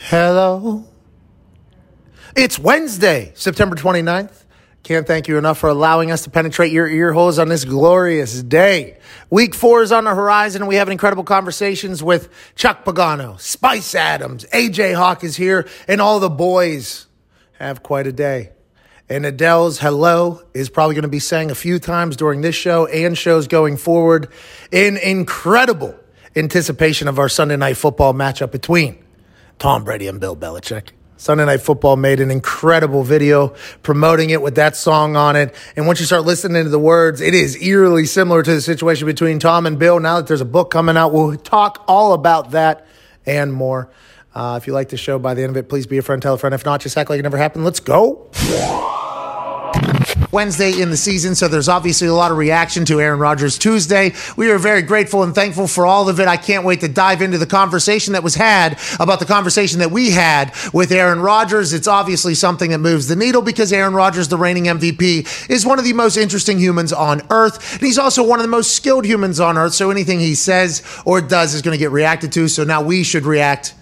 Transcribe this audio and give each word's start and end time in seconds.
Hello. 0.00 0.84
It's 2.36 2.56
Wednesday, 2.56 3.32
September 3.34 3.74
29th. 3.74 4.44
Can't 4.84 5.06
thank 5.06 5.26
you 5.26 5.36
enough 5.36 5.58
for 5.58 5.68
allowing 5.68 6.12
us 6.12 6.22
to 6.22 6.30
penetrate 6.30 6.70
your 6.70 6.86
ear 6.86 7.12
holes 7.12 7.38
on 7.38 7.48
this 7.48 7.64
glorious 7.64 8.42
day. 8.42 8.96
Week 9.28 9.56
four 9.56 9.82
is 9.82 9.90
on 9.90 10.04
the 10.04 10.14
horizon, 10.14 10.62
and 10.62 10.68
we 10.68 10.76
have 10.76 10.88
incredible 10.88 11.24
conversations 11.24 12.00
with 12.00 12.32
Chuck 12.54 12.84
Pagano, 12.84 13.38
Spice 13.40 13.96
Adams, 13.96 14.46
AJ 14.54 14.94
Hawk 14.94 15.24
is 15.24 15.36
here, 15.36 15.68
and 15.88 16.00
all 16.00 16.20
the 16.20 16.30
boys 16.30 17.08
have 17.58 17.82
quite 17.82 18.06
a 18.06 18.12
day. 18.12 18.52
And 19.08 19.26
Adele's 19.26 19.80
Hello 19.80 20.40
is 20.54 20.70
probably 20.70 20.94
going 20.94 21.02
to 21.02 21.08
be 21.08 21.18
sang 21.18 21.50
a 21.50 21.56
few 21.56 21.80
times 21.80 22.16
during 22.16 22.40
this 22.40 22.54
show 22.54 22.86
and 22.86 23.18
shows 23.18 23.48
going 23.48 23.76
forward 23.76 24.28
in 24.70 24.96
incredible 24.96 25.98
anticipation 26.36 27.08
of 27.08 27.18
our 27.18 27.28
Sunday 27.28 27.56
night 27.56 27.76
football 27.76 28.14
matchup 28.14 28.52
between 28.52 29.04
Tom 29.58 29.84
Brady 29.84 30.06
and 30.06 30.20
Bill 30.20 30.36
Belichick. 30.36 30.90
Sunday 31.16 31.44
Night 31.44 31.60
Football 31.60 31.96
made 31.96 32.20
an 32.20 32.30
incredible 32.30 33.02
video 33.02 33.54
promoting 33.82 34.30
it 34.30 34.40
with 34.40 34.54
that 34.54 34.76
song 34.76 35.16
on 35.16 35.34
it. 35.34 35.52
And 35.74 35.84
once 35.88 35.98
you 35.98 36.06
start 36.06 36.22
listening 36.24 36.62
to 36.62 36.70
the 36.70 36.78
words, 36.78 37.20
it 37.20 37.34
is 37.34 37.60
eerily 37.60 38.06
similar 38.06 38.44
to 38.44 38.54
the 38.54 38.60
situation 38.60 39.06
between 39.06 39.40
Tom 39.40 39.66
and 39.66 39.80
Bill. 39.80 39.98
Now 39.98 40.18
that 40.18 40.28
there's 40.28 40.40
a 40.40 40.44
book 40.44 40.70
coming 40.70 40.96
out, 40.96 41.12
we'll 41.12 41.36
talk 41.36 41.84
all 41.88 42.12
about 42.12 42.52
that 42.52 42.86
and 43.26 43.52
more. 43.52 43.90
Uh, 44.32 44.60
if 44.62 44.68
you 44.68 44.72
like 44.72 44.90
the 44.90 44.96
show 44.96 45.18
by 45.18 45.34
the 45.34 45.42
end 45.42 45.50
of 45.50 45.56
it, 45.56 45.68
please 45.68 45.88
be 45.88 45.98
a 45.98 46.02
friend, 46.02 46.22
tell 46.22 46.34
a 46.34 46.38
friend. 46.38 46.54
If 46.54 46.64
not, 46.64 46.80
just 46.80 46.96
act 46.96 47.10
like 47.10 47.18
it 47.18 47.24
never 47.24 47.36
happened. 47.36 47.64
Let's 47.64 47.80
go. 47.80 48.30
Wednesday 50.30 50.80
in 50.80 50.90
the 50.90 50.96
season, 50.96 51.34
so 51.34 51.48
there's 51.48 51.68
obviously 51.68 52.06
a 52.06 52.14
lot 52.14 52.30
of 52.30 52.36
reaction 52.36 52.84
to 52.84 53.00
Aaron 53.00 53.18
Rodgers 53.18 53.56
Tuesday. 53.56 54.12
We 54.36 54.50
are 54.50 54.58
very 54.58 54.82
grateful 54.82 55.22
and 55.22 55.34
thankful 55.34 55.66
for 55.66 55.86
all 55.86 56.08
of 56.08 56.20
it. 56.20 56.28
I 56.28 56.36
can't 56.36 56.64
wait 56.64 56.80
to 56.80 56.88
dive 56.88 57.22
into 57.22 57.38
the 57.38 57.46
conversation 57.46 58.12
that 58.12 58.22
was 58.22 58.34
had 58.34 58.78
about 59.00 59.20
the 59.20 59.24
conversation 59.24 59.78
that 59.78 59.90
we 59.90 60.10
had 60.10 60.52
with 60.74 60.92
Aaron 60.92 61.20
Rodgers. 61.20 61.72
It's 61.72 61.88
obviously 61.88 62.34
something 62.34 62.70
that 62.70 62.78
moves 62.78 63.08
the 63.08 63.16
needle 63.16 63.40
because 63.42 63.72
Aaron 63.72 63.94
Rodgers, 63.94 64.28
the 64.28 64.36
reigning 64.36 64.64
MVP, 64.64 65.48
is 65.48 65.64
one 65.64 65.78
of 65.78 65.84
the 65.84 65.94
most 65.94 66.16
interesting 66.16 66.58
humans 66.58 66.92
on 66.92 67.22
earth. 67.30 67.74
And 67.74 67.82
he's 67.82 67.98
also 67.98 68.26
one 68.26 68.38
of 68.38 68.44
the 68.44 68.50
most 68.50 68.76
skilled 68.76 69.06
humans 69.06 69.40
on 69.40 69.56
earth. 69.56 69.74
So 69.74 69.90
anything 69.90 70.20
he 70.20 70.34
says 70.34 70.82
or 71.06 71.20
does 71.20 71.54
is 71.54 71.62
going 71.62 71.74
to 71.74 71.78
get 71.78 71.90
reacted 71.90 72.32
to. 72.32 72.48
So 72.48 72.64
now 72.64 72.82
we 72.82 73.02
should 73.02 73.24
react 73.24 73.74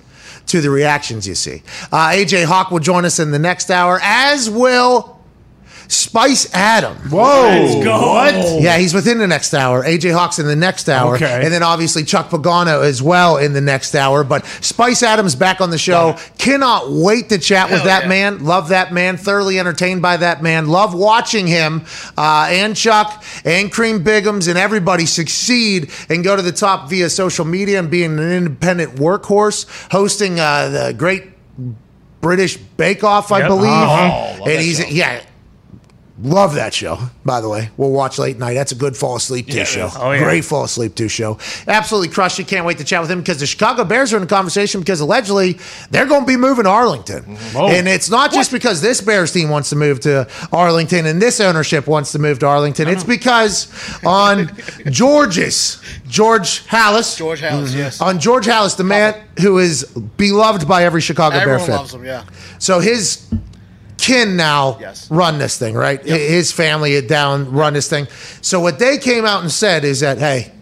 to 0.47 0.61
the 0.61 0.71
reactions 0.71 1.27
you 1.27 1.35
see. 1.35 1.63
Uh, 1.91 2.11
AJ 2.11 2.45
Hawk 2.45 2.71
will 2.71 2.79
join 2.79 3.05
us 3.05 3.19
in 3.19 3.33
the 3.33 3.39
next 3.39 3.71
hour, 3.71 3.99
as 4.03 4.49
will 4.49 5.16
Spice 5.89 6.53
Adam. 6.55 6.97
Whoa. 7.11 7.43
Let's 7.43 7.85
go. 7.85 8.13
What? 8.13 8.63
Yeah, 8.63 8.79
he's 8.79 8.95
within 8.95 9.19
the 9.19 9.27
next 9.27 9.55
hour. 9.55 9.85
AJ 9.85 10.13
Hawks 10.13 10.39
in 10.39 10.47
the 10.47 10.57
next 10.57 10.89
hour. 10.89 11.17
Okay. 11.17 11.43
And 11.45 11.53
then 11.53 11.63
obviously 11.63 12.05
Chuck 12.05 12.29
Pagano 12.31 12.85
as 12.85 13.03
well 13.03 13.37
in 13.37 13.53
the 13.53 13.61
next 13.61 13.95
hour. 13.95 14.25
But 14.25 14.45
Spice 14.47 15.03
Adams 15.03 15.35
back 15.35 15.61
on 15.61 15.71
the 15.71 15.79
show. 15.79 16.17
Cannot 16.39 16.91
wait 16.91 17.29
to 17.29 17.39
chat 17.39 17.71
with 17.71 17.85
that 17.85 18.05
yeah. 18.05 18.09
man. 18.09 18.45
Love 18.45 18.69
that 18.71 18.93
man. 18.93 19.17
Thoroughly 19.17 19.59
entertained 19.59 20.03
by 20.03 20.17
that 20.17 20.43
man. 20.43 20.69
Love 20.69 20.95
watching 20.95 21.47
him 21.47 21.85
uh, 22.17 22.49
and 22.51 22.77
Chuck 22.77 23.23
and 23.45 23.71
Cream 23.71 24.03
Bigums 24.03 24.49
and 24.49 24.59
everybody 24.59 25.07
succeed 25.07 25.91
and 26.09 26.25
go 26.25 26.37
to 26.37 26.43
the 26.43 26.53
top 26.53 26.89
via 26.91 27.09
social 27.11 27.45
media 27.45 27.79
and 27.79 27.91
being 27.91 28.19
an 28.19 28.33
independent 28.33 28.97
workhorse, 28.97 29.67
hosting 29.93 30.41
uh, 30.41 30.69
the 30.69 30.95
great 30.97 31.25
British 32.21 32.57
Bake 32.57 33.05
Off, 33.05 33.31
I 33.31 33.41
Yep. 33.41 33.49
believe. 33.49 33.71
Uh-huh. 33.71 34.45
And 34.45 34.61
he's, 34.61 34.91
yeah. 34.91 35.23
Love 36.19 36.55
that 36.55 36.73
show, 36.73 36.99
by 37.27 37.43
the 37.43 37.49
way. 37.49 37.69
We'll 37.77 37.91
watch 37.91 38.19
late 38.19 38.39
night. 38.39 38.55
That's 38.55 38.73
a 38.73 38.75
good 38.75 38.97
fall 38.97 39.17
asleep 39.17 39.49
to 39.49 39.59
Yeah, 39.59 39.65
show. 39.65 39.91
Oh, 39.97 40.13
yeah. 40.13 40.23
Great 40.23 40.47
fall 40.47 40.65
asleep 40.65 40.95
to 40.95 41.09
show. 41.09 41.39
Absolutely 41.69 42.09
crushed 42.09 42.41
it. 42.41 42.49
Can't 42.49 42.65
wait 42.65 42.79
to 42.79 42.85
chat 42.85 43.03
with 43.03 43.11
him 43.11 43.19
because 43.19 43.39
the 43.39 43.47
Chicago 43.47 43.85
Bears 43.85 44.15
are 44.15 44.17
in 44.17 44.23
the 44.23 44.29
conversation 44.29 44.81
because 44.81 45.01
allegedly 45.01 45.59
they're 45.91 46.07
going 46.07 46.23
to 46.23 46.27
be 46.27 46.39
moving 46.39 46.65
to 46.65 46.71
Arlington. 46.71 47.37
Oh. 47.55 47.69
And 47.69 47.87
it's 47.87 48.09
not 48.09 48.33
just 48.33 48.51
because 48.51 48.81
this 48.81 49.03
Bears 49.03 49.31
team 49.31 49.51
wants 49.51 49.69
to 49.71 49.77
move 49.77 50.01
to 50.01 50.27
Arlington 50.53 51.05
and 51.05 51.21
this 51.21 51.39
ownership 51.39 51.87
wants 51.87 52.13
to 52.13 52.19
move 52.19 52.39
to 52.39 52.47
Arlington. 52.47 52.89
It's 52.89 53.05
because 53.05 53.71
on 54.03 54.51
George's, 54.87 55.83
George 56.09 56.67
Halas, 56.67 57.19
George 57.19 57.43
Halas, 57.43 57.69
mm-hmm. 57.69 57.79
yes. 57.79 58.01
on 58.01 58.19
George 58.21 58.47
Halas, 58.47 58.75
the 58.75 58.85
man 58.85 59.23
who 59.43 59.59
is 59.59 59.85
beloved 60.17 60.67
by 60.67 60.85
every 60.85 61.03
Chicago 61.03 61.37
Bear 61.37 61.43
Everyone 61.43 61.67
fan. 61.67 61.77
loves 61.77 61.93
him, 61.93 62.05
yeah. 62.07 62.25
So 62.59 62.81
his 62.81 63.31
kin 64.07 64.37
now 64.37 64.79
Yes. 64.81 65.11
run 65.11 65.39
this 65.39 65.59
thing, 65.59 65.75
right? 65.75 66.01
His 66.05 66.53
family 66.53 66.95
had 66.95 67.07
down 67.09 67.51
run 67.53 67.73
this 67.75 67.89
thing. 67.89 68.07
So 68.41 68.61
what 68.61 68.79
they 68.79 68.99
came 68.99 69.25
out 69.25 69.43
and 69.43 69.51
said 69.51 69.85
is 69.85 70.01
that, 70.01 70.19
hey, 70.19 70.53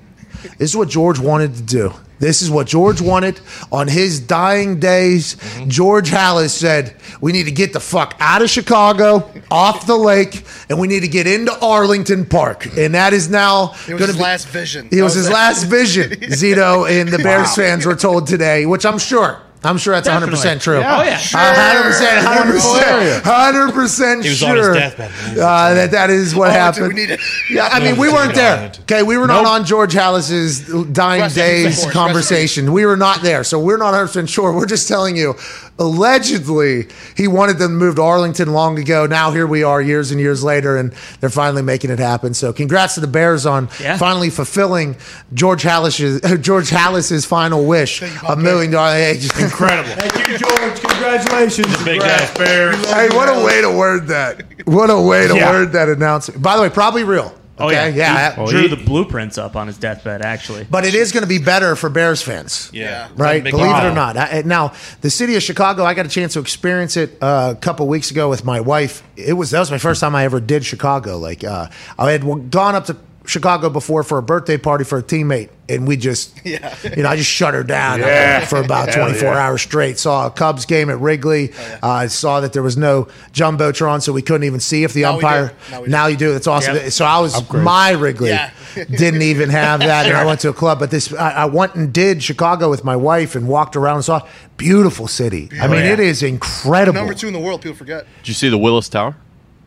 this 0.59 0.71
is 0.71 0.77
what 0.77 0.89
George 0.89 1.19
wanted 1.19 1.55
to 1.57 1.63
do. 1.63 1.93
This 2.21 2.41
is 2.43 2.49
what 2.51 2.67
George 2.69 3.01
wanted 3.03 3.41
on 3.73 3.89
his 3.89 4.21
dying 4.21 4.79
days. 4.79 5.35
Mm-hmm. 5.35 5.69
George 5.69 6.11
Halas 6.11 6.51
said, 6.51 6.95
We 7.21 7.33
need 7.33 7.45
to 7.45 7.51
get 7.51 7.73
the 7.73 7.81
fuck 7.81 8.15
out 8.21 8.41
of 8.41 8.49
Chicago, 8.49 9.31
off 9.51 9.87
the 9.87 9.97
lake, 9.97 10.45
and 10.71 10.79
we 10.79 10.87
need 10.87 11.01
to 11.01 11.09
get 11.09 11.27
into 11.27 11.53
Arlington 11.61 12.25
Park. 12.25 12.67
And 12.79 12.95
that 12.95 13.13
is 13.13 13.29
now 13.29 13.73
It 13.89 13.95
was 13.95 13.99
going 13.99 13.99
to 13.99 14.07
his 14.07 14.17
be 14.17 14.23
last 14.23 14.49
vision. 14.49 14.89
it 14.93 15.03
was 15.03 15.15
That 15.15 15.19
his 15.21 15.29
it. 15.29 15.33
last 15.41 15.65
vision, 15.65 16.11
Zito, 16.31 16.89
and 16.89 17.09
the 17.11 17.19
Bears 17.23 17.55
fans 17.57 17.85
were 17.85 17.97
told 17.97 18.27
today, 18.29 18.65
which 18.65 18.87
I'm 18.87 18.99
sure. 18.99 19.41
I'm 19.65 19.79
sure 19.79 19.95
that's 19.95 20.09
100% 20.09 20.61
true. 20.61 20.79
Yeah. 20.81 20.99
Oh, 20.99 21.03
yeah. 21.03 21.21
Uh, 21.35 21.83
100%, 21.93 23.21
100%, 23.21 23.21
100% 23.23 24.23
He 24.23 24.29
was 24.29 24.39
sure 24.39 24.49
on 24.51 24.57
his 24.57 24.95
deathbed. 24.95 25.39
uh, 25.39 25.75
that 25.75 25.91
that 25.93 26.11
is 26.11 26.35
what 26.35 26.49
Oh, 26.51 26.53
happened. 26.53 26.89
we 26.89 26.95
need 26.95 27.11
it. 27.11 27.21
yeah, 27.51 27.69
I 27.73 27.81
mean, 27.81 27.97
we 27.97 28.09
weren't 28.13 28.35
there. 28.35 28.73
Okay, 28.83 29.03
we 29.03 29.17
were 29.17 29.27
not 29.27 29.47
on 29.47 29.65
George 29.65 29.93
Halas's 29.93 30.61
dying 30.93 31.23
Rest 31.23 31.37
days 31.37 31.85
peace. 31.85 31.93
conversation. 31.93 32.73
We 32.73 32.85
were 32.87 32.97
not 32.97 33.23
there, 33.23 33.45
so 33.45 33.59
we're 33.59 33.77
not 33.79 33.93
100 33.93 34.07
percent 34.09 34.31
sure. 34.31 34.53
We're 34.53 34.67
just 34.67 34.89
telling 34.89 35.17
you. 35.17 35.35
Allegedly, 35.77 36.87
he 37.17 37.27
wanted 37.27 37.59
them 37.59 37.73
to 37.73 37.77
move 37.77 37.97
to 37.97 38.03
Arlington 38.03 38.53
long 38.53 38.79
ago. 38.79 39.07
Now 39.07 39.33
here 39.33 39.47
we 39.47 39.63
are, 39.63 39.81
years 39.83 40.11
and 40.13 40.21
years 40.21 40.45
later, 40.45 40.77
and 40.77 40.93
they're 41.21 41.31
finally 41.31 41.63
making 41.63 41.91
it 41.91 41.99
happen. 41.99 42.33
So, 42.35 42.53
congrats 42.53 42.95
to 42.95 43.01
the 43.01 43.07
Bears 43.07 43.45
on 43.47 43.69
Yeah. 43.81 43.97
finally 43.97 44.31
fulfilling 44.31 44.97
George 45.33 45.63
Halas's 45.63 46.21
George 46.41 46.71
Halas's 46.71 47.25
final 47.27 47.65
wish, 47.67 48.03
you, 48.03 48.07
a 48.07 48.11
Pop 48.11 48.39
million 48.39 48.71
dollar. 48.73 48.93
Hey, 48.95 49.15
just 49.21 49.39
Incredible. 49.39 49.91
Thank 49.95 50.29
you, 50.29 50.39
George. 50.39 50.81
Congratulations. 50.81 51.67
Big 51.85 52.01
Congrats, 52.01 52.31
guy. 52.39 52.45
Bears. 52.45 52.87
Hey, 52.93 53.09
what 53.17 53.29
a 53.29 53.45
way 53.45 53.61
to 53.61 53.71
word 53.71 54.07
that! 54.09 54.43
What 54.67 54.91
a 54.91 55.01
way 55.01 55.27
to 55.27 55.35
Yeah. 55.35 55.51
word 55.51 55.73
that 55.73 55.89
announcement. 55.89 56.41
By 56.43 56.57
the 56.57 56.63
way, 56.63 56.71
probably 56.71 57.05
real. 57.05 57.35
Oh, 57.59 57.71
yeah. 57.71 57.87
yeah. 57.87 58.35
He 58.35 58.51
drew 58.51 58.69
the 58.69 58.77
blueprints 58.77 59.39
up 59.39 59.55
on 59.55 59.69
his 59.69 59.79
deathbed, 59.79 60.23
actually. 60.23 60.67
But 60.69 60.85
it 60.85 60.95
is 60.95 61.13
going 61.13 61.23
to 61.23 61.29
be 61.29 61.39
better 61.39 61.77
for 61.77 61.89
Bears 61.89 62.21
fans. 62.21 62.71
Yeah. 62.73 63.09
Right? 63.17 63.45
Believe 63.45 63.77
it 63.77 63.85
or 63.85 63.95
not. 63.95 64.17
I, 64.17 64.43
now, 64.45 64.73
the 65.03 65.11
city 65.11 65.37
of 65.37 65.43
Chicago, 65.43 65.85
I 65.85 65.95
got 65.95 66.07
a 66.07 66.09
chance 66.09 66.33
to 66.33 66.41
experience 66.41 66.97
it 66.97 67.17
uh, 67.23 67.55
a 67.57 67.61
couple 67.61 67.87
weeks 67.87 68.11
ago 68.11 68.29
with 68.29 68.45
my 68.45 68.61
wife. 68.61 69.03
It 69.17 69.35
was 69.35 69.53
that 69.53 69.61
was 69.61 69.71
my 69.71 69.79
first 69.79 70.01
time 70.01 70.15
I 70.15 70.25
ever 70.25 70.41
did 70.41 70.65
Chicago. 70.65 71.19
Like 71.19 71.45
uh, 71.45 71.69
I 71.99 72.11
had 72.11 72.51
gone 72.51 72.75
up 72.75 72.87
to 72.87 72.97
Chicago 73.27 73.71
before 73.71 74.03
for 74.03 74.19
a 74.19 74.23
birthday 74.23 74.59
party 74.59 74.85
for 74.85 74.99
a 74.99 75.03
teammate, 75.03 75.49
and 75.69 75.89
we 75.89 75.97
just, 75.97 76.39
Yeah. 76.45 76.75
you 76.95 77.03
know, 77.03 77.09
I 77.09 77.17
just 77.17 77.31
shut 77.31 77.55
her 77.55 77.63
down 77.65 78.01
Yeah. 78.01 78.45
for 78.45 78.59
about 78.59 78.91
Hell 78.95 79.07
24 79.07 79.33
yeah. 79.33 79.39
hours 79.39 79.63
straight. 79.63 79.99
Saw 79.99 80.27
a 80.27 80.31
Cubs 80.31 80.67
game 80.67 80.91
at 80.91 80.99
Wrigley. 81.01 81.53
uh, 81.83 81.89
I 81.89 82.07
saw 82.09 82.41
that 82.41 82.53
there 82.53 82.63
was 82.63 82.77
no 82.77 83.09
jumbotron, 83.33 84.03
so 84.03 84.13
we 84.13 84.21
couldn't 84.23 84.45
even 84.45 84.61
see 84.61 84.85
if 84.85 84.93
the 84.93 85.03
Now 85.03 85.15
umpire. 85.15 85.53
Now 85.71 85.81
we 85.81 85.87
do. 85.87 85.91
Now 85.91 86.07
you 86.09 86.17
do. 86.17 86.35
It's 86.37 86.47
awesome. 86.47 86.77
Yep. 86.77 86.93
So 86.93 87.05
I 87.07 87.19
was 87.21 87.51
my 87.53 87.93
Wrigley 87.93 88.29
Yeah. 88.29 88.51
didn't 88.75 89.23
even 89.23 89.49
have 89.51 89.81
that, 89.81 90.07
and 90.07 90.17
I 90.17 90.25
went 90.27 90.41
to 90.41 90.51
a 90.51 90.55
club. 90.55 90.79
But 90.79 90.91
this, 90.91 91.13
I, 91.15 91.31
I 91.31 91.45
went 91.47 91.75
and 91.77 91.93
did 91.93 92.23
Chicago 92.23 92.69
with 92.69 92.85
my 92.85 92.97
wife 92.97 93.35
and 93.37 93.49
walked 93.49 93.77
around 93.77 93.97
and 93.97 94.05
saw 94.05 94.27
beautiful 94.57 95.09
city. 95.09 95.49
I 95.61 95.67
mean, 95.67 95.85
yeah. 95.85 95.93
it 95.93 96.01
is 96.01 96.23
incredible. 96.23 96.95
Number 97.01 97.15
two 97.15 97.27
in 97.29 97.33
the 97.33 97.41
world, 97.41 97.63
people 97.63 97.77
forget. 97.77 98.07
Did 98.19 98.29
you 98.29 98.35
see 98.35 98.49
the 98.49 98.59
Willis 98.59 98.89
Tower? 98.89 99.17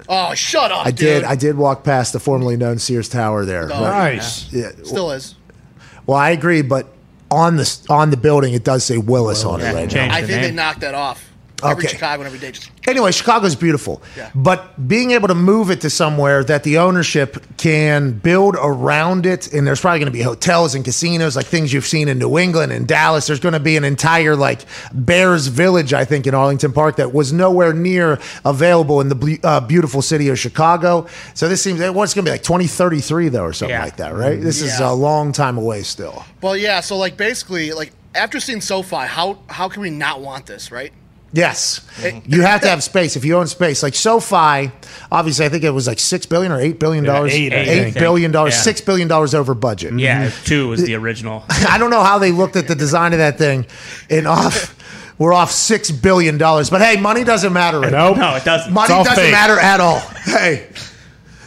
Oh, 0.10 0.34
shut 0.34 0.72
up, 0.72 0.86
I 0.86 0.92
dude. 0.92 0.98
did. 0.98 1.24
I 1.26 1.36
did 1.36 1.58
walk 1.58 1.84
past 1.84 2.14
the 2.14 2.20
formerly 2.20 2.56
known 2.58 2.80
Sears 2.80 3.10
Tower 3.10 3.44
there. 3.46 3.64
Oh, 3.72 3.82
Nice. 3.82 4.52
yeah. 4.54 4.70
Still 4.84 5.12
is. 5.12 5.36
Well, 6.06 6.18
I 6.18 6.30
agree, 6.30 6.62
but 6.62 6.88
on 7.30 7.58
the 7.58 7.78
on 7.90 8.10
the 8.12 8.18
building, 8.18 8.54
it 8.54 8.64
does 8.64 8.86
say 8.86 8.98
Willis 8.98 9.44
on 9.44 9.60
it 9.60 9.64
Yeah, 9.64 9.74
right 9.74 9.94
now. 9.94 10.14
I 10.16 10.22
the 10.22 10.28
think 10.28 10.42
they 10.44 10.52
knocked 10.52 10.80
that 10.80 10.94
off. 10.96 11.30
Every 11.64 11.86
Okay. 11.86 11.88
Chicago 11.96 12.22
and 12.22 12.28
every 12.28 12.38
day. 12.40 12.52
Just 12.52 12.70
Anyway, 12.88 13.12
Chicago's 13.12 13.56
beautiful. 13.56 14.02
Yeah. 14.16 14.30
But 14.36 14.88
being 14.88 15.12
able 15.12 15.28
to 15.28 15.36
move 15.36 15.72
it 15.72 15.82
to 15.82 15.90
somewhere 15.90 16.44
that 16.44 16.64
the 16.64 16.78
ownership 16.78 17.44
can 17.58 18.12
build 18.14 18.56
around 18.62 19.26
it, 19.26 19.52
and 19.52 19.66
there's 19.66 19.82
probably 19.82 20.00
going 20.00 20.12
to 20.12 20.18
be 20.18 20.22
hotels 20.22 20.76
and 20.76 20.86
casinos, 20.86 21.36
like 21.36 21.48
things 21.48 21.74
you've 21.74 21.86
seen 21.88 22.08
in 22.08 22.20
New 22.20 22.38
England 22.38 22.72
and 22.72 22.88
Dallas. 22.88 23.28
There's 23.28 23.40
going 23.40 23.54
to 23.54 23.60
be 23.60 23.76
an 23.76 23.84
entire 23.84 24.36
like 24.36 24.62
Bears 24.94 25.48
Village, 25.48 25.94
I 25.94 26.06
think, 26.06 26.28
in 26.28 26.36
Arlington 26.36 26.72
Park 26.72 26.98
that 26.98 27.12
was 27.14 27.34
nowhere 27.34 27.74
near 27.74 28.20
available 28.46 29.02
in 29.02 29.10
the 29.10 29.40
uh, 29.44 29.60
beautiful 29.60 30.02
city 30.02 30.30
of 30.30 30.38
Chicago. 30.40 31.08
So 31.34 31.50
this 31.50 31.62
seems 31.62 31.80
what's 31.92 32.14
going 32.14 32.24
to 32.24 32.30
be 32.30 32.34
like 32.34 32.44
2033 32.44 33.30
though, 33.30 33.44
or 33.44 33.54
something 33.54 33.74
Yeah. 33.74 33.84
like 33.84 33.98
that, 33.98 34.14
right? 34.16 34.40
This 34.40 34.62
is 34.62 34.80
a 34.80 34.92
long 34.94 35.32
time 35.32 35.58
away 35.58 35.82
still. 35.84 36.24
well, 36.42 36.56
yeah. 36.56 36.80
So 36.82 36.98
like 36.98 37.18
basically, 37.18 37.72
like 37.74 37.92
after 38.16 38.40
seeing 38.40 38.62
SoFi, 38.62 39.08
how 39.08 39.40
how 39.50 39.68
can 39.68 39.82
we 39.82 39.90
not 39.90 40.22
want 40.22 40.46
this, 40.46 40.72
right? 40.72 40.94
Yes, 41.34 41.82
you 42.26 42.42
have 42.42 42.62
to 42.62 42.68
have 42.70 42.82
space 42.82 43.16
if 43.16 43.26
you 43.26 43.36
own 43.38 43.48
space. 43.48 43.84
Like 43.84 43.96
SoFi, 43.96 44.72
obviously, 45.12 45.46
I 45.46 45.50
think 45.50 45.64
it 45.64 45.70
was 45.72 45.86
like 45.86 46.00
six 46.00 46.26
billion 46.26 46.52
or 46.52 46.60
eight 46.60 46.80
billion 46.80 47.04
dollars. 47.04 47.34
eight, 47.34 47.54
I 47.54 47.58
eight 47.58 47.84
think. 47.84 47.96
billion 47.98 48.32
dollars, 48.32 48.54
Yeah. 48.56 48.62
six 48.62 48.82
billion 48.82 49.08
dollars 49.08 49.36
over 49.36 49.54
budget. 49.54 50.00
Yeah, 50.00 50.32
two 50.46 50.70
was 50.70 50.84
the 50.84 50.96
original. 50.96 51.44
I 51.50 51.78
don't 51.78 51.90
know 51.92 52.02
how 52.04 52.18
they 52.18 52.32
looked 52.32 52.56
at 52.56 52.68
the 52.68 52.76
design 52.76 53.12
of 53.14 53.20
that 53.20 53.38
thing 53.38 53.66
and 54.10 54.26
off 54.28 54.74
We're 55.20 55.34
off 55.34 55.52
six 55.52 55.90
billion 55.92 56.38
dollars. 56.38 56.70
But 56.70 56.82
hey, 56.82 57.00
money 57.02 57.24
doesn't 57.24 57.52
matter. 57.52 57.80
Right 57.82 57.92
Nope. 57.92 58.18
No, 58.18 58.36
it 58.36 58.46
doesn't. 58.46 58.72
Money 58.72 58.88
doesn't 58.88 59.16
fake. 59.16 59.32
matter 59.32 59.60
at 59.60 59.80
all. 59.80 60.00
Hey, 60.24 60.70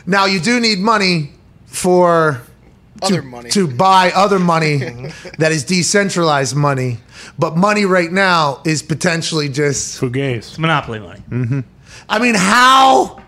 now 0.07 0.27
you 0.27 0.41
do 0.41 0.59
need 0.61 0.79
money 0.81 1.33
for 1.67 2.43
Other 3.03 3.23
money. 3.23 3.51
to 3.51 3.67
buy 3.69 4.13
other 4.15 4.39
money 4.39 4.77
that 5.39 5.53
is 5.53 5.65
decentralized 5.65 6.55
money. 6.55 6.99
But 7.39 7.57
money 7.57 7.85
right 7.85 8.11
now 8.11 8.61
is 8.65 8.83
potentially 8.83 9.49
just. 9.49 10.01
Fugazi. 10.01 10.37
It's 10.37 10.59
monopoly 10.59 11.01
money. 11.01 11.21
Mm-hmm. 11.31 11.61
I 12.09 12.19
mean, 12.19 12.35
how? 12.37 13.23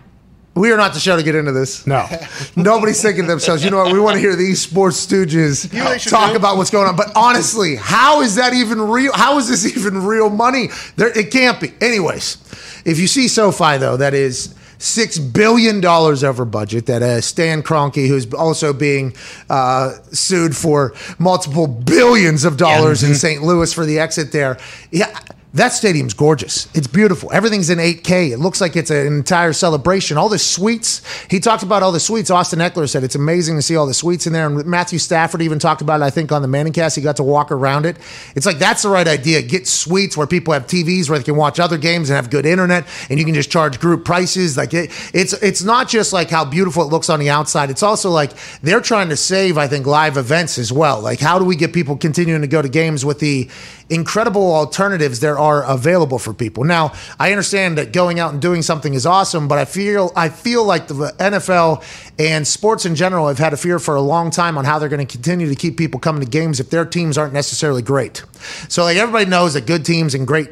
We 0.55 0.71
are 0.71 0.77
not 0.77 0.93
the 0.93 0.99
show 0.99 1.17
to 1.17 1.23
get 1.23 1.33
into 1.33 1.51
this. 1.51 1.87
No. 1.87 2.05
Nobody's 2.55 3.01
thinking 3.01 3.23
to 3.23 3.27
themselves, 3.27 3.63
you 3.63 3.71
know 3.71 3.77
what? 3.77 3.91
We 3.91 3.99
want 3.99 4.15
to 4.15 4.19
hear 4.19 4.35
these 4.35 4.61
sports 4.61 5.03
stooges 5.03 5.73
know 5.73 5.83
what 5.83 5.89
they 5.93 5.97
should 5.97 6.11
talk 6.11 6.31
do? 6.31 6.37
about 6.37 6.57
what's 6.57 6.69
going 6.69 6.87
on. 6.87 6.95
But 6.95 7.07
honestly, 7.15 7.75
how 7.75 8.21
is 8.21 8.35
that 8.35 8.53
even 8.53 8.79
real? 8.79 9.11
How 9.13 9.39
is 9.39 9.47
this 9.47 9.65
even 9.77 10.03
real 10.05 10.29
money? 10.29 10.69
There, 10.95 11.17
it 11.17 11.31
can't 11.31 11.59
be. 11.59 11.73
Anyways, 11.81 12.37
if 12.85 12.99
you 12.99 13.07
see 13.07 13.27
SoFi, 13.27 13.77
though, 13.79 13.97
that 13.97 14.13
is 14.13 14.53
six 14.83 15.17
billion 15.17 15.79
dollars 15.81 16.23
over 16.23 16.45
budget. 16.45 16.85
That 16.87 17.01
uh, 17.01 17.21
Stan 17.21 17.63
Kroenke, 17.63 18.07
who's 18.07 18.31
also 18.33 18.73
being 18.73 19.15
uh, 19.49 19.93
sued 20.11 20.55
for 20.55 20.93
multiple 21.17 21.67
billions 21.67 22.45
of 22.45 22.57
dollars 22.57 23.03
in 23.03 23.15
St. 23.15 23.41
Louis 23.41 23.71
for 23.71 23.85
the 23.85 23.99
exit 23.99 24.31
there. 24.31 24.57
Yeah. 24.91 25.17
That 25.55 25.69
stadium's 25.69 26.15
gorgeous. 26.15 26.67
It's 26.73 26.87
beautiful. 26.87 27.31
Everything's 27.31 27.69
in 27.69 27.77
8K. 27.77 28.31
It 28.31 28.39
looks 28.39 28.59
like 28.59 28.75
it's 28.75 28.89
an 28.89 29.05
entire 29.05 29.53
celebration. 29.53 30.17
All 30.17 30.27
the 30.27 30.39
suites. 30.39 31.03
He 31.29 31.39
talked 31.39 31.61
about 31.61 31.83
all 31.83 31.91
the 31.91 31.99
suites. 31.99 32.31
Austin 32.31 32.57
Ekeler 32.57 32.89
said 32.89 33.03
it's 33.03 33.13
amazing 33.13 33.57
to 33.57 33.61
see 33.61 33.75
all 33.75 33.85
the 33.85 33.93
suites 33.93 34.25
in 34.25 34.33
there. 34.33 34.47
And 34.47 34.65
Matthew 34.65 34.97
Stafford 34.97 35.43
even 35.43 35.59
talked 35.59 35.83
about 35.83 36.01
it, 36.01 36.05
I 36.05 36.09
think, 36.09 36.31
on 36.31 36.41
the 36.41 36.47
Manningcast. 36.47 36.95
He 36.95 37.03
got 37.03 37.17
to 37.17 37.23
walk 37.23 37.51
around 37.51 37.85
it. 37.85 37.97
It's 38.35 38.47
like 38.47 38.57
that's 38.57 38.81
the 38.81 38.89
right 38.89 39.07
idea. 39.07 39.43
Get 39.43 39.67
suites 39.67 40.17
where 40.17 40.25
people 40.25 40.55
have 40.55 40.65
TVs 40.65 41.07
where 41.07 41.19
they 41.19 41.23
can 41.23 41.35
watch 41.35 41.59
other 41.59 41.77
games 41.77 42.09
and 42.09 42.15
have 42.15 42.31
good 42.31 42.47
internet, 42.47 42.87
and 43.11 43.19
you 43.19 43.25
can 43.25 43.35
just 43.35 43.51
charge 43.51 43.79
group 43.79 44.05
prices. 44.05 44.57
Like 44.57 44.73
it, 44.73 44.89
it's 45.13 45.33
it's 45.33 45.61
not 45.61 45.87
just 45.87 46.13
like 46.13 46.31
how 46.31 46.45
beautiful 46.45 46.81
it 46.81 46.87
looks 46.87 47.11
on 47.11 47.19
the 47.19 47.29
outside. 47.29 47.69
It's 47.69 47.83
also 47.83 48.09
like 48.09 48.31
they're 48.63 48.81
trying 48.81 49.09
to 49.09 49.17
save, 49.17 49.59
I 49.59 49.67
think, 49.67 49.85
live 49.85 50.17
events 50.17 50.57
as 50.57 50.73
well. 50.73 50.99
Like 50.99 51.19
how 51.19 51.37
do 51.37 51.45
we 51.45 51.55
get 51.55 51.73
people 51.73 51.95
continuing 51.95 52.41
to 52.41 52.47
go 52.47 52.63
to 52.63 52.69
games 52.69 53.05
with 53.05 53.19
the 53.19 53.47
incredible 53.89 54.55
alternatives 54.55 55.19
there 55.19 55.37
are 55.37 55.42
available 55.51 56.19
for 56.19 56.33
people. 56.33 56.63
Now, 56.63 56.93
I 57.19 57.31
understand 57.31 57.77
that 57.77 57.91
going 57.93 58.19
out 58.19 58.33
and 58.33 58.41
doing 58.41 58.61
something 58.61 58.93
is 58.93 59.05
awesome, 59.05 59.47
but 59.47 59.57
I 59.57 59.65
feel 59.65 60.11
I 60.15 60.29
feel 60.29 60.63
like 60.63 60.87
the 60.87 61.13
NFL 61.19 61.83
and 62.17 62.47
sports 62.47 62.85
in 62.85 62.95
general 62.95 63.27
have 63.27 63.39
had 63.39 63.53
a 63.53 63.57
fear 63.57 63.79
for 63.79 63.95
a 63.95 64.01
long 64.01 64.31
time 64.31 64.57
on 64.57 64.65
how 64.65 64.79
they're 64.79 64.89
going 64.89 65.05
to 65.05 65.11
continue 65.11 65.49
to 65.49 65.55
keep 65.55 65.77
people 65.77 65.99
coming 65.99 66.23
to 66.23 66.29
games 66.29 66.59
if 66.59 66.69
their 66.69 66.85
teams 66.85 67.17
aren't 67.17 67.33
necessarily 67.33 67.81
great. 67.81 68.23
So 68.69 68.83
like 68.83 68.97
everybody 68.97 69.29
knows 69.29 69.53
that 69.53 69.65
good 69.65 69.85
teams 69.85 70.15
and 70.15 70.25
great 70.25 70.49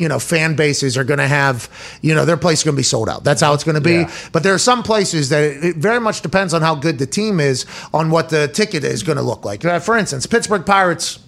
you 0.00 0.08
know, 0.08 0.18
fan 0.18 0.56
bases 0.56 0.96
are 0.96 1.04
going 1.04 1.18
to 1.18 1.28
have, 1.28 1.68
you 2.00 2.14
know, 2.14 2.24
their 2.24 2.38
place 2.38 2.60
is 2.60 2.64
going 2.64 2.74
to 2.74 2.78
be 2.78 2.82
sold 2.82 3.06
out. 3.06 3.22
That's 3.22 3.42
how 3.42 3.52
it's 3.52 3.64
going 3.64 3.74
to 3.74 3.82
be. 3.82 3.96
Yeah. 3.96 4.10
But 4.32 4.42
there 4.42 4.54
are 4.54 4.58
some 4.58 4.82
places 4.82 5.28
that 5.28 5.44
it 5.44 5.62
it 5.62 5.76
very 5.76 6.00
much 6.00 6.22
depends 6.22 6.54
on 6.54 6.62
how 6.62 6.74
good 6.74 6.98
the 6.98 7.06
team 7.06 7.38
is 7.38 7.66
on 7.92 8.10
what 8.10 8.30
the 8.30 8.48
ticket 8.48 8.82
is 8.82 9.02
going 9.02 9.16
to 9.16 9.22
look 9.22 9.44
like. 9.44 9.62
Uh, 9.62 9.78
for 9.78 9.98
instance, 9.98 10.26
Pittsburgh 10.26 10.64
Pirates 10.64 11.18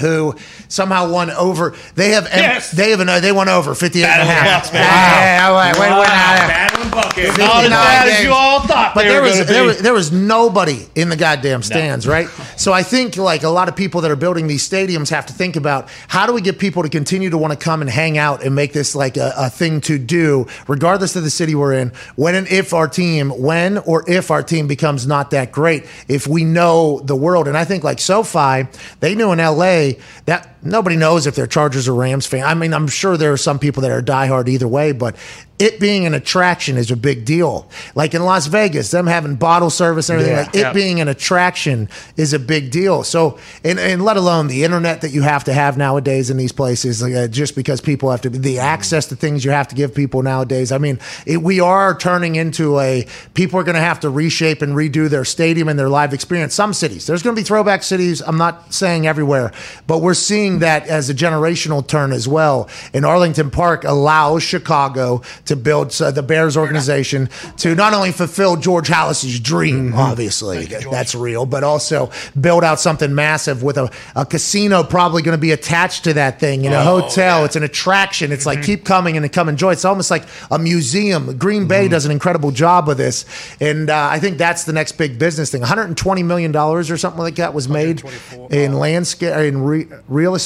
who 0.00 0.34
somehow 0.68 1.10
won 1.10 1.30
over. 1.30 1.74
They 1.94 2.10
have 2.10 2.24
Yes. 2.24 2.70
they 2.72 2.90
have 2.90 3.00
an, 3.00 3.06
they 3.22 3.32
won 3.32 3.48
over 3.48 3.74
58 3.74 4.04
and 4.04 4.22
a 4.22 4.24
half. 4.24 4.62
Bucks, 4.62 4.72
man. 4.72 4.82
Yeah, 4.82 5.20
yeah, 5.20 5.72
wait, 5.72 5.80
wait, 5.80 5.98
wait, 5.98 6.06
now. 6.08 6.48
Battling 6.48 6.90
bucket. 6.90 7.38
Not 7.38 7.64
as 7.64 7.70
bad 7.70 8.08
as 8.08 8.24
you 8.24 8.32
all 8.32 8.60
thought 8.60 8.94
But 8.94 9.04
there 9.04 9.22
was 9.22 9.46
there 9.46 9.64
was, 9.64 9.78
there 9.78 9.92
was 9.92 10.12
nobody 10.12 10.86
in 10.94 11.08
the 11.08 11.16
goddamn 11.16 11.62
stands, 11.62 12.06
right? 12.06 12.28
So 12.56 12.72
I 12.72 12.82
think 12.82 13.16
like 13.16 13.42
a 13.42 13.48
lot 13.48 13.68
of 13.68 13.76
people 13.76 14.00
that 14.02 14.10
are 14.10 14.16
building 14.16 14.46
these 14.46 14.68
stadiums 14.68 15.10
have 15.10 15.26
to 15.26 15.32
think 15.32 15.56
about 15.56 15.88
how 16.08 16.26
do 16.26 16.32
we 16.32 16.40
get 16.40 16.58
people 16.58 16.82
to 16.82 16.88
continue 16.88 17.30
to 17.30 17.38
want 17.38 17.52
to 17.52 17.58
come 17.58 17.80
and 17.80 17.90
hang 17.90 18.18
out 18.18 18.42
and 18.44 18.54
make 18.54 18.72
this 18.72 18.94
like 18.94 19.16
a, 19.16 19.32
a 19.36 19.50
thing 19.50 19.80
to 19.82 19.98
do, 19.98 20.46
regardless 20.66 21.16
of 21.16 21.22
the 21.22 21.30
city 21.30 21.54
we're 21.54 21.72
in. 21.74 21.92
When 22.16 22.34
and 22.34 22.48
if 22.48 22.74
our 22.74 22.88
team, 22.88 23.30
when 23.30 23.78
or 23.78 24.08
if 24.08 24.30
our 24.30 24.42
team 24.42 24.66
becomes 24.66 25.06
not 25.06 25.30
that 25.30 25.52
great, 25.52 25.86
if 26.08 26.26
we 26.26 26.44
know 26.44 27.00
the 27.00 27.16
world, 27.16 27.48
and 27.48 27.56
I 27.56 27.64
think 27.64 27.84
like 27.84 28.00
SoFi, 28.00 28.66
they 29.00 29.14
knew 29.14 29.32
in 29.32 29.38
LA 29.38 29.83
that 30.26 30.53
nobody 30.64 30.96
knows 30.96 31.26
if 31.26 31.34
they're 31.34 31.46
Chargers 31.46 31.88
or 31.88 31.94
Rams 31.94 32.26
fan. 32.26 32.44
I 32.44 32.54
mean, 32.54 32.72
I'm 32.74 32.88
sure 32.88 33.16
there 33.16 33.32
are 33.32 33.36
some 33.36 33.58
people 33.58 33.82
that 33.82 33.90
are 33.90 34.02
diehard 34.02 34.48
either 34.48 34.68
way, 34.68 34.92
but 34.92 35.16
it 35.56 35.78
being 35.78 36.04
an 36.04 36.14
attraction 36.14 36.76
is 36.76 36.90
a 36.90 36.96
big 36.96 37.24
deal. 37.24 37.70
Like 37.94 38.12
in 38.12 38.24
Las 38.24 38.46
Vegas, 38.48 38.90
them 38.90 39.06
having 39.06 39.36
bottle 39.36 39.70
service 39.70 40.08
and 40.10 40.18
everything, 40.20 40.36
Yeah. 40.36 40.42
like 40.46 40.54
it 40.54 40.58
Yeah. 40.58 40.72
being 40.72 41.00
an 41.00 41.06
attraction 41.06 41.88
is 42.16 42.32
a 42.32 42.40
big 42.40 42.72
deal. 42.72 43.04
So, 43.04 43.38
and, 43.62 43.78
and 43.78 44.04
let 44.04 44.16
alone 44.16 44.48
the 44.48 44.64
internet 44.64 45.02
that 45.02 45.10
you 45.12 45.22
have 45.22 45.44
to 45.44 45.52
have 45.52 45.78
nowadays 45.78 46.28
in 46.28 46.36
these 46.38 46.50
places, 46.50 47.00
like, 47.02 47.14
uh, 47.14 47.28
just 47.28 47.54
because 47.54 47.80
people 47.80 48.10
have 48.10 48.20
to, 48.22 48.30
the 48.30 48.58
access 48.58 49.06
to 49.06 49.16
things 49.16 49.44
you 49.44 49.52
have 49.52 49.68
to 49.68 49.76
give 49.76 49.94
people 49.94 50.22
nowadays. 50.22 50.72
I 50.72 50.78
mean, 50.78 50.98
it, 51.24 51.40
we 51.40 51.60
are 51.60 51.96
turning 51.96 52.34
into 52.34 52.80
a, 52.80 53.06
people 53.34 53.60
are 53.60 53.64
going 53.64 53.76
to 53.76 53.80
have 53.80 54.00
to 54.00 54.10
reshape 54.10 54.60
and 54.60 54.74
redo 54.74 55.08
their 55.08 55.24
stadium 55.24 55.68
and 55.68 55.78
their 55.78 55.88
live 55.88 56.12
experience. 56.12 56.52
Some 56.52 56.72
cities, 56.74 57.06
there's 57.06 57.22
going 57.22 57.36
to 57.36 57.40
be 57.40 57.44
throwback 57.46 57.84
cities. 57.84 58.20
I'm 58.26 58.38
not 58.38 58.74
saying 58.74 59.06
everywhere, 59.06 59.52
but 59.86 59.98
we're 59.98 60.14
seeing 60.14 60.53
that 60.60 60.86
as 60.86 61.10
a 61.10 61.14
generational 61.14 61.86
turn 61.86 62.12
as 62.12 62.26
well. 62.28 62.68
And 62.92 63.04
Arlington 63.04 63.50
Park 63.50 63.84
allows 63.84 64.42
Chicago 64.42 65.22
to 65.46 65.56
build 65.56 65.94
uh, 66.00 66.10
the 66.10 66.22
Bears 66.22 66.56
organization 66.56 67.28
to 67.58 67.74
not 67.74 67.94
only 67.94 68.12
fulfill 68.12 68.56
George 68.56 68.88
Halas's 68.88 69.40
dream, 69.40 69.94
obviously, 69.94 70.64
that- 70.66 70.90
that's 70.90 71.14
real, 71.14 71.46
but 71.46 71.64
also 71.64 72.10
build 72.40 72.64
out 72.64 72.80
something 72.80 73.14
massive 73.14 73.62
with 73.62 73.76
a, 73.78 73.90
a 74.16 74.24
casino 74.24 74.82
probably 74.82 75.22
going 75.22 75.36
to 75.36 75.40
be 75.40 75.52
attached 75.52 76.04
to 76.04 76.12
that 76.14 76.40
thing, 76.40 76.64
in 76.64 76.72
a 76.72 76.84
hotel. 76.84 77.44
It's 77.44 77.56
an 77.56 77.62
attraction. 77.62 78.32
It's 78.32 78.46
like 78.46 78.62
keep 78.62 78.84
coming 78.84 79.16
and 79.16 79.32
come 79.32 79.48
enjoy. 79.48 79.72
It's 79.72 79.84
almost 79.84 80.10
like 80.10 80.24
a 80.50 80.58
museum. 80.58 81.36
Green 81.38 81.66
Bay 81.66 81.88
does 81.88 82.04
an 82.04 82.10
incredible 82.12 82.50
job 82.50 82.86
with 82.86 82.98
this. 82.98 83.24
And 83.60 83.90
uh, 83.90 84.08
I 84.10 84.18
think 84.20 84.38
that's 84.38 84.64
the 84.64 84.72
next 84.72 84.92
big 84.92 85.18
business 85.18 85.50
thing. 85.50 85.62
$120 85.62 86.24
million 86.24 86.54
or 86.56 86.82
something 86.84 87.20
like 87.20 87.36
that 87.36 87.54
was 87.54 87.68
made 87.68 88.02
in 88.50 88.74
landscape, 88.74 89.34
in 89.36 89.62
re- 89.62 89.86
real 90.08 90.34
estate. 90.34 90.43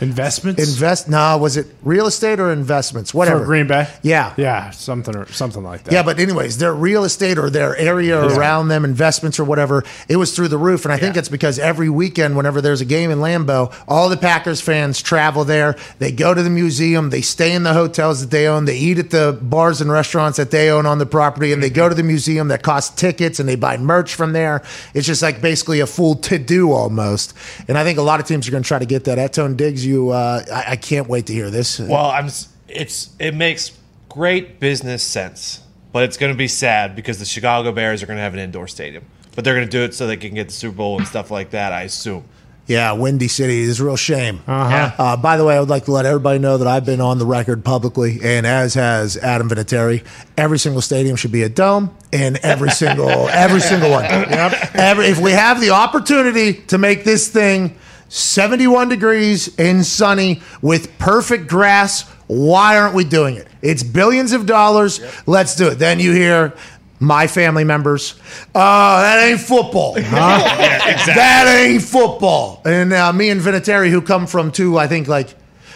Investments 0.00 0.62
Invest? 0.62 1.08
No, 1.08 1.38
was 1.38 1.56
it 1.56 1.66
real 1.82 2.06
estate 2.06 2.40
or 2.40 2.52
investments? 2.52 3.12
Whatever. 3.12 3.40
for 3.40 3.44
Green 3.46 3.66
Bay. 3.66 3.88
Yeah. 4.02 4.34
yeah, 4.36 4.70
something 4.70 5.16
or 5.16 5.26
something 5.32 5.62
like 5.62 5.84
that. 5.84 5.92
Yeah, 5.92 6.02
but 6.02 6.18
anyways, 6.18 6.58
their 6.58 6.74
real 6.74 7.04
estate 7.04 7.38
or 7.38 7.50
their 7.50 7.76
area 7.76 8.20
around 8.20 8.68
them, 8.68 8.84
investments 8.84 9.38
or 9.38 9.44
whatever, 9.44 9.84
it 10.08 10.16
was 10.16 10.34
through 10.34 10.48
the 10.48 10.58
roof. 10.58 10.84
And 10.84 10.92
I 10.92 10.96
think 10.96 11.16
it's 11.16 11.28
because 11.28 11.58
every 11.58 11.88
weekend, 11.88 12.36
whenever 12.36 12.60
there's 12.60 12.80
a 12.80 12.84
game 12.84 13.10
in 13.10 13.18
Lambeau, 13.18 13.74
all 13.88 14.08
the 14.08 14.16
Packers 14.16 14.60
fans 14.60 15.02
travel 15.02 15.44
there. 15.44 15.76
They 15.98 16.12
go 16.12 16.34
to 16.34 16.42
the 16.42 16.50
museum. 16.50 17.10
They 17.10 17.22
stay 17.22 17.52
in 17.52 17.62
the 17.62 17.74
hotels 17.74 18.20
that 18.20 18.30
they 18.30 18.46
own. 18.46 18.64
They 18.64 18.76
eat 18.76 18.98
at 18.98 19.10
the 19.10 19.38
bars 19.40 19.80
and 19.80 19.90
restaurants 19.90 20.36
that 20.38 20.50
they 20.50 20.70
own 20.70 20.86
on 20.86 20.98
the 20.98 21.06
property, 21.06 21.52
and 21.52 21.62
they 21.62 21.70
go 21.70 21.88
to 21.88 21.94
the 21.94 22.02
museum 22.02 22.48
that 22.48 22.62
costs 22.62 22.94
tickets, 22.94 23.40
and 23.40 23.48
they 23.48 23.56
buy 23.56 23.76
merch 23.76 24.14
from 24.14 24.32
there. 24.32 24.62
It's 24.94 25.06
just 25.06 25.22
like 25.22 25.40
basically 25.40 25.80
a 25.80 25.86
full 25.86 26.14
to 26.16 26.38
do 26.38 26.72
almost. 26.72 27.34
And 27.68 27.76
I 27.76 27.84
think 27.84 27.98
a 27.98 28.02
lot 28.02 28.20
of 28.20 28.26
teams 28.26 28.46
are 28.48 28.50
going 28.50 28.62
to 28.62 28.66
try 28.68 28.78
to 28.78 28.86
get 28.86 29.04
that. 29.04 29.18
Atone 29.30 29.56
Diggs, 29.56 29.84
you, 29.84 30.10
uh, 30.10 30.44
I, 30.52 30.72
I 30.72 30.76
can't 30.76 31.08
wait 31.08 31.26
to 31.26 31.32
hear 31.32 31.50
this. 31.50 31.78
Well, 31.78 32.10
I'm. 32.10 32.28
It's 32.68 33.10
it 33.18 33.34
makes 33.34 33.72
great 34.08 34.60
business 34.60 35.02
sense, 35.02 35.60
but 35.92 36.04
it's 36.04 36.16
going 36.16 36.32
to 36.32 36.38
be 36.38 36.48
sad 36.48 36.94
because 36.94 37.18
the 37.18 37.24
Chicago 37.24 37.72
Bears 37.72 38.02
are 38.02 38.06
going 38.06 38.16
to 38.16 38.22
have 38.22 38.34
an 38.34 38.40
indoor 38.40 38.68
stadium, 38.68 39.04
but 39.34 39.44
they're 39.44 39.54
going 39.54 39.66
to 39.66 39.70
do 39.70 39.82
it 39.82 39.94
so 39.94 40.06
they 40.06 40.16
can 40.16 40.34
get 40.34 40.48
the 40.48 40.52
Super 40.52 40.76
Bowl 40.76 40.98
and 40.98 41.06
stuff 41.06 41.30
like 41.30 41.50
that. 41.50 41.72
I 41.72 41.82
assume. 41.82 42.24
Yeah, 42.66 42.92
Windy 42.92 43.26
City 43.26 43.62
is 43.62 43.80
a 43.80 43.84
real 43.84 43.96
shame. 43.96 44.42
Uh-huh. 44.46 45.16
by 45.16 45.36
the 45.36 45.44
way, 45.44 45.56
I 45.56 45.60
would 45.60 45.68
like 45.68 45.86
to 45.86 45.90
let 45.90 46.06
everybody 46.06 46.38
know 46.38 46.58
that 46.58 46.68
I've 46.68 46.84
been 46.84 47.00
on 47.00 47.18
the 47.18 47.26
record 47.26 47.64
publicly, 47.64 48.20
and 48.22 48.46
as 48.46 48.74
has 48.74 49.16
Adam 49.16 49.48
Vinatieri. 49.48 50.06
Every 50.36 50.58
single 50.58 50.80
stadium 50.80 51.16
should 51.16 51.32
be 51.32 51.42
a 51.42 51.48
dome, 51.48 51.96
and 52.12 52.36
every 52.44 52.70
single 52.70 53.28
every 53.28 53.60
single 53.60 53.90
one. 53.90 54.04
Every, 54.74 55.06
if 55.06 55.18
we 55.18 55.32
have 55.32 55.60
the 55.60 55.70
opportunity 55.70 56.54
to 56.68 56.78
make 56.78 57.02
this 57.02 57.28
thing 57.28 57.76
71 58.10 58.88
degrees 58.88 59.56
and 59.56 59.86
sunny 59.86 60.42
with 60.60 60.98
perfect 60.98 61.46
grass, 61.46 62.08
why 62.26 62.76
aren't 62.76 62.94
we 62.94 63.04
doing 63.04 63.36
it? 63.36 63.46
It's 63.62 63.84
billions 63.84 64.32
of 64.32 64.46
dollars. 64.46 65.00
Let's 65.26 65.54
do 65.54 65.68
it. 65.68 65.76
Then 65.76 66.00
you 66.00 66.12
hear 66.12 66.52
my 66.98 67.26
family 67.28 67.64
members, 67.64 68.14
uh, 68.54 69.00
that 69.00 69.26
ain't 69.26 69.40
football. 69.40 69.94
Huh? 70.00 70.38
That 71.14 71.46
ain't 71.60 71.82
football. 71.82 72.60
And 72.64 72.92
uh, 72.92 73.12
me 73.12 73.30
and 73.30 73.40
Vinatieri, 73.40 73.90
who 73.90 74.02
come 74.02 74.26
from 74.26 74.52
two, 74.52 74.76
I 74.76 74.86
think, 74.86 75.08
like 75.08 75.30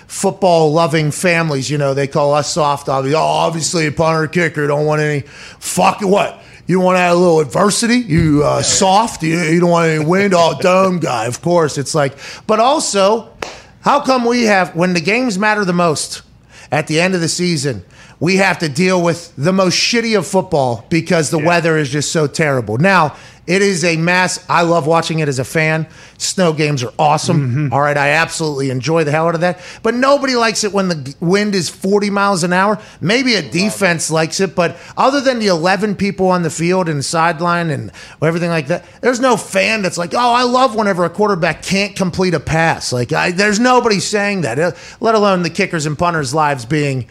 football 0.06 0.72
loving 0.72 1.12
families, 1.12 1.70
you 1.70 1.78
know, 1.78 1.94
they 1.94 2.08
call 2.08 2.34
us 2.34 2.52
soft. 2.52 2.88
Obviously, 2.88 3.16
oh, 3.16 3.22
obviously, 3.22 3.86
a 3.86 3.92
punter 3.92 4.26
kicker 4.26 4.66
don't 4.66 4.84
want 4.84 5.00
any 5.00 5.20
fuck 5.20 6.00
what. 6.02 6.42
You 6.66 6.80
want 6.80 6.96
to 6.96 7.00
add 7.00 7.12
a 7.12 7.14
little 7.14 7.40
adversity? 7.40 7.96
You 7.96 8.42
uh, 8.42 8.62
soft? 8.62 9.22
You, 9.22 9.38
you 9.38 9.60
don't 9.60 9.70
want 9.70 9.90
any 9.90 10.04
wind? 10.04 10.32
Oh, 10.34 10.56
dome 10.60 10.98
guy, 10.98 11.26
of 11.26 11.42
course. 11.42 11.76
It's 11.76 11.94
like, 11.94 12.16
but 12.46 12.58
also, 12.58 13.36
how 13.82 14.00
come 14.00 14.24
we 14.24 14.44
have 14.44 14.74
when 14.74 14.94
the 14.94 15.00
games 15.00 15.38
matter 15.38 15.64
the 15.66 15.74
most 15.74 16.22
at 16.70 16.86
the 16.86 17.00
end 17.00 17.14
of 17.14 17.20
the 17.20 17.28
season? 17.28 17.84
We 18.18 18.36
have 18.36 18.58
to 18.60 18.70
deal 18.70 19.02
with 19.02 19.34
the 19.36 19.52
most 19.52 19.74
shitty 19.74 20.16
of 20.16 20.26
football 20.26 20.86
because 20.88 21.30
the 21.30 21.38
weather 21.38 21.76
is 21.76 21.90
just 21.90 22.12
so 22.12 22.26
terrible. 22.26 22.78
Now, 22.78 23.14
It 23.46 23.60
is 23.60 23.84
a 23.84 23.96
mass. 23.98 24.42
I 24.48 24.62
love 24.62 24.86
watching 24.86 25.18
it 25.18 25.28
as 25.28 25.38
a 25.38 25.44
fan. 25.44 25.86
Snow 26.16 26.54
games 26.54 26.82
are 26.82 26.92
awesome. 26.98 27.70
All 27.72 27.80
right, 27.80 27.96
I 27.96 28.10
absolutely 28.10 28.70
enjoy 28.70 29.04
the 29.04 29.10
hell 29.10 29.28
out 29.28 29.34
of 29.34 29.42
that. 29.42 29.60
But 29.82 29.94
nobody 29.94 30.34
likes 30.34 30.64
it 30.64 30.72
when 30.72 30.88
the 30.88 31.14
wind 31.20 31.54
is 31.54 31.68
40 31.68 32.08
miles 32.08 32.42
an 32.42 32.54
hour. 32.54 32.80
Maybe 33.02 33.34
a 33.34 33.42
defense 33.42 34.10
likes 34.10 34.40
it, 34.40 34.54
but 34.54 34.76
other 34.96 35.20
than 35.20 35.40
the 35.40 35.48
11 35.48 35.96
people 35.96 36.28
on 36.28 36.42
the 36.42 36.48
field 36.48 36.88
and 36.88 37.04
sideline 37.04 37.68
and 37.68 37.92
everything 38.22 38.50
like 38.50 38.68
that, 38.68 38.86
there's 39.02 39.20
no 39.20 39.36
fan 39.36 39.82
that's 39.82 39.98
like, 39.98 40.14
oh, 40.14 40.32
I 40.32 40.44
love 40.44 40.74
whenever 40.74 41.04
a 41.04 41.10
quarterback 41.10 41.62
can't 41.62 41.94
complete 41.94 42.32
a 42.32 42.40
pass. 42.40 42.92
Like, 42.92 43.12
I, 43.12 43.30
there's 43.30 43.60
nobody 43.60 44.00
saying 44.00 44.40
that, 44.42 44.58
uh, 44.58 44.72
let 45.00 45.14
alone 45.14 45.42
the 45.42 45.50
kickers 45.50 45.84
and 45.84 45.98
punters' 45.98 46.32
lives 46.32 46.64
being, 46.64 47.08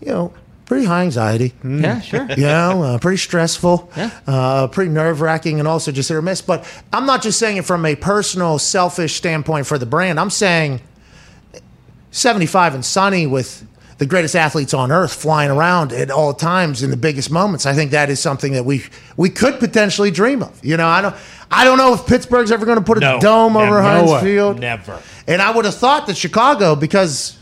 you 0.00 0.08
know, 0.08 0.32
pretty 0.72 0.86
high 0.86 1.02
anxiety 1.02 1.52
Yeah, 1.62 2.00
sure. 2.00 2.26
you 2.34 2.44
know, 2.46 2.82
uh, 2.82 2.98
pretty 2.98 3.18
stressful, 3.18 3.90
Yeah. 3.94 4.08
uh, 4.26 4.66
pretty 4.68 4.90
nerve 4.90 5.20
wracking, 5.20 5.58
and 5.58 5.68
also 5.68 5.92
just 5.92 6.08
hit 6.08 6.14
or 6.16 6.22
miss. 6.22 6.40
But 6.40 6.64
I'm 6.94 7.04
not 7.04 7.20
just 7.22 7.38
saying 7.38 7.58
it 7.58 7.66
from 7.66 7.84
a 7.84 7.94
personal, 7.94 8.58
selfish 8.58 9.14
standpoint 9.16 9.66
for 9.66 9.76
the 9.76 9.84
brand. 9.84 10.18
I'm 10.18 10.30
saying 10.30 10.80
75 12.10 12.74
and 12.74 12.84
sunny 12.84 13.26
with 13.26 13.66
the 13.98 14.06
greatest 14.06 14.34
athletes 14.34 14.72
on 14.74 14.90
earth 14.90 15.12
flying 15.12 15.50
around 15.50 15.92
at 15.92 16.10
all 16.10 16.32
times 16.34 16.82
in 16.82 16.90
the 16.90 16.96
biggest 16.96 17.30
moments. 17.30 17.66
I 17.66 17.74
think 17.74 17.90
that 17.90 18.08
is 18.10 18.18
something 18.18 18.52
that 18.54 18.64
we 18.64 18.84
we 19.16 19.28
could 19.28 19.60
potentially 19.60 20.10
dream 20.10 20.42
of. 20.42 20.58
You 20.64 20.76
know, 20.78 20.86
I 20.88 21.02
don't 21.02 21.14
I 21.50 21.64
don't 21.64 21.76
know 21.78 21.92
if 21.94 22.06
Pittsburgh's 22.06 22.50
ever 22.50 22.64
going 22.64 22.78
to 22.78 22.84
put 22.84 22.96
a 22.96 23.00
No. 23.00 23.20
dome 23.20 23.56
over. 23.58 23.82
Heinz 23.82 24.22
Field. 24.22 24.58
Never. 24.58 24.98
And 25.28 25.40
I 25.42 25.50
would 25.54 25.66
have 25.66 25.76
thought 25.76 26.06
that 26.06 26.16
Chicago, 26.16 26.74
because 26.74 27.36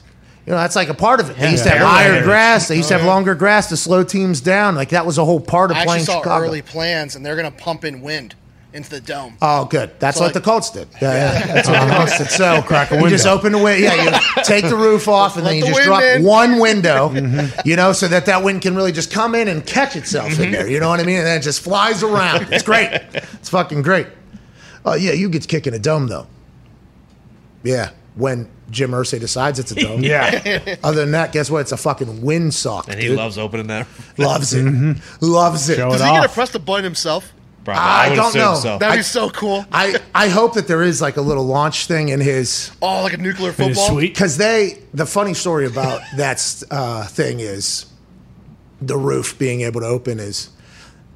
you 0.51 0.57
know 0.57 0.63
that's 0.63 0.75
like 0.75 0.89
a 0.89 0.95
part 0.95 1.21
of 1.21 1.31
it. 1.31 1.37
They 1.37 1.53
used 1.53 1.63
to 1.63 1.71
have 1.71 1.81
Yeah. 1.81 1.89
higher 1.89 2.25
grass. 2.25 2.67
They 2.67 2.75
used 2.75 2.89
to 2.89 2.95
have 2.95 3.05
oh, 3.05 3.09
longer 3.09 3.37
grass 3.37 3.69
to 3.69 3.77
slow 3.77 4.03
teams 4.03 4.41
down. 4.41 4.75
Like 4.75 4.89
that 4.89 5.07
was 5.07 5.17
a 5.17 5.25
whole 5.25 5.39
part 5.39 5.71
of 5.71 5.77
I 5.77 5.83
actually 5.83 5.93
playing 5.93 6.05
saw 6.07 6.19
Chicago. 6.23 6.45
early 6.45 6.61
plans, 6.61 7.15
and 7.15 7.25
they're 7.25 7.37
going 7.37 7.49
to 7.49 7.57
pump 7.57 7.85
in 7.85 8.01
wind 8.01 8.35
into 8.73 8.91
the 8.91 9.01
dome. 9.01 9.37
Oh, 9.41 9.67
good. 9.67 9.93
That's 10.01 10.17
So, 10.17 10.25
what 10.25 10.35
like- 10.35 10.35
the 10.35 10.41
Colts 10.41 10.71
did. 10.71 10.89
Yeah, 11.01 11.13
yeah. 11.13 11.47
That's 11.55 11.69
oh, 11.69 11.73
what 11.73 11.87
the 11.87 11.95
Colts 11.95 12.19
did. 12.19 12.31
So 12.31 12.63
Crack 12.63 12.91
a 12.91 12.95
window. 12.95 13.07
you 13.07 13.11
just 13.13 13.27
open 13.29 13.53
the 13.53 13.59
window. 13.59 13.87
Yeah, 13.87 14.19
you 14.37 14.43
take 14.43 14.65
the 14.65 14.75
roof 14.75 15.07
off, 15.07 15.37
and 15.37 15.47
then 15.47 15.55
you 15.55 15.61
the 15.61 15.69
just 15.69 15.79
wind 15.79 15.87
drop 15.87 16.03
in. 16.03 16.25
one 16.25 16.59
window. 16.59 17.11
Mm-hmm. 17.21 17.69
You 17.69 17.77
know, 17.77 17.93
so 17.93 18.09
that 18.09 18.27
that 18.27 18.43
wind 18.43 18.63
can 18.63 18.75
really 18.75 18.91
just 18.91 19.13
come 19.13 19.37
in 19.37 19.47
and 19.47 19.65
catch 19.65 19.95
itself 19.95 20.33
in 20.33 20.47
mm-hmm. 20.47 20.53
there. 20.53 20.69
You 20.69 20.81
know 20.81 20.89
what 20.89 20.99
I 20.99 21.05
mean? 21.05 21.19
And 21.19 21.27
then 21.27 21.39
it 21.39 21.43
just 21.43 21.61
flies 21.61 22.03
around. 22.03 22.53
It's 22.53 22.65
great. 22.65 22.89
It's 23.13 23.49
fucking 23.51 23.83
great. 23.83 24.09
Oh 24.85 24.95
yeah, 24.95 25.13
you 25.13 25.29
get 25.29 25.43
to 25.43 25.49
kick 25.49 25.67
in 25.69 25.75
a 25.75 25.79
dome 25.79 26.09
though. 26.09 26.27
Yeah, 27.63 27.91
when 28.17 28.49
Jim 28.71 28.91
Irsay 28.91 29.21
decides 29.21 29.59
it's 29.59 29.71
a 29.73 29.75
dome. 29.81 30.03
Yeah. 30.03 30.77
Other 30.83 31.01
than 31.01 31.13
that, 31.13 31.33
guess 31.33 31.51
what? 31.51 31.61
It's 31.61 31.73
a 31.73 31.77
fucking 31.77 32.21
windsock. 32.23 32.89
And 32.89 33.01
he 33.01 33.09
dude. 33.09 33.17
loves 33.17 33.39
opening 33.39 33.67
that. 33.69 33.87
loves 34.19 34.53
it. 34.55 34.97
Loves 35.21 35.69
it. 35.69 35.77
Show 35.77 35.91
it 35.93 35.95
Is 35.97 36.01
he 36.03 36.09
going 36.09 36.23
to 36.23 36.29
press 36.29 36.51
the 36.51 36.59
button 36.59 36.85
himself? 36.85 37.33
Probably. 37.65 37.81
I 37.83 38.09
would 38.11 38.17
don't 38.17 38.35
know. 38.35 38.55
So. 38.55 38.79
That'd 38.79 38.95
I- 38.95 38.97
be 38.97 39.03
so 39.03 39.29
cool. 39.31 39.65
I, 39.71 40.01
I 40.15 40.29
hope 40.29 40.55
that 40.55 40.67
there 40.67 40.83
is 40.83 41.03
like 41.03 41.17
a 41.19 41.21
little 41.21 41.45
launch 41.45 41.87
thing 41.87 42.09
in 42.09 42.21
his 42.21 42.71
Oh, 42.81 43.03
like 43.03 43.13
a 43.13 43.19
nuclear 43.19 43.53
football. 43.53 43.89
sweet. 43.89 44.15
because 44.15 44.39
they 44.39 44.79
the 44.95 45.05
funny 45.07 45.35
story 45.35 45.67
about 45.67 46.01
that 46.17 46.63
uh, 46.71 47.07
thing 47.07 47.41
is 47.41 47.85
the 48.81 48.97
roof 48.97 49.39
being 49.39 49.61
able 49.61 49.81
to 49.83 49.87
open 49.87 50.19
is 50.19 50.49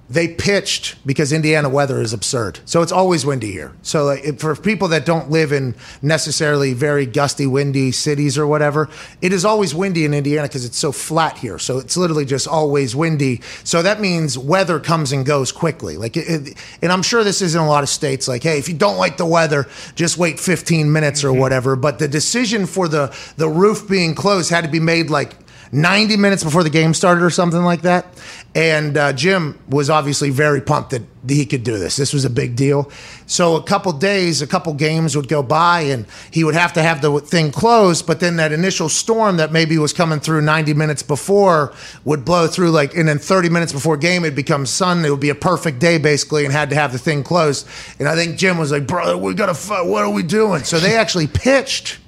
they 0.08 0.28
pitched 0.28 0.96
because 1.06 1.32
Indiana 1.32 1.68
weather 1.68 2.00
is 2.00 2.12
absurd. 2.12 2.60
So 2.66 2.82
it's 2.82 2.92
always 2.92 3.24
windy 3.24 3.52
here. 3.52 3.72
So 3.82 4.04
like, 4.04 4.38
for 4.38 4.54
people 4.54 4.88
that 4.88 5.06
don't 5.06 5.30
live 5.30 5.50
in 5.50 5.74
necessarily 6.02 6.74
very 6.74 7.06
gusty, 7.06 7.46
windy 7.46 7.90
cities 7.90 8.36
or 8.36 8.46
whatever, 8.46 8.90
it 9.22 9.32
is 9.32 9.44
always 9.44 9.74
windy 9.74 10.04
in 10.04 10.12
Indiana 10.12 10.46
because 10.46 10.64
it's 10.64 10.76
so 10.76 10.92
flat 10.92 11.38
here. 11.38 11.58
So 11.58 11.78
it's 11.78 11.96
literally 11.96 12.26
just 12.26 12.46
always 12.46 12.94
windy. 12.94 13.40
So 13.64 13.82
that 13.82 14.00
means 14.00 14.36
weather 14.36 14.78
comes 14.78 15.12
and 15.12 15.24
goes 15.24 15.52
quickly. 15.52 15.96
Like, 15.96 16.16
it, 16.16 16.48
it- 16.48 16.58
and 16.82 16.92
I'm 16.92 17.02
sure 17.02 17.24
this 17.24 17.40
is 17.40 17.54
in 17.54 17.60
a 17.60 17.66
lot 17.66 17.82
of 17.82 17.88
states. 17.88 18.28
Like, 18.28 18.42
hey, 18.42 18.58
if 18.58 18.68
you 18.68 18.74
don't 18.74 18.98
like 18.98 19.16
the 19.16 19.26
weather, 19.26 19.66
just 19.94 20.18
wait 20.18 20.38
15 20.38 20.92
minutes 20.92 21.24
or 21.24 21.28
mm-hmm. 21.28 21.40
whatever. 21.40 21.76
But 21.76 21.98
the 21.98 22.08
decision 22.08 22.66
for 22.66 22.88
the 22.88 23.14
the 23.36 23.48
roof 23.48 23.88
being 23.88 24.14
closed 24.14 24.50
had 24.50 24.64
to 24.64 24.70
be 24.70 24.80
made 24.80 25.10
like 25.10 25.34
90 25.72 26.16
minutes 26.16 26.44
before 26.44 26.62
the 26.62 26.70
game 26.70 26.94
started 26.94 27.22
or 27.22 27.30
something 27.30 27.62
like 27.62 27.82
that. 27.82 28.06
And 28.54 28.96
uh, 28.96 29.12
Jim 29.12 29.58
was 29.68 29.90
obviously 29.90 30.30
very 30.30 30.60
pumped 30.60 30.90
that 30.90 31.02
he 31.28 31.44
could 31.44 31.64
do 31.64 31.76
this. 31.76 31.96
This 31.96 32.12
was 32.12 32.24
a 32.24 32.30
big 32.30 32.54
deal. 32.54 32.90
So 33.26 33.56
a 33.56 33.62
couple 33.62 33.92
days, 33.92 34.42
a 34.42 34.46
couple 34.46 34.72
games 34.74 35.16
would 35.16 35.26
go 35.26 35.42
by, 35.42 35.80
and 35.80 36.06
he 36.30 36.44
would 36.44 36.54
have 36.54 36.72
to 36.74 36.82
have 36.82 37.02
the 37.02 37.18
thing 37.20 37.50
closed. 37.50 38.06
But 38.06 38.20
then 38.20 38.36
that 38.36 38.52
initial 38.52 38.88
storm 38.88 39.38
that 39.38 39.50
maybe 39.50 39.76
was 39.78 39.92
coming 39.92 40.20
through 40.20 40.42
90 40.42 40.74
minutes 40.74 41.02
before 41.02 41.72
would 42.04 42.24
blow 42.24 42.46
through, 42.46 42.70
like, 42.70 42.94
and 42.96 43.08
then 43.08 43.18
30 43.18 43.48
minutes 43.48 43.72
before 43.72 43.96
game, 43.96 44.24
it'd 44.24 44.36
become 44.36 44.66
sun. 44.66 45.04
It 45.04 45.10
would 45.10 45.18
be 45.18 45.30
a 45.30 45.34
perfect 45.34 45.80
day, 45.80 45.98
basically, 45.98 46.44
and 46.44 46.52
had 46.52 46.70
to 46.70 46.76
have 46.76 46.92
the 46.92 46.98
thing 46.98 47.24
closed. 47.24 47.66
And 47.98 48.06
I 48.06 48.14
think 48.14 48.38
Jim 48.38 48.56
was 48.56 48.70
like, 48.70 48.86
brother, 48.86 49.16
we 49.16 49.34
got 49.34 49.46
to, 49.46 49.54
fu- 49.54 49.90
what 49.90 50.04
are 50.04 50.10
we 50.10 50.22
doing? 50.22 50.62
So 50.62 50.78
they 50.78 50.96
actually 50.96 51.26
pitched 51.26 51.98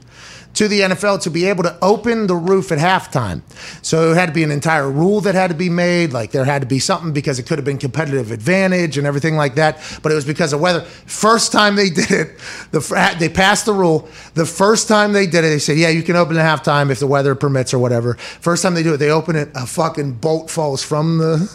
to 0.56 0.68
the 0.68 0.80
NFL 0.80 1.22
to 1.22 1.30
be 1.30 1.44
able 1.46 1.62
to 1.64 1.76
open 1.82 2.26
the 2.26 2.34
roof 2.34 2.72
at 2.72 2.78
halftime. 2.78 3.42
So 3.82 4.12
it 4.12 4.16
had 4.16 4.26
to 4.26 4.32
be 4.32 4.42
an 4.42 4.50
entire 4.50 4.90
rule 4.90 5.20
that 5.22 5.34
had 5.34 5.48
to 5.48 5.56
be 5.56 5.68
made. 5.68 6.12
Like 6.12 6.32
there 6.32 6.44
had 6.44 6.62
to 6.62 6.66
be 6.66 6.78
something 6.78 7.12
because 7.12 7.38
it 7.38 7.46
could 7.46 7.58
have 7.58 7.64
been 7.64 7.78
competitive 7.78 8.32
advantage 8.32 8.96
and 8.96 9.06
everything 9.06 9.36
like 9.36 9.56
that. 9.56 9.78
But 10.02 10.12
it 10.12 10.14
was 10.14 10.24
because 10.24 10.52
of 10.52 10.60
weather. 10.60 10.80
First 10.80 11.52
time 11.52 11.76
they 11.76 11.90
did 11.90 12.10
it, 12.10 12.38
the 12.72 13.16
they 13.18 13.28
passed 13.28 13.66
the 13.66 13.74
rule. 13.74 14.08
The 14.34 14.46
first 14.46 14.88
time 14.88 15.12
they 15.12 15.26
did 15.26 15.44
it, 15.44 15.48
they 15.48 15.58
said, 15.58 15.76
"Yeah, 15.76 15.90
you 15.90 16.02
can 16.02 16.16
open 16.16 16.36
at 16.38 16.64
halftime 16.64 16.90
if 16.90 17.00
the 17.00 17.06
weather 17.06 17.34
permits 17.34 17.74
or 17.74 17.78
whatever." 17.78 18.14
First 18.14 18.62
time 18.62 18.74
they 18.74 18.82
do 18.82 18.94
it, 18.94 18.96
they 18.96 19.10
open 19.10 19.36
it, 19.36 19.50
a 19.54 19.66
fucking 19.66 20.12
bolt 20.14 20.50
falls 20.50 20.82
from 20.82 21.18
the 21.18 21.52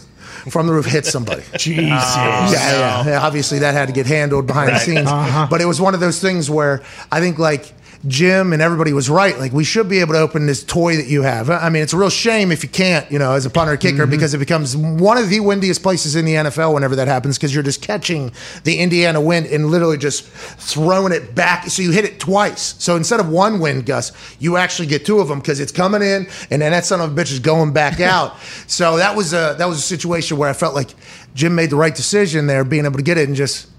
from 0.50 0.67
the 0.67 0.74
roof, 0.74 0.86
hits 0.86 1.12
somebody. 1.12 1.43
Jesus. 1.58 1.81
Oh, 1.81 1.86
yeah, 1.86 2.51
yeah, 2.51 3.05
yeah. 3.05 3.22
Obviously, 3.22 3.60
that 3.60 3.74
had 3.74 3.88
to 3.88 3.93
get 3.93 4.05
handled 4.05 4.48
behind 4.48 4.70
the 4.70 4.79
scenes. 4.79 5.08
Uh-huh. 5.08 5.48
But 5.50 5.62
it 5.62 5.65
was 5.65 5.81
one 5.81 5.93
of 5.93 6.00
those 6.00 6.20
things 6.20 6.50
where 6.50 6.81
I 7.12 7.20
think 7.20 7.38
like 7.39 7.74
Jim 8.08 8.51
and 8.51 8.62
everybody 8.62 8.93
was 8.93 9.10
right. 9.10 9.38
Like 9.38 9.51
we 9.51 9.63
should 9.63 9.88
be 9.88 10.00
able 10.00 10.13
to 10.13 10.20
open 10.20 10.48
this 10.48 10.63
toy 10.63 10.96
that 10.96 11.08
you 11.08 11.22
have. 11.22 11.50
I 11.50 11.70
mean, 11.70 11.84
it's 11.84 11.93
a 11.93 11.98
real 11.98 12.10
shame 12.10 12.51
if 12.51 12.63
you 12.63 12.70
can't, 12.70 13.10
you 13.12 13.20
know, 13.20 13.34
as 13.34 13.46
a 13.46 13.50
punter 13.50 13.77
kicker, 13.77 14.03
mm-hmm. 14.03 14.12
because 14.12 14.34
it 14.34 14.39
becomes 14.39 14.75
one 14.75 15.17
of 15.17 15.29
the 15.29 15.39
windiest 15.39 15.84
places 15.84 16.15
in 16.15 16.25
the 16.25 16.34
NFL 16.34 16.74
whenever 16.74 16.96
that 16.96 17.08
happens, 17.08 17.38
because 17.38 17.53
you're 17.53 17.63
just 17.63 17.81
catching 17.81 18.31
the 18.63 18.79
Indiana 18.79 19.22
wind 19.22 19.46
and 19.48 19.67
literally 19.67 19.98
just 19.98 20.25
throwing 20.25 21.13
it 21.13 21.36
back. 21.36 21.67
So 21.67 21.81
you 21.81 21.91
hit 21.91 22.05
it 22.05 22.20
twice. 22.20 22.75
So 22.79 22.96
instead 22.96 23.20
of 23.20 23.29
one 23.29 23.60
wind 23.60 23.86
gust, 23.86 24.15
you 24.39 24.58
actually 24.58 24.88
get 24.88 25.05
two 25.05 25.20
of 25.20 25.27
them 25.27 25.39
because 25.39 25.60
it's 25.60 25.72
coming 25.72 26.01
in 26.01 26.27
and 26.50 26.62
then 26.62 26.72
that 26.72 26.86
son 26.86 27.01
of 27.01 27.15
a 27.15 27.22
bitch 27.22 27.31
is 27.31 27.39
going 27.39 27.72
back 27.72 28.00
out. 28.00 28.39
so 28.67 28.98
that 28.98 29.15
was 29.15 29.34
a 29.34 29.55
that 29.58 29.67
was 29.67 29.77
a 29.77 29.81
situation 29.81 30.38
where 30.38 30.50
I 30.50 30.53
felt 30.53 30.74
like 30.74 30.89
Jim 31.36 31.53
made 31.53 31.70
the 31.70 31.75
right 31.75 31.93
decision 31.93 32.48
there, 32.48 32.63
being 32.63 32.86
able 32.86 32.98
to 32.98 33.03
get 33.03 33.17
it 33.17 33.27
and 33.27 33.36
just 33.36 33.70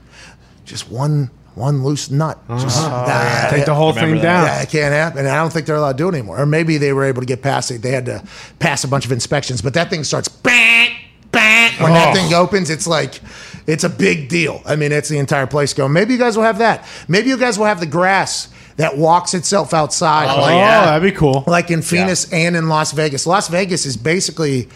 just 0.65 0.91
one 0.91 1.31
one 1.55 1.85
loose 1.85 2.11
nut. 2.11 2.39
Ah. 2.49 2.59
Just, 2.59 2.79
oh, 2.83 2.89
nah, 2.89 3.51
Take 3.51 3.67
the 3.67 3.75
whole 3.75 3.93
thing 3.93 4.05
Remember 4.05 4.23
down. 4.23 4.45
yeah, 4.47 4.63
it 4.63 4.71
can't 4.71 4.93
happen. 4.93 5.21
And 5.21 5.29
I 5.29 5.37
don't 5.37 5.53
think 5.53 5.67
they're 5.67 5.77
allowed 5.77 5.93
to 5.93 5.99
do 5.99 6.09
it 6.09 6.15
anymore. 6.15 6.41
Or 6.41 6.47
maybe 6.47 6.79
they 6.79 6.93
were 6.93 7.05
able 7.05 7.21
to 7.21 7.27
get 7.27 7.43
past 7.43 7.71
it. 7.71 7.83
They 7.83 7.91
had 7.91 8.07
to 8.07 8.23
pass 8.59 8.85
a 8.85 8.89
bunch 8.89 9.05
of 9.05 9.13
inspections. 9.13 9.61
But 9.63 9.75
that 9.75 9.91
thing 9.91 10.05
starts 10.05 10.29
bang, 10.29 10.97
bang. 11.31 11.73
When 11.83 11.93
that 11.93 12.11
Oh. 12.11 12.15
thing 12.15 12.33
opens, 12.35 12.71
it's 12.71 12.87
like, 12.87 13.21
it's 13.67 13.85
a 13.85 13.89
big 13.89 14.29
deal. 14.29 14.63
I 14.67 14.77
mean, 14.77 14.93
it's 14.93 15.09
the 15.09 15.19
entire 15.19 15.47
place 15.47 15.75
going. 15.75 15.93
Maybe 15.93 16.13
you 16.15 16.19
guys 16.19 16.37
will 16.37 16.45
have 16.45 16.59
that. 16.59 16.85
Maybe 17.09 17.29
you 17.29 17.37
guys 17.37 17.59
will 17.59 17.67
have 17.67 17.81
the 17.81 17.87
grass 17.87 18.49
that 18.77 18.97
walks 18.97 19.35
itself 19.35 19.75
outside. 19.75 20.29
Oh, 20.35 20.41
like, 20.41 20.55
Oh, 20.55 20.59
yeah. 20.59 20.85
that'd 20.87 21.03
be 21.03 21.17
cool. 21.17 21.45
like 21.47 21.71
in 21.71 21.83
Phoenix 21.83 22.33
and 22.33 22.57
in 22.57 22.69
Las 22.69 22.93
Vegas. 22.93 23.27
Las 23.27 23.49
Vegas 23.49 23.85
is 23.85 23.97
basically, 23.99 24.69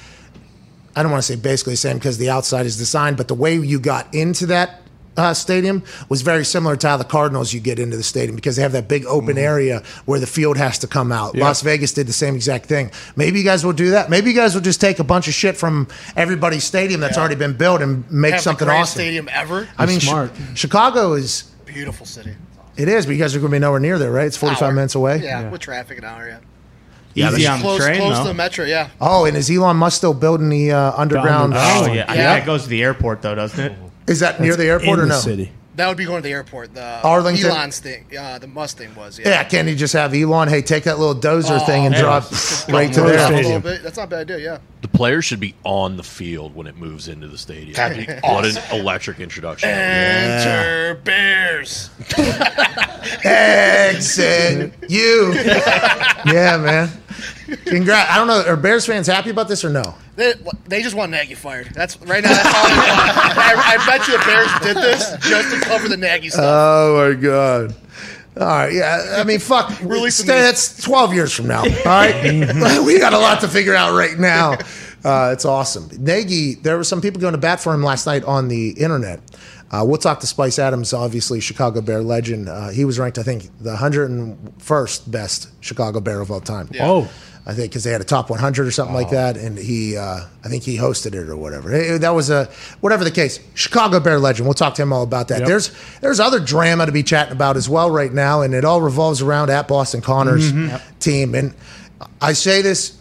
I 0.95 1.03
don't 1.03 1.11
want 1.11 1.25
to 1.25 1.33
say 1.33 1.37
basically 1.37 1.73
the 1.73 1.79
same 1.79 1.97
because 1.97 2.19
the 2.19 2.29
outside 2.31 2.67
is 2.67 2.77
designed, 2.77 3.17
but 3.17 3.29
the 3.29 3.35
way 3.35 3.55
you 3.57 3.81
got 3.81 4.15
into 4.15 4.47
that 4.47 4.83
uh, 5.17 5.35
stadium 5.35 5.83
was 6.09 6.23
very 6.23 6.45
similar 6.45 6.77
to 6.77 6.89
how 6.89 6.97
the 6.97 7.05
Cardinals 7.05 7.53
you 7.53 7.61
get 7.61 7.79
into 7.79 7.97
the 7.97 8.03
stadium 8.03 8.37
because 8.37 8.57
they 8.57 8.63
have 8.63 8.73
that 8.73 8.89
big 8.89 9.05
open 9.07 9.39
area 9.39 9.83
where 10.05 10.21
the 10.21 10.27
field 10.27 10.57
has 10.57 10.79
to 10.81 10.87
come 10.87 11.11
out. 11.13 11.37
Las 11.37 11.63
Vegas 11.63 11.93
did 11.93 12.07
the 12.07 12.13
same 12.13 12.35
exact 12.35 12.67
thing. 12.67 12.91
Maybe 13.17 13.39
you 13.39 13.45
guys 13.45 13.65
will 13.65 13.73
do 13.73 13.91
that. 13.91 14.11
Maybe 14.11 14.31
you 14.31 14.37
guys 14.37 14.55
will 14.55 14.63
just 14.63 14.81
take 14.81 14.99
a 14.99 15.05
bunch 15.05 15.29
of 15.29 15.35
shit 15.35 15.57
from 15.57 15.89
everybody's 16.17 16.65
stadium 16.65 17.01
that's 17.01 17.19
already 17.19 17.35
been 17.37 17.57
built 17.57 17.81
and 17.83 18.11
make 18.11 18.33
Have 18.33 18.41
something 18.43 18.67
the 18.67 18.73
greatest 18.73 18.93
awesome. 18.93 19.01
stadium 19.01 19.29
ever. 19.33 19.69
I 19.79 19.87
mean, 19.87 20.01
Chi- 20.01 20.07
smart. 20.07 20.33
Chicago 20.55 21.15
is. 21.15 21.43
Beautiful 21.65 22.07
city. 22.07 22.35
It 22.77 22.89
is, 22.89 23.07
but 23.07 23.13
you 23.13 23.19
guys 23.19 23.35
are 23.35 23.39
going 23.41 23.51
to 23.51 23.55
be 23.57 23.59
nowhere 23.61 23.81
near 23.81 23.99
there, 23.99 24.11
right? 24.13 24.27
It's 24.27 24.37
45 24.37 24.63
Hour. 24.63 24.73
minutes 24.73 24.95
away. 24.95 25.21
Yeah, 25.23 25.49
with 25.51 25.61
traffic 25.63 25.99
an 25.99 26.05
hour. 26.05 26.29
Yeah. 26.29 26.39
Easy 27.33 27.45
that's 27.45 27.49
on 27.49 27.59
the 27.61 27.63
Close, 27.65 27.79
train, 27.85 27.97
close 28.01 28.17
though. 28.19 28.23
to 28.25 28.29
the 28.29 28.35
metro. 28.35 28.65
Yeah. 28.67 28.91
Oh, 29.01 29.25
and 29.25 29.35
is 29.37 29.51
Elon 29.51 29.79
Musk 29.79 29.97
still 29.97 30.13
building 30.13 30.51
the 30.51 30.73
uh, 30.73 30.93
underground? 30.95 31.55
Oh, 31.57 31.87
Oh, 31.89 31.93
yeah. 31.93 32.05
I 32.07 32.15
Yeah. 32.15 32.35
that 32.35 32.45
goes 32.45 32.65
to 32.65 32.69
the 32.69 32.83
airport, 32.83 33.23
though, 33.23 33.35
doesn't 33.35 33.59
it? 33.59 33.73
Is 34.07 34.21
that 34.21 34.41
near 34.41 34.57
the 34.57 34.65
airport 34.67 34.99
in 34.99 35.05
or 35.05 35.09
the 35.09 35.15
no? 35.15 35.19
city. 35.19 35.53
That 35.77 35.89
would 35.89 35.99
be 35.99 36.07
going 36.07 36.23
to 36.23 36.27
the 36.27 36.33
airport. 36.33 36.73
The 36.73 37.03
Arlington? 37.03 37.51
Elon's 37.51 37.81
thing. 37.81 38.07
Uh, 38.19 38.39
the 38.39 38.47
Mustang 38.47 38.95
was. 38.95 39.19
Yeah. 39.19 39.29
Yeah, 39.29 39.45
can't 39.45 39.69
he 39.69 39.75
just 39.75 39.93
have 39.93 40.15
Elon? 40.15 40.49
Hey, 40.49 40.63
take 40.63 40.85
that 40.85 40.99
little 40.99 41.15
dozer 41.15 41.61
Oh, 41.61 41.67
thing 41.67 41.85
and 41.85 41.95
yeah. 41.95 42.01
drop 42.01 42.23
right 42.71 42.91
to 42.95 43.01
go 43.01 43.07
there. 43.09 43.17
down 43.19 43.33
a 43.35 43.37
little 43.37 43.43
Stadium. 43.43 43.61
bit. 43.63 43.83
That's 43.83 43.99
not 43.99 44.05
a 44.05 44.07
bad 44.07 44.21
idea. 44.31 44.39
Yeah. 44.39 44.59
The 44.81 44.89
players 44.89 45.27
should 45.27 45.39
be 45.41 45.55
on 45.65 45.99
the 45.99 46.03
field 46.03 46.55
when 46.55 46.67
it 46.67 46.77
moves 46.79 47.09
into 47.09 47.29
the 47.29 47.37
stadium. 47.37 47.75
That'd 47.75 48.07
be 48.07 48.11
What 48.27 48.47
an 48.47 48.57
electric 48.81 49.21
introduction. 49.21 49.69
Enter 49.69 50.95
Bears. 51.05 51.91
Exit 53.25 54.73
you. 54.89 55.33
yeah, 55.35 56.57
man. 56.57 56.89
Congrats. 57.67 58.11
I 58.11 58.17
don't 58.19 58.27
know. 58.27 58.43
Are 58.47 58.57
Bears 58.57 58.87
fans 58.87 59.07
happy 59.07 59.31
about 59.31 59.49
this 59.49 59.65
or 59.65 59.71
no? 59.71 59.95
They, 60.17 60.35
they 60.67 60.83
just 60.83 60.95
want 60.97 61.11
Nagy 61.11 61.35
fired. 61.35 61.69
That's 61.75 62.01
right 62.03 62.23
now. 62.23 62.31
That's 62.31 62.47
all 62.55 62.69
they 62.69 62.77
want. 62.77 63.39
I, 63.39 63.75
I 63.81 63.87
bet 63.87 64.07
you 64.09 64.19
the 64.19 64.25
Bears 64.25 64.53
did 64.63 64.77
this 64.77 65.29
just 65.29 65.55
to 65.55 65.61
cover 65.69 65.89
the 65.89 65.97
Nagy 65.97 66.31
stuff. 66.31 66.45
Oh 66.45 67.09
my 67.15 67.21
god. 67.21 67.75
All 68.39 68.47
right, 68.47 68.73
yeah. 68.73 69.17
I 69.19 69.25
mean, 69.25 69.39
fuck. 69.39 69.81
Release 69.83 70.17
Stay- 70.17 70.27
That's 70.27 70.83
twelve 70.85 71.15
years 71.15 71.33
from 71.33 71.47
now. 71.47 71.63
All 71.63 71.67
right, 71.85 72.83
we 72.85 72.99
got 72.99 73.15
a 73.15 73.19
lot 73.19 73.41
to 73.41 73.49
figure 73.49 73.75
out 73.75 73.97
right 73.97 74.19
now. 74.19 74.59
Uh, 75.05 75.31
it's 75.33 75.45
awesome. 75.47 75.89
Nagy. 75.99 76.55
There 76.57 76.77
were 76.77 76.85
some 76.85 77.01
people 77.01 77.21
going 77.21 77.33
to 77.33 77.39
bat 77.39 77.61
for 77.61 77.73
him 77.73 77.83
last 77.83 78.07
night 78.07 78.25
on 78.25 78.49
the 78.49 78.71
internet. 78.71 79.21
Uh, 79.71 79.85
we'll 79.87 79.99
talk 79.99 80.21
to 80.21 80.27
Spice 80.27 80.59
Adams, 80.59 80.93
obviously 80.93 81.41
Chicago 81.41 81.81
Bear 81.81 82.01
legend. 82.03 82.49
Uh, 82.49 82.69
he 82.69 82.85
was 82.85 82.99
ranked, 82.99 83.19
I 83.19 83.23
think, 83.25 83.51
the 83.61 83.75
101st 83.75 85.11
best 85.11 85.49
Chicago 85.61 86.01
Bear 86.01 86.21
of 86.21 86.31
all 86.31 86.41
time. 86.41 86.69
Oh, 86.81 87.11
I 87.49 87.53
think 87.55 87.71
because 87.71 87.85
they 87.85 87.93
had 87.93 88.01
a 88.01 88.05
top 88.05 88.29
100 88.29 88.67
or 88.67 88.71
something 88.73 88.95
like 88.95 89.11
that, 89.11 89.37
and 89.37 89.57
he, 89.57 89.97
uh, 89.97 90.21
I 90.45 90.49
think 90.49 90.65
he 90.65 90.77
hosted 90.77 91.15
it 91.15 91.29
or 91.29 91.37
whatever. 91.37 91.73
Eh, 91.73 91.99
That 91.99 92.11
was 92.11 92.29
a 92.29 92.47
whatever 92.81 93.05
the 93.05 93.11
case. 93.13 93.39
Chicago 93.55 94.01
Bear 94.01 94.19
legend. 94.19 94.47
We'll 94.49 94.55
talk 94.55 94.75
to 94.77 94.83
him 94.83 94.93
all 94.93 95.05
about 95.05 95.29
that. 95.29 95.41
Yep. 95.41 95.49
There's 95.49 95.71
there's 96.01 96.19
other 96.19 96.41
drama 96.41 96.87
to 96.87 96.93
be 96.93 97.05
chatting 97.05 97.33
about 97.33 97.57
as 97.57 97.69
well 97.69 97.89
right 97.89 98.13
now, 98.13 98.43
and 98.43 98.53
it 98.53 98.65
all 98.65 98.81
revolves 98.81 99.23
around 99.23 99.51
at 99.51 99.69
Boston 99.69 100.01
Connors 100.01 100.51
team. 100.99 101.37
And 101.37 101.55
I 102.21 102.33
say 102.33 102.63
this 102.63 102.99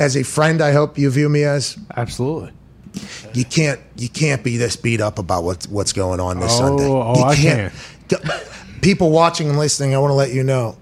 as 0.00 0.16
a 0.16 0.24
friend. 0.24 0.60
I 0.60 0.72
hope 0.72 0.98
you 0.98 1.08
view 1.10 1.28
me 1.28 1.44
as 1.44 1.76
absolutely. 1.96 2.50
You 3.32 3.44
can't 3.44 3.80
you 3.96 4.08
can't 4.08 4.42
be 4.44 4.56
this 4.56 4.76
beat 4.76 5.00
up 5.00 5.18
about 5.18 5.44
what's 5.44 5.66
what's 5.68 5.92
going 5.92 6.20
on 6.20 6.40
this 6.40 6.52
Oh, 6.54 6.58
Sunday. 6.58 6.84
oh, 6.86 7.16
You 7.18 7.24
I 7.24 7.34
can't. 7.36 7.72
People 8.82 9.10
watching 9.10 9.48
and 9.48 9.58
listening, 9.58 9.94
I 9.94 9.98
want 9.98 10.10
to 10.10 10.14
let 10.14 10.32
you 10.32 10.44
know, 10.44 10.76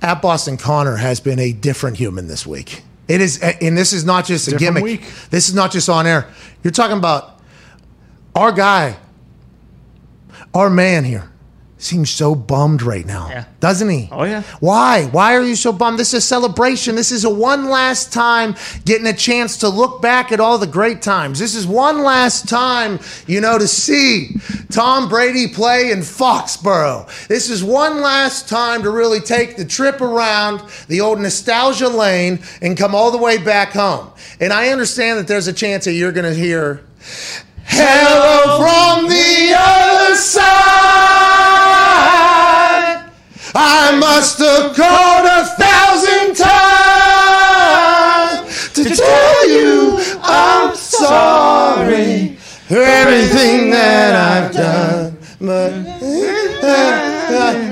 at 0.00 0.22
Boston 0.22 0.56
Connor 0.56 0.96
has 0.96 1.18
been 1.20 1.38
a 1.38 1.52
different 1.52 1.96
human 1.96 2.28
this 2.28 2.46
week. 2.46 2.82
It 3.08 3.20
is, 3.20 3.38
and 3.40 3.76
this 3.76 3.92
is 3.92 4.04
not 4.04 4.24
just 4.26 4.46
a 4.46 4.52
Different 4.52 4.76
gimmick. 4.76 4.84
week. 4.84 5.12
This 5.30 5.48
is 5.48 5.54
not 5.54 5.72
just 5.72 5.88
on 5.88 6.06
air. 6.06 6.28
You're 6.62 6.70
talking 6.70 6.96
about 6.96 7.40
our 8.34 8.52
guy, 8.52 8.96
our 10.54 10.70
man 10.70 11.04
here. 11.04 11.28
Seems 11.82 12.10
so 12.10 12.36
bummed 12.36 12.80
right 12.80 13.04
now, 13.04 13.26
Yeah. 13.28 13.44
doesn't 13.58 13.88
he? 13.88 14.08
Oh, 14.12 14.22
yeah. 14.22 14.42
Why? 14.60 15.06
Why 15.10 15.34
are 15.34 15.42
you 15.42 15.56
so 15.56 15.72
bummed? 15.72 15.98
This 15.98 16.14
is 16.14 16.22
a 16.22 16.26
celebration. 16.26 16.94
This 16.94 17.10
is 17.10 17.24
a 17.24 17.28
one 17.28 17.68
last 17.68 18.12
time 18.12 18.54
getting 18.84 19.08
a 19.08 19.12
chance 19.12 19.56
to 19.58 19.68
look 19.68 20.00
back 20.00 20.30
at 20.30 20.38
all 20.38 20.58
the 20.58 20.68
great 20.68 21.02
times. 21.02 21.40
This 21.40 21.56
is 21.56 21.66
one 21.66 22.04
last 22.04 22.48
time, 22.48 23.00
you 23.26 23.40
know, 23.40 23.58
to 23.58 23.66
see 23.66 24.36
Tom 24.70 25.08
Brady 25.08 25.48
play 25.48 25.90
in 25.90 26.02
Foxborough. 26.02 27.08
This 27.26 27.50
is 27.50 27.64
one 27.64 28.00
last 28.00 28.48
time 28.48 28.84
to 28.84 28.90
really 28.90 29.18
take 29.18 29.56
the 29.56 29.64
trip 29.64 30.00
around 30.00 30.62
the 30.86 31.00
old 31.00 31.18
nostalgia 31.20 31.88
lane 31.88 32.38
and 32.60 32.76
come 32.76 32.94
all 32.94 33.10
the 33.10 33.18
way 33.18 33.38
back 33.38 33.72
home. 33.72 34.06
And 34.38 34.52
I 34.52 34.68
understand 34.68 35.18
that 35.18 35.26
there's 35.26 35.48
a 35.48 35.52
chance 35.52 35.84
that 35.86 35.94
you're 35.94 36.12
going 36.12 36.32
to 36.32 36.38
hear 36.38 36.84
Hello 37.64 38.58
from 38.58 39.08
the 39.08 39.54
other 39.56 40.14
side. 40.14 41.21
I 43.54 43.96
must 43.98 44.38
have 44.38 44.74
called 44.74 45.26
a 45.26 45.44
thousand 45.60 46.36
times 46.36 47.12
to 48.72 48.84
tell 48.96 49.48
you 49.48 49.98
I'm 50.22 50.74
sorry 50.74 52.36
for 52.68 52.78
everything 52.78 53.70
that 53.70 54.14
I've 54.14 54.52
done. 54.52 55.18
But 55.38 55.72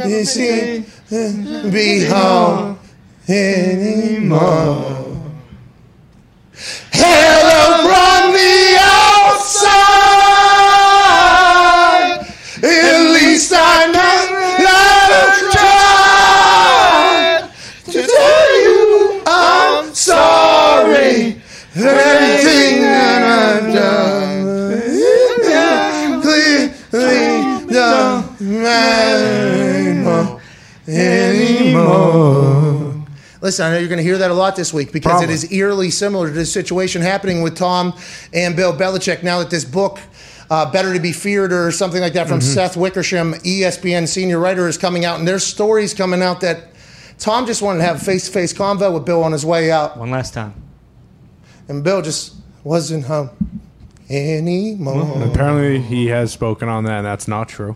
you 0.07 0.25
see, 0.25 0.85
be 1.71 2.05
home 2.05 2.79
anymore. 3.29 5.07
Hello 6.93 7.89
from 7.89 8.10
Listen, 33.51 33.67
I 33.67 33.71
know 33.73 33.79
you're 33.79 33.89
going 33.89 33.97
to 33.97 34.05
hear 34.05 34.19
that 34.19 34.31
a 34.31 34.35
lot 34.35 34.55
this 34.55 34.73
week 34.73 34.93
because 34.93 35.11
Probably. 35.11 35.25
it 35.27 35.31
is 35.31 35.51
eerily 35.51 35.91
similar 35.91 36.29
to 36.29 36.33
the 36.33 36.47
situation 36.47 37.03
happening 37.03 37.43
with 37.43 37.57
Tom 37.57 37.93
and 38.33 38.55
Bill 38.55 38.73
Belichick. 38.73 39.25
Now 39.25 39.41
that 39.41 39.51
this 39.51 39.65
book, 39.65 39.99
uh, 40.51 40.71
Better 40.71 40.95
to 40.95 41.01
Be 41.01 41.11
Feared, 41.11 41.53
or 41.53 41.73
something 41.73 42.01
like 42.01 42.13
that, 42.13 42.29
from 42.29 42.39
Mm-hmm. 42.39 42.55
Seth 42.55 42.77
Wickersham, 42.77 43.33
ESPN 43.35 44.07
senior 44.07 44.39
writer, 44.39 44.69
is 44.69 44.79
coming 44.79 45.05
out, 45.05 45.19
and 45.19 45.27
there's 45.27 45.43
stories 45.43 45.95
coming 45.95 46.23
out 46.23 46.43
that 46.43 46.69
Tom 47.19 47.45
just 47.45 47.61
wanted 47.61 47.79
to 47.81 47.87
have 47.87 47.97
a 47.97 48.05
face 48.05 48.27
to 48.27 48.31
face 48.31 48.53
convo 48.53 48.95
with 48.95 49.05
Bill 49.05 49.25
on 49.25 49.33
his 49.33 49.45
way 49.45 49.73
out, 49.73 49.97
One 49.97 50.13
last 50.13 50.33
time. 50.33 50.55
and 51.67 51.83
Bill 51.83 52.03
just 52.03 52.35
wasn't 52.63 53.07
home 53.07 53.31
anymore. 54.09 55.25
Apparently, 55.25 55.81
he 55.81 56.07
has 56.07 56.31
spoken 56.31 56.69
on 56.69 56.85
that, 56.85 56.99
and 56.99 57.07
that's 57.07 57.27
not 57.27 57.49
true. 57.49 57.75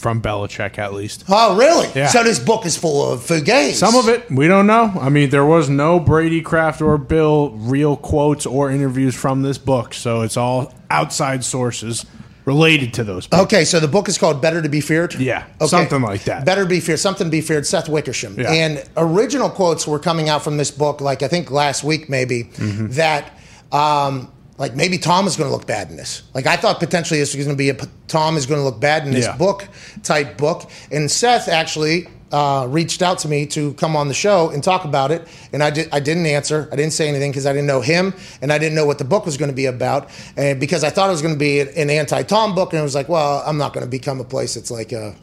From 0.00 0.22
Belichick, 0.22 0.78
at 0.78 0.94
least. 0.94 1.24
Oh, 1.28 1.58
really? 1.58 1.86
Yeah. 1.94 2.08
So 2.08 2.24
this 2.24 2.38
book 2.38 2.64
is 2.64 2.74
full 2.74 3.12
of 3.12 3.20
fugazi. 3.20 3.72
Some 3.74 3.94
of 3.96 4.08
it, 4.08 4.30
we 4.30 4.48
don't 4.48 4.66
know. 4.66 4.90
I 4.98 5.10
mean, 5.10 5.28
there 5.28 5.44
was 5.44 5.68
no 5.68 6.00
Brady 6.00 6.40
Kraft 6.40 6.80
or 6.80 6.96
Bill 6.96 7.50
real 7.50 7.96
quotes 7.98 8.46
or 8.46 8.70
interviews 8.70 9.14
from 9.14 9.42
this 9.42 9.58
book, 9.58 9.92
so 9.92 10.22
it's 10.22 10.38
all 10.38 10.72
outside 10.88 11.44
sources 11.44 12.06
related 12.46 12.94
to 12.94 13.04
those. 13.04 13.26
People. 13.26 13.44
Okay, 13.44 13.66
so 13.66 13.78
the 13.78 13.88
book 13.88 14.08
is 14.08 14.16
called 14.16 14.40
Better 14.40 14.62
to 14.62 14.68
Be 14.70 14.80
Feared? 14.80 15.14
Yeah, 15.16 15.44
something 15.66 16.00
like 16.00 16.24
that. 16.24 16.46
Better 16.46 16.62
to 16.62 16.68
Be 16.68 16.80
Feared, 16.80 16.98
something 16.98 17.26
to 17.26 17.30
be 17.30 17.42
feared, 17.42 17.66
Seth 17.66 17.88
Wickersham. 17.90 18.40
Yeah. 18.40 18.50
And 18.50 18.82
original 18.96 19.50
quotes 19.50 19.86
were 19.86 19.98
coming 19.98 20.30
out 20.30 20.42
from 20.42 20.56
this 20.56 20.70
book, 20.70 21.02
like 21.02 21.22
I 21.22 21.28
think 21.28 21.50
last 21.50 21.84
week 21.84 22.08
maybe, 22.08 22.44
Mm-hmm. 22.44 22.88
that 22.92 23.32
um, 23.70 24.32
like 24.60 24.76
maybe 24.76 24.98
Tom 24.98 25.26
is 25.26 25.36
going 25.36 25.48
to 25.48 25.56
look 25.56 25.66
bad 25.66 25.90
in 25.90 25.96
this. 25.96 26.22
Like 26.34 26.46
I 26.46 26.56
thought 26.56 26.78
potentially 26.78 27.18
this 27.18 27.34
was 27.34 27.44
going 27.46 27.56
to 27.56 27.58
be 27.58 27.70
a 27.70 27.88
Tom 28.06 28.36
is 28.36 28.44
going 28.46 28.60
to 28.60 28.64
look 28.64 28.78
bad 28.78 29.06
in 29.06 29.10
this 29.12 29.24
Yeah. 29.24 29.36
book 29.36 29.66
type 30.02 30.36
book. 30.36 30.70
And 30.92 31.10
Seth 31.10 31.48
actually 31.48 32.06
uh, 32.30 32.66
reached 32.68 33.02
out 33.02 33.18
to 33.20 33.28
me 33.28 33.46
to 33.46 33.72
come 33.74 33.96
on 33.96 34.06
the 34.08 34.14
show 34.14 34.50
and 34.50 34.62
talk 34.62 34.84
about 34.84 35.10
it, 35.10 35.26
and 35.52 35.64
I 35.64 35.70
did. 35.70 35.88
I 35.92 35.98
didn't 35.98 36.26
answer. 36.26 36.68
I 36.70 36.76
didn't 36.76 36.92
say 36.92 37.08
anything 37.08 37.32
because 37.32 37.46
I 37.46 37.52
didn't 37.52 37.66
know 37.66 37.80
him, 37.80 38.14
and 38.40 38.52
I 38.52 38.58
didn't 38.58 38.76
know 38.76 38.86
what 38.86 38.98
the 38.98 39.04
book 39.04 39.26
was 39.26 39.36
going 39.36 39.50
to 39.50 39.56
be 39.56 39.66
about, 39.66 40.10
and 40.36 40.60
because 40.60 40.84
I 40.84 40.90
thought 40.90 41.08
it 41.08 41.12
was 41.12 41.22
going 41.22 41.34
to 41.34 41.38
be 41.40 41.58
an 41.60 41.90
anti-Tom 41.90 42.54
book, 42.54 42.72
and 42.72 42.78
it 42.78 42.84
was 42.84 42.94
like, 42.94 43.08
well, 43.08 43.42
I'm 43.44 43.58
not 43.58 43.72
going 43.72 43.84
to 43.84 43.90
become 43.90 44.20
a 44.20 44.24
place 44.24 44.54
that's 44.54 44.70
like 44.70 44.92
a, 44.92 45.16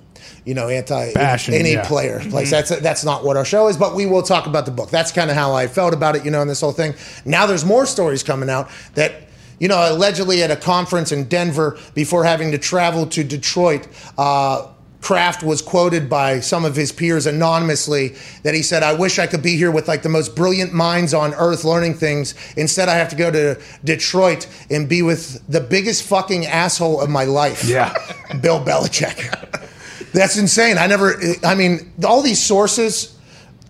you 0.43 0.54
know, 0.54 0.67
anti 0.67 1.13
Bashing, 1.13 1.54
any 1.54 1.73
yeah. 1.73 1.88
player 1.88 2.19
place. 2.30 2.52
That's 2.52 2.78
that's 2.82 3.06
not 3.06 3.23
what 3.23 3.38
our 3.38 3.45
show 3.45 3.69
is, 3.69 3.78
but 3.78 3.95
we 3.95 4.06
will 4.06 4.23
talk 4.23 4.45
about 4.45 4.65
the 4.65 4.71
book. 4.71 4.89
That's 4.89 5.13
kind 5.13 5.30
of 5.30 5.38
how 5.38 5.54
I 5.54 5.67
felt 5.67 5.93
about 5.93 6.17
it, 6.17 6.26
you 6.26 6.32
know, 6.32 6.41
in 6.41 6.50
this 6.50 6.60
whole 6.60 6.73
thing. 6.73 6.93
Now 7.23 7.45
there's 7.45 7.63
more 7.63 7.86
stories 7.86 8.21
coming 8.23 8.50
out 8.50 8.69
that. 8.95 9.27
You 9.60 9.67
know, 9.67 9.91
allegedly 9.91 10.43
at 10.43 10.52
a 10.52 10.56
conference 10.56 11.12
in 11.12 11.26
Denver 11.26 11.78
before 11.93 12.24
having 12.24 12.52
to 12.52 12.58
travel 12.58 13.08
to 13.08 13.24
Detroit, 13.24 13.88
uh, 14.17 14.67
Kraft 15.02 15.43
was 15.43 15.62
quoted 15.62 16.10
by 16.10 16.39
some 16.39 16.65
of 16.65 16.76
his 16.76 16.91
peers 16.91 17.28
anonymously 17.28 18.15
that 18.43 18.54
he 18.54 18.62
said, 18.62 18.84
I 18.84 18.93
wish 18.93 19.20
I 19.20 19.28
could 19.28 19.41
be 19.41 19.56
here 19.56 19.72
with 19.72 19.88
like 19.88 20.02
the 20.02 20.10
most 20.10 20.36
brilliant 20.36 20.74
minds 20.74 21.13
on 21.13 21.34
earth 21.36 21.63
learning 21.63 21.93
things. 21.93 22.34
Instead, 22.58 22.89
I 22.89 22.96
have 22.96 23.10
to 23.10 23.15
go 23.15 23.32
to 23.32 23.62
Detroit 23.84 24.48
and 24.70 24.89
be 24.89 25.02
with 25.02 25.48
the 25.48 25.62
biggest 25.62 26.04
fucking 26.04 26.46
asshole 26.46 27.00
of 27.00 27.10
my 27.10 27.24
life. 27.26 27.63
Yeah. 27.63 27.93
Bill 28.41 28.63
Belichick. 28.63 30.12
That's 30.12 30.38
insane. 30.38 30.78
I 30.78 30.88
never, 30.88 31.15
I 31.43 31.54
mean, 31.56 31.93
all 32.06 32.22
these 32.22 32.43
sources, 32.43 33.17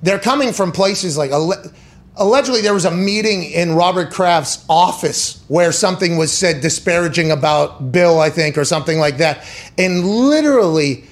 they're 0.01 0.19
coming 0.19 0.53
from 0.53 0.71
places 0.71 1.17
like, 1.17 1.31
allegedly, 2.17 2.61
there 2.61 2.73
was 2.73 2.85
a 2.85 2.91
meeting 2.91 3.43
in 3.43 3.75
Robert 3.75 4.11
Kraft's 4.11 4.63
office 4.69 5.43
where 5.47 5.71
something 5.71 6.17
was 6.17 6.31
said 6.31 6.61
disparaging 6.61 7.31
about 7.31 7.91
Bill, 7.91 8.19
I 8.19 8.29
think, 8.29 8.57
or 8.57 8.65
something 8.65 8.99
like 8.99 9.17
that. 9.17 9.45
And 9.77 10.05
literally, 10.05 11.05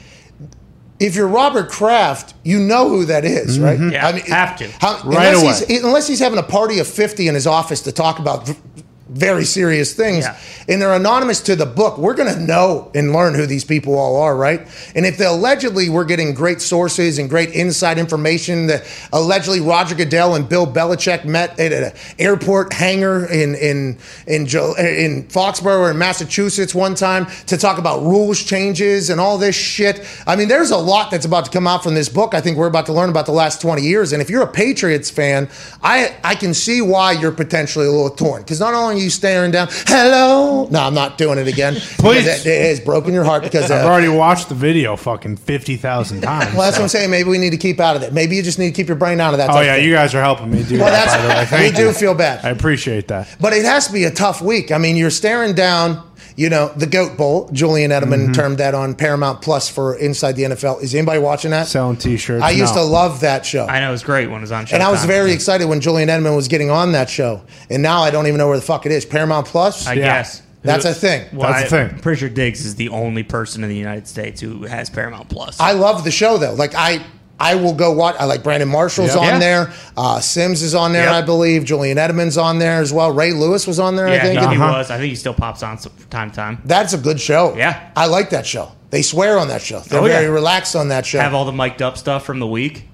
if 1.00 1.16
you're 1.16 1.28
Robert 1.28 1.70
Kraft, 1.70 2.34
you 2.44 2.60
know 2.60 2.90
who 2.90 3.06
that 3.06 3.26
is, 3.26 3.58
mm-hmm. 3.58 3.64
right? 3.64 3.94
Yeah, 3.94 4.08
I 4.08 4.12
mean, 4.14 4.26
have 4.26 4.58
to. 4.58 4.70
How, 4.80 5.02
Right 5.04 5.34
unless, 5.36 5.62
away. 5.62 5.74
He's, 5.74 5.84
unless 5.84 6.08
he's 6.08 6.20
having 6.20 6.40
a 6.40 6.44
party 6.44 6.80
of 6.80 6.88
50 6.88 7.28
in 7.28 7.36
his 7.36 7.48
office 7.48 7.82
to 7.82 7.92
talk 7.92 8.20
about 8.20 8.48
v- 8.48 8.84
very 9.16 9.46
serious 9.46 9.94
things. 9.94 10.26
Yeah. 10.26 10.38
And 10.68 10.82
they're 10.82 10.94
anonymous 10.94 11.40
to 11.42 11.56
the 11.56 11.66
book. 11.66 11.98
We're 11.98 12.16
going 12.16 12.34
to 12.34 12.40
know 12.40 12.92
and 12.94 13.14
learn 13.14 13.34
who 13.34 13.46
these 13.46 13.64
people 13.64 13.98
all 13.98 14.18
are, 14.18 14.36
right? 14.36 14.68
And 14.94 15.06
if 15.06 15.18
they 15.18 15.26
allegedly 15.26 15.88
we're 15.90 16.04
getting 16.06 16.34
great 16.34 16.62
sources 16.62 17.18
and 17.18 17.30
great 17.30 17.52
inside 17.52 17.98
information 17.98 18.68
that 18.68 18.84
allegedly 19.14 19.62
Roger 19.62 19.96
Goodell 19.96 20.36
and 20.36 20.50
Bill 20.50 20.68
Belichick 20.68 21.24
met 21.24 21.58
at 21.60 21.72
an 21.72 21.94
airport 22.20 22.74
hangar 22.74 23.26
in 23.32 23.56
in 23.56 23.98
in 24.28 24.46
Jo- 24.48 24.76
in 24.76 25.24
Foxborough 25.30 25.92
in 25.92 25.98
Massachusetts 25.98 26.76
one 26.76 26.94
time 26.94 27.28
to 27.48 27.58
talk 27.58 27.78
about 27.78 28.02
rules 28.02 28.44
changes 28.44 29.10
and 29.10 29.22
all 29.22 29.38
this 29.38 29.56
shit. 29.56 30.06
I 30.28 30.36
mean, 30.36 30.50
there's 30.50 30.72
a 30.72 30.78
lot 30.78 31.10
that's 31.12 31.26
about 31.26 31.46
to 31.46 31.52
come 31.52 31.68
out 31.68 31.84
from 31.84 31.94
this 31.94 32.10
book. 32.10 32.34
I 32.34 32.42
think 32.42 32.58
we're 32.58 32.68
about 32.68 32.88
to 32.88 32.94
learn 32.94 33.10
about 33.10 33.28
the 33.28 33.32
last 33.32 33.62
20 33.62 33.82
years. 33.82 34.12
And 34.12 34.22
if 34.22 34.30
you're 34.30 34.44
a 34.44 34.48
Patriots 34.48 35.10
fan, 35.10 35.48
I 35.82 36.16
I 36.24 36.36
can 36.36 36.54
see 36.54 36.82
why 36.82 37.14
you're 37.14 37.32
potentially 37.32 37.86
a 37.86 37.92
little 37.92 38.10
torn 38.10 38.42
because 38.42 38.60
not 38.60 38.74
only 38.74 39.05
are 39.05 39.05
you 39.06 39.10
staring 39.10 39.52
down, 39.52 39.70
hello. 39.72 40.68
No, 40.70 40.82
I'm 40.82 40.94
not 40.94 41.18
doing 41.18 41.40
it 41.40 41.48
again. 41.48 41.76
Please. 41.98 42.26
It, 42.28 42.46
it 42.46 42.70
has 42.70 42.80
broken 42.82 43.14
your 43.14 43.24
heart 43.24 43.44
because 43.44 43.72
I've 43.72 43.86
uh, 43.86 43.90
already 43.90 44.10
watched 44.10 44.50
the 44.50 44.56
video 44.56 44.96
fucking 44.98 45.38
50,000 45.38 46.22
times. 46.22 46.46
well, 46.54 46.64
that's 46.64 46.76
so- 46.76 46.82
what 46.82 46.86
I'm 46.86 46.90
saying. 46.90 47.10
Maybe 47.10 47.30
we 47.30 47.38
need 47.38 47.52
to 47.52 47.58
keep 47.58 47.80
out 47.80 47.96
of 47.96 48.04
it. 48.04 48.12
Maybe 48.14 48.36
you 48.36 48.44
just 48.44 48.60
need 48.60 48.68
to 48.68 48.76
keep 48.76 48.88
your 48.88 48.98
brain 48.98 49.22
out 49.22 49.34
of 49.34 49.38
that. 49.38 49.50
Oh, 49.50 49.62
yeah, 49.62 49.78
you 49.78 49.94
guys 49.94 50.14
are 50.14 50.22
helping 50.22 50.52
me 50.52 50.64
do 50.64 50.80
Well, 50.80 50.92
that, 50.92 51.06
that's 51.06 51.16
by 51.16 51.22
the 51.22 51.28
way. 51.30 51.40
we 51.64 51.72
Thank 51.72 51.76
do 51.78 51.92
feel 51.94 52.14
bad. 52.14 52.44
I 52.44 52.50
appreciate 52.50 53.08
that. 53.08 53.34
But 53.40 53.54
it 53.54 53.64
has 53.64 53.88
to 53.88 53.94
be 53.94 54.04
a 54.04 54.12
tough 54.12 54.42
week. 54.42 54.72
I 54.72 54.78
mean, 54.78 54.96
you're 54.96 55.10
staring 55.10 55.54
down, 55.54 56.06
you 56.36 56.50
know, 56.50 56.68
the 56.76 56.86
Goat 56.88 57.18
Bowl. 57.18 57.50
Julian 57.54 57.92
Edelman 57.92 58.24
Mm-hmm. 58.26 58.32
termed 58.34 58.58
that 58.58 58.74
on 58.76 58.96
Paramount 58.96 59.42
Plus 59.42 59.70
for 59.70 59.96
Inside 59.96 60.34
the 60.34 60.44
NFL. 60.44 60.82
Is 60.84 60.94
anybody 60.94 61.20
watching 61.20 61.52
that? 61.52 61.68
Selling 61.68 61.98
T-shirts. 61.98 62.44
I 62.44 62.52
used 62.52 62.74
to 62.74 62.82
love 62.82 63.22
that 63.22 63.46
show. 63.46 63.66
I 63.68 63.80
know 63.80 63.90
it 63.90 63.92
was 63.92 64.04
great 64.04 64.28
when 64.28 64.38
it 64.38 64.42
was 64.42 64.52
on. 64.52 64.66
and 64.72 64.84
I 64.84 64.92
was 64.92 65.02
Showtime. 65.02 65.08
very 65.08 65.32
excited 65.32 65.66
when 65.68 65.80
Julian 65.82 66.10
Edelman 66.10 66.36
was 66.36 66.48
getting 66.48 66.70
on 66.70 66.92
that 66.92 67.10
show. 67.10 67.42
And 67.70 67.82
now 67.82 68.02
I 68.02 68.12
don't 68.12 68.28
even 68.28 68.38
know 68.38 68.48
where 68.48 68.58
the 68.58 68.64
fuck 68.66 68.86
it 68.86 68.92
is. 68.92 69.06
Paramount 69.06 69.48
Plus? 69.48 69.88
I 69.88 69.94
Yeah. 69.94 70.18
guess 70.18 70.42
That's 70.64 70.84
a 70.86 70.94
thing. 70.96 71.26
Well, 71.32 71.52
That's 71.52 71.68
a 71.68 71.70
thing. 71.70 71.90
I'm 71.96 72.00
pretty 72.00 72.20
sure 72.20 72.30
Diggs 72.30 72.66
is 72.66 72.74
the 72.76 72.90
only 72.90 73.22
person 73.24 73.64
in 73.64 73.70
the 73.70 73.76
United 73.78 74.08
States 74.08 74.42
who 74.42 74.64
has 74.64 74.90
Paramount 74.90 75.30
Plus. 75.30 75.60
I 75.60 75.74
love 75.74 76.04
the 76.04 76.10
show 76.12 76.38
though. 76.38 76.54
Like 76.56 76.74
I 76.76 77.02
I 77.40 77.56
will 77.56 77.74
go 77.74 77.92
watch. 77.92 78.16
I 78.18 78.26
like 78.26 78.44
Brandon 78.44 78.70
Marshall's 78.70 79.10
Yep. 79.10 79.18
on 79.18 79.24
Yeah. 79.26 79.40
there. 79.40 79.74
Uh, 79.98 80.20
Sims 80.22 80.62
is 80.62 80.74
on 80.74 80.94
there, 80.94 81.06
Yep. 81.06 81.14
I 81.14 81.22
believe. 81.22 81.66
Julian 81.66 81.98
Edelman's 81.98 82.38
on 82.38 82.60
there 82.60 82.80
as 82.82 82.94
well. 82.94 83.12
Ray 83.12 83.34
Lewis 83.34 83.68
was 83.68 83.78
on 83.80 83.96
there. 83.98 84.08
I 84.08 84.14
yeah, 84.14 84.22
think. 84.22 84.40
he 84.40 84.46
Uh-huh. 84.46 84.74
was. 84.78 84.90
I 84.90 84.98
think 84.98 85.10
he 85.10 85.16
still 85.16 85.34
pops 85.34 85.62
on 85.62 85.78
some- 85.78 85.92
from 85.98 86.10
time 86.10 86.30
to 86.30 86.36
time. 86.36 86.62
That's 86.64 86.94
a 86.94 86.98
good 86.98 87.20
show. 87.20 87.54
Yeah. 87.58 87.76
I 87.96 88.06
like 88.06 88.30
that 88.30 88.46
show. 88.46 88.70
They 88.92 89.02
swear 89.02 89.38
on 89.38 89.50
that 89.50 89.62
show. 89.62 89.80
They're 89.82 90.00
Oh, 90.00 90.06
yeah. 90.06 90.14
very 90.20 90.30
relaxed 90.30 90.76
on 90.78 90.88
that 90.90 91.06
show. 91.06 91.20
Have 91.20 91.34
all 91.34 91.44
the 91.44 91.52
mic'd 91.52 91.82
up 91.82 91.98
stuff 91.98 92.24
from 92.24 92.40
the 92.40 92.48
week. 92.48 92.88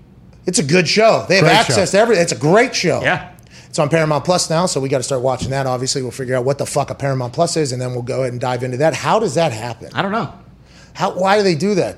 it's 0.47 0.57
a 0.57 0.63
good 0.63 0.87
show. 0.87 1.23
They 1.29 1.35
have 1.35 1.43
Great 1.43 1.53
access 1.55 1.89
show. 1.91 1.97
to 1.97 1.99
everything. 1.99 2.23
It's 2.23 2.31
a 2.31 2.35
great 2.35 2.73
show. 2.73 2.99
Yeah. 3.03 3.25
It's 3.69 3.77
on 3.77 3.89
Paramount 3.89 4.25
Plus 4.25 4.49
now, 4.49 4.65
so 4.65 4.79
we 4.81 4.89
got 4.89 4.97
to 4.97 5.03
start 5.03 5.21
watching 5.21 5.51
that. 5.51 5.67
Obviously, 5.67 6.01
we'll 6.01 6.09
figure 6.11 6.35
out 6.35 6.43
what 6.45 6.57
the 6.57 6.65
fuck 6.65 6.89
a 6.89 6.95
Paramount 6.95 7.31
Plus 7.31 7.55
is, 7.57 7.71
and 7.71 7.79
then 7.81 7.93
we'll 7.93 8.01
go 8.01 8.21
ahead 8.21 8.31
and 8.33 8.41
dive 8.41 8.63
into 8.63 8.77
that. 8.77 8.95
How 8.95 9.19
does 9.19 9.35
that 9.35 9.51
happen? 9.53 9.89
I 9.93 10.01
don't 10.01 10.11
know. 10.11 10.29
How? 10.93 11.11
Why 11.11 11.37
do 11.37 11.43
they 11.43 11.55
do 11.55 11.75
that? 11.75 11.97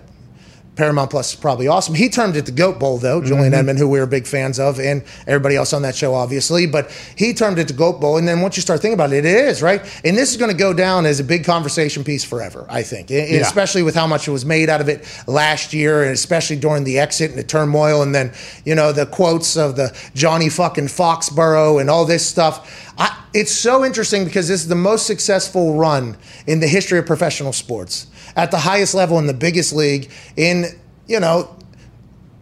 Paramount 0.76 1.12
Plus 1.12 1.34
is 1.34 1.40
probably 1.40 1.68
awesome. 1.68 1.94
He 1.94 2.10
termed 2.10 2.36
it 2.36 2.46
the 2.46 2.52
Goat 2.52 2.80
Bowl, 2.80 2.98
though. 2.98 3.22
Julian 3.22 3.52
mm-hmm. 3.52 3.70
Edelman, 3.70 3.78
who 3.78 3.88
we 3.88 4.00
were 4.00 4.08
big 4.08 4.26
fans 4.26 4.60
of, 4.60 4.80
and 4.80 5.04
everybody 5.28 5.56
else 5.56 5.72
on 5.72 5.84
that 5.84 5.96
show, 5.96 6.16
obviously. 6.16 6.66
But 6.66 6.90
he 7.16 7.34
termed 7.34 7.60
it 7.60 7.68
the 7.68 7.74
Goat 7.74 8.02
Bowl. 8.02 8.18
And 8.18 8.28
then 8.28 8.42
once 8.42 8.56
you 8.56 8.62
start 8.62 8.82
thinking 8.82 8.96
about 8.96 9.14
it, 9.14 9.24
it 9.24 9.26
is, 9.26 9.62
right? 9.62 9.82
And 10.04 10.18
this 10.18 10.32
is 10.32 10.38
going 10.38 10.50
to 10.50 10.58
go 10.58 10.74
down 10.74 11.06
as 11.06 11.20
a 11.20 11.24
big 11.24 11.46
conversation 11.46 12.04
piece 12.04 12.24
forever, 12.24 12.66
I 12.70 12.82
think, 12.82 13.12
Yeah. 13.12 13.24
especially 13.42 13.84
with 13.84 13.94
how 13.94 14.08
much 14.08 14.28
it 14.28 14.32
was 14.32 14.46
made 14.46 14.70
out 14.70 14.82
of 14.82 14.90
it 14.90 15.06
last 15.28 15.74
year, 15.74 16.04
and 16.04 16.12
especially 16.12 16.56
during 16.56 16.84
the 16.84 16.98
exit 16.98 17.30
and 17.30 17.40
the 17.40 17.44
turmoil. 17.44 18.02
And 18.02 18.16
then, 18.16 18.32
you 18.66 18.74
know, 18.74 18.92
the 18.92 19.06
quotes 19.06 19.56
of 19.56 19.76
the 19.76 19.96
Johnny 20.16 20.50
fucking 20.50 20.88
Foxborough 20.88 21.80
and 21.80 21.90
all 21.90 22.06
this 22.06 22.26
stuff. 22.26 22.92
I, 22.98 23.16
it's 23.34 23.52
so 23.52 23.84
interesting 23.86 24.26
because 24.26 24.48
this 24.48 24.62
is 24.62 24.68
the 24.68 24.76
most 24.76 25.06
successful 25.06 25.76
run 25.76 26.18
in 26.48 26.60
the 26.60 26.68
history 26.68 27.00
of 27.00 27.06
professional 27.06 27.54
sports 27.54 28.08
at 28.36 28.52
the 28.52 28.58
highest 28.58 28.93
level 28.93 29.19
in 29.19 29.28
the 29.28 29.34
biggest 29.34 29.74
league 29.74 30.10
in 30.38 30.65
you 31.08 31.19
know 31.19 31.56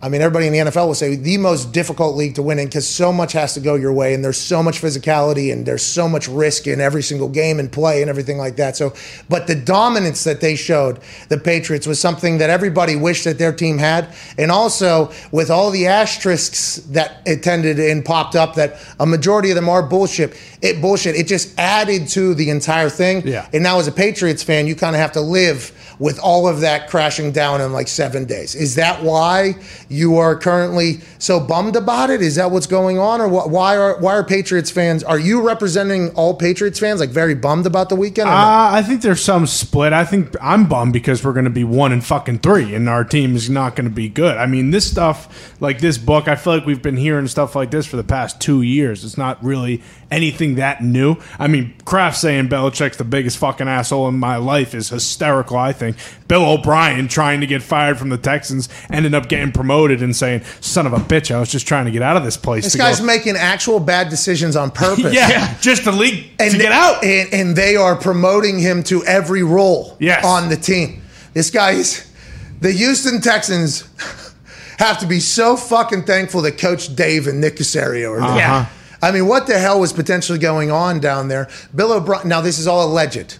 I 0.03 0.09
mean, 0.09 0.21
everybody 0.21 0.47
in 0.47 0.53
the 0.53 0.71
NFL 0.71 0.87
will 0.87 0.95
say 0.95 1.15
the 1.15 1.37
most 1.37 1.71
difficult 1.71 2.15
league 2.15 2.35
to 2.35 2.41
win 2.41 2.57
in 2.57 2.65
because 2.65 2.87
so 2.87 3.13
much 3.13 3.33
has 3.33 3.53
to 3.53 3.59
go 3.59 3.75
your 3.75 3.93
way, 3.93 4.13
and 4.13 4.25
there's 4.25 4.39
so 4.39 4.63
much 4.63 4.81
physicality, 4.81 5.53
and 5.53 5.65
there's 5.65 5.83
so 5.83 6.09
much 6.09 6.27
risk 6.27 6.65
in 6.65 6.81
every 6.81 7.03
single 7.03 7.29
game 7.29 7.59
and 7.59 7.71
play 7.71 8.01
and 8.01 8.09
everything 8.09 8.37
like 8.37 8.55
that. 8.55 8.75
So, 8.75 8.93
but 9.29 9.45
the 9.45 9.53
dominance 9.53 10.23
that 10.23 10.41
they 10.41 10.55
showed, 10.55 10.99
the 11.29 11.37
Patriots, 11.37 11.85
was 11.85 11.99
something 11.99 12.39
that 12.39 12.49
everybody 12.49 12.95
wished 12.95 13.25
that 13.25 13.37
their 13.37 13.53
team 13.53 13.77
had, 13.77 14.07
and 14.39 14.49
also 14.49 15.11
with 15.31 15.51
all 15.51 15.69
the 15.69 15.85
asterisks 15.85 16.77
that 16.89 17.21
attended 17.27 17.79
and 17.79 18.03
popped 18.03 18.35
up, 18.35 18.55
that 18.55 18.79
a 18.99 19.05
majority 19.05 19.51
of 19.51 19.55
them 19.55 19.69
are 19.69 19.83
bullshit. 19.83 20.35
It 20.63 20.81
bullshit. 20.81 21.15
It 21.15 21.27
just 21.27 21.57
added 21.59 22.07
to 22.09 22.33
the 22.33 22.49
entire 22.49 22.89
thing. 22.89 23.27
Yeah. 23.27 23.47
And 23.53 23.61
now, 23.61 23.79
as 23.79 23.87
a 23.87 23.91
Patriots 23.91 24.41
fan, 24.41 24.65
you 24.65 24.75
kind 24.75 24.95
of 24.95 24.99
have 24.99 25.11
to 25.13 25.21
live 25.21 25.71
with 26.01 26.19
all 26.19 26.47
of 26.47 26.61
that 26.61 26.89
crashing 26.89 27.31
down 27.31 27.61
in 27.61 27.71
like 27.71 27.87
seven 27.87 28.25
days. 28.25 28.55
Is 28.55 28.73
that 28.73 29.03
why 29.03 29.53
you 29.87 30.17
are 30.17 30.35
currently 30.35 30.99
so 31.19 31.39
bummed 31.39 31.75
about 31.75 32.09
it? 32.09 32.23
Is 32.23 32.35
that 32.37 32.49
what's 32.49 32.65
going 32.65 32.97
on, 32.97 33.21
or 33.21 33.27
wh- 33.27 33.47
why 33.47 33.77
are 33.77 33.99
why 33.99 34.13
are 34.13 34.23
Patriots 34.23 34.71
fans? 34.71 35.03
Are 35.03 35.19
you 35.19 35.41
representing 35.45 36.09
all 36.15 36.33
Patriots 36.33 36.79
fans 36.79 36.99
like 36.99 37.11
very 37.11 37.35
bummed 37.35 37.67
about 37.67 37.89
the 37.89 37.95
weekend? 37.95 38.29
Uh, 38.29 38.71
I 38.73 38.81
think 38.81 39.03
there's 39.03 39.23
some 39.23 39.45
split. 39.45 39.93
I 39.93 40.03
think 40.03 40.35
I'm 40.41 40.67
bummed 40.67 40.91
because 40.91 41.23
we're 41.23 41.33
going 41.33 41.45
to 41.45 41.51
be 41.51 41.63
one 41.63 41.91
and 41.91 42.03
fucking 42.03 42.39
three, 42.39 42.73
and 42.73 42.89
our 42.89 43.03
team 43.03 43.35
is 43.35 43.47
not 43.47 43.75
going 43.75 43.87
to 43.87 43.93
be 43.93 44.09
good. 44.09 44.37
I 44.37 44.47
mean, 44.47 44.71
this 44.71 44.89
stuff, 44.89 45.55
like 45.61 45.81
this 45.81 45.99
book, 45.99 46.27
I 46.27 46.35
feel 46.35 46.55
like 46.55 46.65
we've 46.65 46.81
been 46.81 46.97
hearing 46.97 47.27
stuff 47.27 47.55
like 47.55 47.69
this 47.69 47.85
for 47.85 47.97
the 47.97 48.03
past 48.03 48.41
two 48.41 48.63
years. 48.63 49.05
It's 49.05 49.19
not 49.19 49.41
really 49.43 49.83
anything 50.11 50.55
that 50.55 50.83
new. 50.83 51.15
I 51.39 51.47
mean, 51.47 51.73
Kraft 51.85 52.17
saying 52.17 52.49
Belichick's 52.49 52.97
the 52.97 53.03
biggest 53.03 53.37
fucking 53.37 53.67
asshole 53.67 54.07
in 54.09 54.15
my 54.15 54.35
life 54.35 54.75
is 54.75 54.89
hysterical. 54.89 55.57
I 55.57 55.71
think 55.73 55.95
Bill 56.27 56.43
O'Brien 56.45 57.07
trying 57.07 57.39
to 57.41 57.47
get 57.47 57.63
fired 57.63 57.97
from 57.97 58.09
the 58.09 58.17
Texans 58.17 58.67
ended 58.91 59.13
up 59.13 59.29
getting 59.29 59.51
promoted 59.51 60.03
and 60.03 60.15
saying, 60.15 60.41
"Son 60.59 60.85
of 60.85 60.93
a 60.93 60.97
bitch, 60.97 61.33
I 61.33 61.39
was 61.39 61.49
just 61.49 61.67
trying 61.67 61.85
to 61.85 61.91
get 61.91 62.01
out 62.01 62.17
of 62.17 62.23
this 62.23 62.37
place." 62.37 62.63
this 62.65 62.75
guy's 62.75 62.99
go. 62.99 63.05
making 63.05 63.35
actual 63.37 63.79
bad 63.79 64.09
decisions 64.09 64.55
on 64.55 64.69
purpose. 64.85 65.13
yeah, 65.13 65.57
just 65.61 65.85
to 65.85 65.91
league 65.91 66.25
and 66.39 66.51
to 66.51 66.57
they- 66.57 66.63
get 66.63 66.71
out. 66.71 67.03
and, 67.03 67.33
and 67.33 67.55
they 67.55 67.75
are 67.75 67.95
promoting 67.95 68.59
him 68.59 68.83
to 68.83 69.03
every 69.05 69.43
role 69.43 69.95
Yes. 69.99 70.23
on 70.25 70.49
the 70.49 70.57
team. 70.57 71.01
This 71.33 71.49
guy's 71.49 72.11
the 72.59 72.71
Houston 72.71 73.21
Texans 73.21 73.85
have 74.77 74.99
to 74.99 75.05
be 75.07 75.19
so 75.19 75.55
fucking 75.55 76.03
thankful 76.03 76.41
that 76.41 76.57
Coach 76.57 76.95
Dave 76.95 77.27
and 77.27 77.39
Nick 77.39 77.55
Caserio 77.55 78.11
are 78.11 78.19
there. 78.19 78.37
Yeah. 78.37 78.55
Uh-huh. 78.57 78.69
I 79.01 79.11
mean, 79.11 79.27
what 79.27 79.47
the 79.47 79.57
hell 79.57 79.79
was 79.79 79.93
potentially 79.93 80.37
going 80.39 80.69
on 80.71 80.99
down 80.99 81.27
there? 81.27 81.49
Bill 81.73 81.91
O'Brien. 81.93 82.27
Now 82.27 82.41
this 82.41 82.59
is 82.59 82.67
all 82.67 82.85
alleged. 82.85 83.37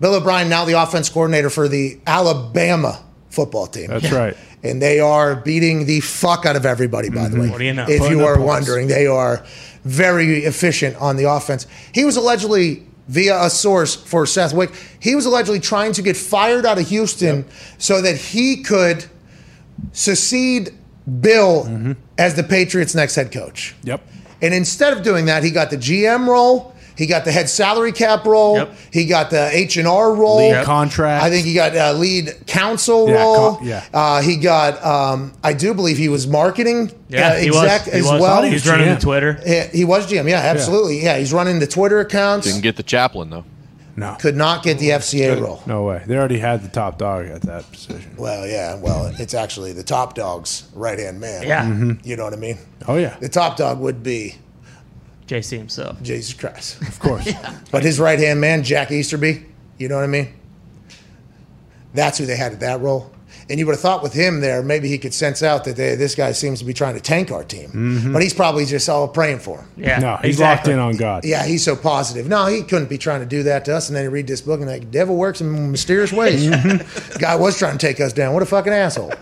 Bill 0.00 0.14
O'Brien, 0.14 0.48
now 0.48 0.64
the 0.64 0.80
offense 0.82 1.08
coordinator 1.08 1.48
for 1.50 1.68
the 1.68 1.98
Alabama 2.06 3.02
football 3.30 3.66
team. 3.66 3.88
That's 3.88 4.10
right. 4.12 4.36
And 4.62 4.82
they 4.82 5.00
are 5.00 5.34
beating 5.36 5.86
the 5.86 6.00
fuck 6.00 6.44
out 6.46 6.56
of 6.56 6.66
everybody, 6.66 7.08
by 7.08 7.28
the 7.28 7.40
way. 7.40 7.48
What 7.50 7.58
do 7.58 7.64
you 7.64 7.72
know? 7.72 7.86
If 7.88 8.00
Putting 8.00 8.18
you 8.18 8.24
are 8.24 8.40
wondering, 8.40 8.86
they 8.88 9.06
are 9.06 9.44
very 9.84 10.44
efficient 10.44 10.96
on 10.96 11.16
the 11.16 11.24
offense. 11.24 11.66
He 11.92 12.04
was 12.04 12.16
allegedly, 12.16 12.86
via 13.08 13.42
a 13.44 13.50
source 13.50 13.96
for 13.96 14.26
Seth 14.26 14.52
Wick, 14.54 14.70
he 15.00 15.16
was 15.16 15.26
allegedly 15.26 15.58
trying 15.58 15.92
to 15.94 16.02
get 16.02 16.16
fired 16.16 16.64
out 16.66 16.78
of 16.78 16.88
Houston 16.88 17.44
so 17.78 18.00
that 18.02 18.16
he 18.16 18.62
could 18.62 19.06
succeed 19.92 20.70
Bill 21.20 21.64
Mm-hmm. 21.64 21.92
as 22.18 22.34
the 22.36 22.42
Patriots' 22.44 22.94
next 22.94 23.16
head 23.16 23.32
coach. 23.32 23.74
Yep. 23.82 24.06
And 24.42 24.52
instead 24.52 24.92
of 24.92 25.02
doing 25.02 25.26
that, 25.26 25.42
he 25.44 25.50
got 25.50 25.70
the 25.70 25.76
GM 25.78 26.26
role. 26.26 26.74
He 26.94 27.06
got 27.06 27.24
the 27.24 27.32
head 27.32 27.48
salary 27.48 27.90
cap 27.90 28.26
role. 28.26 28.56
Yep. 28.58 28.74
He 28.92 29.06
got 29.06 29.30
the 29.30 29.48
H 29.50 29.78
and 29.78 29.88
R 29.88 30.14
role. 30.14 30.36
Lead 30.50 30.62
contract. 30.66 31.24
I 31.24 31.30
think 31.30 31.46
he 31.46 31.54
got 31.54 31.74
uh, 31.74 31.94
lead 31.94 32.34
counsel 32.46 33.08
Yeah, 33.08 33.22
role. 33.22 33.56
co- 33.56 33.64
yeah. 33.64 33.84
Uh, 33.94 34.20
he 34.20 34.36
got. 34.36 34.84
Um, 34.84 35.32
I 35.42 35.54
do 35.54 35.72
believe 35.72 35.96
he 35.96 36.10
was 36.10 36.26
marketing. 36.26 36.92
Yeah, 37.08 37.28
uh, 37.28 37.36
he 37.36 37.50
was. 37.50 37.62
exec 37.64 37.92
He 37.94 38.00
as 38.00 38.04
was. 38.04 38.20
well. 38.20 38.42
He 38.42 38.52
was 38.52 38.68
running 38.68 38.88
GM. 38.88 38.94
the 38.96 39.00
Twitter. 39.00 39.40
Yeah, 39.46 39.66
he 39.68 39.84
was 39.86 40.06
GM. 40.06 40.28
Yeah, 40.28 40.36
absolutely. 40.40 41.02
Yeah, 41.02 41.16
he's 41.16 41.32
running 41.32 41.60
the 41.60 41.66
Twitter 41.66 42.00
accounts. 42.00 42.46
Didn't 42.46 42.60
get 42.62 42.76
the 42.76 42.82
chaplain 42.82 43.30
though. 43.30 43.44
No. 43.94 44.16
Could 44.18 44.36
not 44.36 44.62
get 44.62 44.78
the 44.78 44.90
FCA 44.90 45.40
role. 45.40 45.62
No 45.66 45.84
way. 45.84 46.02
They 46.06 46.16
already 46.16 46.38
had 46.38 46.62
the 46.62 46.68
top 46.68 46.96
dog 46.98 47.26
at 47.26 47.42
that 47.42 47.70
position. 47.70 48.14
Well, 48.16 48.46
yeah. 48.46 48.76
Well, 48.76 49.12
it's 49.18 49.34
actually 49.34 49.72
the 49.72 49.82
top 49.82 50.14
dog's 50.14 50.68
right 50.74 50.98
hand 50.98 51.20
man. 51.20 51.46
Yeah. 51.46 51.64
Mm-hmm. 51.66 52.06
You 52.08 52.16
know 52.16 52.24
what 52.24 52.32
I 52.32 52.36
mean? 52.36 52.58
Oh 52.88 52.96
yeah, 52.96 53.16
The 53.20 53.28
top 53.28 53.56
dog 53.56 53.80
would 53.80 54.02
be 54.02 54.36
JC 55.26 55.58
himself. 55.58 56.02
Jesus 56.02 56.32
Christ. 56.34 56.80
of 56.88 56.98
course. 57.00 57.30
But 57.70 57.82
his 57.82 58.00
right 58.00 58.18
hand 58.18 58.40
man, 58.40 58.62
Jack 58.62 58.90
Easterby, 58.90 59.44
you 59.78 59.88
know 59.88 59.96
what 59.96 60.04
I 60.04 60.08
mean? 60.08 60.32
That's 61.94 62.16
who 62.18 62.24
they 62.26 62.36
had 62.36 62.52
at 62.52 62.60
that 62.60 62.80
role. 62.80 63.10
And 63.52 63.58
you 63.58 63.66
would 63.66 63.72
have 63.72 63.80
thought 63.82 64.02
with 64.02 64.14
him 64.14 64.40
there, 64.40 64.62
maybe 64.62 64.88
he 64.88 64.96
could 64.96 65.12
sense 65.12 65.42
out 65.42 65.64
that 65.64 65.76
they, 65.76 65.94
this 65.94 66.14
guy 66.14 66.32
seems 66.32 66.60
to 66.60 66.64
be 66.64 66.72
trying 66.72 66.94
to 66.94 67.02
tank 67.02 67.30
our 67.30 67.44
team. 67.44 67.68
Mm-hmm. 67.68 68.14
But 68.14 68.22
he's 68.22 68.32
probably 68.32 68.64
just 68.64 68.88
all 68.88 69.06
praying 69.06 69.40
for 69.40 69.58
him. 69.58 69.68
Yeah. 69.76 69.98
No, 69.98 70.16
he's 70.16 70.36
exactly. 70.36 70.72
locked 70.72 70.74
in 70.74 70.78
on 70.78 70.96
God. 70.96 71.24
Yeah, 71.26 71.44
he's 71.44 71.62
so 71.62 71.76
positive. 71.76 72.26
No, 72.26 72.46
he 72.46 72.62
couldn't 72.62 72.88
be 72.88 72.96
trying 72.96 73.20
to 73.20 73.26
do 73.26 73.42
that 73.42 73.66
to 73.66 73.76
us. 73.76 73.90
And 73.90 73.96
then 73.96 74.04
you 74.04 74.10
read 74.10 74.26
this 74.26 74.40
book 74.40 74.60
and 74.60 74.70
like, 74.70 74.90
devil 74.90 75.16
works 75.16 75.42
in 75.42 75.70
mysterious 75.70 76.14
ways. 76.14 76.46
Mm-hmm. 76.46 77.18
Guy 77.18 77.36
was 77.36 77.58
trying 77.58 77.76
to 77.76 77.86
take 77.86 78.00
us 78.00 78.14
down. 78.14 78.32
What 78.32 78.42
a 78.42 78.46
fucking 78.46 78.72
asshole. 78.72 79.12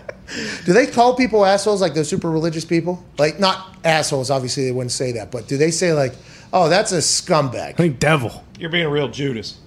Do 0.63 0.71
they 0.71 0.87
call 0.87 1.17
people 1.17 1.45
assholes 1.45 1.81
like 1.81 1.93
those 1.93 2.07
super 2.07 2.31
religious 2.31 2.63
people? 2.63 3.03
Like 3.17 3.37
not 3.37 3.75
assholes, 3.83 4.31
obviously 4.31 4.63
they 4.63 4.71
wouldn't 4.71 4.93
say 4.93 5.11
that, 5.11 5.29
but 5.29 5.49
do 5.49 5.57
they 5.57 5.71
say 5.71 5.91
like, 5.91 6.13
"Oh, 6.53 6.69
that's 6.69 6.93
a 6.93 6.99
scumbag"? 6.99 7.55
I 7.55 7.73
think 7.73 7.99
devil. 7.99 8.45
You're 8.57 8.69
being 8.69 8.85
a 8.85 8.89
real 8.89 9.09
Judas. 9.09 9.57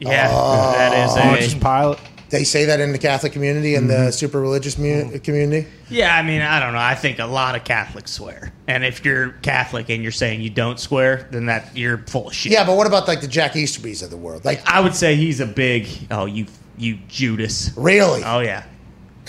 Yeah, 0.00 0.30
Oh. 0.32 0.72
that 0.72 1.10
Pontius 1.20 1.52
a. 1.52 1.58
Pilate. 1.58 1.98
They 2.30 2.44
say 2.44 2.64
that 2.66 2.78
in 2.78 2.92
the 2.92 2.98
Catholic 2.98 3.32
community 3.32 3.74
and 3.74 3.90
the 3.90 3.94
mm-hmm. 3.94 4.10
super 4.10 4.40
religious 4.40 4.78
mu- 4.78 5.04
mm-hmm. 5.04 5.18
community. 5.18 5.68
Yeah, 5.88 6.14
I 6.14 6.22
mean, 6.22 6.42
I 6.42 6.60
don't 6.60 6.72
know. 6.72 6.78
I 6.78 6.94
think 6.94 7.18
a 7.18 7.26
lot 7.26 7.56
of 7.56 7.64
Catholics 7.64 8.12
swear, 8.12 8.52
and 8.68 8.84
if 8.84 9.04
you're 9.04 9.30
Catholic 9.42 9.90
and 9.90 10.02
you're 10.02 10.12
saying 10.12 10.40
you 10.40 10.50
don't 10.50 10.78
swear, 10.78 11.28
then 11.32 11.46
that 11.46 11.76
you're 11.76 11.98
full 11.98 12.28
of 12.28 12.34
shit. 12.34 12.52
Yeah, 12.52 12.64
but 12.64 12.76
what 12.76 12.86
about 12.86 13.08
like 13.08 13.20
the 13.20 13.28
Jack 13.28 13.52
Easterbys 13.52 14.02
of 14.02 14.10
the 14.10 14.16
world? 14.16 14.44
Like, 14.44 14.62
I 14.66 14.80
would 14.80 14.94
say 14.94 15.16
he's 15.16 15.40
a 15.40 15.46
big. 15.46 15.88
Oh, 16.10 16.26
you, 16.26 16.46
you 16.78 16.98
Judas. 17.08 17.72
really? 17.76 18.22
Oh 18.24 18.38
yeah. 18.38 18.64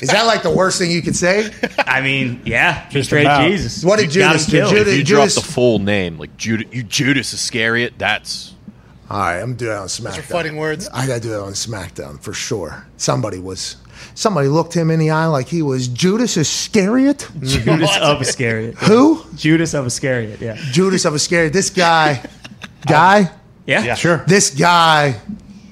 Is 0.01 0.09
that 0.09 0.23
like 0.23 0.41
the 0.41 0.51
worst 0.51 0.79
thing 0.79 0.89
you 0.89 1.01
could 1.01 1.15
say? 1.15 1.51
I 1.79 2.01
mean, 2.01 2.41
yeah, 2.45 2.89
Just 2.89 3.09
straight 3.09 3.25
about. 3.25 3.47
Jesus. 3.47 3.83
What 3.83 3.97
did 3.97 4.13
You 4.13 4.23
Judas 4.23 4.45
do? 4.47 4.57
kill. 4.59 4.69
Judas- 4.69 4.93
If 4.93 4.99
you 4.99 5.03
drop 5.03 5.29
the 5.29 5.41
full 5.41 5.79
name, 5.79 6.17
like 6.17 6.35
Judas, 6.37 6.67
you 6.71 6.83
Judas 6.83 7.33
Iscariot, 7.33 7.93
that's 7.97 8.55
All 9.11 9.19
right, 9.19 9.39
I'm 9.39 9.55
doing 9.55 9.73
it 9.73 9.77
on 9.77 9.87
SmackDown. 9.87 10.19
are 10.19 10.21
fighting 10.21 10.55
words. 10.55 10.87
I 10.93 11.05
gotta 11.05 11.19
do 11.19 11.33
it 11.33 11.39
on 11.41 11.51
SmackDown 11.51 12.21
for 12.21 12.31
sure. 12.31 12.85
Somebody 12.95 13.39
was, 13.39 13.75
somebody 14.15 14.47
looked 14.47 14.73
him 14.73 14.89
in 14.89 14.99
the 14.99 15.09
eye 15.09 15.25
like 15.25 15.49
he 15.49 15.61
was 15.61 15.89
Judas 15.89 16.37
Iscariot. 16.37 17.27
Judas 17.41 17.97
of 18.01 18.21
Iscariot. 18.21 18.75
Who? 18.75 19.21
Judas 19.35 19.73
of 19.73 19.85
Iscariot. 19.85 20.39
Yeah. 20.39 20.55
Judas 20.71 21.03
of 21.03 21.13
Iscariot. 21.13 21.51
This 21.51 21.69
guy, 21.69 22.23
guy, 22.87 23.29
Yeah. 23.65 23.83
Yeah. 23.83 23.95
Sure. 23.95 24.23
this 24.27 24.49
guy, 24.51 25.19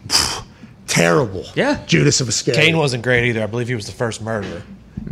phew, 0.10 0.44
terrible. 0.88 1.46
Yeah. 1.56 1.82
Judas 1.86 2.20
of 2.20 2.28
Iscariot. 2.28 2.62
Kane 2.62 2.78
wasn't 2.78 3.04
great 3.04 3.24
either. 3.30 3.42
I 3.42 3.46
believe 3.48 3.70
he 3.70 3.76
was 3.76 3.86
the 3.86 3.94
first 3.94 4.22
murderer. 4.22 4.64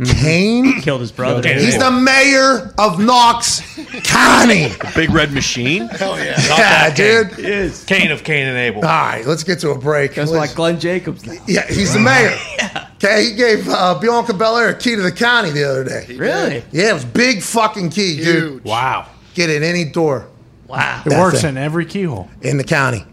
Kane. 0.04 0.80
Killed 0.80 1.00
his 1.00 1.12
brother. 1.12 1.42
Killed 1.42 1.60
He's 1.60 1.78
the 1.78 1.90
mayor 1.90 2.72
of 2.78 2.98
Knox 3.00 3.60
County. 4.04 4.68
Big 4.94 5.10
Red 5.10 5.32
Machine. 5.32 5.88
Hell 5.88 6.18
yeah. 6.18 6.34
Yeah, 6.56 6.94
dude. 6.94 7.38
is. 7.38 7.84
Kane 7.84 8.10
of 8.10 8.24
Cain 8.24 8.46
and 8.46 8.56
Abel. 8.56 8.82
All 8.82 8.88
right, 8.88 9.26
let's 9.26 9.44
get 9.44 9.60
to 9.60 9.70
a 9.70 9.78
break. 9.78 10.14
That's 10.14 10.30
Let's- 10.30 10.50
like 10.50 10.56
Glenn 10.56 10.78
Jacobs 10.80 11.26
now. 11.26 11.34
Yeah, 11.46 11.66
he's 11.66 11.92
the 11.94 12.00
mayor. 12.00 12.36
Okay, 12.98 13.26
he 13.30 13.36
gave 13.36 13.68
uh, 13.68 13.96
Bianca 14.00 14.34
Belair 14.34 14.70
a 14.70 14.74
key 14.76 14.96
to 14.96 15.02
the 15.02 15.12
county 15.12 15.50
the 15.50 15.62
other 15.62 15.84
day. 15.84 16.16
Really? 16.16 16.64
Yeah, 16.72 16.90
it 16.90 16.94
was 16.94 17.04
big 17.04 17.42
fucking 17.42 17.90
key, 17.90 18.16
dude. 18.16 18.26
Huge. 18.54 18.64
Wow. 18.64 19.06
Get 19.34 19.50
in 19.50 19.62
any 19.62 19.84
door 19.84 20.26
Wow. 20.66 21.02
It 21.06 21.10
That's 21.10 21.20
works 21.20 21.44
it. 21.44 21.48
in 21.48 21.56
every 21.56 21.86
keyhole. 21.86 22.28
in 22.42 22.56
the 22.58 22.64
county. 22.64 23.04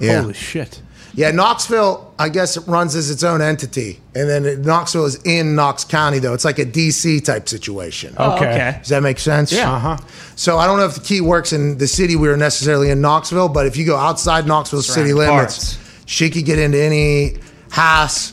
Yeah, 0.00 0.22
Holy 0.22 0.32
shit. 0.32 0.80
Yeah. 1.16 1.32
Knoxville, 1.32 2.14
I 2.18 2.28
guess, 2.28 2.56
it 2.56 2.66
runs 2.68 2.94
as 2.94 3.10
its 3.10 3.24
own 3.24 3.42
entity, 3.42 4.00
and 4.14 4.28
then 4.28 4.44
it- 4.46 4.64
Knoxville 4.64 5.06
is 5.06 5.16
in 5.24 5.56
Knox 5.56 5.82
County, 5.84 6.20
though. 6.20 6.32
It's 6.34 6.44
like 6.44 6.60
a 6.60 6.64
DC 6.64 7.24
type 7.24 7.48
situation. 7.48 8.14
Oh, 8.18 8.36
Okay. 8.36 8.46
okay. 8.52 8.76
Does 8.78 8.90
that 8.90 9.02
make 9.02 9.18
sense? 9.18 9.50
Yeah. 9.50 9.72
Uh 9.74 9.78
huh. 9.80 9.96
So 10.36 10.58
I 10.58 10.66
don't 10.66 10.78
know 10.78 10.84
if 10.86 10.94
the 10.94 11.00
key 11.00 11.20
works 11.20 11.52
in 11.52 11.78
the 11.78 11.88
city 11.88 12.14
we 12.14 12.28
are 12.28 12.36
necessarily 12.36 12.90
in 12.90 13.00
Knoxville, 13.00 13.48
but 13.48 13.66
if 13.66 13.76
you 13.76 13.84
go 13.84 13.96
outside 13.96 14.46
Knoxville 14.46 14.82
city 14.82 15.10
Surrounding 15.10 15.36
limits, 15.36 15.78
she 16.06 16.30
could 16.30 16.44
get 16.44 16.58
into 16.60 16.80
any 16.80 17.38
house, 17.70 18.32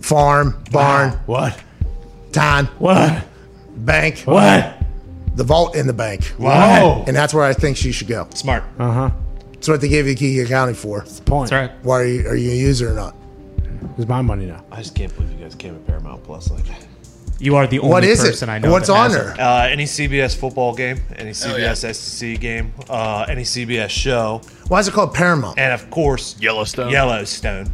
farm, 0.00 0.62
barn, 0.70 1.18
What? 1.26 1.58
town, 2.32 2.68
What? 2.78 3.24
bank, 3.76 4.20
What? 4.24 4.76
the 5.36 5.44
vault 5.44 5.74
in 5.74 5.86
the 5.86 5.92
bank. 5.92 6.24
Whoa. 6.38 7.04
And 7.06 7.16
that's 7.16 7.34
where 7.34 7.44
I 7.44 7.52
think 7.54 7.76
she 7.76 7.90
should 7.90 8.06
go. 8.08 8.26
Smart. 8.34 8.62
Uh 8.78 8.90
huh. 8.92 9.10
That's 9.64 9.70
what 9.70 9.80
they 9.80 9.88
gave 9.88 10.06
you 10.06 10.12
the 10.14 10.18
key 10.18 10.38
accounting 10.40 10.74
for. 10.74 11.00
Point. 11.24 11.48
That's 11.48 11.52
right. 11.52 11.70
Why 11.84 12.00
are 12.00 12.04
you, 12.04 12.18
are 12.28 12.36
you 12.36 12.48
going 12.48 12.58
to 12.58 12.62
use 12.66 12.82
it 12.82 12.84
or 12.84 12.92
not? 12.92 13.16
It's 13.96 14.06
my 14.06 14.20
money 14.20 14.44
now. 14.44 14.62
I 14.70 14.76
just 14.76 14.94
can't 14.94 15.10
believe 15.16 15.32
you 15.32 15.38
guys 15.38 15.54
came 15.54 15.72
to 15.72 15.80
Paramount 15.80 16.22
Plus 16.22 16.50
like 16.50 16.66
that. 16.66 16.86
You 17.38 17.56
are 17.56 17.66
the 17.66 17.78
only 17.78 17.90
What 17.90 18.04
is 18.04 18.20
person 18.20 18.50
it? 18.50 18.52
I 18.52 18.58
know. 18.58 18.70
What's 18.70 18.88
that 18.88 18.92
on 18.92 19.10
has 19.10 19.14
there? 19.14 19.32
it. 19.32 19.40
Uh, 19.40 19.66
any 19.70 19.84
CBS 19.84 20.36
football 20.36 20.74
game, 20.74 21.00
any 21.16 21.32
Hell 21.32 21.58
yeah. 21.58 21.72
CBS 21.72 21.94
SEC 21.94 22.38
game, 22.40 22.74
uh, 22.90 23.24
any 23.26 23.40
CBS 23.40 23.88
show, 23.88 24.42
Why 24.68 24.80
is 24.80 24.88
it 24.88 24.92
called 24.92 25.14
Paramount? 25.14 25.58
and 25.58 25.72
of 25.72 25.88
course 25.88 26.36
Yellowstone. 26.38 26.90
Yellowstone. 26.90 27.72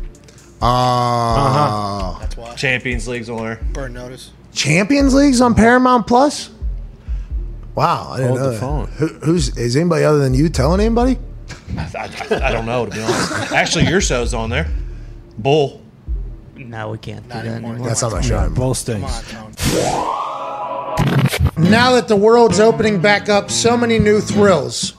Uh, 0.62 2.20
That's 2.20 2.37
why. 2.37 2.55
Champions 2.55 3.09
League's 3.09 3.29
on 3.29 3.42
there. 3.42 3.61
Burn 3.72 3.94
notice. 3.94 4.31
Champions 4.53 5.12
League's 5.12 5.40
on 5.40 5.57
Paramount 5.57 6.07
Plus? 6.07 6.50
Wow, 7.74 8.11
I 8.12 8.16
didn't 8.18 8.29
Hold 8.29 8.38
know 8.40 8.46
the 8.46 8.53
that. 8.53 8.61
phone. 8.61 8.87
Who, 8.92 9.07
who's 9.26 9.57
is 9.59 9.74
anybody 9.74 10.05
other 10.05 10.18
than 10.20 10.35
you 10.35 10.48
telling 10.48 10.79
anybody? 10.79 11.18
I, 11.77 12.11
I, 12.31 12.49
I 12.49 12.53
don't 12.53 12.67
know 12.67 12.87
to 12.87 12.91
be 12.91 13.01
honest. 13.03 13.53
Actually, 13.53 13.87
your 13.87 14.01
show's 14.01 14.35
on 14.35 14.51
there. 14.51 14.69
Bull. 15.39 15.81
No, 16.57 16.91
we 16.91 16.99
can't 16.99 17.23
do 17.23 17.29
Not 17.35 17.45
that 17.45 17.51
anymore. 17.53 17.71
anymore. 17.73 17.89
That's 17.89 18.03
not 18.03 18.13
my 18.13 18.21
show. 18.21 18.39
anymore. 18.39 18.55
Bull 18.57 18.75
Come 18.75 18.75
stinks. 18.75 19.33
Now 21.57 21.93
that 21.93 22.07
the 22.09 22.17
world's 22.17 22.61
opening 22.61 23.01
back 23.01 23.29
up, 23.29 23.51
so 23.51 23.77
many 23.77 23.99
new 23.99 24.21
thrills 24.21 24.95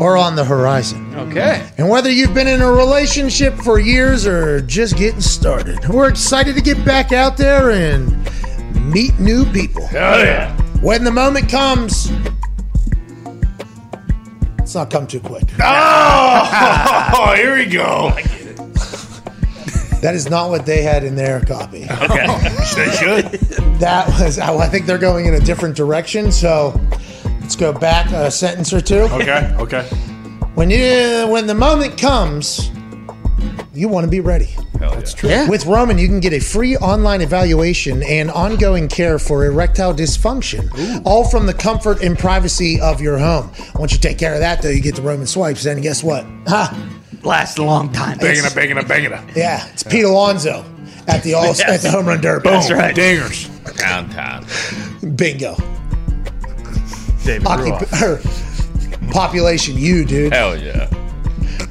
are 0.00 0.16
on 0.16 0.36
the 0.36 0.44
horizon. 0.44 1.14
Okay. 1.14 1.68
And 1.78 1.88
whether 1.88 2.10
you've 2.10 2.34
been 2.34 2.48
in 2.48 2.60
a 2.60 2.70
relationship 2.70 3.54
for 3.54 3.78
years 3.78 4.26
or 4.26 4.60
just 4.62 4.96
getting 4.96 5.20
started, 5.20 5.78
we're 5.88 6.08
excited 6.08 6.54
to 6.56 6.60
get 6.62 6.84
back 6.84 7.12
out 7.12 7.36
there 7.36 7.70
and 7.70 8.16
meet 8.92 9.18
new 9.18 9.44
people. 9.52 9.86
Hell 9.86 10.18
yeah. 10.24 10.56
When 10.80 11.04
the 11.04 11.12
moment 11.12 11.48
comes, 11.48 12.10
let's 14.74 14.90
not 14.90 14.98
come 14.98 15.06
too 15.06 15.20
quick. 15.20 15.44
Oh, 17.14 17.34
here 17.36 17.56
we 17.56 17.66
go. 17.66 18.10
That 20.00 20.14
is 20.14 20.28
not 20.28 20.48
what 20.48 20.66
they 20.66 20.82
had 20.82 21.04
in 21.04 21.14
their 21.14 21.40
copy. 21.40 21.84
Okay. 21.84 22.26
they 22.76 22.90
should. 22.96 23.24
That 23.78 24.08
was, 24.18 24.38
I 24.38 24.66
think 24.68 24.86
they're 24.86 24.98
going 24.98 25.26
in 25.26 25.34
a 25.34 25.40
different 25.40 25.76
direction. 25.76 26.32
So 26.32 26.78
let's 27.40 27.54
go 27.54 27.72
back 27.72 28.10
a 28.12 28.30
sentence 28.30 28.72
or 28.72 28.80
two. 28.80 29.02
Okay. 29.12 29.54
Okay. 29.58 29.82
When 30.54 30.70
you, 30.70 31.26
when 31.28 31.46
the 31.46 31.54
moment 31.54 31.98
comes, 31.98 32.70
you 33.74 33.88
want 33.88 34.04
to 34.04 34.10
be 34.10 34.20
ready. 34.20 34.56
That's 34.90 35.14
true. 35.14 35.28
Yeah. 35.30 35.48
With 35.48 35.66
Roman, 35.66 35.98
you 35.98 36.06
can 36.08 36.20
get 36.20 36.32
a 36.32 36.40
free 36.40 36.76
online 36.76 37.20
evaluation 37.20 38.02
and 38.02 38.30
ongoing 38.30 38.88
care 38.88 39.18
for 39.18 39.44
erectile 39.44 39.94
dysfunction, 39.94 41.02
all 41.04 41.24
from 41.28 41.46
the 41.46 41.54
comfort 41.54 42.02
and 42.02 42.18
privacy 42.18 42.80
of 42.80 43.00
your 43.00 43.18
home. 43.18 43.50
Once 43.74 43.92
you 43.92 43.98
take 43.98 44.18
care 44.18 44.34
of 44.34 44.40
that, 44.40 44.62
though, 44.62 44.68
you 44.70 44.80
get 44.80 44.96
the 44.96 45.02
Roman 45.02 45.26
swipes. 45.26 45.64
And 45.66 45.82
guess 45.82 46.02
what? 46.02 46.24
Ha! 46.48 46.98
Lasts 47.22 47.58
a 47.58 47.62
long 47.62 47.92
time. 47.92 48.18
Banging 48.18 48.44
a 48.44 48.50
banging 48.54 48.78
a 48.78 48.82
banging 48.82 49.12
a. 49.12 49.24
Yeah, 49.36 49.66
it's 49.68 49.82
Pete 49.84 50.04
Alonso 50.04 50.64
at 51.06 51.22
the 51.22 51.34
all 51.34 51.50
at 51.66 51.80
the 51.80 51.90
home 51.90 52.06
run 52.06 52.20
derby. 52.20 52.48
That's 52.48 52.70
right. 52.70 52.94
Dingers. 52.94 53.48
Downtown. 53.76 54.44
Bingo. 55.16 55.54
David 57.24 57.46
Occup- 57.46 59.12
population, 59.12 59.78
you 59.78 60.04
dude. 60.04 60.32
Hell 60.32 60.56
yeah. 60.56 60.88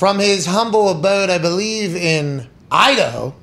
from 0.00 0.18
his 0.18 0.46
humble 0.46 0.88
abode, 0.88 1.28
I 1.28 1.36
believe, 1.36 1.94
in 1.94 2.48
Idaho. 2.70 3.34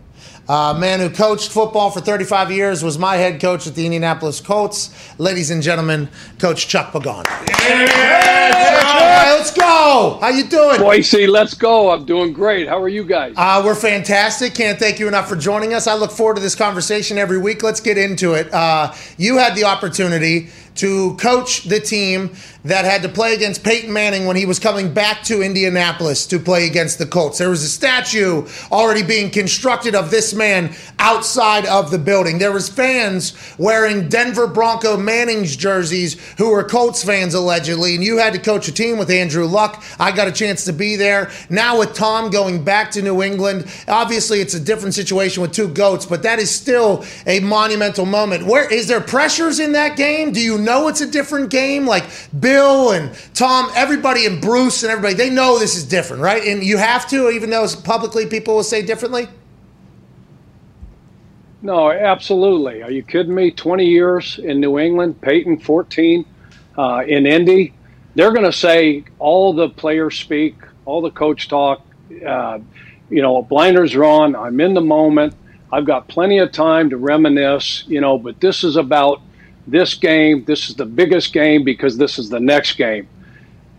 A 0.50 0.76
man 0.76 1.00
who 1.00 1.12
coached 1.12 1.52
football 1.52 1.92
for 1.92 2.02
35 2.02 2.52
years 2.52 2.84
was 2.84 2.98
my 2.98 3.18
head 3.18 3.40
coach 3.40 3.68
at 3.68 3.76
the 3.76 3.86
Indianapolis 3.86 4.42
Colts. 4.42 4.90
Ladies 5.20 5.52
and 5.52 5.62
gentlemen, 5.62 6.10
Coach 6.40 6.68
Chuck 6.68 6.94
Pagano. 6.94 7.26
Yeah, 7.60 9.36
let's 9.38 9.52
go. 9.52 10.18
How 10.20 10.30
you 10.30 10.46
doing? 10.46 10.80
Boise, 10.80 11.28
let's 11.28 11.54
go. 11.54 11.92
I'm 11.92 12.06
doing 12.06 12.34
great. 12.34 12.68
How 12.68 12.82
are 12.82 12.90
you 12.90 13.04
guys? 13.04 13.36
Uh, 13.38 13.62
we're 13.64 13.76
fantastic. 13.76 14.56
Can't 14.56 14.80
thank 14.80 14.98
you 15.00 15.08
enough 15.08 15.30
for 15.30 15.36
joining 15.36 15.76
us. 15.76 15.86
I 15.86 15.94
look 15.94 16.10
forward 16.12 16.38
to 16.38 16.42
this 16.42 16.56
conversation 16.56 17.20
every 17.20 17.38
week. 17.38 17.62
Let's 17.62 17.82
get 17.82 18.00
into 18.00 18.34
it. 18.34 18.52
Uh, 18.52 18.96
you 19.18 19.38
had 19.38 19.56
the 19.56 19.66
opportunity 19.66 20.50
to 20.78 21.16
coach 21.16 21.64
the 21.64 21.80
team 21.80 22.36
that 22.64 22.86
had 22.86 23.02
to 23.02 23.10
play 23.10 23.34
against 23.34 23.64
Peyton 23.64 23.92
Manning 23.92 24.26
when 24.26 24.36
he 24.36 24.46
was 24.46 24.60
coming 24.60 24.94
back 24.94 25.24
to 25.24 25.42
Indianapolis 25.42 26.26
to 26.28 26.40
play 26.40 26.68
against 26.68 26.98
the 26.98 27.06
Colts. 27.06 27.38
There 27.38 27.50
was 27.50 27.64
a 27.64 27.70
statue 27.70 28.46
already 28.72 29.04
being 29.04 29.30
constructed 29.32 29.96
of 29.96 30.12
this 30.12 30.34
man 30.34 30.76
outside 31.00 31.66
of 31.66 31.92
the 31.92 31.98
building. 31.98 32.40
There 32.40 32.52
was 32.52 32.68
fans 32.68 33.34
wearing 33.58 34.10
Denver 34.10 34.48
Bronco 34.48 34.98
Manning's 34.98 35.56
jerseys 35.56 36.20
who 36.38 36.50
were 36.50 36.64
Colts 36.64 37.04
fans 37.04 37.34
allegedly, 37.34 37.96
and 37.96 38.04
you 38.04 38.18
had 38.18 38.34
to 38.34 38.40
coach 38.40 38.68
a 38.68 38.74
team 38.74 38.98
with 38.98 39.10
Andrew 39.10 39.46
Luck. 39.46 39.84
I 40.00 40.12
got 40.12 40.28
a 40.28 40.32
chance 40.32 40.66
to 40.66 40.74
be 40.74 40.96
there. 40.96 41.32
Now 41.50 41.80
with 41.80 41.94
Tom 41.94 42.30
going 42.30 42.64
back 42.64 42.92
to 42.92 43.02
New 43.02 43.24
England, 43.24 43.66
obviously 43.88 44.42
it's 44.42 44.54
a 44.54 44.60
different 44.60 44.94
situation 44.94 45.42
with 45.42 45.54
two 45.54 45.70
goats, 45.70 46.06
but 46.06 46.24
that 46.24 46.40
is 46.40 46.54
still 46.54 47.06
a 47.26 47.40
monumental 47.40 48.06
moment. 48.06 48.46
Where 48.46 48.72
is 48.72 48.88
there 48.88 49.02
pressures 49.02 49.60
in 49.60 49.72
that 49.72 49.96
game? 49.96 50.32
Do 50.32 50.42
you 50.42 50.58
know 50.68 50.88
it's 50.88 51.02
a 51.02 51.10
different 51.10 51.50
game? 51.50 51.88
Like 51.88 52.04
Bill 52.40 52.92
and 52.92 53.12
Tom, 53.34 53.72
everybody 53.74 54.28
and 54.28 54.40
Bruce 54.40 54.84
and 54.84 54.92
everybody, 54.92 55.16
they 55.16 55.32
know 55.32 55.58
this 55.58 55.76
is 55.76 55.84
different, 55.84 56.22
right? 56.22 56.44
And 56.44 56.64
you 56.64 56.78
have 56.78 57.10
to, 57.10 57.30
even 57.32 57.50
though 57.50 57.66
publicly 57.84 58.28
people 58.28 58.56
will 58.56 58.64
say 58.64 58.84
differently? 58.84 59.28
No, 61.64 61.92
absolutely. 61.92 62.84
Are 62.84 62.92
you 62.92 63.02
kidding 63.02 63.34
me? 63.34 63.50
20 63.50 63.86
years 63.86 64.40
in 64.40 64.60
New 64.60 64.78
England, 64.78 65.20
Peyton 65.22 65.60
14 65.60 66.24
uh, 66.78 67.04
in 67.08 67.26
Indy. 67.26 67.74
They're 68.14 68.32
going 68.32 68.46
to 68.46 68.54
say 68.54 69.06
all 69.18 69.54
the 69.54 69.70
players 69.70 70.18
speak, 70.20 70.56
all 70.86 71.02
the 71.02 71.12
coach 71.12 71.48
talk. 71.48 71.82
Uh, 72.26 72.60
you 73.10 73.22
know, 73.22 73.38
a 73.38 73.44
blinders 73.44 73.96
are 73.96 74.04
on. 74.04 74.36
I'm 74.36 74.60
in 74.60 74.74
the 74.74 74.82
moment. 74.82 75.34
I've 75.72 75.86
got 75.86 76.08
plenty 76.08 76.38
of 76.38 76.52
time 76.52 76.90
to 76.92 76.98
reminisce, 76.98 77.84
you 77.88 78.02
know, 78.02 78.18
but 78.18 78.40
this 78.40 78.64
is 78.64 78.76
about 78.76 79.22
this 79.68 79.94
game. 79.94 80.46
This 80.46 80.70
is 80.70 80.76
the 80.76 80.86
biggest 80.86 81.34
game 81.34 81.64
because 81.64 81.98
this 81.98 82.18
is 82.18 82.30
the 82.30 82.40
next 82.40 82.74
game, 82.78 83.08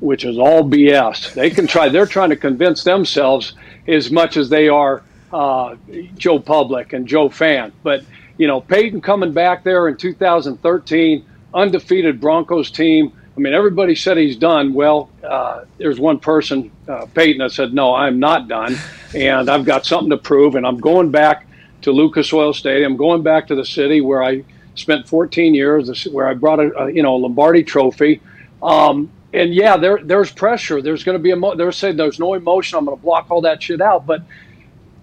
which 0.01 0.25
is 0.25 0.39
all 0.39 0.63
BS. 0.63 1.33
They 1.35 1.51
can 1.51 1.67
try, 1.67 1.89
they're 1.89 2.07
trying 2.07 2.31
to 2.31 2.37
convince 2.37 2.85
themselves 2.85 3.55
as 3.89 4.11
much 4.11 4.37
as 4.37 4.51
they 4.51 4.69
are 4.69 5.03
uh, 5.33 5.77
Joe 6.17 6.39
Public 6.39 6.93
and 6.93 7.07
Joe 7.07 7.29
Fan. 7.29 7.73
But, 7.83 8.05
you 8.37 8.47
know, 8.47 8.61
Peyton 8.61 9.01
coming 9.01 9.33
back 9.33 9.65
there 9.65 9.89
in 9.89 9.97
2013, 9.97 11.25
undefeated 11.55 12.21
Broncos 12.21 12.71
team. 12.71 13.13
I 13.37 13.41
mean, 13.41 13.55
everybody 13.55 13.95
said 13.95 14.17
he's 14.17 14.37
done. 14.37 14.75
Well, 14.75 15.11
uh, 15.25 15.65
there's 15.79 16.01
one 16.01 16.19
person, 16.19 16.71
uh, 16.89 17.07
Peyton, 17.15 17.39
that 17.39 17.53
said, 17.53 17.73
no, 17.73 17.95
I'm 17.95 18.19
not 18.19 18.49
done. 18.49 18.77
And 19.15 19.49
I've 19.49 19.65
got 19.65 19.87
something 19.87 20.11
to 20.11 20.19
prove. 20.19 20.55
And 20.55 20.67
I'm 20.67 20.79
going 20.79 21.11
back 21.11 21.47
to 21.83 21.93
Lucas 21.93 22.33
Oil 22.33 22.53
Stadium, 22.53 22.97
going 22.97 23.23
back 23.23 23.47
to 23.47 23.55
the 23.55 23.65
city 23.65 24.01
where 24.01 24.23
I 24.23 24.45
spent 24.79 25.09
14 25.09 25.55
years, 25.55 26.05
where 26.07 26.27
I 26.27 26.35
brought 26.35 26.61
a, 26.61 26.85
a 26.85 26.93
you 26.93 27.03
know, 27.03 27.17
a 27.17 27.19
Lombardi 27.19 27.63
trophy. 27.63 28.21
Um, 28.63 29.11
and 29.33 29.55
yeah, 29.55 29.77
there 29.77 29.99
there's 30.03 30.33
pressure. 30.33 30.81
There's 30.81 31.05
going 31.05 31.17
to 31.17 31.23
be 31.23 31.31
a. 31.31 31.57
They're 31.57 31.73
saying 31.73 31.97
there's 31.97 32.19
no 32.19 32.35
emotion. 32.35 32.79
I'm 32.79 32.87
going 32.87 32.97
to 32.97 33.03
block 33.03 33.27
all 33.31 33.43
that 33.43 33.63
shit 33.63 33.81
out. 33.81 34.07
But 34.07 34.23